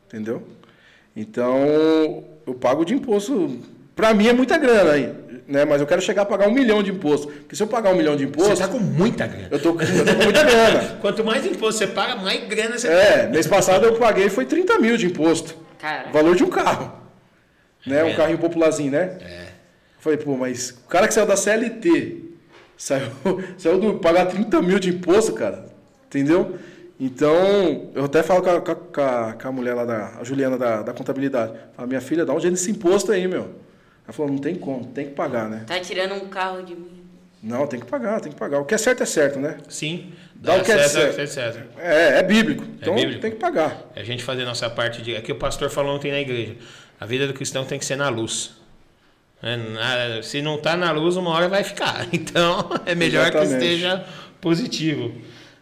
Entendeu? 0.08 0.42
Então, 1.16 2.24
eu 2.48 2.54
pago 2.54 2.86
de 2.86 2.94
imposto. 2.94 3.60
Para 3.96 4.14
mim 4.14 4.28
é 4.28 4.34
muita 4.34 4.58
grana 4.58 4.94
aí. 4.94 5.14
Né? 5.48 5.66
Mas 5.66 5.82
eu 5.82 5.88
quero 5.88 6.02
chegar 6.02 6.24
a 6.24 6.26
pagar 6.26 6.48
um 6.48 6.54
milhão 6.54 6.82
de 6.82 6.92
imposto. 6.92 7.28
Porque 7.28 7.56
se 7.56 7.62
eu 7.62 7.68
pagar 7.68 7.92
um 7.92 7.98
milhão 7.98 8.16
de 8.16 8.24
imposto. 8.24 8.56
Você 8.56 8.64
está 8.64 8.68
com 8.68 8.80
muita 8.80 9.28
grana. 9.28 9.50
Eu 9.52 9.60
tô, 9.60 9.70
eu 9.70 10.06
tô 10.06 10.16
com 10.16 10.24
muita 10.24 10.44
grana. 10.44 10.98
Quanto 11.02 11.24
mais 11.24 11.46
imposto 11.46 11.80
você 11.80 11.88
paga, 11.88 12.16
mais 12.16 12.48
grana 12.48 12.78
você 12.78 12.88
É, 12.88 13.28
mês 13.28 13.46
passado 13.46 13.86
eu 13.86 13.96
paguei 13.98 14.30
foi 14.30 14.46
30 14.46 14.80
mil 14.80 14.98
de 14.98 15.08
imposto. 15.08 15.56
Cara. 15.84 16.08
O 16.08 16.14
valor 16.14 16.34
de 16.34 16.46
um 16.46 16.50
carro. 16.50 16.94
Né? 17.86 17.98
É. 17.98 18.04
Um 18.06 18.16
carrinho 18.16 18.38
popularzinho, 18.38 18.90
né? 18.90 19.18
É. 19.20 19.48
Falei, 20.00 20.18
pô, 20.18 20.38
mas 20.38 20.70
o 20.70 20.88
cara 20.88 21.10
que 21.10 21.14
saiu 21.14 21.26
da 21.26 21.36
CLT, 21.36 22.22
saiu, 22.78 23.12
saiu 23.60 23.78
do 23.82 24.00
pagar 24.00 24.28
30 24.28 24.62
mil 24.62 24.80
de 24.80 24.92
imposto, 24.92 25.34
cara. 25.34 25.66
Entendeu? 26.08 26.58
Então, 26.98 27.92
eu 27.94 28.06
até 28.06 28.24
falo 28.24 28.42
com 28.42 28.50
a, 28.50 28.62
com 28.62 29.02
a, 29.02 29.34
com 29.34 29.48
a 29.50 29.52
mulher 29.52 29.74
lá, 29.74 29.84
da, 29.84 30.20
a 30.22 30.24
Juliana 30.24 30.58
da, 30.58 30.84
da 30.84 30.94
contabilidade. 30.94 31.52
Fala, 31.76 31.86
minha 31.86 32.00
filha, 32.00 32.26
dá 32.26 32.34
um 32.34 32.40
jeito 32.40 32.54
nesse 32.54 32.72
imposto 32.72 33.12
aí, 33.12 33.28
meu. 33.28 33.50
Ela 34.06 34.14
falou, 34.14 34.32
não 34.32 34.40
tem 34.40 34.56
como, 34.56 34.86
tem 34.86 35.08
que 35.08 35.12
pagar, 35.14 35.50
né? 35.50 35.66
Tá 35.68 35.82
tirando 35.82 36.14
um 36.14 36.30
carro 36.30 36.64
de 36.64 36.76
mim. 36.76 37.04
Não, 37.44 37.68
tem 37.68 37.78
que 37.78 37.86
pagar, 37.86 38.22
tem 38.22 38.32
que 38.32 38.40
pagar. 38.40 38.62
O 38.62 38.66
que 38.66 38.74
é 38.74 38.78
certo 38.78 39.04
é 39.04 39.06
certo, 39.06 39.38
né? 39.38 39.58
Sim. 39.68 40.14
Dá 40.44 40.58
o 40.58 40.62
que 40.62 40.74
é 40.74 40.78
César, 40.78 41.14
que 41.14 41.22
é 41.22 41.26
César. 41.26 41.68
É, 41.78 42.20
é 42.20 42.24
bíblico. 42.24 42.66
Então 42.78 42.94
bíblico. 42.94 43.22
tem 43.22 43.32
que 43.32 43.38
pagar. 43.38 43.90
É 43.96 44.02
a 44.02 44.04
gente 44.04 44.22
fazer 44.22 44.44
nossa 44.44 44.70
parte 44.70 45.02
de. 45.02 45.16
É 45.16 45.22
que 45.22 45.32
o 45.32 45.36
pastor 45.36 45.70
falou 45.70 45.96
ontem 45.96 46.12
na 46.12 46.20
igreja. 46.20 46.58
A 47.00 47.06
vida 47.06 47.26
do 47.26 47.34
cristão 47.34 47.64
tem 47.64 47.80
que 47.80 47.86
ser 47.86 47.96
na 47.96 48.10
luz. 48.10 48.52
É, 49.42 50.22
se 50.22 50.42
não 50.42 50.56
está 50.56 50.76
na 50.76 50.92
luz, 50.92 51.16
uma 51.16 51.32
hora 51.32 51.48
vai 51.48 51.64
ficar. 51.64 52.08
Então 52.12 52.70
é 52.86 52.94
melhor 52.94 53.32
que 53.32 53.38
Exatamente. 53.38 53.64
esteja 53.64 54.06
positivo. 54.42 55.14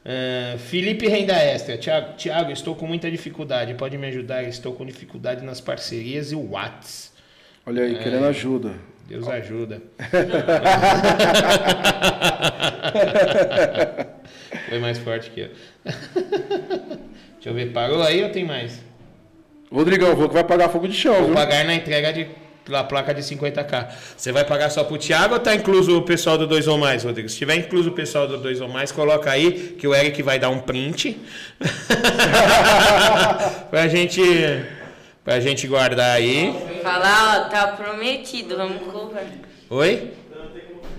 É, 0.03 0.55
Felipe 0.57 1.07
Renda 1.07 1.33
Extra. 1.35 1.77
Tiago, 1.77 2.17
Tiago, 2.17 2.51
estou 2.51 2.75
com 2.75 2.87
muita 2.87 3.09
dificuldade. 3.11 3.75
Pode 3.75 3.95
me 3.99 4.07
ajudar? 4.07 4.43
Estou 4.45 4.73
com 4.73 4.83
dificuldade 4.83 5.45
nas 5.45 5.61
parcerias 5.61 6.31
e 6.31 6.35
o 6.35 6.53
Whats. 6.53 7.11
Olha 7.67 7.83
aí, 7.83 7.99
querendo 7.99 8.25
ajuda. 8.25 8.73
Deus 9.07 9.27
ajuda. 9.27 9.81
Foi 14.69 14.79
mais 14.79 14.97
forte 14.99 15.29
que 15.31 15.41
eu. 15.41 15.49
Deixa 17.35 17.49
eu 17.49 17.53
ver, 17.53 17.71
parou 17.73 18.01
aí 18.03 18.23
ou 18.23 18.29
tem 18.29 18.45
mais? 18.45 18.79
Rodrigão, 19.71 20.15
vou 20.15 20.27
que 20.27 20.33
vai 20.33 20.43
pagar 20.43 20.69
fogo 20.69 20.87
de 20.87 20.93
chão, 20.93 21.13
Vou 21.15 21.25
viu? 21.27 21.35
pagar 21.35 21.65
na 21.65 21.73
entrega 21.73 22.13
de 22.13 22.27
da 22.69 22.83
placa 22.83 23.13
de 23.13 23.21
50k. 23.21 23.87
Você 24.15 24.31
vai 24.31 24.45
pagar 24.45 24.69
só 24.69 24.83
pro 24.83 24.97
Thiago 24.97 25.33
ou 25.33 25.39
tá 25.39 25.55
incluso 25.55 25.97
o 25.97 26.03
pessoal 26.03 26.37
do 26.37 26.45
2 26.45 26.67
ou 26.67 26.77
mais, 26.77 27.03
Rodrigo? 27.03 27.27
Se 27.27 27.37
tiver 27.37 27.55
incluso 27.55 27.89
o 27.89 27.93
pessoal 27.93 28.27
do 28.27 28.37
2 28.37 28.61
ou 28.61 28.69
mais, 28.69 28.91
coloca 28.91 29.31
aí 29.31 29.75
que 29.77 29.87
o 29.87 29.95
Eric 29.95 30.21
vai 30.21 30.37
dar 30.37 30.49
um 30.49 30.59
print. 30.59 31.19
pra 33.69 33.87
gente 33.87 34.21
pra 35.31 35.39
gente 35.39 35.65
guardar 35.65 36.17
aí. 36.17 36.53
Falar, 36.83 37.45
ó, 37.45 37.49
tá 37.49 37.67
prometido, 37.67 38.57
vamos 38.57 38.81
cobrar. 38.91 39.23
Oi? 39.69 40.11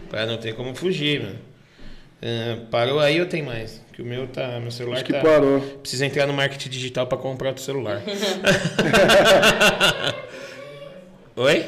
Pra 0.09 0.25
não 0.25 0.39
ter 0.39 0.55
como 0.55 0.75
fugir, 0.75 1.21
mano. 1.21 1.39
Ah, 2.23 2.57
parou 2.71 2.99
aí 2.99 3.21
ou 3.21 3.27
tem 3.27 3.43
mais? 3.43 3.83
Que 3.93 4.01
o 4.01 4.07
meu 4.07 4.27
tá, 4.27 4.59
meu 4.59 4.71
celular 4.71 4.97
Acho 4.97 5.05
que 5.05 5.13
tá 5.13 5.21
parou. 5.21 5.61
Precisa 5.61 6.07
entrar 6.07 6.27
no 6.27 6.33
marketing 6.33 6.71
digital 6.71 7.07
para 7.07 7.19
comprar 7.19 7.49
outro 7.49 7.63
celular. 7.63 8.01
Oi? 11.37 11.67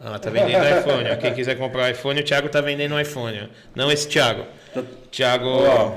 Ah, 0.00 0.18
tá 0.18 0.30
vendendo 0.30 0.64
iPhone. 0.64 1.10
ó. 1.10 1.16
Quem 1.16 1.34
quiser 1.34 1.58
comprar 1.58 1.88
o 1.88 1.90
iPhone, 1.90 2.20
o 2.20 2.24
Thiago 2.24 2.48
tá 2.48 2.62
vendendo 2.62 2.94
o 2.94 3.00
iPhone. 3.00 3.38
ó. 3.42 3.48
Não 3.74 3.92
esse 3.92 4.08
Thiago. 4.08 4.46
Thiago. 5.10 5.46
Ó. 5.46 5.92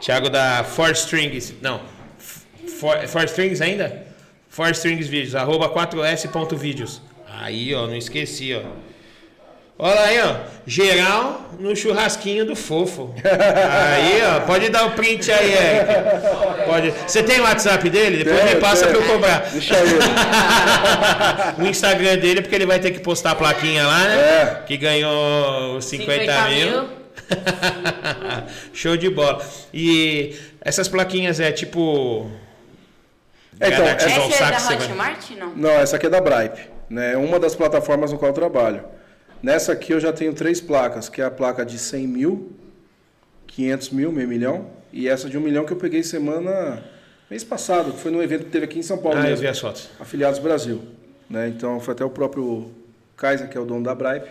Thiago 0.00 0.28
da 0.28 0.64
Four 0.64 0.90
Strings. 0.90 1.54
Não. 1.62 1.80
Four, 2.80 3.06
Four 3.06 3.24
Strings 3.26 3.60
ainda? 3.60 4.05
Four 4.56 4.70
Strings 4.70 5.06
Vídeos. 5.06 5.34
Arroba 5.34 5.68
4s.vídeos. 5.68 7.02
Aí, 7.28 7.74
ó. 7.74 7.86
Não 7.86 7.94
esqueci, 7.94 8.54
ó. 8.54 8.62
Olha 9.78 10.00
aí, 10.00 10.18
ó. 10.18 10.36
Geral 10.66 11.50
no 11.60 11.76
churrasquinho 11.76 12.46
do 12.46 12.56
fofo. 12.56 13.14
Aí, 13.22 14.22
ó. 14.22 14.40
Pode 14.46 14.70
dar 14.70 14.86
o 14.86 14.92
print 14.92 15.30
aí, 15.30 15.52
Eric. 15.52 16.64
Pode. 16.64 16.90
Você 17.06 17.22
tem 17.22 17.38
o 17.38 17.42
WhatsApp 17.42 17.90
dele? 17.90 18.24
Depois 18.24 18.40
Tenho, 18.40 18.54
me 18.54 18.60
passa 18.62 18.86
pra 18.86 18.96
eu 18.96 19.02
cobrar. 19.02 19.40
Deixa 19.40 19.76
aí. 19.76 19.88
O 21.62 21.66
Instagram 21.66 22.16
dele, 22.16 22.40
porque 22.40 22.54
ele 22.54 22.66
vai 22.66 22.78
ter 22.80 22.92
que 22.92 23.00
postar 23.00 23.32
a 23.32 23.34
plaquinha 23.34 23.86
lá, 23.86 24.04
né? 24.04 24.16
É. 24.16 24.62
Que 24.66 24.78
ganhou 24.78 25.76
os 25.76 25.84
50, 25.84 26.32
50 26.32 26.48
mil. 26.48 26.70
mil. 26.70 26.88
Show 28.72 28.96
de 28.96 29.10
bola. 29.10 29.44
E 29.74 30.34
essas 30.62 30.88
plaquinhas 30.88 31.40
é 31.40 31.52
tipo. 31.52 32.30
É, 33.58 33.68
então, 33.68 33.84
granatizão, 33.84 34.24
Essa 34.24 34.34
é 34.34 34.38
saco 34.38 34.50
da 34.50 34.56
que 34.56 34.62
você 34.62 34.76
vai- 34.76 35.12
Hotmart, 35.14 35.30
não? 35.38 35.56
Não, 35.56 35.70
essa 35.70 35.96
aqui 35.96 36.06
é 36.06 36.10
da 36.10 36.20
Bripe, 36.20 36.60
né? 36.90 37.12
É 37.12 37.16
uma 37.16 37.38
das 37.40 37.54
plataformas 37.54 38.12
no 38.12 38.18
qual 38.18 38.30
eu 38.30 38.34
trabalho. 38.34 38.84
Nessa 39.42 39.72
aqui 39.72 39.92
eu 39.92 40.00
já 40.00 40.12
tenho 40.12 40.32
três 40.34 40.60
placas, 40.60 41.08
que 41.08 41.20
é 41.22 41.24
a 41.24 41.30
placa 41.30 41.64
de 41.64 41.78
100 41.78 42.06
mil, 42.06 42.52
500 43.46 43.90
mil, 43.90 44.12
meio 44.12 44.28
milhão, 44.28 44.66
e 44.92 45.08
essa 45.08 45.28
de 45.28 45.36
um 45.38 45.40
milhão 45.40 45.64
que 45.64 45.72
eu 45.72 45.76
peguei 45.76 46.02
semana, 46.02 46.82
mês 47.30 47.44
passado, 47.44 47.92
que 47.92 47.98
foi 48.00 48.10
num 48.10 48.22
evento 48.22 48.44
que 48.44 48.50
teve 48.50 48.64
aqui 48.64 48.78
em 48.78 48.82
São 48.82 48.98
Paulo 48.98 49.18
Ah, 49.18 49.22
eu 49.22 49.30
mesmo, 49.30 49.42
vi 49.42 49.48
as 49.48 49.58
fotos. 49.58 49.88
Afiliados 50.00 50.38
Brasil, 50.38 50.82
né? 51.28 51.48
Então 51.48 51.80
foi 51.80 51.92
até 51.94 52.04
o 52.04 52.10
próprio 52.10 52.70
Kaiser, 53.16 53.48
que 53.48 53.56
é 53.56 53.60
o 53.60 53.64
dono 53.64 53.82
da 53.84 53.94
Bripe, 53.94 54.28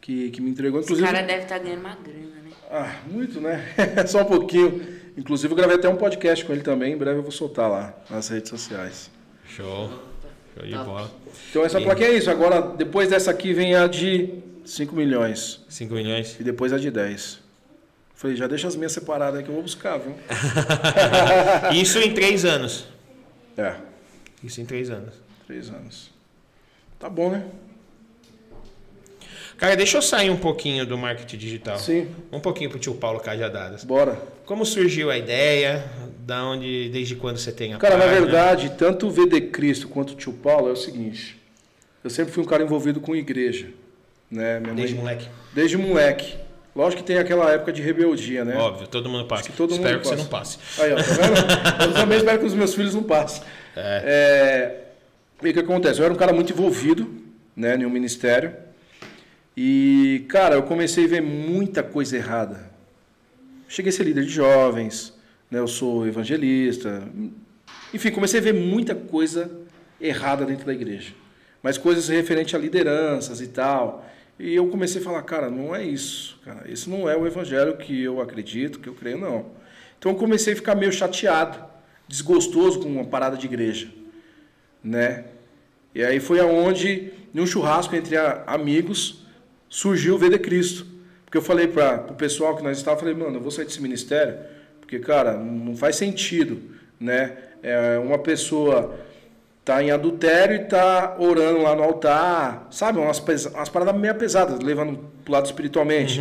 que, 0.00 0.30
que 0.30 0.40
me 0.40 0.50
entregou. 0.50 0.80
Esse 0.80 0.92
Inclusive, 0.92 1.12
cara 1.12 1.26
deve 1.26 1.42
estar 1.42 1.58
ganhando 1.58 1.80
uma 1.80 1.96
grana, 1.96 2.18
né? 2.44 2.50
ah, 2.70 2.94
muito, 3.06 3.40
né? 3.40 3.64
Só 4.06 4.22
um 4.22 4.26
pouquinho. 4.26 4.97
Inclusive 5.18 5.52
eu 5.52 5.56
gravei 5.56 5.76
até 5.76 5.88
um 5.88 5.96
podcast 5.96 6.44
com 6.44 6.52
ele 6.52 6.62
também, 6.62 6.92
em 6.94 6.96
breve 6.96 7.18
eu 7.18 7.22
vou 7.22 7.32
soltar 7.32 7.68
lá 7.68 7.94
nas 8.08 8.28
redes 8.28 8.48
sociais. 8.48 9.10
Show. 9.46 9.90
Show 10.54 10.64
de 10.66 10.72
Top. 10.72 10.84
bola. 10.86 11.10
Então 11.50 11.64
essa 11.64 11.80
E- 11.80 11.84
placa 11.84 12.04
é 12.04 12.14
isso. 12.16 12.30
Agora, 12.30 12.60
depois 12.60 13.08
dessa 13.10 13.30
aqui 13.30 13.52
vem 13.52 13.74
a 13.74 13.86
de 13.88 14.34
5 14.64 14.94
milhões. 14.94 15.60
5 15.68 15.92
milhões. 15.94 16.36
E 16.38 16.44
depois 16.44 16.72
a 16.72 16.78
de 16.78 16.90
10. 16.90 17.40
Falei, 18.14 18.36
já 18.36 18.46
deixa 18.46 18.66
as 18.68 18.76
minhas 18.76 18.92
separadas 18.92 19.38
aí 19.38 19.42
que 19.44 19.48
eu 19.50 19.54
vou 19.54 19.62
buscar, 19.62 19.96
viu? 19.98 20.14
Isso 21.74 21.98
em 21.98 22.12
3 22.14 22.44
anos. 22.44 22.86
É, 23.56 23.74
Isso 24.42 24.60
em 24.60 24.64
3 24.66 24.90
anos. 24.90 25.14
três 25.46 25.68
anos. 25.70 26.10
Tá 26.98 27.08
bom, 27.08 27.30
né? 27.30 27.44
Cara, 29.58 29.76
deixa 29.76 29.98
eu 29.98 30.02
sair 30.02 30.30
um 30.30 30.36
pouquinho 30.36 30.86
do 30.86 30.96
marketing 30.96 31.36
digital. 31.36 31.78
Sim. 31.78 32.08
Um 32.32 32.38
pouquinho 32.40 32.70
pro 32.70 32.78
tio 32.78 32.94
Paulo 32.94 33.18
Cajadadas. 33.20 33.82
Bora. 33.84 34.16
Como 34.46 34.64
surgiu 34.64 35.10
a 35.10 35.18
ideia? 35.18 35.84
Da 36.20 36.44
onde, 36.44 36.88
desde 36.90 37.16
quando 37.16 37.38
você 37.38 37.50
tem 37.50 37.74
a 37.74 37.78
Cara, 37.78 37.96
na 37.96 38.04
página? 38.04 38.20
verdade, 38.20 38.72
tanto 38.78 39.08
o 39.08 39.10
VD 39.10 39.40
Cristo 39.50 39.88
quanto 39.88 40.12
o 40.12 40.14
tio 40.14 40.32
Paulo 40.32 40.68
é 40.68 40.72
o 40.72 40.76
seguinte. 40.76 41.36
Eu 42.04 42.10
sempre 42.10 42.32
fui 42.32 42.42
um 42.42 42.46
cara 42.46 42.62
envolvido 42.62 43.00
com 43.00 43.16
igreja. 43.16 43.68
Né? 44.30 44.60
Minha 44.60 44.74
Desde 44.74 44.94
mãe- 44.94 45.04
moleque. 45.04 45.28
Desde 45.54 45.76
moleque. 45.76 46.36
Lógico 46.76 47.02
que 47.02 47.06
tem 47.08 47.18
aquela 47.18 47.50
época 47.50 47.72
de 47.72 47.82
rebeldia, 47.82 48.44
né? 48.44 48.56
Óbvio, 48.56 48.86
todo 48.86 49.08
mundo 49.08 49.24
passa. 49.26 49.50
que 49.50 49.56
todo 49.56 49.72
Espero 49.72 49.94
mundo 49.94 50.02
que 50.02 50.06
você 50.08 50.14
passa. 50.16 50.22
não 50.22 50.30
passe. 50.30 50.58
Aí, 50.80 50.92
ó, 50.92 50.96
tá 50.96 51.02
vendo? 51.02 51.82
Eu 51.90 51.94
também 51.94 52.18
espero 52.18 52.38
que 52.38 52.46
os 52.46 52.54
meus 52.54 52.74
filhos 52.74 52.94
não 52.94 53.02
passem. 53.02 53.42
É. 53.74 54.74
E 55.42 55.48
o 55.50 55.52
que 55.52 55.58
acontece? 55.58 55.98
Eu 55.98 56.04
era 56.04 56.14
um 56.14 56.16
cara 56.16 56.32
muito 56.32 56.52
envolvido, 56.52 57.12
né, 57.56 57.74
em 57.76 57.84
um 57.84 57.90
ministério. 57.90 58.54
E, 59.60 60.24
cara, 60.28 60.54
eu 60.54 60.62
comecei 60.62 61.06
a 61.06 61.08
ver 61.08 61.20
muita 61.20 61.82
coisa 61.82 62.16
errada. 62.16 62.70
Cheguei 63.66 63.90
a 63.90 63.92
ser 63.92 64.04
líder 64.04 64.22
de 64.22 64.30
jovens, 64.30 65.12
né, 65.50 65.58
eu 65.58 65.66
sou 65.66 66.06
evangelista. 66.06 67.02
Enfim, 67.92 68.12
comecei 68.12 68.38
a 68.38 68.42
ver 68.44 68.54
muita 68.54 68.94
coisa 68.94 69.50
errada 70.00 70.46
dentro 70.46 70.64
da 70.64 70.72
igreja. 70.72 71.12
Mas 71.60 71.76
coisas 71.76 72.06
referentes 72.06 72.54
a 72.54 72.58
lideranças 72.58 73.40
e 73.40 73.48
tal. 73.48 74.08
E 74.38 74.54
eu 74.54 74.68
comecei 74.68 75.00
a 75.00 75.04
falar, 75.04 75.22
cara, 75.22 75.50
não 75.50 75.74
é 75.74 75.84
isso, 75.84 76.38
cara. 76.44 76.64
Esse 76.70 76.88
não 76.88 77.10
é 77.10 77.16
o 77.16 77.26
evangelho 77.26 77.76
que 77.78 78.00
eu 78.00 78.20
acredito, 78.20 78.78
que 78.78 78.88
eu 78.88 78.94
creio, 78.94 79.18
não. 79.18 79.46
Então 79.98 80.12
eu 80.12 80.16
comecei 80.18 80.52
a 80.52 80.56
ficar 80.56 80.76
meio 80.76 80.92
chateado, 80.92 81.58
desgostoso 82.06 82.78
com 82.78 82.88
uma 82.88 83.06
parada 83.06 83.36
de 83.36 83.46
igreja, 83.46 83.88
né? 84.84 85.24
E 85.92 86.04
aí 86.04 86.20
foi 86.20 86.38
aonde, 86.38 87.12
num 87.34 87.44
churrasco 87.44 87.96
entre 87.96 88.16
amigos, 88.46 89.26
surgiu 89.68 90.14
o 90.14 90.18
VD 90.18 90.38
Cristo. 90.38 90.86
Porque 91.24 91.36
eu 91.36 91.42
falei 91.42 91.66
para 91.68 92.06
o 92.10 92.14
pessoal 92.14 92.56
que 92.56 92.62
nós 92.62 92.78
estávamos, 92.78 93.00
falei, 93.02 93.14
mano, 93.14 93.36
eu 93.36 93.40
vou 93.42 93.50
sair 93.50 93.66
desse 93.66 93.82
ministério, 93.82 94.34
porque, 94.80 94.98
cara, 94.98 95.34
não 95.34 95.76
faz 95.76 95.96
sentido, 95.96 96.58
né? 96.98 97.36
É, 97.62 97.98
uma 97.98 98.18
pessoa 98.18 98.94
tá 99.64 99.82
em 99.82 99.90
adultério 99.90 100.56
e 100.56 100.60
tá 100.60 101.16
orando 101.18 101.60
lá 101.60 101.76
no 101.76 101.82
altar, 101.82 102.66
sabe? 102.70 102.98
Umas, 102.98 103.18
umas 103.52 103.68
paradas 103.68 103.94
meio 104.00 104.14
pesadas, 104.14 104.60
levando 104.60 104.98
pro 105.22 105.32
lado 105.34 105.44
espiritualmente. 105.44 106.18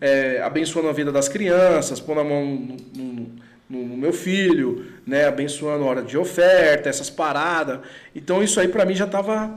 É, 0.00 0.42
abençoando 0.42 0.88
a 0.88 0.92
vida 0.92 1.12
das 1.12 1.28
crianças, 1.28 2.00
pondo 2.00 2.20
a 2.20 2.24
mão 2.24 2.44
no, 2.44 2.76
no- 3.02 3.28
no- 3.70 3.84
no 3.90 3.96
meu 3.96 4.12
filho, 4.12 4.86
né? 5.06 5.26
Abençoando 5.26 5.84
a 5.84 5.86
hora 5.86 6.02
de 6.02 6.16
oferta, 6.18 6.88
essas 6.88 7.10
paradas. 7.10 7.80
Então 8.14 8.42
isso 8.42 8.58
aí 8.58 8.66
para 8.66 8.84
mim 8.84 8.94
já 8.94 9.06
tava, 9.06 9.56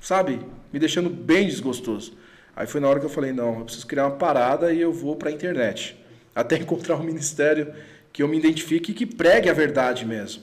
sabe? 0.00 0.40
Me 0.72 0.78
deixando 0.78 1.10
bem 1.10 1.46
desgostoso. 1.46 2.16
Aí 2.58 2.66
foi 2.66 2.80
na 2.80 2.88
hora 2.88 2.98
que 2.98 3.06
eu 3.06 3.10
falei, 3.10 3.30
não, 3.30 3.60
eu 3.60 3.64
preciso 3.64 3.86
criar 3.86 4.08
uma 4.08 4.16
parada 4.16 4.72
e 4.72 4.80
eu 4.80 4.92
vou 4.92 5.14
para 5.14 5.28
a 5.28 5.32
internet. 5.32 5.96
Até 6.34 6.56
encontrar 6.56 6.96
um 6.96 7.04
ministério 7.04 7.72
que 8.12 8.20
eu 8.20 8.26
me 8.26 8.36
identifique 8.36 8.90
e 8.90 8.94
que 8.94 9.06
pregue 9.06 9.48
a 9.48 9.52
verdade 9.52 10.04
mesmo. 10.04 10.42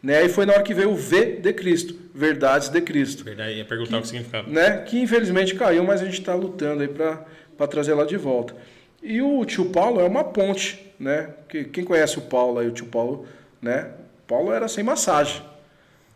Né? 0.00 0.18
Aí 0.18 0.28
foi 0.28 0.46
na 0.46 0.52
hora 0.52 0.62
que 0.62 0.72
veio 0.72 0.92
o 0.92 0.94
V 0.94 1.40
de 1.42 1.52
Cristo, 1.52 1.98
Verdades 2.14 2.68
de 2.68 2.80
Cristo. 2.80 3.24
Verdade, 3.24 3.54
ia 3.54 3.64
perguntar 3.64 3.98
o 3.98 4.02
que 4.02 4.06
significava. 4.06 4.48
Né? 4.48 4.78
Que 4.82 5.00
infelizmente 5.00 5.56
caiu, 5.56 5.82
mas 5.82 6.00
a 6.00 6.04
gente 6.04 6.20
está 6.20 6.36
lutando 6.36 6.82
aí 6.82 6.88
para 6.88 7.66
trazer 7.66 7.94
lá 7.94 8.04
de 8.04 8.16
volta. 8.16 8.54
E 9.02 9.20
o 9.20 9.44
tio 9.44 9.64
Paulo 9.70 10.00
é 10.00 10.04
uma 10.04 10.22
ponte, 10.22 10.92
né? 11.00 11.30
Que, 11.48 11.64
quem 11.64 11.82
conhece 11.82 12.16
o 12.16 12.22
Paulo 12.22 12.60
aí, 12.60 12.68
o 12.68 12.72
tio 12.72 12.86
Paulo, 12.86 13.26
né? 13.60 13.90
Paulo 14.28 14.52
era 14.52 14.68
sem 14.68 14.84
massagem. 14.84 15.42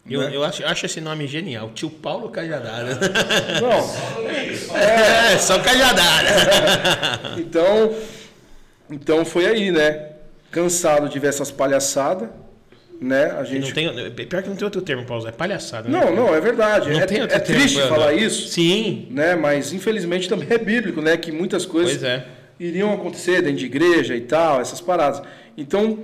Eu, 0.08 0.20
né? 0.22 0.30
eu 0.34 0.42
acho, 0.42 0.64
acho 0.64 0.86
esse 0.86 1.00
nome 1.00 1.26
genial. 1.26 1.70
Tio 1.74 1.90
Paulo 1.90 2.28
Cajadada. 2.30 2.98
Não, 3.60 4.74
É, 4.76 5.38
só 5.38 5.58
Cajadada. 5.60 6.28
Então, 7.38 7.94
então 8.90 9.24
foi 9.24 9.46
aí, 9.46 9.70
né? 9.70 10.08
Cansado 10.50 11.08
de 11.08 11.18
ver 11.18 11.28
essas 11.28 11.50
palhaçadas, 11.50 12.28
né? 13.00 13.34
A 13.38 13.42
E 13.42 13.46
gente 13.46 13.66
Não 13.84 13.94
tem, 13.94 14.26
pior 14.26 14.42
que 14.42 14.48
não 14.48 14.56
tem 14.56 14.64
outro 14.64 14.82
termo 14.82 15.04
pra 15.04 15.16
usar, 15.16 15.28
é 15.28 15.32
palhaçada. 15.32 15.88
né? 15.88 15.98
Não, 16.00 16.14
não, 16.14 16.34
é 16.34 16.40
verdade. 16.40 16.90
Não 16.90 17.00
é 17.00 17.06
tem 17.06 17.20
outro 17.22 17.36
é 17.36 17.40
termo 17.40 17.60
triste 17.62 17.80
falar 17.82 18.12
isso, 18.14 18.48
Sim, 18.48 19.06
né? 19.10 19.36
Mas 19.36 19.72
infelizmente 19.72 20.28
também 20.28 20.48
é 20.50 20.58
bíblico, 20.58 21.00
né? 21.00 21.16
Que 21.16 21.30
muitas 21.30 21.64
coisas 21.64 21.98
pois 21.98 22.04
é. 22.04 22.26
iriam 22.58 22.92
acontecer 22.92 23.42
dentro 23.42 23.58
de 23.58 23.66
igreja 23.66 24.16
e 24.16 24.22
tal, 24.22 24.60
essas 24.60 24.80
paradas. 24.80 25.22
Então, 25.56 25.98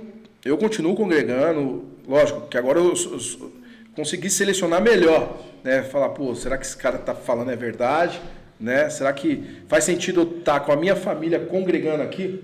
eu 0.45 0.57
continuo 0.57 0.95
congregando, 0.95 1.85
lógico, 2.07 2.47
que 2.47 2.57
agora 2.57 2.79
eu, 2.79 2.93
eu 2.93 3.51
s- 3.97 4.05
consegui 4.11 4.29
selecionar 4.29 4.81
melhor, 4.81 5.43
né? 5.63 5.83
Falar, 5.83 6.09
pô, 6.09 6.33
será 6.35 6.57
que 6.57 6.65
esse 6.65 6.77
cara 6.77 6.97
tá 6.97 7.13
falando 7.13 7.51
é 7.51 7.55
verdade, 7.55 8.21
né? 8.59 8.89
Será 8.89 9.11
que 9.11 9.43
faz 9.67 9.83
sentido 9.83 10.21
eu 10.21 10.39
estar 10.39 10.59
com 10.61 10.71
a 10.71 10.75
minha 10.75 10.95
família 10.95 11.39
congregando 11.39 12.03
aqui, 12.03 12.43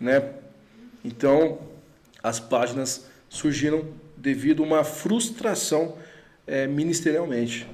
né? 0.00 0.22
Então, 1.04 1.58
as 2.22 2.38
páginas 2.38 3.06
surgiram 3.28 3.84
devido 4.16 4.62
a 4.62 4.66
uma 4.66 4.84
frustração 4.84 5.96
eh, 6.46 6.66
ministerialmente. 6.66 7.66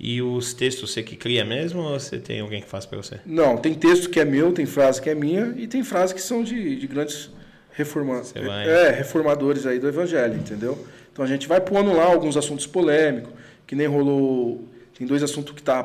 E 0.00 0.22
os 0.22 0.54
textos 0.54 0.92
você 0.92 1.02
que 1.02 1.16
cria 1.16 1.44
mesmo 1.44 1.80
ou 1.80 1.98
você 1.98 2.18
tem 2.18 2.40
alguém 2.40 2.60
que 2.62 2.68
faz 2.68 2.86
pra 2.86 2.96
você? 2.98 3.18
Não, 3.26 3.56
tem 3.56 3.74
texto 3.74 4.08
que 4.10 4.20
é 4.20 4.24
meu, 4.24 4.52
tem 4.52 4.64
frase 4.66 5.00
que 5.02 5.10
é 5.10 5.14
minha 5.14 5.54
e 5.56 5.66
tem 5.66 5.82
frases 5.82 6.12
que 6.12 6.20
são 6.20 6.42
de, 6.44 6.76
de 6.76 6.86
grandes 6.86 7.30
reforma 7.72 8.22
é, 8.68 8.90
reformadores 8.90 9.66
aí 9.66 9.78
do 9.78 9.88
evangelho, 9.88 10.34
entendeu? 10.36 10.86
Então 11.18 11.26
a 11.26 11.28
gente 11.28 11.48
vai 11.48 11.60
pondo 11.60 11.92
lá 11.92 12.04
alguns 12.04 12.36
assuntos 12.36 12.64
polêmicos, 12.64 13.32
que 13.66 13.74
nem 13.74 13.88
rolou. 13.88 14.64
Tem 14.96 15.04
dois 15.04 15.20
assuntos 15.20 15.52
que 15.52 15.60
tá 15.60 15.84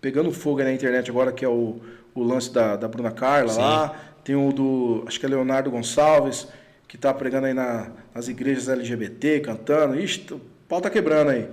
pegando 0.00 0.32
fogo 0.32 0.60
aí 0.60 0.64
na 0.64 0.72
internet 0.72 1.10
agora, 1.10 1.30
que 1.30 1.44
é 1.44 1.48
o, 1.48 1.78
o 2.14 2.22
lance 2.22 2.50
da, 2.50 2.74
da 2.74 2.88
Bruna 2.88 3.10
Carla 3.10 3.52
Sim. 3.52 3.60
lá. 3.60 3.94
Tem 4.24 4.34
o 4.34 4.50
do, 4.54 5.04
acho 5.06 5.20
que 5.20 5.26
é 5.26 5.28
Leonardo 5.28 5.70
Gonçalves, 5.70 6.48
que 6.88 6.96
tá 6.96 7.12
pregando 7.12 7.48
aí 7.48 7.52
na- 7.52 7.88
nas 8.14 8.28
igrejas 8.28 8.70
LGBT, 8.70 9.40
cantando. 9.40 10.00
Ixi, 10.00 10.24
o 10.32 10.40
pau 10.66 10.80
tá 10.80 10.88
quebrando 10.88 11.32
aí. 11.32 11.46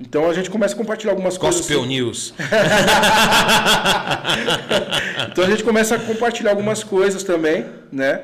Então 0.00 0.28
a 0.28 0.34
gente 0.34 0.50
começa 0.50 0.74
a 0.74 0.76
compartilhar 0.76 1.12
algumas 1.12 1.38
coisas. 1.38 1.60
Gospel 1.60 1.78
assim. 1.82 1.88
News. 1.88 2.34
Então 5.30 5.44
a 5.44 5.50
gente 5.50 5.62
começa 5.62 5.94
a 5.94 5.98
compartilhar 6.00 6.50
algumas 6.50 6.82
coisas 6.82 7.22
também, 7.22 7.64
né? 7.92 8.22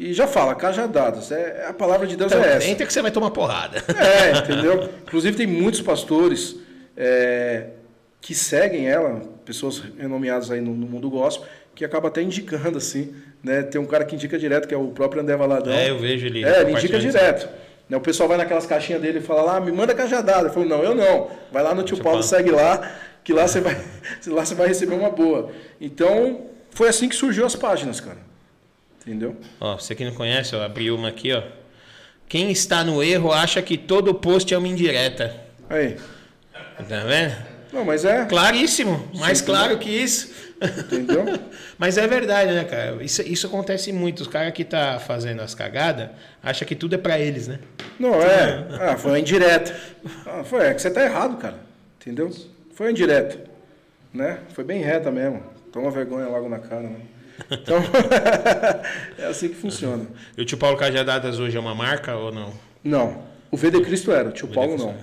E 0.00 0.14
já 0.14 0.26
fala, 0.26 0.54
cajadadas. 0.54 1.30
É, 1.30 1.66
a 1.68 1.74
palavra 1.74 2.06
de 2.06 2.16
Deus 2.16 2.32
Então, 2.32 2.42
é 2.42 2.56
essa. 2.56 2.66
entra 2.66 2.86
que 2.86 2.92
você 2.92 3.02
vai 3.02 3.10
tomar 3.10 3.30
porrada. 3.32 3.84
É, 3.94 4.38
entendeu? 4.38 4.88
Inclusive 5.02 5.36
tem 5.36 5.46
muitos 5.46 5.82
pastores 5.82 6.56
é, 6.96 7.66
que 8.18 8.34
seguem 8.34 8.88
ela, 8.88 9.20
pessoas 9.44 9.82
renomeadas 9.98 10.50
aí 10.50 10.58
no, 10.62 10.74
no 10.74 10.86
mundo 10.86 11.10
gospel, 11.10 11.46
que 11.74 11.84
acaba 11.84 12.08
até 12.08 12.22
indicando 12.22 12.78
assim, 12.78 13.14
né? 13.44 13.62
Tem 13.62 13.78
um 13.78 13.84
cara 13.84 14.06
que 14.06 14.14
indica 14.14 14.38
direto, 14.38 14.66
que 14.66 14.72
é 14.72 14.78
o 14.78 14.88
próprio 14.88 15.20
André 15.20 15.36
Valadão. 15.36 15.70
É, 15.70 15.90
eu 15.90 15.98
vejo 15.98 16.24
ele. 16.26 16.44
É, 16.46 16.62
ele 16.62 16.72
indica 16.72 16.98
direto. 16.98 17.46
Né, 17.86 17.96
O 17.98 18.00
pessoal 18.00 18.26
vai 18.26 18.38
naquelas 18.38 18.64
caixinhas 18.64 19.02
dele 19.02 19.18
e 19.18 19.22
fala 19.22 19.42
lá, 19.42 19.60
me 19.60 19.70
manda 19.70 19.94
cajadada. 19.94 20.48
Eu 20.48 20.52
falo, 20.52 20.64
não, 20.64 20.82
eu 20.82 20.94
não. 20.94 21.30
Vai 21.52 21.62
lá 21.62 21.74
no 21.74 21.82
tio 21.82 21.96
Tio 21.96 22.04
Paulo, 22.04 22.20
Paulo. 22.20 22.22
segue 22.22 22.50
lá, 22.50 22.90
que 23.22 23.34
lá 23.34 23.46
você 23.46 23.60
vai, 23.60 23.76
lá 24.28 24.46
você 24.46 24.54
vai 24.54 24.68
receber 24.68 24.94
uma 24.94 25.10
boa. 25.10 25.50
Então, 25.78 26.46
foi 26.70 26.88
assim 26.88 27.06
que 27.06 27.14
surgiu 27.14 27.44
as 27.44 27.54
páginas, 27.54 28.00
cara. 28.00 28.29
Entendeu? 29.10 29.36
Ó, 29.60 29.76
você 29.76 29.92
que 29.92 30.04
não 30.04 30.14
conhece, 30.14 30.54
eu 30.54 30.62
abri 30.62 30.88
uma 30.88 31.08
aqui, 31.08 31.32
ó. 31.32 31.42
Quem 32.28 32.52
está 32.52 32.84
no 32.84 33.02
erro 33.02 33.32
acha 33.32 33.60
que 33.60 33.76
todo 33.76 34.14
post 34.14 34.54
é 34.54 34.56
uma 34.56 34.68
indireta. 34.68 35.34
Aí. 35.68 35.96
Tá 36.88 37.00
vendo? 37.00 37.34
Não, 37.72 37.84
mas 37.84 38.04
é, 38.04 38.24
Claríssimo, 38.26 39.08
mais 39.16 39.38
Sim, 39.38 39.46
claro 39.46 39.78
que 39.80 39.90
isso. 39.90 40.32
entendeu? 40.60 41.24
Mas 41.78 41.96
é 41.96 42.06
verdade, 42.06 42.52
né, 42.52 42.64
cara? 42.64 43.02
Isso, 43.02 43.22
isso 43.22 43.46
acontece 43.46 43.92
muito. 43.92 44.20
Os 44.20 44.28
caras 44.28 44.52
que 44.52 44.64
tá 44.64 44.98
fazendo 45.00 45.40
as 45.40 45.54
cagadas 45.54 46.10
acham 46.42 46.68
que 46.68 46.74
tudo 46.74 46.94
é 46.94 46.98
pra 46.98 47.18
eles, 47.18 47.48
né? 47.48 47.58
Não, 47.98 48.14
é. 48.20 48.66
Ah, 48.80 48.96
foi 48.96 49.12
uma 49.12 49.18
indireta. 49.18 49.74
Ah, 50.26 50.42
foi, 50.44 50.66
é 50.66 50.74
que 50.74 50.82
você 50.82 50.90
tá 50.90 51.02
errado, 51.02 51.36
cara. 51.38 51.58
Entendeu? 52.00 52.30
Foi 52.74 52.86
uma 52.86 52.92
indireta. 52.92 53.38
Né? 54.12 54.40
Foi 54.52 54.62
bem 54.62 54.82
reta 54.82 55.10
mesmo. 55.10 55.42
Toma 55.72 55.90
vergonha 55.90 56.26
logo 56.28 56.48
na 56.48 56.58
cara, 56.58 56.82
né? 56.82 56.96
Então, 57.50 57.76
é 59.18 59.26
assim 59.26 59.48
que 59.48 59.54
funciona. 59.54 60.06
E 60.36 60.42
o 60.42 60.44
tio 60.44 60.58
Paulo 60.58 60.76
Cajadadas 60.76 61.38
hoje 61.38 61.56
é 61.56 61.60
uma 61.60 61.74
marca 61.74 62.14
ou 62.16 62.32
não? 62.32 62.52
Não. 62.82 63.22
O 63.50 63.56
V 63.56 63.70
de 63.70 63.80
Cristo 63.80 64.12
era, 64.12 64.28
o 64.28 64.32
tio 64.32 64.48
de 64.48 64.54
Paulo 64.54 64.76
não. 64.76 64.94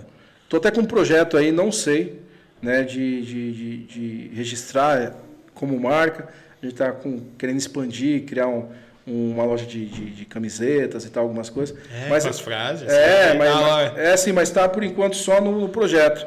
Tô 0.49 0.57
até 0.57 0.71
com 0.71 0.81
um 0.81 0.85
projeto 0.85 1.35
aí, 1.37 1.51
não 1.51 1.71
sei, 1.71 2.21
né, 2.61 2.83
de, 2.83 3.21
de, 3.21 3.51
de, 3.51 3.77
de 3.83 4.31
registrar 4.35 5.13
como 5.53 5.77
marca. 5.79 6.29
A 6.61 6.65
gente 6.65 6.75
tá 6.75 6.91
com, 6.91 7.19
querendo 7.37 7.57
expandir, 7.57 8.23
criar 8.25 8.47
um- 8.47 8.69
uma 9.05 9.43
loja 9.45 9.65
de, 9.65 9.85
de, 9.85 10.05
de 10.11 10.25
camisetas 10.25 11.05
e 11.05 11.09
tal, 11.09 11.23
algumas 11.23 11.49
coisas. 11.49 11.77
É, 11.93 12.09
mas, 12.09 12.23
com 12.23 12.29
as 12.29 12.39
frases. 12.41 12.89
é, 12.89 13.29
é 13.29 13.33
mas, 13.35 13.49
da 13.49 13.59
hora. 13.59 14.01
é 14.01 14.11
assim, 14.13 14.33
mas 14.33 14.49
está 14.49 14.67
por 14.67 14.83
enquanto 14.83 15.15
só 15.15 15.39
no, 15.39 15.61
no 15.61 15.69
projeto. 15.69 16.25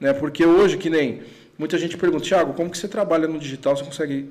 Né? 0.00 0.12
Porque 0.14 0.44
hoje, 0.44 0.78
que 0.78 0.88
nem 0.88 1.22
muita 1.58 1.76
gente 1.76 1.96
pergunta, 1.98 2.24
Thiago, 2.24 2.54
como 2.54 2.70
que 2.70 2.78
você 2.78 2.88
trabalha 2.88 3.28
no 3.28 3.38
digital, 3.38 3.76
você 3.76 3.84
consegue 3.84 4.30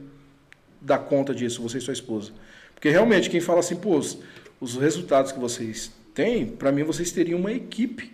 dar 0.83 0.99
conta 0.99 1.33
disso, 1.33 1.61
você 1.61 1.77
e 1.77 1.81
sua 1.81 1.93
esposa? 1.93 2.31
Porque 2.75 2.89
realmente, 2.89 3.29
quem 3.29 3.39
fala 3.39 3.59
assim, 3.59 3.75
pô, 3.75 3.97
os, 3.97 4.19
os 4.59 4.75
resultados 4.75 5.31
que 5.31 5.39
vocês 5.39 5.91
têm, 6.13 6.45
para 6.45 6.71
mim 6.71 6.83
vocês 6.83 7.11
teriam 7.11 7.39
uma 7.39 7.51
equipe 7.51 8.11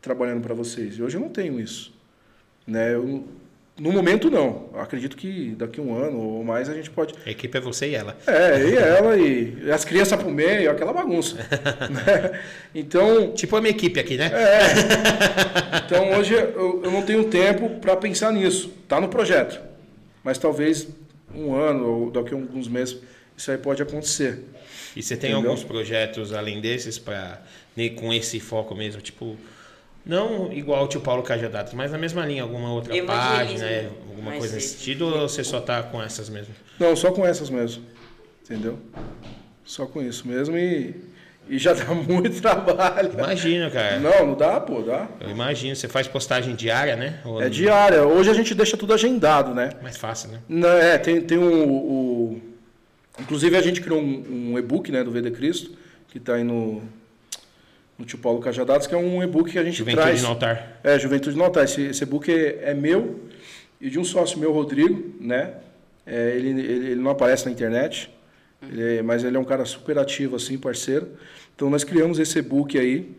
trabalhando 0.00 0.40
para 0.40 0.54
vocês. 0.54 0.96
E 0.96 1.02
hoje 1.02 1.16
eu 1.16 1.20
não 1.20 1.28
tenho 1.28 1.60
isso. 1.60 1.92
Né? 2.66 2.94
Eu, 2.94 3.24
no 3.78 3.92
momento, 3.92 4.30
não. 4.30 4.68
Eu 4.74 4.80
acredito 4.80 5.16
que 5.16 5.54
daqui 5.56 5.78
a 5.80 5.82
um 5.82 5.94
ano 5.94 6.18
ou 6.18 6.44
mais 6.44 6.68
a 6.68 6.74
gente 6.74 6.90
pode 6.90 7.14
A 7.24 7.30
equipe 7.30 7.56
é 7.56 7.60
você 7.60 7.90
e 7.90 7.94
ela. 7.94 8.16
é, 8.26 8.64
e 8.68 8.76
ela 8.76 9.16
e 9.16 9.70
as 9.70 9.84
crianças 9.84 10.20
pro 10.20 10.30
meio, 10.30 10.70
aquela 10.70 10.92
bagunça. 10.92 11.36
né? 11.88 12.40
Então, 12.74 13.32
Tipo 13.32 13.56
a 13.56 13.60
minha 13.60 13.70
equipe 13.70 14.00
aqui, 14.00 14.16
né? 14.16 14.30
é. 14.32 15.78
Então 15.86 16.18
hoje 16.18 16.34
eu, 16.34 16.82
eu 16.84 16.90
não 16.90 17.02
tenho 17.02 17.24
tempo 17.24 17.70
para 17.80 17.96
pensar 17.96 18.32
nisso. 18.32 18.70
Tá 18.88 19.00
no 19.00 19.08
projeto. 19.08 19.60
Mas 20.24 20.38
talvez 20.38 20.88
um 21.34 21.54
ano 21.54 21.86
ou 21.86 22.10
daqui 22.10 22.34
a 22.34 22.36
alguns 22.36 22.68
meses 22.68 22.96
isso 23.36 23.50
aí 23.50 23.58
pode 23.58 23.80
acontecer. 23.82 24.44
E 24.96 25.02
você 25.02 25.16
tem 25.16 25.30
Entendeu? 25.30 25.50
alguns 25.50 25.64
projetos 25.64 26.32
além 26.32 26.60
desses 26.60 26.98
para 26.98 27.40
com 27.96 28.12
esse 28.12 28.40
foco 28.40 28.74
mesmo, 28.74 29.00
tipo 29.00 29.36
não 30.04 30.52
igual 30.52 30.84
o 30.84 30.88
tio 30.88 31.00
Paulo 31.00 31.22
Cajadatas, 31.22 31.74
mas 31.74 31.92
na 31.92 31.98
mesma 31.98 32.24
linha, 32.26 32.42
alguma 32.42 32.72
outra 32.72 32.96
Evangelismo, 32.96 33.36
página, 33.58 33.66
é, 33.66 33.90
alguma 34.08 34.30
mas 34.30 34.38
coisa 34.38 34.54
nesse 34.54 34.66
esse- 34.68 34.78
sentido, 34.78 35.06
ou 35.06 35.28
você 35.28 35.44
só 35.44 35.60
tá 35.60 35.82
com 35.82 36.02
essas 36.02 36.28
mesmo? 36.28 36.54
Não, 36.78 36.96
só 36.96 37.12
com 37.12 37.24
essas 37.26 37.50
mesmo. 37.50 37.84
Entendeu? 38.42 38.78
Só 39.64 39.84
com 39.86 40.02
isso 40.02 40.26
mesmo 40.26 40.56
e, 40.56 40.94
e 41.48 41.58
já 41.58 41.72
dá 41.72 41.86
muito 41.94 42.40
trabalho. 42.40 43.12
Imagina, 43.12 43.70
cara. 43.70 43.98
Não, 43.98 44.26
não 44.26 44.34
dá, 44.34 44.60
pô, 44.60 44.82
dá. 44.82 45.08
Eu 45.20 45.30
imagino, 45.30 45.74
você 45.74 45.88
faz 45.88 46.06
postagem 46.06 46.54
diária, 46.54 46.96
né? 46.96 47.20
Ou 47.24 47.42
É 47.42 47.48
diária. 47.48 48.04
Hoje 48.04 48.30
a 48.30 48.34
gente 48.34 48.54
deixa 48.54 48.76
tudo 48.76 48.92
agendado, 48.92 49.54
né? 49.54 49.70
mais 49.82 49.96
fácil, 49.96 50.30
né? 50.30 50.40
Não, 50.48 50.68
é, 50.68 50.98
tem, 50.98 51.20
tem 51.20 51.38
um, 51.38 51.68
o, 51.68 52.42
Inclusive 53.18 53.56
a 53.56 53.60
gente 53.60 53.80
criou 53.80 54.00
um, 54.00 54.52
um 54.52 54.58
e-book 54.58 54.92
né, 54.92 55.02
do 55.02 55.10
VD 55.10 55.32
Cristo, 55.32 55.72
que 56.08 56.18
está 56.18 56.34
aí 56.34 56.44
no, 56.44 56.82
no 57.98 58.04
Tio 58.04 58.18
Paulo 58.18 58.38
Cajadados, 58.40 58.86
que 58.86 58.94
é 58.94 58.98
um 58.98 59.22
e-book 59.22 59.50
que 59.50 59.58
a 59.58 59.64
gente 59.64 59.76
Juventude 59.76 60.02
traz. 60.06 60.22
no 60.22 60.28
altar. 60.28 60.80
É, 60.84 60.98
Juventude 60.98 61.36
no 61.36 61.44
Altar. 61.44 61.64
Esse, 61.64 61.82
esse 61.82 62.02
e-book 62.04 62.30
é, 62.30 62.70
é 62.70 62.74
meu 62.74 63.20
e 63.80 63.90
de 63.90 63.98
um 63.98 64.04
sócio 64.04 64.38
meu, 64.38 64.52
Rodrigo, 64.52 65.14
né? 65.20 65.54
É, 66.06 66.32
ele, 66.36 66.48
ele, 66.50 66.86
ele 66.90 67.00
não 67.00 67.10
aparece 67.10 67.44
na 67.46 67.50
internet, 67.52 68.10
ele 68.62 68.98
é- 68.98 69.02
mas 69.02 69.24
ele 69.24 69.36
é 69.36 69.40
um 69.40 69.44
cara 69.44 69.64
super 69.64 69.98
ativo, 69.98 70.36
assim, 70.36 70.58
parceiro. 70.58 71.08
Então 71.54 71.68
nós 71.70 71.84
criamos 71.84 72.18
esse 72.18 72.38
e-book 72.38 72.78
aí, 72.78 73.16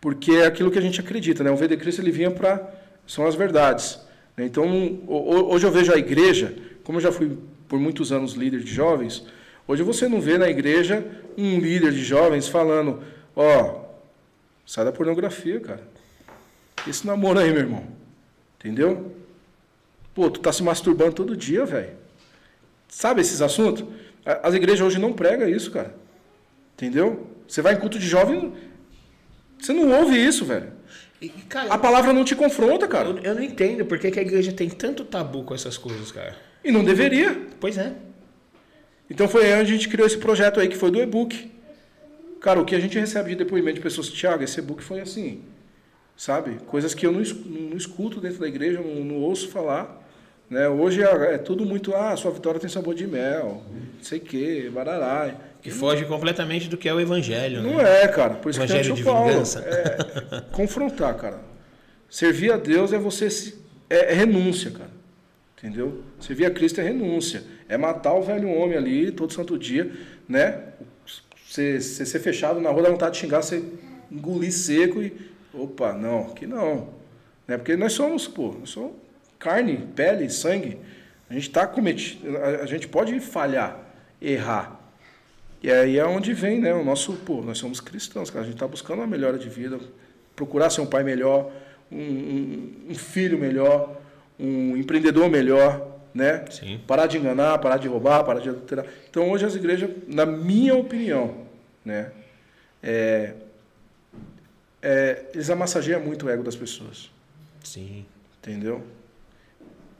porque 0.00 0.32
é 0.32 0.46
aquilo 0.46 0.70
que 0.70 0.78
a 0.78 0.82
gente 0.82 1.00
acredita, 1.00 1.42
né? 1.44 1.50
O 1.50 1.56
VD 1.56 1.76
Cristo 1.76 2.00
ele 2.00 2.10
vinha 2.10 2.30
para 2.30 2.72
são 3.06 3.26
as 3.26 3.34
verdades. 3.34 3.98
né? 4.36 4.44
Então 4.46 5.00
hoje 5.06 5.66
eu 5.66 5.70
vejo 5.70 5.92
a 5.92 5.96
igreja, 5.98 6.54
como 6.84 6.98
eu 6.98 7.02
já 7.02 7.12
fui 7.12 7.36
por 7.68 7.78
muitos 7.78 8.12
anos 8.12 8.32
líder 8.34 8.60
de 8.60 8.72
jovens, 8.72 9.24
hoje 9.68 9.82
você 9.82 10.08
não 10.08 10.20
vê 10.20 10.38
na 10.38 10.48
igreja 10.48 11.04
um 11.36 11.58
líder 11.58 11.92
de 11.92 12.02
jovens 12.04 12.48
falando, 12.48 13.02
ó, 13.36 13.82
sai 14.66 14.84
da 14.84 14.92
pornografia, 14.92 15.60
cara. 15.60 15.82
Esse 16.86 17.06
namoro 17.06 17.38
aí, 17.38 17.50
meu 17.50 17.60
irmão. 17.60 17.86
Entendeu? 18.58 19.12
Pô, 20.14 20.30
tu 20.30 20.40
tá 20.40 20.52
se 20.52 20.62
masturbando 20.62 21.12
todo 21.12 21.36
dia, 21.36 21.64
velho. 21.64 21.90
Sabe 22.88 23.20
esses 23.20 23.40
assuntos? 23.40 23.84
As 24.24 24.54
igrejas 24.54 24.80
hoje 24.86 24.98
não 24.98 25.12
pregam 25.12 25.48
isso, 25.48 25.70
cara. 25.70 25.94
Entendeu? 26.74 27.26
Você 27.46 27.60
vai 27.60 27.74
em 27.74 27.78
culto 27.78 27.98
de 27.98 28.06
jovem, 28.06 28.52
você 29.58 29.72
não 29.72 29.90
ouve 30.00 30.16
isso, 30.16 30.44
velho. 30.44 30.72
E, 31.20 31.28
cara, 31.28 31.72
A 31.72 31.78
palavra 31.78 32.12
não 32.12 32.24
te 32.24 32.34
confronta, 32.34 32.88
cara. 32.88 33.08
eu, 33.08 33.18
eu 33.18 33.34
não 33.34 33.42
entendo 33.42 33.84
por 33.84 33.98
que, 33.98 34.10
que 34.10 34.18
a 34.18 34.22
igreja 34.22 34.52
tem 34.52 34.68
tanto 34.68 35.04
tabu 35.04 35.44
com 35.44 35.54
essas 35.54 35.78
coisas, 35.78 36.10
cara. 36.10 36.36
E 36.64 36.72
não 36.72 36.82
deveria. 36.82 37.46
Pois 37.60 37.78
é. 37.78 37.92
Então 39.08 39.28
foi 39.28 39.44
aí 39.46 39.60
onde 39.60 39.72
a 39.72 39.76
gente 39.76 39.88
criou 39.88 40.06
esse 40.06 40.18
projeto 40.18 40.58
aí, 40.58 40.68
que 40.68 40.76
foi 40.76 40.90
do 40.90 41.00
e-book. 41.00 41.50
Cara, 42.40 42.60
o 42.60 42.64
que 42.64 42.74
a 42.74 42.80
gente 42.80 42.98
recebe 42.98 43.30
de 43.30 43.36
depoimento 43.36 43.76
de 43.76 43.80
pessoas, 43.80 44.08
Thiago, 44.08 44.42
esse 44.42 44.58
e-book 44.58 44.82
foi 44.82 45.00
assim, 45.00 45.42
sabe? 46.16 46.58
Coisas 46.66 46.92
que 46.92 47.06
eu 47.06 47.12
não, 47.12 47.20
não 47.20 47.76
escuto 47.76 48.20
dentro 48.20 48.40
da 48.40 48.48
igreja, 48.48 48.80
não, 48.80 49.04
não 49.04 49.16
ouço 49.16 49.48
falar. 49.48 50.01
Né? 50.50 50.68
Hoje 50.68 51.02
é, 51.02 51.34
é 51.34 51.38
tudo 51.38 51.64
muito, 51.64 51.94
ah, 51.94 52.14
sua 52.16 52.30
vitória 52.30 52.60
tem 52.60 52.68
sabor 52.68 52.94
de 52.94 53.06
mel, 53.06 53.62
não 53.96 54.02
sei 54.04 54.18
o 54.18 54.22
quê, 54.22 54.70
barará. 54.72 55.34
Que 55.62 55.70
foge 55.70 56.04
completamente 56.04 56.68
do 56.68 56.76
que 56.76 56.88
é 56.88 56.92
o 56.94 57.00
evangelho, 57.00 57.62
Não 57.62 57.76
né? 57.76 58.02
é, 58.02 58.08
cara. 58.08 58.34
Por 58.34 58.50
isso 58.50 58.58
que 58.58 58.64
Evangelho 58.66 58.92
o 58.92 58.96
de 58.96 59.04
Paulo. 59.04 59.28
vingança. 59.30 59.60
É 59.60 60.40
confrontar, 60.52 61.14
cara. 61.14 61.40
Servir 62.10 62.52
a 62.52 62.56
Deus 62.56 62.92
é 62.92 62.98
você 62.98 63.30
se, 63.30 63.54
é, 63.88 64.12
é 64.12 64.14
renúncia, 64.14 64.72
cara. 64.72 64.90
Entendeu? 65.56 66.02
Servir 66.18 66.46
a 66.46 66.50
Cristo 66.50 66.80
é 66.80 66.84
renúncia. 66.84 67.44
É 67.68 67.76
matar 67.76 68.12
o 68.14 68.22
velho 68.22 68.50
homem 68.50 68.76
ali 68.76 69.12
todo 69.12 69.32
santo 69.32 69.56
dia, 69.56 69.90
né? 70.28 70.58
Você, 71.48 71.80
você 71.80 72.04
ser 72.04 72.18
fechado 72.18 72.60
na 72.60 72.68
rua, 72.70 72.82
dá 72.82 72.90
vontade 72.90 73.14
de 73.14 73.20
xingar, 73.20 73.40
você 73.42 73.62
engolir 74.10 74.52
seco 74.52 75.00
e. 75.00 75.12
Opa, 75.54 75.92
não, 75.92 76.30
que 76.30 76.44
não. 76.46 76.88
Né? 77.46 77.56
Porque 77.56 77.76
nós 77.76 77.92
somos, 77.92 78.26
pô, 78.26 78.56
nós 78.58 78.70
somos 78.70 78.92
carne, 79.42 79.76
pele, 79.96 80.30
sangue. 80.30 80.78
A 81.28 81.34
gente 81.34 81.50
tá 81.50 81.66
cometido. 81.66 82.36
A, 82.38 82.62
a 82.62 82.66
gente 82.66 82.86
pode 82.86 83.18
falhar, 83.20 83.76
errar. 84.20 84.78
E 85.62 85.70
aí 85.70 85.98
é 85.98 86.04
onde 86.04 86.32
vem, 86.32 86.60
né? 86.60 86.72
O 86.74 86.84
nosso, 86.84 87.12
pô, 87.14 87.40
nós 87.42 87.58
somos 87.58 87.80
cristãos, 87.80 88.30
cara. 88.30 88.42
A 88.42 88.44
gente 88.44 88.54
está 88.54 88.66
buscando 88.68 88.98
uma 88.98 89.06
melhora 89.06 89.38
de 89.38 89.48
vida, 89.48 89.78
procurar 90.36 90.70
ser 90.70 90.80
um 90.80 90.86
pai 90.86 91.02
melhor, 91.04 91.50
um, 91.90 91.96
um- 91.98 92.72
um 92.90 92.94
filho 92.94 93.38
melhor, 93.38 94.00
um 94.38 94.76
empreendedor 94.76 95.28
melhor, 95.30 95.98
né? 96.14 96.44
Sim. 96.50 96.80
Parar 96.86 97.06
de 97.06 97.16
enganar, 97.18 97.58
parar 97.58 97.76
de 97.78 97.88
roubar, 97.88 98.24
parar 98.24 98.40
de 98.40 98.48
adulterar. 98.48 98.86
Então 99.08 99.30
hoje 99.30 99.44
as 99.44 99.54
igrejas, 99.54 99.90
na 100.08 100.26
minha 100.26 100.74
opinião, 100.74 101.46
né? 101.84 102.10
É, 102.82 103.34
é, 104.82 105.26
eles 105.32 105.48
amassageiam 105.50 106.00
muito 106.00 106.26
o 106.26 106.30
ego 106.30 106.42
das 106.42 106.56
pessoas, 106.56 107.10
Sim. 107.62 108.04
entendeu? 108.38 108.82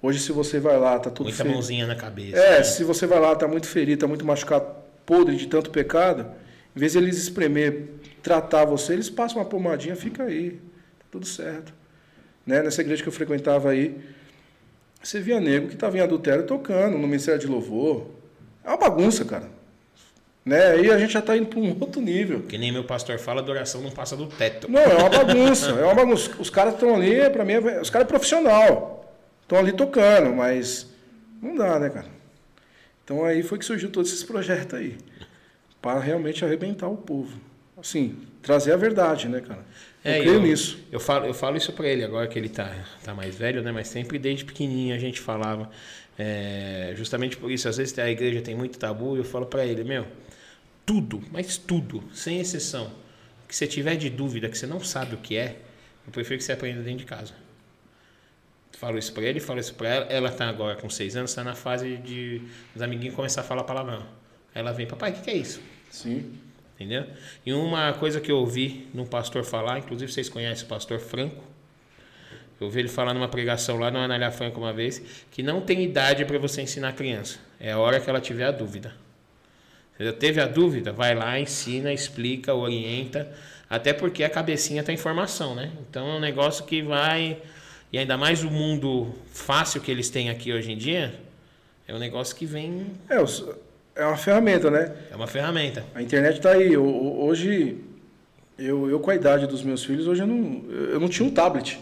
Hoje 0.03 0.19
se 0.19 0.33
você 0.33 0.59
vai 0.59 0.77
lá, 0.79 0.99
tá 0.99 1.11
tudo 1.11 1.27
Muita 1.29 1.43
feio. 1.45 1.55
mãozinha 1.55 1.87
na 1.87 1.95
cabeça. 1.95 2.37
É, 2.37 2.63
se 2.65 2.83
você 2.83 3.07
vai 3.07 3.21
lá, 3.21 3.35
tá 3.37 3.47
muito 3.47 3.69
ferido, 3.69 4.01
tá 4.01 4.09
muito 4.09 4.25
machucado, 4.27 4.67
podre 5.07 5.37
de 5.37 5.47
tanto 5.47 5.71
pecado, 5.71 6.27
em 6.75 6.79
vez 6.81 6.93
de 6.93 6.99
eles 6.99 7.17
espremer, 7.19 7.85
tratar 8.23 8.65
você, 8.65 8.95
eles 8.95 9.09
passam 9.09 9.39
uma 9.39 9.45
pomadinha, 9.45 9.95
fica 9.95 10.25
aí, 10.25 10.53
tá 10.99 11.05
tudo 11.11 11.25
certo. 11.27 11.73
Né? 12.45 12.63
Nessa 12.63 12.81
igreja 12.81 13.01
que 13.03 13.09
eu 13.09 13.13
frequentava 13.13 13.71
aí, 13.71 13.97
você 15.01 15.21
via 15.21 15.39
nego 15.41 15.69
que 15.69 15.75
estava 15.75 15.97
em 15.97 16.01
adultério 16.01 16.45
tocando 16.47 16.99
no 16.99 17.07
Ministério 17.07 17.41
de 17.41 17.47
Louvor. 17.47 18.07
É 18.65 18.69
uma 18.69 18.77
bagunça, 18.77 19.25
cara. 19.25 19.49
Né? 20.45 20.61
Aí 20.73 20.91
a 20.91 20.99
gente 20.99 21.13
já 21.13 21.21
está 21.21 21.37
indo 21.37 21.47
para 21.47 21.61
um 21.61 21.71
outro 21.81 22.01
nível. 22.01 22.41
Que 22.43 22.59
nem 22.59 22.73
meu 22.73 22.83
pastor 22.85 23.19
fala, 23.21 23.41
adoração 23.41 23.81
não 23.81 23.91
passa 23.93 24.17
do 24.17 24.27
teto. 24.27 24.69
Não, 24.71 24.81
é 24.81 24.95
uma 24.97 25.09
bagunça, 25.25 25.67
é 25.71 25.85
uma 25.85 25.95
bagunça. 25.95 26.31
Os 26.41 26.51
caras 26.51 26.75
estão 26.75 26.95
ali, 26.97 27.31
para 27.31 27.45
mim, 27.45 27.53
é- 27.53 27.81
os 27.81 27.91
caras 27.91 28.07
é 28.07 28.09
profissional. 28.09 28.99
Estão 29.53 29.59
ali 29.59 29.73
tocando, 29.73 30.35
mas 30.35 30.91
não 31.43 31.55
dá, 31.55 31.79
né, 31.79 31.91
cara? 31.91 32.09
Então 33.05 33.25
aí 33.25 33.43
foi 33.43 33.59
que 33.59 33.65
surgiu 33.65 33.91
todos 33.91 34.11
esses 34.11 34.25
projetos 34.25 34.79
aí. 34.79 34.97
Para 35.81 36.01
realmente 36.01 36.45
arrebentar 36.45 36.89
o 36.89 36.97
povo. 36.97 37.39
Assim, 37.77 38.17
trazer 38.43 38.73
a 38.73 38.77
verdade, 38.77 39.29
né, 39.29 39.41
cara? 39.41 39.65
Eu 40.05 40.15
É, 40.15 40.21
creio 40.21 40.37
eu, 40.37 40.41
nisso. 40.41 40.79
Eu 40.91 41.01
falo, 41.01 41.27
eu 41.27 41.35
falo 41.35 41.57
isso 41.57 41.73
pra 41.73 41.87
ele 41.89 42.05
agora 42.05 42.27
que 42.27 42.39
ele 42.39 42.49
tá, 42.49 42.85
tá 43.05 43.15
mais 43.15 43.35
velho, 43.37 43.63
né? 43.63 43.73
Mas 43.73 43.89
sempre 43.89 44.19
desde 44.19 44.45
pequenininho 44.45 44.95
a 44.95 44.99
gente 44.99 45.21
falava. 45.21 45.71
é, 46.19 46.93
justamente 46.97 47.37
por 47.37 47.51
isso, 47.51 47.69
às 47.69 47.77
vezes 47.79 47.99
a 47.99 48.11
igreja 48.11 48.43
tem 48.43 48.55
muito 48.55 48.79
tabu 48.79 49.17
e 49.17 49.19
eu 49.21 49.25
falo 49.25 49.47
pra 49.47 49.65
ele, 49.67 49.85
meu, 49.85 50.07
tudo, 50.87 51.23
mas 51.33 51.57
tudo, 51.59 52.05
sem 52.13 52.41
exceção, 52.41 52.93
que 53.49 53.57
você 53.57 53.67
tiver 53.67 53.97
de 53.97 54.11
dúvida, 54.11 54.49
que 54.49 54.59
você 54.59 54.67
não 54.67 54.81
sabe 54.81 55.15
o 55.15 55.19
que 55.19 55.37
é, 55.37 55.59
eu 56.07 56.13
prefiro 56.13 56.39
que 56.39 56.45
você 56.45 56.53
aprenda 56.53 56.83
dentro 56.83 57.01
de 57.01 57.07
casa. 57.07 57.35
Falo 58.83 58.99
isso 58.99 59.13
pra 59.13 59.23
ele, 59.23 59.39
falo 59.39 59.61
isso 59.61 59.75
pra 59.75 59.89
ela. 59.89 60.07
Ela 60.07 60.29
tá 60.29 60.49
agora 60.49 60.75
com 60.75 60.91
seis 60.91 61.15
anos, 61.15 61.33
tá 61.33 61.45
na 61.45 61.55
fase 61.55 61.99
de 61.99 62.43
os 62.75 62.83
amiguinhos 62.83 63.15
começar 63.15 63.43
a 63.43 63.45
falar 63.45 63.63
palavrão. 63.63 64.03
Ela 64.53 64.73
vem, 64.73 64.89
papai, 64.89 65.13
o 65.13 65.15
que, 65.15 65.21
que 65.21 65.31
é 65.31 65.37
isso? 65.37 65.63
Sim. 65.89 66.33
Entendeu? 66.75 67.07
E 67.47 67.53
uma 67.53 67.93
coisa 67.93 68.21
que 68.21 68.33
eu 68.33 68.39
ouvi 68.39 68.89
num 68.93 69.07
pastor 69.07 69.45
falar, 69.45 69.79
inclusive 69.79 70.11
vocês 70.11 70.29
conhecem 70.29 70.65
o 70.65 70.69
pastor 70.69 70.99
Franco. 70.99 71.45
Eu 72.61 72.67
ouvi 72.67 72.81
ele 72.81 72.89
falar 72.89 73.15
numa 73.15 73.29
pregação 73.29 73.79
lá 73.79 73.89
no 73.89 74.01
Anália 74.01 74.33
Franco 74.33 74.59
uma 74.59 74.73
vez, 74.73 75.01
que 75.31 75.45
não 75.45 75.61
tem 75.61 75.85
idade 75.85 76.25
para 76.25 76.37
você 76.41 76.61
ensinar 76.61 76.89
a 76.89 76.93
criança. 76.93 77.39
É 77.61 77.71
a 77.71 77.79
hora 77.79 78.01
que 78.01 78.11
ela 78.11 78.21
tiver 78.21 78.47
a 78.47 78.51
dúvida. 78.51 78.93
Entendeu? 79.95 80.13
Teve 80.15 80.41
a 80.41 80.47
dúvida? 80.49 80.91
Vai 80.91 81.15
lá, 81.15 81.39
ensina, 81.39 81.93
explica, 81.93 82.53
orienta. 82.53 83.33
Até 83.71 83.93
porque 83.93 84.25
a 84.25 84.29
cabecinha 84.29 84.83
tem 84.83 84.97
informação, 84.97 85.55
né? 85.55 85.71
Então 85.89 86.05
é 86.09 86.15
um 86.17 86.21
negócio 86.21 86.65
que 86.65 86.83
vai. 86.83 87.41
E 87.93 87.99
ainda 87.99 88.17
mais 88.17 88.43
o 88.43 88.51
mundo 88.51 89.13
fácil 89.33 89.81
que 89.81 89.91
eles 89.91 90.09
têm 90.09 90.31
aqui 90.31 90.53
hoje 90.53 90.73
em 90.73 90.77
dia, 90.77 91.15
é 91.87 91.95
um 91.95 91.99
negócio 91.99 92.35
que 92.35 92.47
vem. 92.47 92.87
É, 93.09 93.17
é 93.97 94.07
uma 94.07 94.17
ferramenta, 94.17 94.71
né? 94.71 94.95
É 95.11 95.15
uma 95.17 95.27
ferramenta. 95.27 95.85
A 95.95 96.01
internet 96.01 96.37
está 96.39 96.53
aí. 96.53 96.75
Hoje, 96.77 97.77
eu, 98.59 98.89
eu 98.89 98.99
com 98.99 99.11
a 99.11 99.15
idade 99.15 99.47
dos 99.47 99.63
meus 99.63 99.85
filhos, 99.85 100.07
hoje 100.07 100.23
eu 100.23 100.27
não, 100.27 100.63
eu 100.71 100.99
não 100.99 101.09
tinha 101.09 101.29
um 101.29 101.31
tablet. 101.31 101.79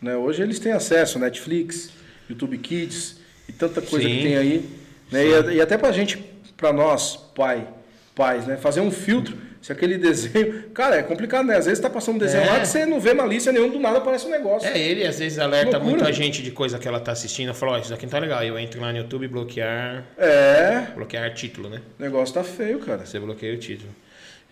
Né? 0.00 0.16
Hoje 0.16 0.42
eles 0.42 0.58
têm 0.58 0.72
acesso, 0.72 1.18
Netflix, 1.18 1.90
YouTube 2.28 2.56
Kids 2.58 3.18
e 3.46 3.52
tanta 3.52 3.82
coisa 3.82 4.08
Sim. 4.08 4.16
que 4.16 4.22
tem 4.22 4.36
aí. 4.38 4.70
Né? 5.12 5.26
E, 5.26 5.34
a- 5.34 5.52
e 5.54 5.60
até 5.60 5.76
pra 5.76 5.92
gente, 5.92 6.16
pra 6.56 6.72
nós, 6.72 7.16
pai, 7.34 7.68
pais, 8.14 8.46
né? 8.46 8.56
fazer 8.56 8.80
um 8.80 8.90
filtro. 8.90 9.36
Se 9.64 9.72
aquele 9.72 9.96
desenho. 9.96 10.68
Cara, 10.74 10.96
é 10.96 11.02
complicado, 11.02 11.46
né? 11.46 11.56
Às 11.56 11.64
vezes 11.64 11.80
tá 11.80 11.88
passando 11.88 12.16
um 12.16 12.18
desenho 12.18 12.44
É. 12.44 12.50
lá 12.50 12.60
que 12.60 12.66
você 12.66 12.84
não 12.84 13.00
vê 13.00 13.14
malícia 13.14 13.50
nenhuma, 13.50 13.72
do 13.72 13.80
nada 13.80 13.96
aparece 13.96 14.26
um 14.26 14.30
negócio. 14.30 14.68
É, 14.68 14.78
ele 14.78 15.06
às 15.06 15.18
vezes 15.18 15.38
alerta 15.38 15.78
Loucura. 15.78 15.90
muita 15.96 16.12
gente 16.12 16.42
de 16.42 16.50
coisa 16.50 16.78
que 16.78 16.86
ela 16.86 17.00
tá 17.00 17.12
assistindo. 17.12 17.48
Eu 17.48 17.54
falo, 17.54 17.72
ó, 17.72 17.78
isso 17.78 17.88
daqui 17.88 18.04
não 18.04 18.10
tá 18.10 18.18
legal. 18.18 18.44
Eu 18.44 18.58
entro 18.58 18.78
lá 18.78 18.92
no 18.92 18.98
YouTube 18.98 19.24
e 19.24 19.28
bloquear. 19.28 20.04
É, 20.18 20.88
Bloquear 20.94 21.32
título, 21.32 21.70
né? 21.70 21.80
o 21.98 22.02
negócio 22.02 22.34
tá 22.34 22.44
feio, 22.44 22.78
cara. 22.80 23.06
Você 23.06 23.18
bloqueia 23.18 23.54
o 23.54 23.58
título. 23.58 23.88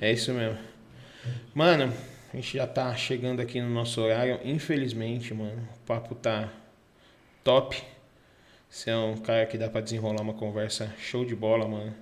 É 0.01 0.11
isso 0.11 0.33
mesmo. 0.33 0.57
Mano, 1.55 1.93
a 2.33 2.37
gente 2.37 2.57
já 2.57 2.67
tá 2.67 2.95
chegando 2.97 3.41
aqui 3.43 3.61
no 3.61 3.69
nosso 3.69 4.01
horário. 4.01 4.41
Infelizmente, 4.43 5.35
mano, 5.35 5.69
o 5.77 5.87
papo 5.87 6.15
tá 6.15 6.49
top. 7.45 7.83
Você 8.71 8.89
é 8.89 8.97
um 8.97 9.19
cara 9.19 9.45
que 9.45 9.59
dá 9.59 9.69
pra 9.69 9.83
desenrolar 9.83 10.23
uma 10.23 10.33
conversa 10.33 10.91
show 10.99 11.23
de 11.23 11.37
bola, 11.37 11.69
mano. 11.69 11.95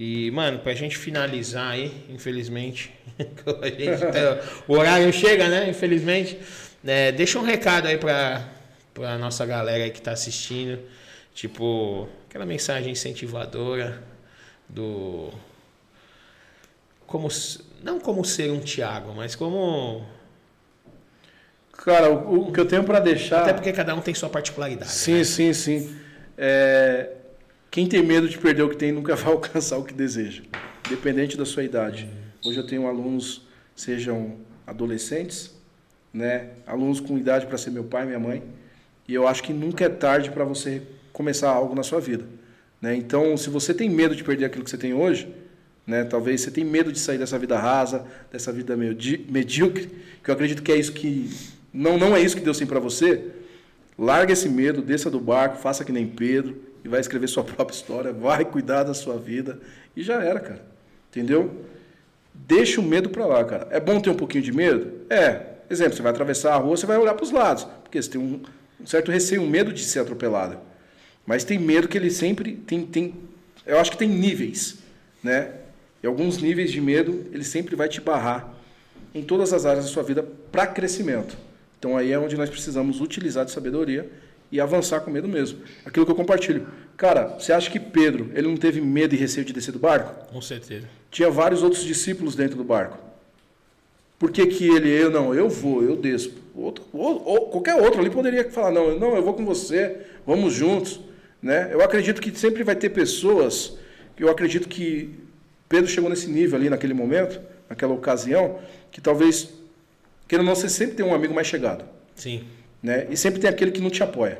E, 0.00 0.30
mano, 0.30 0.60
pra 0.60 0.72
gente 0.72 0.96
finalizar 0.96 1.72
aí, 1.72 1.92
infelizmente, 2.08 2.90
tá- 3.44 4.62
o 4.66 4.72
horário 4.72 5.12
chega, 5.12 5.46
né? 5.46 5.68
Infelizmente. 5.68 6.38
É, 6.82 7.12
deixa 7.12 7.38
um 7.38 7.42
recado 7.42 7.86
aí 7.86 7.98
pra, 7.98 8.48
pra 8.94 9.18
nossa 9.18 9.44
galera 9.44 9.84
aí 9.84 9.90
que 9.90 10.00
tá 10.00 10.12
assistindo. 10.12 10.78
Tipo, 11.34 12.08
aquela 12.26 12.46
mensagem 12.46 12.90
incentivadora 12.90 14.02
do. 14.66 15.28
Como, 17.06 17.28
não 17.82 18.00
como 18.00 18.24
ser 18.24 18.50
um 18.50 18.58
Thiago, 18.58 19.12
mas 19.14 19.34
como. 19.34 20.06
Cara, 21.84 22.10
o, 22.10 22.48
o 22.48 22.52
que 22.52 22.58
eu 22.58 22.64
tenho 22.64 22.84
pra 22.84 23.00
deixar. 23.00 23.42
Até 23.42 23.52
porque 23.52 23.70
cada 23.70 23.94
um 23.94 24.00
tem 24.00 24.14
sua 24.14 24.30
particularidade. 24.30 24.90
Sim, 24.90 25.18
né? 25.18 25.24
sim, 25.24 25.52
sim. 25.52 25.96
É, 26.38 27.19
Quem 27.70 27.86
tem 27.86 28.02
medo 28.02 28.28
de 28.28 28.36
perder 28.36 28.62
o 28.62 28.68
que 28.68 28.76
tem 28.76 28.90
nunca 28.90 29.14
vai 29.16 29.32
alcançar 29.32 29.78
o 29.78 29.84
que 29.84 29.94
deseja, 29.94 30.42
independente 30.86 31.36
da 31.36 31.44
sua 31.44 31.62
idade. 31.62 32.08
Hoje 32.44 32.58
eu 32.58 32.66
tenho 32.66 32.86
alunos, 32.86 33.42
sejam 33.76 34.36
adolescentes, 34.66 35.54
né, 36.12 36.50
alunos 36.66 36.98
com 36.98 37.16
idade 37.16 37.46
para 37.46 37.56
ser 37.56 37.70
meu 37.70 37.84
pai 37.84 38.04
minha 38.06 38.18
mãe, 38.18 38.42
e 39.06 39.14
eu 39.14 39.28
acho 39.28 39.42
que 39.42 39.52
nunca 39.52 39.84
é 39.84 39.88
tarde 39.88 40.30
para 40.30 40.44
você 40.44 40.82
começar 41.12 41.50
algo 41.50 41.74
na 41.74 41.82
sua 41.82 42.00
vida. 42.00 42.24
Né? 42.80 42.96
Então, 42.96 43.36
se 43.36 43.48
você 43.50 43.72
tem 43.72 43.88
medo 43.88 44.16
de 44.16 44.24
perder 44.24 44.46
aquilo 44.46 44.64
que 44.64 44.70
você 44.70 44.78
tem 44.78 44.92
hoje, 44.94 45.28
né, 45.86 46.02
talvez 46.04 46.40
você 46.40 46.50
tem 46.50 46.64
medo 46.64 46.90
de 46.92 46.98
sair 46.98 47.18
dessa 47.18 47.38
vida 47.38 47.56
rasa, 47.58 48.04
dessa 48.32 48.52
vida 48.52 48.76
medi- 48.76 49.26
medíocre, 49.28 49.88
que 50.24 50.30
eu 50.30 50.34
acredito 50.34 50.62
que 50.62 50.72
é 50.72 50.76
isso 50.76 50.92
que 50.92 51.30
não 51.72 51.96
não 51.98 52.16
é 52.16 52.20
isso 52.20 52.36
que 52.36 52.42
Deus 52.42 52.58
tem 52.58 52.66
para 52.66 52.80
você. 52.80 53.26
Larga 53.98 54.32
esse 54.32 54.48
medo, 54.48 54.82
desça 54.82 55.10
do 55.10 55.20
barco, 55.20 55.56
faça 55.56 55.84
que 55.84 55.92
nem 55.92 56.06
Pedro 56.06 56.69
e 56.84 56.88
vai 56.88 57.00
escrever 57.00 57.28
sua 57.28 57.44
própria 57.44 57.74
história, 57.74 58.12
vai 58.12 58.44
cuidar 58.44 58.84
da 58.84 58.94
sua 58.94 59.16
vida 59.16 59.58
e 59.96 60.02
já 60.02 60.22
era, 60.22 60.40
cara. 60.40 60.64
Entendeu? 61.10 61.64
Deixa 62.32 62.80
o 62.80 62.84
medo 62.84 63.10
pra 63.10 63.26
lá, 63.26 63.44
cara. 63.44 63.68
É 63.70 63.80
bom 63.80 64.00
ter 64.00 64.10
um 64.10 64.14
pouquinho 64.14 64.42
de 64.42 64.52
medo? 64.52 64.92
É. 65.10 65.48
Exemplo, 65.68 65.94
você 65.94 66.02
vai 66.02 66.10
atravessar 66.10 66.54
a 66.54 66.56
rua, 66.56 66.76
você 66.76 66.86
vai 66.86 66.98
olhar 66.98 67.14
para 67.14 67.22
os 67.24 67.30
lados, 67.30 67.64
porque 67.82 68.00
você 68.00 68.10
tem 68.10 68.20
um, 68.20 68.42
um 68.80 68.86
certo 68.86 69.12
receio, 69.12 69.42
um 69.42 69.48
medo 69.48 69.72
de 69.72 69.84
ser 69.84 70.00
atropelado. 70.00 70.58
Mas 71.24 71.44
tem 71.44 71.58
medo 71.58 71.86
que 71.86 71.96
ele 71.96 72.10
sempre 72.10 72.56
tem, 72.56 72.84
tem 72.84 73.14
eu 73.66 73.78
acho 73.78 73.90
que 73.90 73.96
tem 73.96 74.08
níveis, 74.08 74.78
né? 75.22 75.52
E 76.02 76.06
alguns 76.06 76.38
níveis 76.38 76.72
de 76.72 76.80
medo, 76.80 77.26
ele 77.32 77.44
sempre 77.44 77.76
vai 77.76 77.88
te 77.88 78.00
barrar 78.00 78.52
em 79.14 79.22
todas 79.22 79.52
as 79.52 79.66
áreas 79.66 79.84
da 79.84 79.90
sua 79.90 80.02
vida 80.02 80.22
para 80.22 80.66
crescimento. 80.66 81.36
Então 81.78 81.96
aí 81.96 82.12
é 82.12 82.18
onde 82.18 82.36
nós 82.36 82.48
precisamos 82.48 83.00
utilizar 83.00 83.44
de 83.44 83.50
sabedoria 83.50 84.10
e 84.50 84.60
avançar 84.60 85.00
com 85.00 85.10
medo 85.10 85.28
mesmo. 85.28 85.60
Aquilo 85.84 86.04
que 86.04 86.12
eu 86.12 86.16
compartilho. 86.16 86.66
Cara, 86.96 87.38
você 87.38 87.52
acha 87.52 87.70
que 87.70 87.78
Pedro, 87.78 88.30
ele 88.34 88.48
não 88.48 88.56
teve 88.56 88.80
medo 88.80 89.14
e 89.14 89.18
receio 89.18 89.44
de 89.44 89.52
descer 89.52 89.72
do 89.72 89.78
barco? 89.78 90.32
Com 90.32 90.42
certeza. 90.42 90.86
Tinha 91.10 91.30
vários 91.30 91.62
outros 91.62 91.84
discípulos 91.84 92.34
dentro 92.34 92.56
do 92.56 92.64
barco. 92.64 92.98
Por 94.18 94.30
que, 94.30 94.46
que 94.46 94.68
ele, 94.68 94.90
eu 94.90 95.10
não, 95.10 95.34
eu 95.34 95.48
vou, 95.48 95.82
eu 95.82 95.96
desço. 95.96 96.34
Outro, 96.54 96.84
ou, 96.92 97.24
ou 97.24 97.46
qualquer 97.46 97.74
outro 97.76 98.00
ali 98.00 98.10
poderia 98.10 98.50
falar, 98.50 98.70
não, 98.70 98.98
não, 98.98 99.16
eu 99.16 99.22
vou 99.22 99.32
com 99.32 99.44
você, 99.46 99.98
vamos 100.26 100.52
juntos. 100.52 101.00
Né? 101.42 101.70
Eu 101.72 101.80
acredito 101.80 102.20
que 102.20 102.36
sempre 102.38 102.62
vai 102.62 102.76
ter 102.76 102.90
pessoas, 102.90 103.78
eu 104.18 104.28
acredito 104.28 104.68
que 104.68 105.14
Pedro 105.68 105.88
chegou 105.88 106.10
nesse 106.10 106.28
nível 106.28 106.58
ali 106.58 106.68
naquele 106.68 106.92
momento, 106.92 107.40
naquela 107.68 107.94
ocasião, 107.94 108.58
que 108.90 109.00
talvez, 109.00 109.48
querendo 110.28 110.48
ou 110.48 110.54
não, 110.54 110.60
você 110.60 110.68
sempre 110.68 110.96
tem 110.96 111.06
um 111.06 111.14
amigo 111.14 111.32
mais 111.32 111.46
chegado. 111.46 111.84
Sim, 112.14 112.44
Né? 112.82 113.06
E 113.10 113.16
sempre 113.16 113.40
tem 113.40 113.48
aquele 113.50 113.70
que 113.70 113.80
não 113.80 113.90
te 113.90 114.02
apoia. 114.02 114.38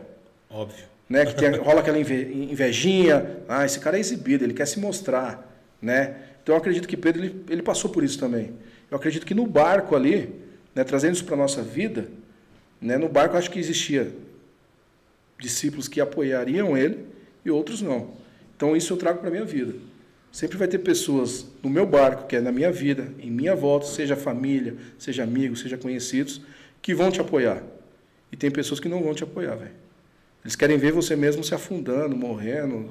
óbvio. 0.48 0.84
Né? 1.08 1.26
Que 1.26 1.34
tem- 1.34 1.50
rola 1.56 1.80
aquela 1.80 1.98
inve- 1.98 2.32
invejinha. 2.50 3.38
Ah, 3.48 3.64
esse 3.64 3.78
cara 3.80 3.96
é 3.96 4.00
exibido, 4.00 4.44
ele 4.44 4.54
quer 4.54 4.66
se 4.66 4.78
mostrar. 4.78 5.46
Né? 5.82 6.16
Então 6.42 6.54
eu 6.54 6.58
acredito 6.58 6.86
que 6.88 6.96
Pedro 6.96 7.22
ele, 7.24 7.44
ele 7.48 7.62
passou 7.62 7.90
por 7.90 8.02
isso 8.04 8.18
também. 8.18 8.52
Eu 8.90 8.96
acredito 8.96 9.26
que 9.26 9.34
no 9.34 9.46
barco 9.46 9.94
ali, 9.96 10.32
né, 10.74 10.84
trazendo 10.84 11.14
isso 11.14 11.24
para 11.24 11.34
a 11.34 11.38
nossa 11.38 11.62
vida, 11.62 12.08
né, 12.80 12.96
no 12.96 13.08
barco 13.08 13.34
eu 13.34 13.38
acho 13.38 13.50
que 13.50 13.58
existia 13.58 14.12
discípulos 15.38 15.88
que 15.88 16.00
apoiariam 16.00 16.76
ele 16.76 17.06
e 17.44 17.50
outros 17.50 17.80
não. 17.82 18.12
Então 18.56 18.76
isso 18.76 18.92
eu 18.92 18.96
trago 18.96 19.18
para 19.18 19.28
a 19.28 19.30
minha 19.30 19.44
vida. 19.44 19.74
Sempre 20.32 20.56
vai 20.56 20.68
ter 20.68 20.78
pessoas 20.78 21.46
no 21.62 21.68
meu 21.70 21.86
barco, 21.86 22.26
que 22.28 22.36
é 22.36 22.40
na 22.40 22.52
minha 22.52 22.70
vida, 22.70 23.08
em 23.18 23.30
minha 23.30 23.54
volta, 23.54 23.86
seja 23.86 24.14
família, 24.14 24.76
seja 24.98 25.24
amigos, 25.24 25.60
seja 25.60 25.76
conhecidos, 25.76 26.40
que 26.80 26.94
vão 26.94 27.10
te 27.10 27.20
apoiar. 27.20 27.62
E 28.32 28.36
tem 28.36 28.50
pessoas 28.50 28.80
que 28.80 28.88
não 28.88 29.02
vão 29.02 29.14
te 29.14 29.24
apoiar, 29.24 29.56
velho. 29.56 29.74
Eles 30.44 30.56
querem 30.56 30.78
ver 30.78 30.92
você 30.92 31.14
mesmo 31.14 31.44
se 31.44 31.54
afundando, 31.54 32.16
morrendo, 32.16 32.90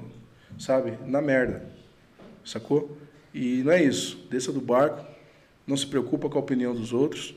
sabe? 0.57 0.97
Na 1.05 1.21
merda. 1.21 1.67
Sacou? 2.45 2.97
E 3.33 3.63
não 3.63 3.71
é 3.71 3.83
isso. 3.83 4.27
Desça 4.29 4.51
do 4.51 4.61
barco, 4.61 5.05
não 5.65 5.77
se 5.77 5.85
preocupa 5.85 6.29
com 6.29 6.37
a 6.37 6.41
opinião 6.41 6.73
dos 6.73 6.93
outros 6.93 7.35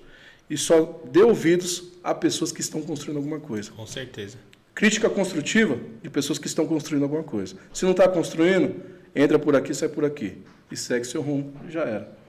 e 0.48 0.56
só 0.56 1.00
dê 1.10 1.22
ouvidos 1.22 1.92
a 2.02 2.14
pessoas 2.14 2.52
que 2.52 2.60
estão 2.60 2.82
construindo 2.82 3.16
alguma 3.16 3.40
coisa. 3.40 3.70
Com 3.70 3.86
certeza. 3.86 4.36
Crítica 4.74 5.08
construtiva 5.08 5.78
de 6.02 6.10
pessoas 6.10 6.38
que 6.38 6.46
estão 6.46 6.66
construindo 6.66 7.02
alguma 7.02 7.22
coisa. 7.22 7.56
Se 7.72 7.84
não 7.84 7.92
está 7.92 8.08
construindo, 8.08 8.82
entra 9.14 9.38
por 9.38 9.54
aqui, 9.54 9.74
sai 9.74 9.88
por 9.88 10.04
aqui. 10.04 10.38
E 10.70 10.76
segue 10.76 11.06
seu 11.06 11.20
rumo, 11.20 11.52
já 11.68 11.82
era. 11.82 12.21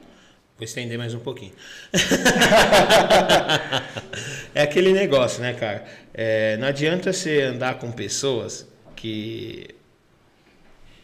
Vou 0.64 0.66
estender 0.66 0.98
mais 0.98 1.14
um 1.14 1.20
pouquinho. 1.20 1.52
é 4.56 4.62
aquele 4.62 4.94
negócio, 4.94 5.42
né, 5.42 5.54
cara? 5.54 5.84
É, 6.14 6.56
não 6.56 6.70
adianta 6.70 7.12
você 7.12 7.42
andar 7.42 7.80
com 7.80 7.92
pessoas 7.92 8.66
que 8.96 9.68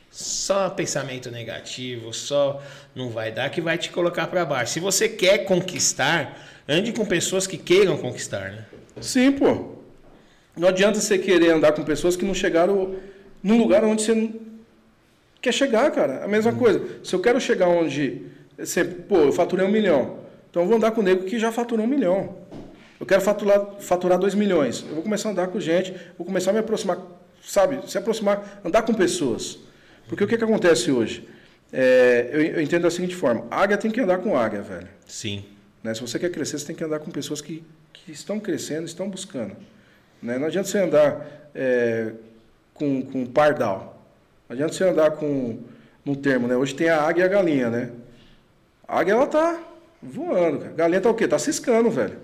só 0.09 0.69
pensamento 0.69 1.29
negativo, 1.29 2.13
só 2.13 2.63
não 2.95 3.09
vai 3.09 3.33
dar, 3.33 3.49
que 3.49 3.59
vai 3.59 3.77
te 3.77 3.89
colocar 3.89 4.27
para 4.27 4.45
baixo. 4.45 4.71
Se 4.71 4.79
você 4.79 5.09
quer 5.09 5.39
conquistar, 5.39 6.41
ande 6.65 6.93
com 6.93 7.05
pessoas 7.05 7.45
que 7.45 7.57
queiram 7.57 7.97
conquistar, 7.97 8.51
né? 8.51 8.65
Sim, 9.01 9.33
pô. 9.33 9.75
Não 10.55 10.69
adianta 10.69 11.01
você 11.01 11.17
querer 11.17 11.51
andar 11.51 11.73
com 11.73 11.83
pessoas 11.83 12.15
que 12.15 12.23
não 12.23 12.33
chegaram 12.33 12.95
num 13.43 13.57
lugar 13.57 13.83
onde 13.83 14.03
você 14.03 14.31
quer 15.41 15.53
chegar, 15.53 15.91
cara. 15.91 16.23
A 16.23 16.29
mesma 16.29 16.53
coisa. 16.53 16.81
Se 17.03 17.13
eu 17.13 17.19
quero 17.19 17.41
chegar 17.41 17.67
onde. 17.67 18.38
Sempre, 18.65 18.95
pô, 19.03 19.17
eu 19.17 19.31
faturei 19.31 19.65
um 19.65 19.71
milhão. 19.71 20.19
Então 20.49 20.63
eu 20.63 20.67
vou 20.67 20.77
andar 20.77 20.91
com 20.91 21.01
o 21.01 21.03
nego 21.03 21.25
que 21.25 21.39
já 21.39 21.51
faturou 21.51 21.85
um 21.85 21.89
milhão. 21.89 22.35
Eu 22.99 23.05
quero 23.05 23.21
faturar, 23.21 23.75
faturar 23.79 24.19
dois 24.19 24.35
milhões. 24.35 24.83
Eu 24.87 24.95
vou 24.95 25.03
começar 25.03 25.29
a 25.29 25.31
andar 25.31 25.47
com 25.47 25.59
gente, 25.59 25.93
vou 26.17 26.25
começar 26.25 26.51
a 26.51 26.53
me 26.53 26.59
aproximar, 26.59 26.97
sabe? 27.41 27.79
Se 27.89 27.97
aproximar, 27.97 28.61
andar 28.63 28.81
com 28.81 28.93
pessoas. 28.93 29.59
Porque 30.07 30.23
o 30.23 30.27
que, 30.27 30.37
que 30.37 30.43
acontece 30.43 30.91
hoje? 30.91 31.27
É, 31.71 32.29
eu, 32.31 32.41
eu 32.41 32.61
entendo 32.61 32.81
da 32.81 32.91
seguinte 32.91 33.15
forma: 33.15 33.45
águia 33.49 33.77
tem 33.77 33.89
que 33.91 34.01
andar 34.01 34.17
com 34.17 34.37
águia, 34.37 34.61
velho. 34.61 34.87
Sim. 35.07 35.45
Né? 35.83 35.93
Se 35.93 36.01
você 36.01 36.19
quer 36.19 36.29
crescer, 36.29 36.57
você 36.57 36.65
tem 36.65 36.75
que 36.75 36.83
andar 36.83 36.99
com 36.99 37.09
pessoas 37.11 37.41
que, 37.41 37.63
que 37.93 38.11
estão 38.11 38.39
crescendo, 38.39 38.85
estão 38.85 39.09
buscando. 39.09 39.55
Né? 40.21 40.37
Não 40.37 40.47
adianta 40.47 40.67
você 40.67 40.79
andar 40.79 41.49
é, 41.55 42.11
com, 42.73 43.01
com 43.03 43.25
pardal. 43.25 44.03
Não 44.49 44.55
adianta 44.55 44.73
você 44.73 44.83
andar 44.83 45.11
com 45.11 45.59
um 46.05 46.15
termo, 46.15 46.47
né? 46.47 46.57
Hoje 46.57 46.73
tem 46.73 46.89
a 46.89 47.01
águia 47.01 47.21
e 47.21 47.25
a 47.25 47.29
galinha, 47.29 47.69
né? 47.69 47.91
A 48.89 48.99
águia, 48.99 49.13
ela 49.13 49.27
tá 49.27 49.61
voando, 50.01 50.59
cara. 50.59 50.73
Galinha 50.73 51.01
tá 51.01 51.09
o 51.09 51.13
quê? 51.13 51.27
Tá 51.27 51.37
ciscando, 51.39 51.89
velho. 51.89 52.17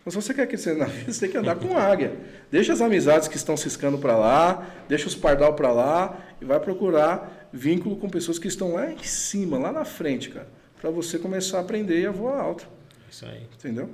Então, 0.00 0.10
se 0.10 0.16
você 0.16 0.32
quer 0.34 0.46
crescer 0.46 0.76
na 0.76 0.86
vida, 0.86 1.10
você 1.12 1.20
tem 1.20 1.30
que 1.30 1.36
andar 1.36 1.56
com 1.56 1.76
águia. 1.76 2.12
Deixa 2.50 2.72
as 2.72 2.80
amizades 2.80 3.28
que 3.28 3.36
estão 3.36 3.56
ciscando 3.56 3.98
para 3.98 4.16
lá, 4.16 4.66
deixa 4.88 5.06
os 5.06 5.14
pardal 5.14 5.54
para 5.54 5.72
lá 5.72 6.18
e 6.40 6.44
vai 6.44 6.58
procurar 6.60 7.48
vínculo 7.52 7.96
com 7.96 8.08
pessoas 8.08 8.38
que 8.38 8.48
estão 8.48 8.74
lá 8.74 8.90
em 8.92 8.98
cima, 9.02 9.58
lá 9.58 9.72
na 9.72 9.84
frente, 9.84 10.30
cara. 10.30 10.48
Para 10.80 10.90
você 10.90 11.18
começar 11.18 11.58
a 11.58 11.60
aprender 11.60 12.06
a 12.06 12.10
voar 12.10 12.40
alto. 12.40 12.66
Isso 13.10 13.26
aí. 13.26 13.42
Entendeu? 13.58 13.90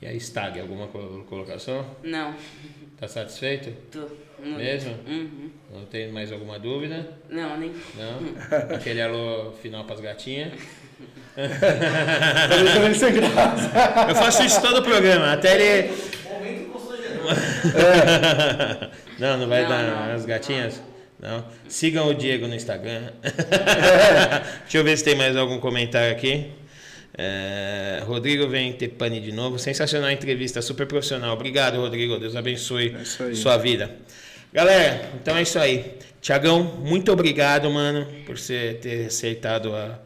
E 0.00 0.06
aí, 0.06 0.16
Stag, 0.20 0.60
alguma 0.60 0.86
co- 0.88 1.24
colocação? 1.28 1.84
Não, 2.02 2.34
Tá 2.98 3.06
satisfeito? 3.08 3.70
tô. 3.90 4.00
Muito. 4.42 4.58
Mesmo? 4.58 4.94
Uhum. 5.06 5.50
Não 5.72 5.84
tem 5.86 6.10
mais 6.12 6.30
alguma 6.32 6.58
dúvida? 6.58 7.10
Não, 7.28 7.58
nem. 7.58 7.70
Não? 7.94 8.18
Aquele 8.76 9.00
alô 9.02 9.52
final 9.62 9.84
pras 9.84 10.00
gatinhas? 10.00 10.52
Ele 11.36 12.94
sem 12.94 13.12
graça. 13.12 13.70
Eu 14.08 14.14
faço 14.14 14.42
isso 14.44 14.60
todo 14.62 14.78
o 14.78 14.82
programa, 14.82 15.32
até 15.32 15.54
ele. 15.54 15.92
Momento 16.30 16.70
constrangedor. 16.72 17.30
Não, 19.18 19.36
não 19.38 19.48
vai 19.48 19.62
Não, 19.62 19.68
dar 19.68 19.82
não. 19.82 20.14
as 20.14 20.24
gatinhas? 20.24 20.80
Não. 21.20 21.44
Sigam 21.68 22.08
o 22.08 22.14
Diego 22.14 22.46
no 22.46 22.54
Instagram. 22.54 23.10
Deixa 24.62 24.78
eu 24.78 24.84
ver 24.84 24.96
se 24.96 25.04
tem 25.04 25.14
mais 25.14 25.36
algum 25.36 25.58
comentário 25.58 26.12
aqui. 26.12 26.50
É, 27.18 28.02
Rodrigo 28.04 28.46
vem 28.46 28.72
ter 28.74 28.88
pane 28.88 29.20
de 29.20 29.32
novo. 29.32 29.58
Sensacional 29.58 30.10
entrevista, 30.10 30.60
super 30.60 30.86
profissional. 30.86 31.32
Obrigado, 31.34 31.78
Rodrigo. 31.80 32.18
Deus 32.18 32.36
abençoe 32.36 32.94
É 33.00 33.34
sua 33.34 33.56
vida. 33.56 33.90
Galera, 34.52 35.08
então 35.20 35.36
é 35.36 35.42
isso 35.42 35.58
aí. 35.58 35.94
Tiagão, 36.20 36.62
muito 36.62 37.10
obrigado, 37.12 37.70
mano, 37.70 38.06
por 38.26 38.38
você 38.38 38.78
ter 38.80 39.06
aceitado 39.06 39.74
a- 39.74 39.98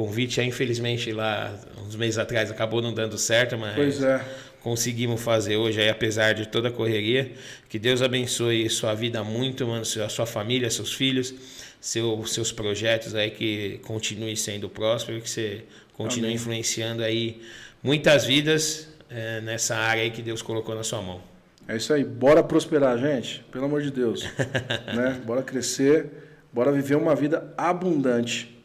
convite. 0.00 0.40
Infelizmente, 0.40 1.12
lá 1.12 1.54
uns 1.86 1.94
meses 1.94 2.18
atrás 2.18 2.50
acabou 2.50 2.80
não 2.80 2.92
dando 2.94 3.18
certo, 3.18 3.58
mas 3.58 3.74
Pois 3.74 4.02
é. 4.02 4.24
conseguimos 4.62 5.20
fazer 5.20 5.56
hoje, 5.56 5.80
aí, 5.80 5.88
apesar 5.90 6.32
de 6.32 6.48
toda 6.48 6.68
a 6.68 6.72
correria. 6.72 7.32
Que 7.68 7.78
Deus 7.78 8.00
abençoe 8.00 8.68
sua 8.70 8.94
vida 8.94 9.22
muito, 9.22 9.66
mano, 9.66 9.84
sua, 9.84 10.08
sua 10.08 10.26
família, 10.26 10.70
seus 10.70 10.92
filhos, 10.92 11.34
seu, 11.80 12.24
seus 12.26 12.50
projetos 12.50 13.14
aí, 13.14 13.30
que 13.30 13.78
continue 13.84 14.36
sendo 14.36 14.68
próspero, 14.68 15.20
que 15.20 15.28
você 15.28 15.64
continue 15.92 16.28
Amém. 16.28 16.36
influenciando 16.36 17.02
aí 17.02 17.42
muitas 17.82 18.24
vidas 18.24 18.88
eh, 19.10 19.40
nessa 19.42 19.76
área 19.76 20.02
aí 20.02 20.10
que 20.10 20.22
Deus 20.22 20.40
colocou 20.40 20.74
na 20.74 20.82
sua 20.82 21.02
mão. 21.02 21.20
É 21.68 21.76
isso 21.76 21.92
aí. 21.92 22.02
Bora 22.02 22.42
prosperar, 22.42 22.98
gente. 22.98 23.44
Pelo 23.52 23.66
amor 23.66 23.82
de 23.82 23.90
Deus. 23.90 24.24
né? 24.96 25.20
Bora 25.24 25.42
crescer. 25.42 26.06
Bora 26.52 26.72
viver 26.72 26.96
uma 26.96 27.14
vida 27.14 27.52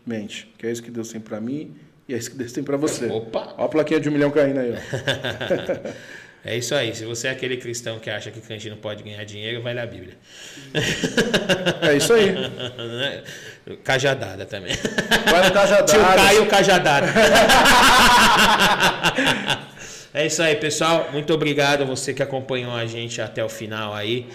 abundantemente. 0.05 0.53
Que 0.57 0.67
é 0.67 0.71
isso 0.71 0.83
que 0.83 0.91
Deus 0.91 1.09
tem 1.09 1.19
pra 1.19 1.41
mim 1.41 1.75
e 2.07 2.13
é 2.13 2.17
isso 2.17 2.31
que 2.31 2.37
Deus 2.37 2.51
tem 2.51 2.63
pra 2.63 2.77
você. 2.77 3.07
Opa! 3.07 3.55
Olha 3.57 3.65
a 3.65 3.67
plaquinha 3.67 3.99
de 3.99 4.07
um 4.07 4.11
milhão 4.11 4.29
caindo 4.31 4.59
aí, 4.59 4.71
ó. 4.71 4.75
É 6.47 6.55
isso 6.55 6.75
aí. 6.75 6.93
Se 6.93 7.03
você 7.05 7.27
é 7.27 7.31
aquele 7.31 7.57
cristão 7.57 7.97
que 7.97 8.07
acha 8.07 8.29
que 8.29 8.39
crente 8.39 8.69
não 8.69 8.77
pode 8.77 9.01
ganhar 9.01 9.23
dinheiro, 9.23 9.63
vai 9.63 9.73
ler 9.73 9.81
a 9.81 9.87
Bíblia. 9.87 10.15
É 11.81 11.97
isso 11.97 12.13
aí. 12.13 12.35
Cajadada 13.83 14.45
também. 14.45 14.75
Vai 15.25 15.43
no 15.43 15.51
Cajadada. 15.51 15.91
Tio 15.91 16.03
Caio 16.03 16.45
Cajadada. 16.45 17.07
é 20.13 20.27
isso 20.27 20.43
aí, 20.43 20.55
pessoal. 20.57 21.09
Muito 21.11 21.33
obrigado 21.33 21.81
a 21.81 21.85
você 21.85 22.13
que 22.13 22.21
acompanhou 22.21 22.75
a 22.75 22.85
gente 22.85 23.19
até 23.19 23.43
o 23.43 23.49
final 23.49 23.95
aí. 23.95 24.27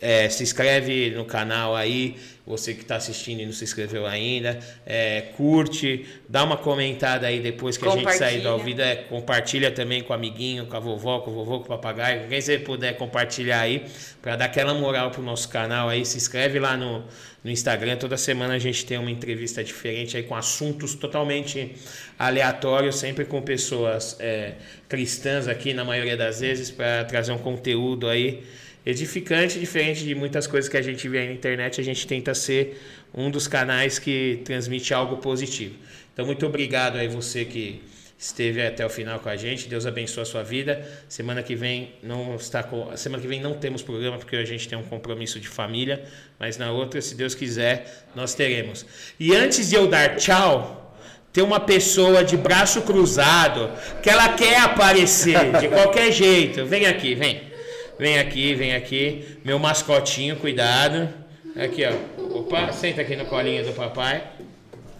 É, 0.00 0.28
se 0.28 0.42
inscreve 0.42 1.10
no 1.10 1.24
canal 1.24 1.74
aí, 1.74 2.16
você 2.46 2.74
que 2.74 2.82
está 2.82 2.96
assistindo 2.96 3.40
e 3.40 3.46
não 3.46 3.52
se 3.52 3.64
inscreveu 3.64 4.06
ainda. 4.06 4.58
É, 4.84 5.22
curte, 5.36 6.04
dá 6.28 6.44
uma 6.44 6.56
comentada 6.56 7.26
aí 7.26 7.40
depois 7.40 7.78
que 7.78 7.88
a 7.88 7.90
gente 7.90 8.12
sair 8.12 8.42
da 8.42 8.50
Compartilha. 8.50 8.52
ouvida. 8.52 8.84
É, 8.84 8.96
compartilha 8.96 9.70
também 9.70 10.02
com 10.02 10.12
o 10.12 10.16
amiguinho, 10.16 10.66
com 10.66 10.76
a 10.76 10.80
vovó, 10.80 11.20
com 11.20 11.30
o 11.30 11.34
vovô, 11.34 11.60
com 11.60 11.64
o 11.64 11.68
papagaio. 11.68 12.22
com 12.22 12.28
Quem 12.28 12.40
você 12.40 12.58
puder 12.58 12.96
compartilhar 12.96 13.60
aí, 13.60 13.84
para 14.20 14.36
dar 14.36 14.44
aquela 14.44 14.74
moral 14.74 15.10
pro 15.10 15.22
nosso 15.22 15.48
canal 15.48 15.88
aí. 15.88 16.04
Se 16.04 16.18
inscreve 16.18 16.58
lá 16.58 16.76
no, 16.76 17.04
no 17.42 17.50
Instagram. 17.50 17.96
Toda 17.96 18.18
semana 18.18 18.54
a 18.54 18.58
gente 18.58 18.84
tem 18.84 18.98
uma 18.98 19.10
entrevista 19.10 19.64
diferente 19.64 20.16
aí 20.16 20.22
com 20.22 20.34
assuntos 20.34 20.94
totalmente 20.94 21.74
aleatórios, 22.18 22.96
sempre 22.96 23.24
com 23.24 23.40
pessoas 23.40 24.16
é, 24.20 24.54
cristãs 24.86 25.48
aqui, 25.48 25.72
na 25.72 25.84
maioria 25.84 26.16
das 26.16 26.40
vezes, 26.40 26.70
para 26.70 27.04
trazer 27.04 27.32
um 27.32 27.38
conteúdo 27.38 28.06
aí 28.06 28.44
edificante, 28.86 29.58
diferente 29.58 30.04
de 30.04 30.14
muitas 30.14 30.46
coisas 30.46 30.68
que 30.68 30.76
a 30.76 30.82
gente 30.82 31.08
vê 31.08 31.20
aí 31.20 31.26
na 31.28 31.32
internet. 31.32 31.80
A 31.80 31.84
gente 31.84 32.06
tenta 32.06 32.34
ser 32.34 32.80
um 33.14 33.30
dos 33.30 33.46
canais 33.46 33.98
que 33.98 34.40
transmite 34.44 34.92
algo 34.92 35.16
positivo. 35.18 35.74
Então, 36.12 36.26
muito 36.26 36.44
obrigado 36.46 36.96
aí 36.96 37.08
você 37.08 37.44
que 37.44 37.82
esteve 38.18 38.64
até 38.64 38.84
o 38.84 38.88
final 38.88 39.18
com 39.18 39.28
a 39.28 39.36
gente. 39.36 39.68
Deus 39.68 39.86
abençoe 39.86 40.22
a 40.22 40.26
sua 40.26 40.42
vida. 40.42 40.86
Semana 41.08 41.42
que 41.42 41.54
vem 41.54 41.94
não 42.02 42.36
está 42.36 42.62
com... 42.62 42.96
semana 42.96 43.20
que 43.20 43.28
vem 43.28 43.40
não 43.40 43.54
temos 43.54 43.82
programa 43.82 44.18
porque 44.18 44.36
a 44.36 44.44
gente 44.44 44.68
tem 44.68 44.78
um 44.78 44.82
compromisso 44.82 45.40
de 45.40 45.48
família, 45.48 46.04
mas 46.38 46.56
na 46.56 46.70
outra, 46.70 47.00
se 47.00 47.14
Deus 47.14 47.34
quiser, 47.34 48.06
nós 48.14 48.34
teremos. 48.34 48.86
E 49.18 49.34
antes 49.34 49.68
de 49.68 49.74
eu 49.74 49.86
dar 49.86 50.16
tchau, 50.16 50.96
tem 51.32 51.42
uma 51.42 51.58
pessoa 51.58 52.22
de 52.22 52.36
braço 52.36 52.82
cruzado 52.82 53.70
que 54.02 54.08
ela 54.08 54.28
quer 54.34 54.60
aparecer 54.60 55.58
de 55.58 55.68
qualquer 55.68 56.12
jeito. 56.12 56.64
Vem 56.64 56.86
aqui, 56.86 57.14
vem. 57.14 57.53
Vem 57.98 58.18
aqui, 58.18 58.54
vem 58.54 58.74
aqui. 58.74 59.38
Meu 59.44 59.58
mascotinho, 59.58 60.36
cuidado. 60.36 61.08
Aqui, 61.56 61.82
ó. 61.84 62.38
Opa, 62.38 62.72
senta 62.72 63.00
aqui 63.02 63.14
no 63.16 63.26
colinho 63.26 63.64
do 63.64 63.72
papai. 63.72 64.22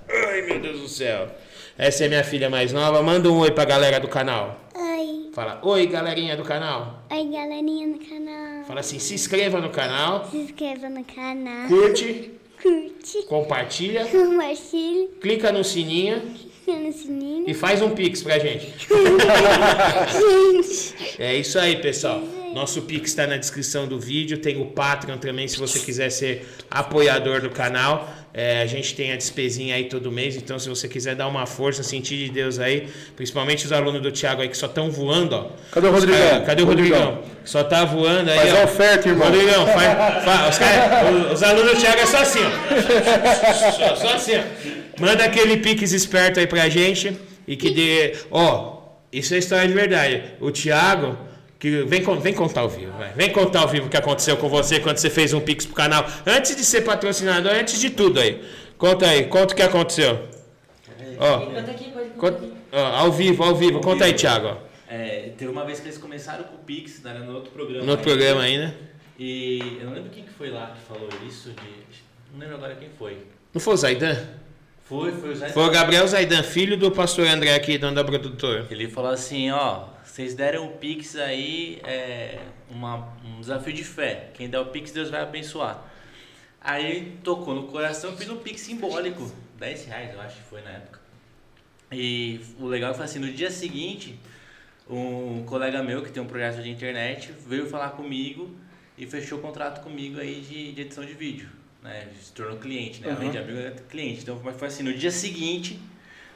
Ai, 0.09 0.43
meu 0.43 0.61
Deus 0.61 0.81
do 0.81 0.89
céu. 0.89 1.29
Essa 1.77 2.05
é 2.05 2.09
minha 2.09 2.23
filha 2.23 2.49
mais 2.49 2.73
nova. 2.73 3.03
Manda 3.03 3.29
um 3.31 3.39
oi 3.39 3.51
pra 3.51 3.65
galera 3.65 3.99
do 3.99 4.07
canal. 4.07 4.61
Oi. 4.77 5.31
Fala, 5.35 5.59
oi, 5.65 5.87
galerinha 5.87 6.37
do 6.37 6.45
canal. 6.45 7.03
Oi, 7.11 7.25
galerinha 7.27 7.89
do 7.89 7.99
canal. 7.99 8.65
Fala 8.65 8.81
assim, 8.81 9.01
se 9.01 9.15
inscreva 9.15 9.61
no 9.61 9.71
canal, 9.71 10.29
Se 10.31 10.37
inscreva 10.37 10.89
no 10.89 11.03
canal. 11.05 11.67
curte, 11.69 12.31
Curte. 12.63 13.23
compartilha, 13.29 14.05
Compartilhe. 14.07 15.09
clica 15.21 15.51
no 15.53 15.63
sininho 15.65 16.23
Clica 16.65 16.81
no 16.81 16.93
sininho. 16.93 17.45
e 17.49 17.53
faz 17.53 17.83
um 17.83 17.91
pix 17.91 18.23
pra 18.23 18.39
gente. 18.39 18.73
Gente. 20.13 21.21
É 21.23 21.35
isso 21.37 21.59
aí, 21.59 21.77
pessoal. 21.83 22.23
Nosso 22.55 22.83
Pix 22.83 23.11
está 23.11 23.27
na 23.27 23.37
descrição 23.37 23.87
do 23.87 23.99
vídeo. 23.99 24.39
Tem 24.39 24.61
o 24.61 24.67
Patreon 24.67 25.19
também, 25.19 25.47
se 25.49 25.59
você 25.59 25.79
quiser 25.81 26.11
ser 26.11 26.47
apoiador 26.71 27.41
do 27.41 27.51
canal. 27.51 28.09
É, 28.37 28.63
a 28.63 28.67
gente 28.67 28.95
tem 28.97 29.13
a 29.13 29.17
despesinha 29.17 29.77
aí 29.77 29.85
todo 29.85 30.11
mês, 30.11 30.35
então 30.37 30.59
se 30.59 30.69
você 30.69 30.89
quiser 30.89 31.15
dar 31.15 31.29
uma 31.29 31.47
força, 31.47 31.85
sentir 31.85 32.17
de 32.17 32.31
Deus 32.31 32.59
aí, 32.59 32.89
principalmente 33.15 33.65
os 33.65 33.71
alunos 33.71 34.03
do 34.03 34.11
Thiago 34.11 34.43
aí 34.43 34.49
que 34.49 34.57
só 34.57 34.67
estão 34.67 34.91
voando, 34.91 35.37
ó. 35.37 35.47
Cadê 35.71 35.87
o 35.87 35.93
Rodrigão? 35.93 36.19
É, 36.19 36.41
cadê 36.41 36.63
o 36.63 36.67
Rodrigão? 36.67 37.23
Só 37.45 37.63
tá 37.63 37.85
voando 37.85 38.29
aí, 38.31 38.37
Faz 38.39 38.53
ó. 38.55 38.57
a 38.61 38.65
oferta, 38.65 39.09
irmão. 39.09 39.29
Rodrigão, 39.29 39.67
faz, 39.69 40.25
faz- 40.25 40.49
os, 40.51 40.59
cara- 40.59 41.11
os- 41.13 41.33
os 41.35 41.43
alunos 41.45 41.75
do 41.75 41.81
Thiago 41.81 42.01
é 42.01 42.07
só 42.07 42.19
assim, 42.19 42.41
ó. 42.41 43.73
Só, 43.73 43.97
só 43.97 44.15
assim, 44.15 44.33
ó. 44.37 44.43
Manda 45.01 45.25
aquele 45.25 45.59
Pix 45.59 45.93
esperto 45.93 46.41
aí 46.41 46.47
pra 46.49 46.69
gente 46.69 47.17
e 47.47 47.57
que 47.57 47.71
dê. 47.71 48.15
Ó, 48.33 48.79
isso 49.13 49.33
é 49.35 49.39
história 49.39 49.69
de 49.69 49.75
verdade. 49.75 50.23
O 50.41 50.51
Thiago. 50.51 51.17
Que 51.59 51.83
vem, 51.85 52.03
vem 52.21 52.35
contar 52.35 52.61
ao 52.63 52.69
vivo, 52.69 52.93
vai. 52.99 53.13
Vem 53.13 53.31
contar 53.33 53.61
ao 53.61 53.69
vivo 53.69 53.87
o 53.87 53.89
que 53.91 53.97
aconteceu 53.97 54.37
com 54.37 54.49
você 54.49 54.81
quando 54.81 54.99
você 54.99 55.09
fez 55.09 55.33
um 55.33 55.41
Pix 55.41 55.65
pro 55.65 55.75
canal. 55.75 56.05
Antes 56.27 56.55
de 56.57 56.65
ser 56.65 56.83
patrocinador, 56.83 57.53
antes 57.53 57.81
de 57.81 57.91
tudo 57.91 58.21
aí. 58.21 58.45
Conta 58.77 59.07
aí, 59.09 59.25
conta 59.27 59.55
o 59.55 59.57
que 59.57 59.63
aconteceu. 59.63 60.29
Ó, 61.19 61.39
Conta 61.47 61.71
aqui, 61.71 61.85
pode 61.91 62.09
contar 62.11 62.17
conta- 62.19 62.37
aqui. 62.45 62.53
ó, 62.73 62.79
ao 62.97 63.13
vivo, 63.13 63.43
ao 63.45 63.55
vivo. 63.55 63.81
Conta 63.81 64.05
aí, 64.05 64.13
Thiago. 64.15 64.59
É, 64.89 65.31
teve 65.39 65.51
uma 65.51 65.65
vez 65.65 65.81
que 65.81 65.87
eles 65.87 65.99
começaram 65.99 66.45
com 66.45 66.57
o 66.57 66.59
Pix, 66.59 67.03
né, 67.03 67.15
no 67.15 67.35
outro 67.35 67.51
programa. 67.53 67.85
No 67.85 67.93
outro 67.93 68.11
ainda. 68.11 68.23
programa 68.25 68.43
ainda. 68.47 68.75
E 69.19 69.79
eu 69.81 69.87
não 69.87 69.95
lembro 69.95 70.11
quem 70.11 70.25
que 70.25 70.33
foi 70.33 70.51
lá 70.51 70.75
que 70.77 70.93
falou 70.93 71.09
isso. 71.27 71.51
De, 71.51 71.57
não 72.33 72.41
lembro 72.41 72.57
agora 72.57 72.75
quem 72.75 72.89
foi. 72.99 73.19
Não 73.55 73.61
foi 73.61 73.75
o 73.75 73.77
Zaidan? 73.77 74.17
Foi, 74.83 75.13
foi 75.13 75.31
o 75.31 75.37
Zé. 75.37 75.49
Foi 75.49 75.65
o 75.67 75.71
Gabriel 75.71 76.07
Zaidan, 76.07 76.43
filho 76.43 76.77
do 76.77 76.91
pastor 76.91 77.27
André 77.27 77.55
aqui, 77.55 77.79
dono 77.79 77.95
da 77.95 78.05
produtora. 78.05 78.67
Ele 78.71 78.89
falou 78.89 79.11
assim, 79.13 79.51
ó, 79.51 79.85
vocês 80.15 80.33
deram 80.33 80.69
o 80.69 80.71
Pix 80.71 81.17
aí, 81.17 81.81
é 81.83 82.39
uma, 82.71 83.13
um 83.25 83.41
desafio 83.41 83.73
de 83.73 83.83
fé. 83.83 84.31
Quem 84.35 84.49
der 84.49 84.61
o 84.61 84.67
Pix, 84.67 84.93
Deus 84.93 85.11
vai 85.11 85.21
abençoar. 85.21 85.93
Aí 86.61 87.19
tocou 87.25 87.53
no 87.53 87.65
coração, 87.65 88.17
fiz 88.17 88.29
um 88.29 88.37
Pix 88.37 88.61
simbólico. 88.61 89.29
10 89.59 89.87
reais, 89.87 90.15
eu 90.15 90.21
acho 90.21 90.37
que 90.37 90.43
foi 90.45 90.63
na 90.63 90.71
época. 90.71 91.01
E 91.91 92.41
o 92.61 92.67
legal 92.67 92.95
foi 92.95 93.07
assim, 93.07 93.19
no 93.19 93.33
dia 93.33 93.51
seguinte, 93.51 94.17
um 94.89 95.43
colega 95.45 95.83
meu 95.83 96.01
que 96.01 96.13
tem 96.13 96.23
um 96.23 96.29
projeto 96.29 96.63
de 96.63 96.71
internet 96.71 97.35
veio 97.49 97.69
falar 97.69 97.91
comigo 97.91 98.55
e 98.97 99.09
fechou 99.09 99.41
o 99.41 99.43
contrato 99.43 99.83
comigo 99.83 100.21
aí 100.21 100.41
de, 100.43 100.75
de 100.75 100.81
edição 100.81 101.05
de 101.05 101.15
vídeo. 101.15 101.49
Né? 101.83 102.07
Se 102.23 102.33
tornou 102.33 102.57
cliente, 102.59 103.01
né? 103.01 103.11
Além 103.11 103.33
de 103.33 103.39
amigo, 103.39 103.59
é 103.59 103.73
cliente. 103.91 104.21
Então 104.23 104.41
mas 104.45 104.57
foi 104.57 104.69
assim, 104.69 104.85
no 104.85 104.95
dia 104.95 105.11
seguinte, 105.11 105.81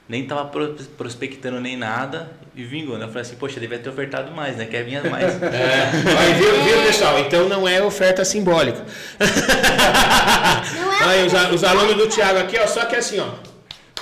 nem 0.08 0.26
tava 0.26 0.46
pro- 0.46 0.74
prospectando 0.96 1.60
nem 1.60 1.76
nada 1.76 2.30
e 2.56 2.64
vingou, 2.64 2.96
né? 2.98 3.04
Eu 3.04 3.08
falei 3.08 3.22
assim, 3.22 3.36
poxa, 3.36 3.60
devia 3.60 3.78
ter 3.78 3.88
ofertado 3.90 4.32
mais, 4.32 4.56
né? 4.56 4.64
Quer 4.64 4.84
vir 4.84 5.02
mais. 5.08 5.34
É, 5.42 5.90
Aí, 6.18 6.34
viu, 6.34 6.62
viu, 6.64 6.82
pessoal? 6.86 7.18
Então 7.20 7.48
não 7.48 7.68
é 7.68 7.82
oferta 7.82 8.24
simbólica. 8.24 8.84
Não 9.20 11.10
é 11.10 11.20
Aí, 11.20 11.26
os, 11.26 11.32
os 11.54 11.64
alunos 11.64 11.94
do 11.96 12.08
Thiago 12.08 12.38
aqui, 12.38 12.58
ó, 12.58 12.66
só 12.66 12.84
que 12.84 12.96
assim, 12.96 13.18
ó. 13.20 13.28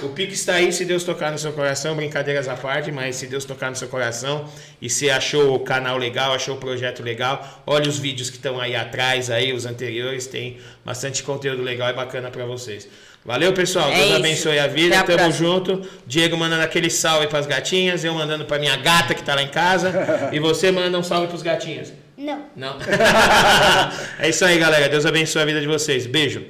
O 0.03 0.11
Pix 0.11 0.35
está 0.35 0.55
aí, 0.55 0.70
se 0.74 0.85
Deus 0.85 1.05
tocar 1.05 1.33
no 1.33 1.39
seu 1.39 1.55
coração, 1.55 1.97
brincadeiras 1.97 2.49
à 2.49 2.55
parte, 2.55 2.93
mas 2.93 3.16
se 3.16 3.27
Deus 3.27 3.47
tocar 3.47 3.70
no 3.70 3.77
seu 3.77 3.89
coração 3.89 4.45
e 4.81 4.91
você 4.91 5.09
achou 5.09 5.55
o 5.55 5.61
canal 5.61 5.97
legal, 5.97 6.35
achou 6.35 6.55
o 6.57 6.59
projeto 6.59 7.03
legal, 7.03 7.62
olha 7.66 7.89
os 7.89 7.99
vídeos 7.99 8.28
que 8.28 8.37
estão 8.37 8.61
aí 8.61 8.77
atrás, 8.77 9.31
aí, 9.31 9.55
os 9.55 9.65
anteriores, 9.65 10.27
tem 10.27 10.59
bastante 10.85 11.23
conteúdo 11.23 11.62
legal 11.62 11.89
e 11.89 11.95
bacana 11.95 12.31
para 12.31 12.45
vocês. 12.45 12.87
Valeu, 13.27 13.53
pessoal. 13.53 13.90
É 13.90 13.94
Deus 13.97 14.07
isso. 14.07 14.16
abençoe 14.16 14.59
a 14.61 14.66
vida. 14.69 15.01
Até 15.01 15.15
a 15.15 15.16
Tamo 15.16 15.28
próxima. 15.28 15.48
junto. 15.48 15.82
Diego 16.07 16.36
mandando 16.36 16.62
aquele 16.62 16.89
salve 16.89 17.27
pras 17.27 17.44
gatinhas, 17.44 18.05
eu 18.05 18.15
mandando 18.15 18.44
pra 18.44 18.57
minha 18.59 18.77
gata 18.77 19.15
que 19.15 19.23
tá 19.23 19.35
lá 19.35 19.43
em 19.43 19.48
casa. 19.48 19.93
e 20.32 20.39
você 20.39 20.70
manda 20.70 20.97
um 20.97 21.03
salve 21.03 21.27
pros 21.27 21.43
gatinhos. 21.43 21.93
Não. 22.16 22.44
Não. 22.55 22.77
é 24.20 24.28
isso 24.28 24.44
aí, 24.44 24.59
galera. 24.59 24.89
Deus 24.89 25.05
abençoe 25.05 25.43
a 25.43 25.44
vida 25.44 25.61
de 25.61 25.66
vocês. 25.66 26.07
Beijo. 26.07 26.47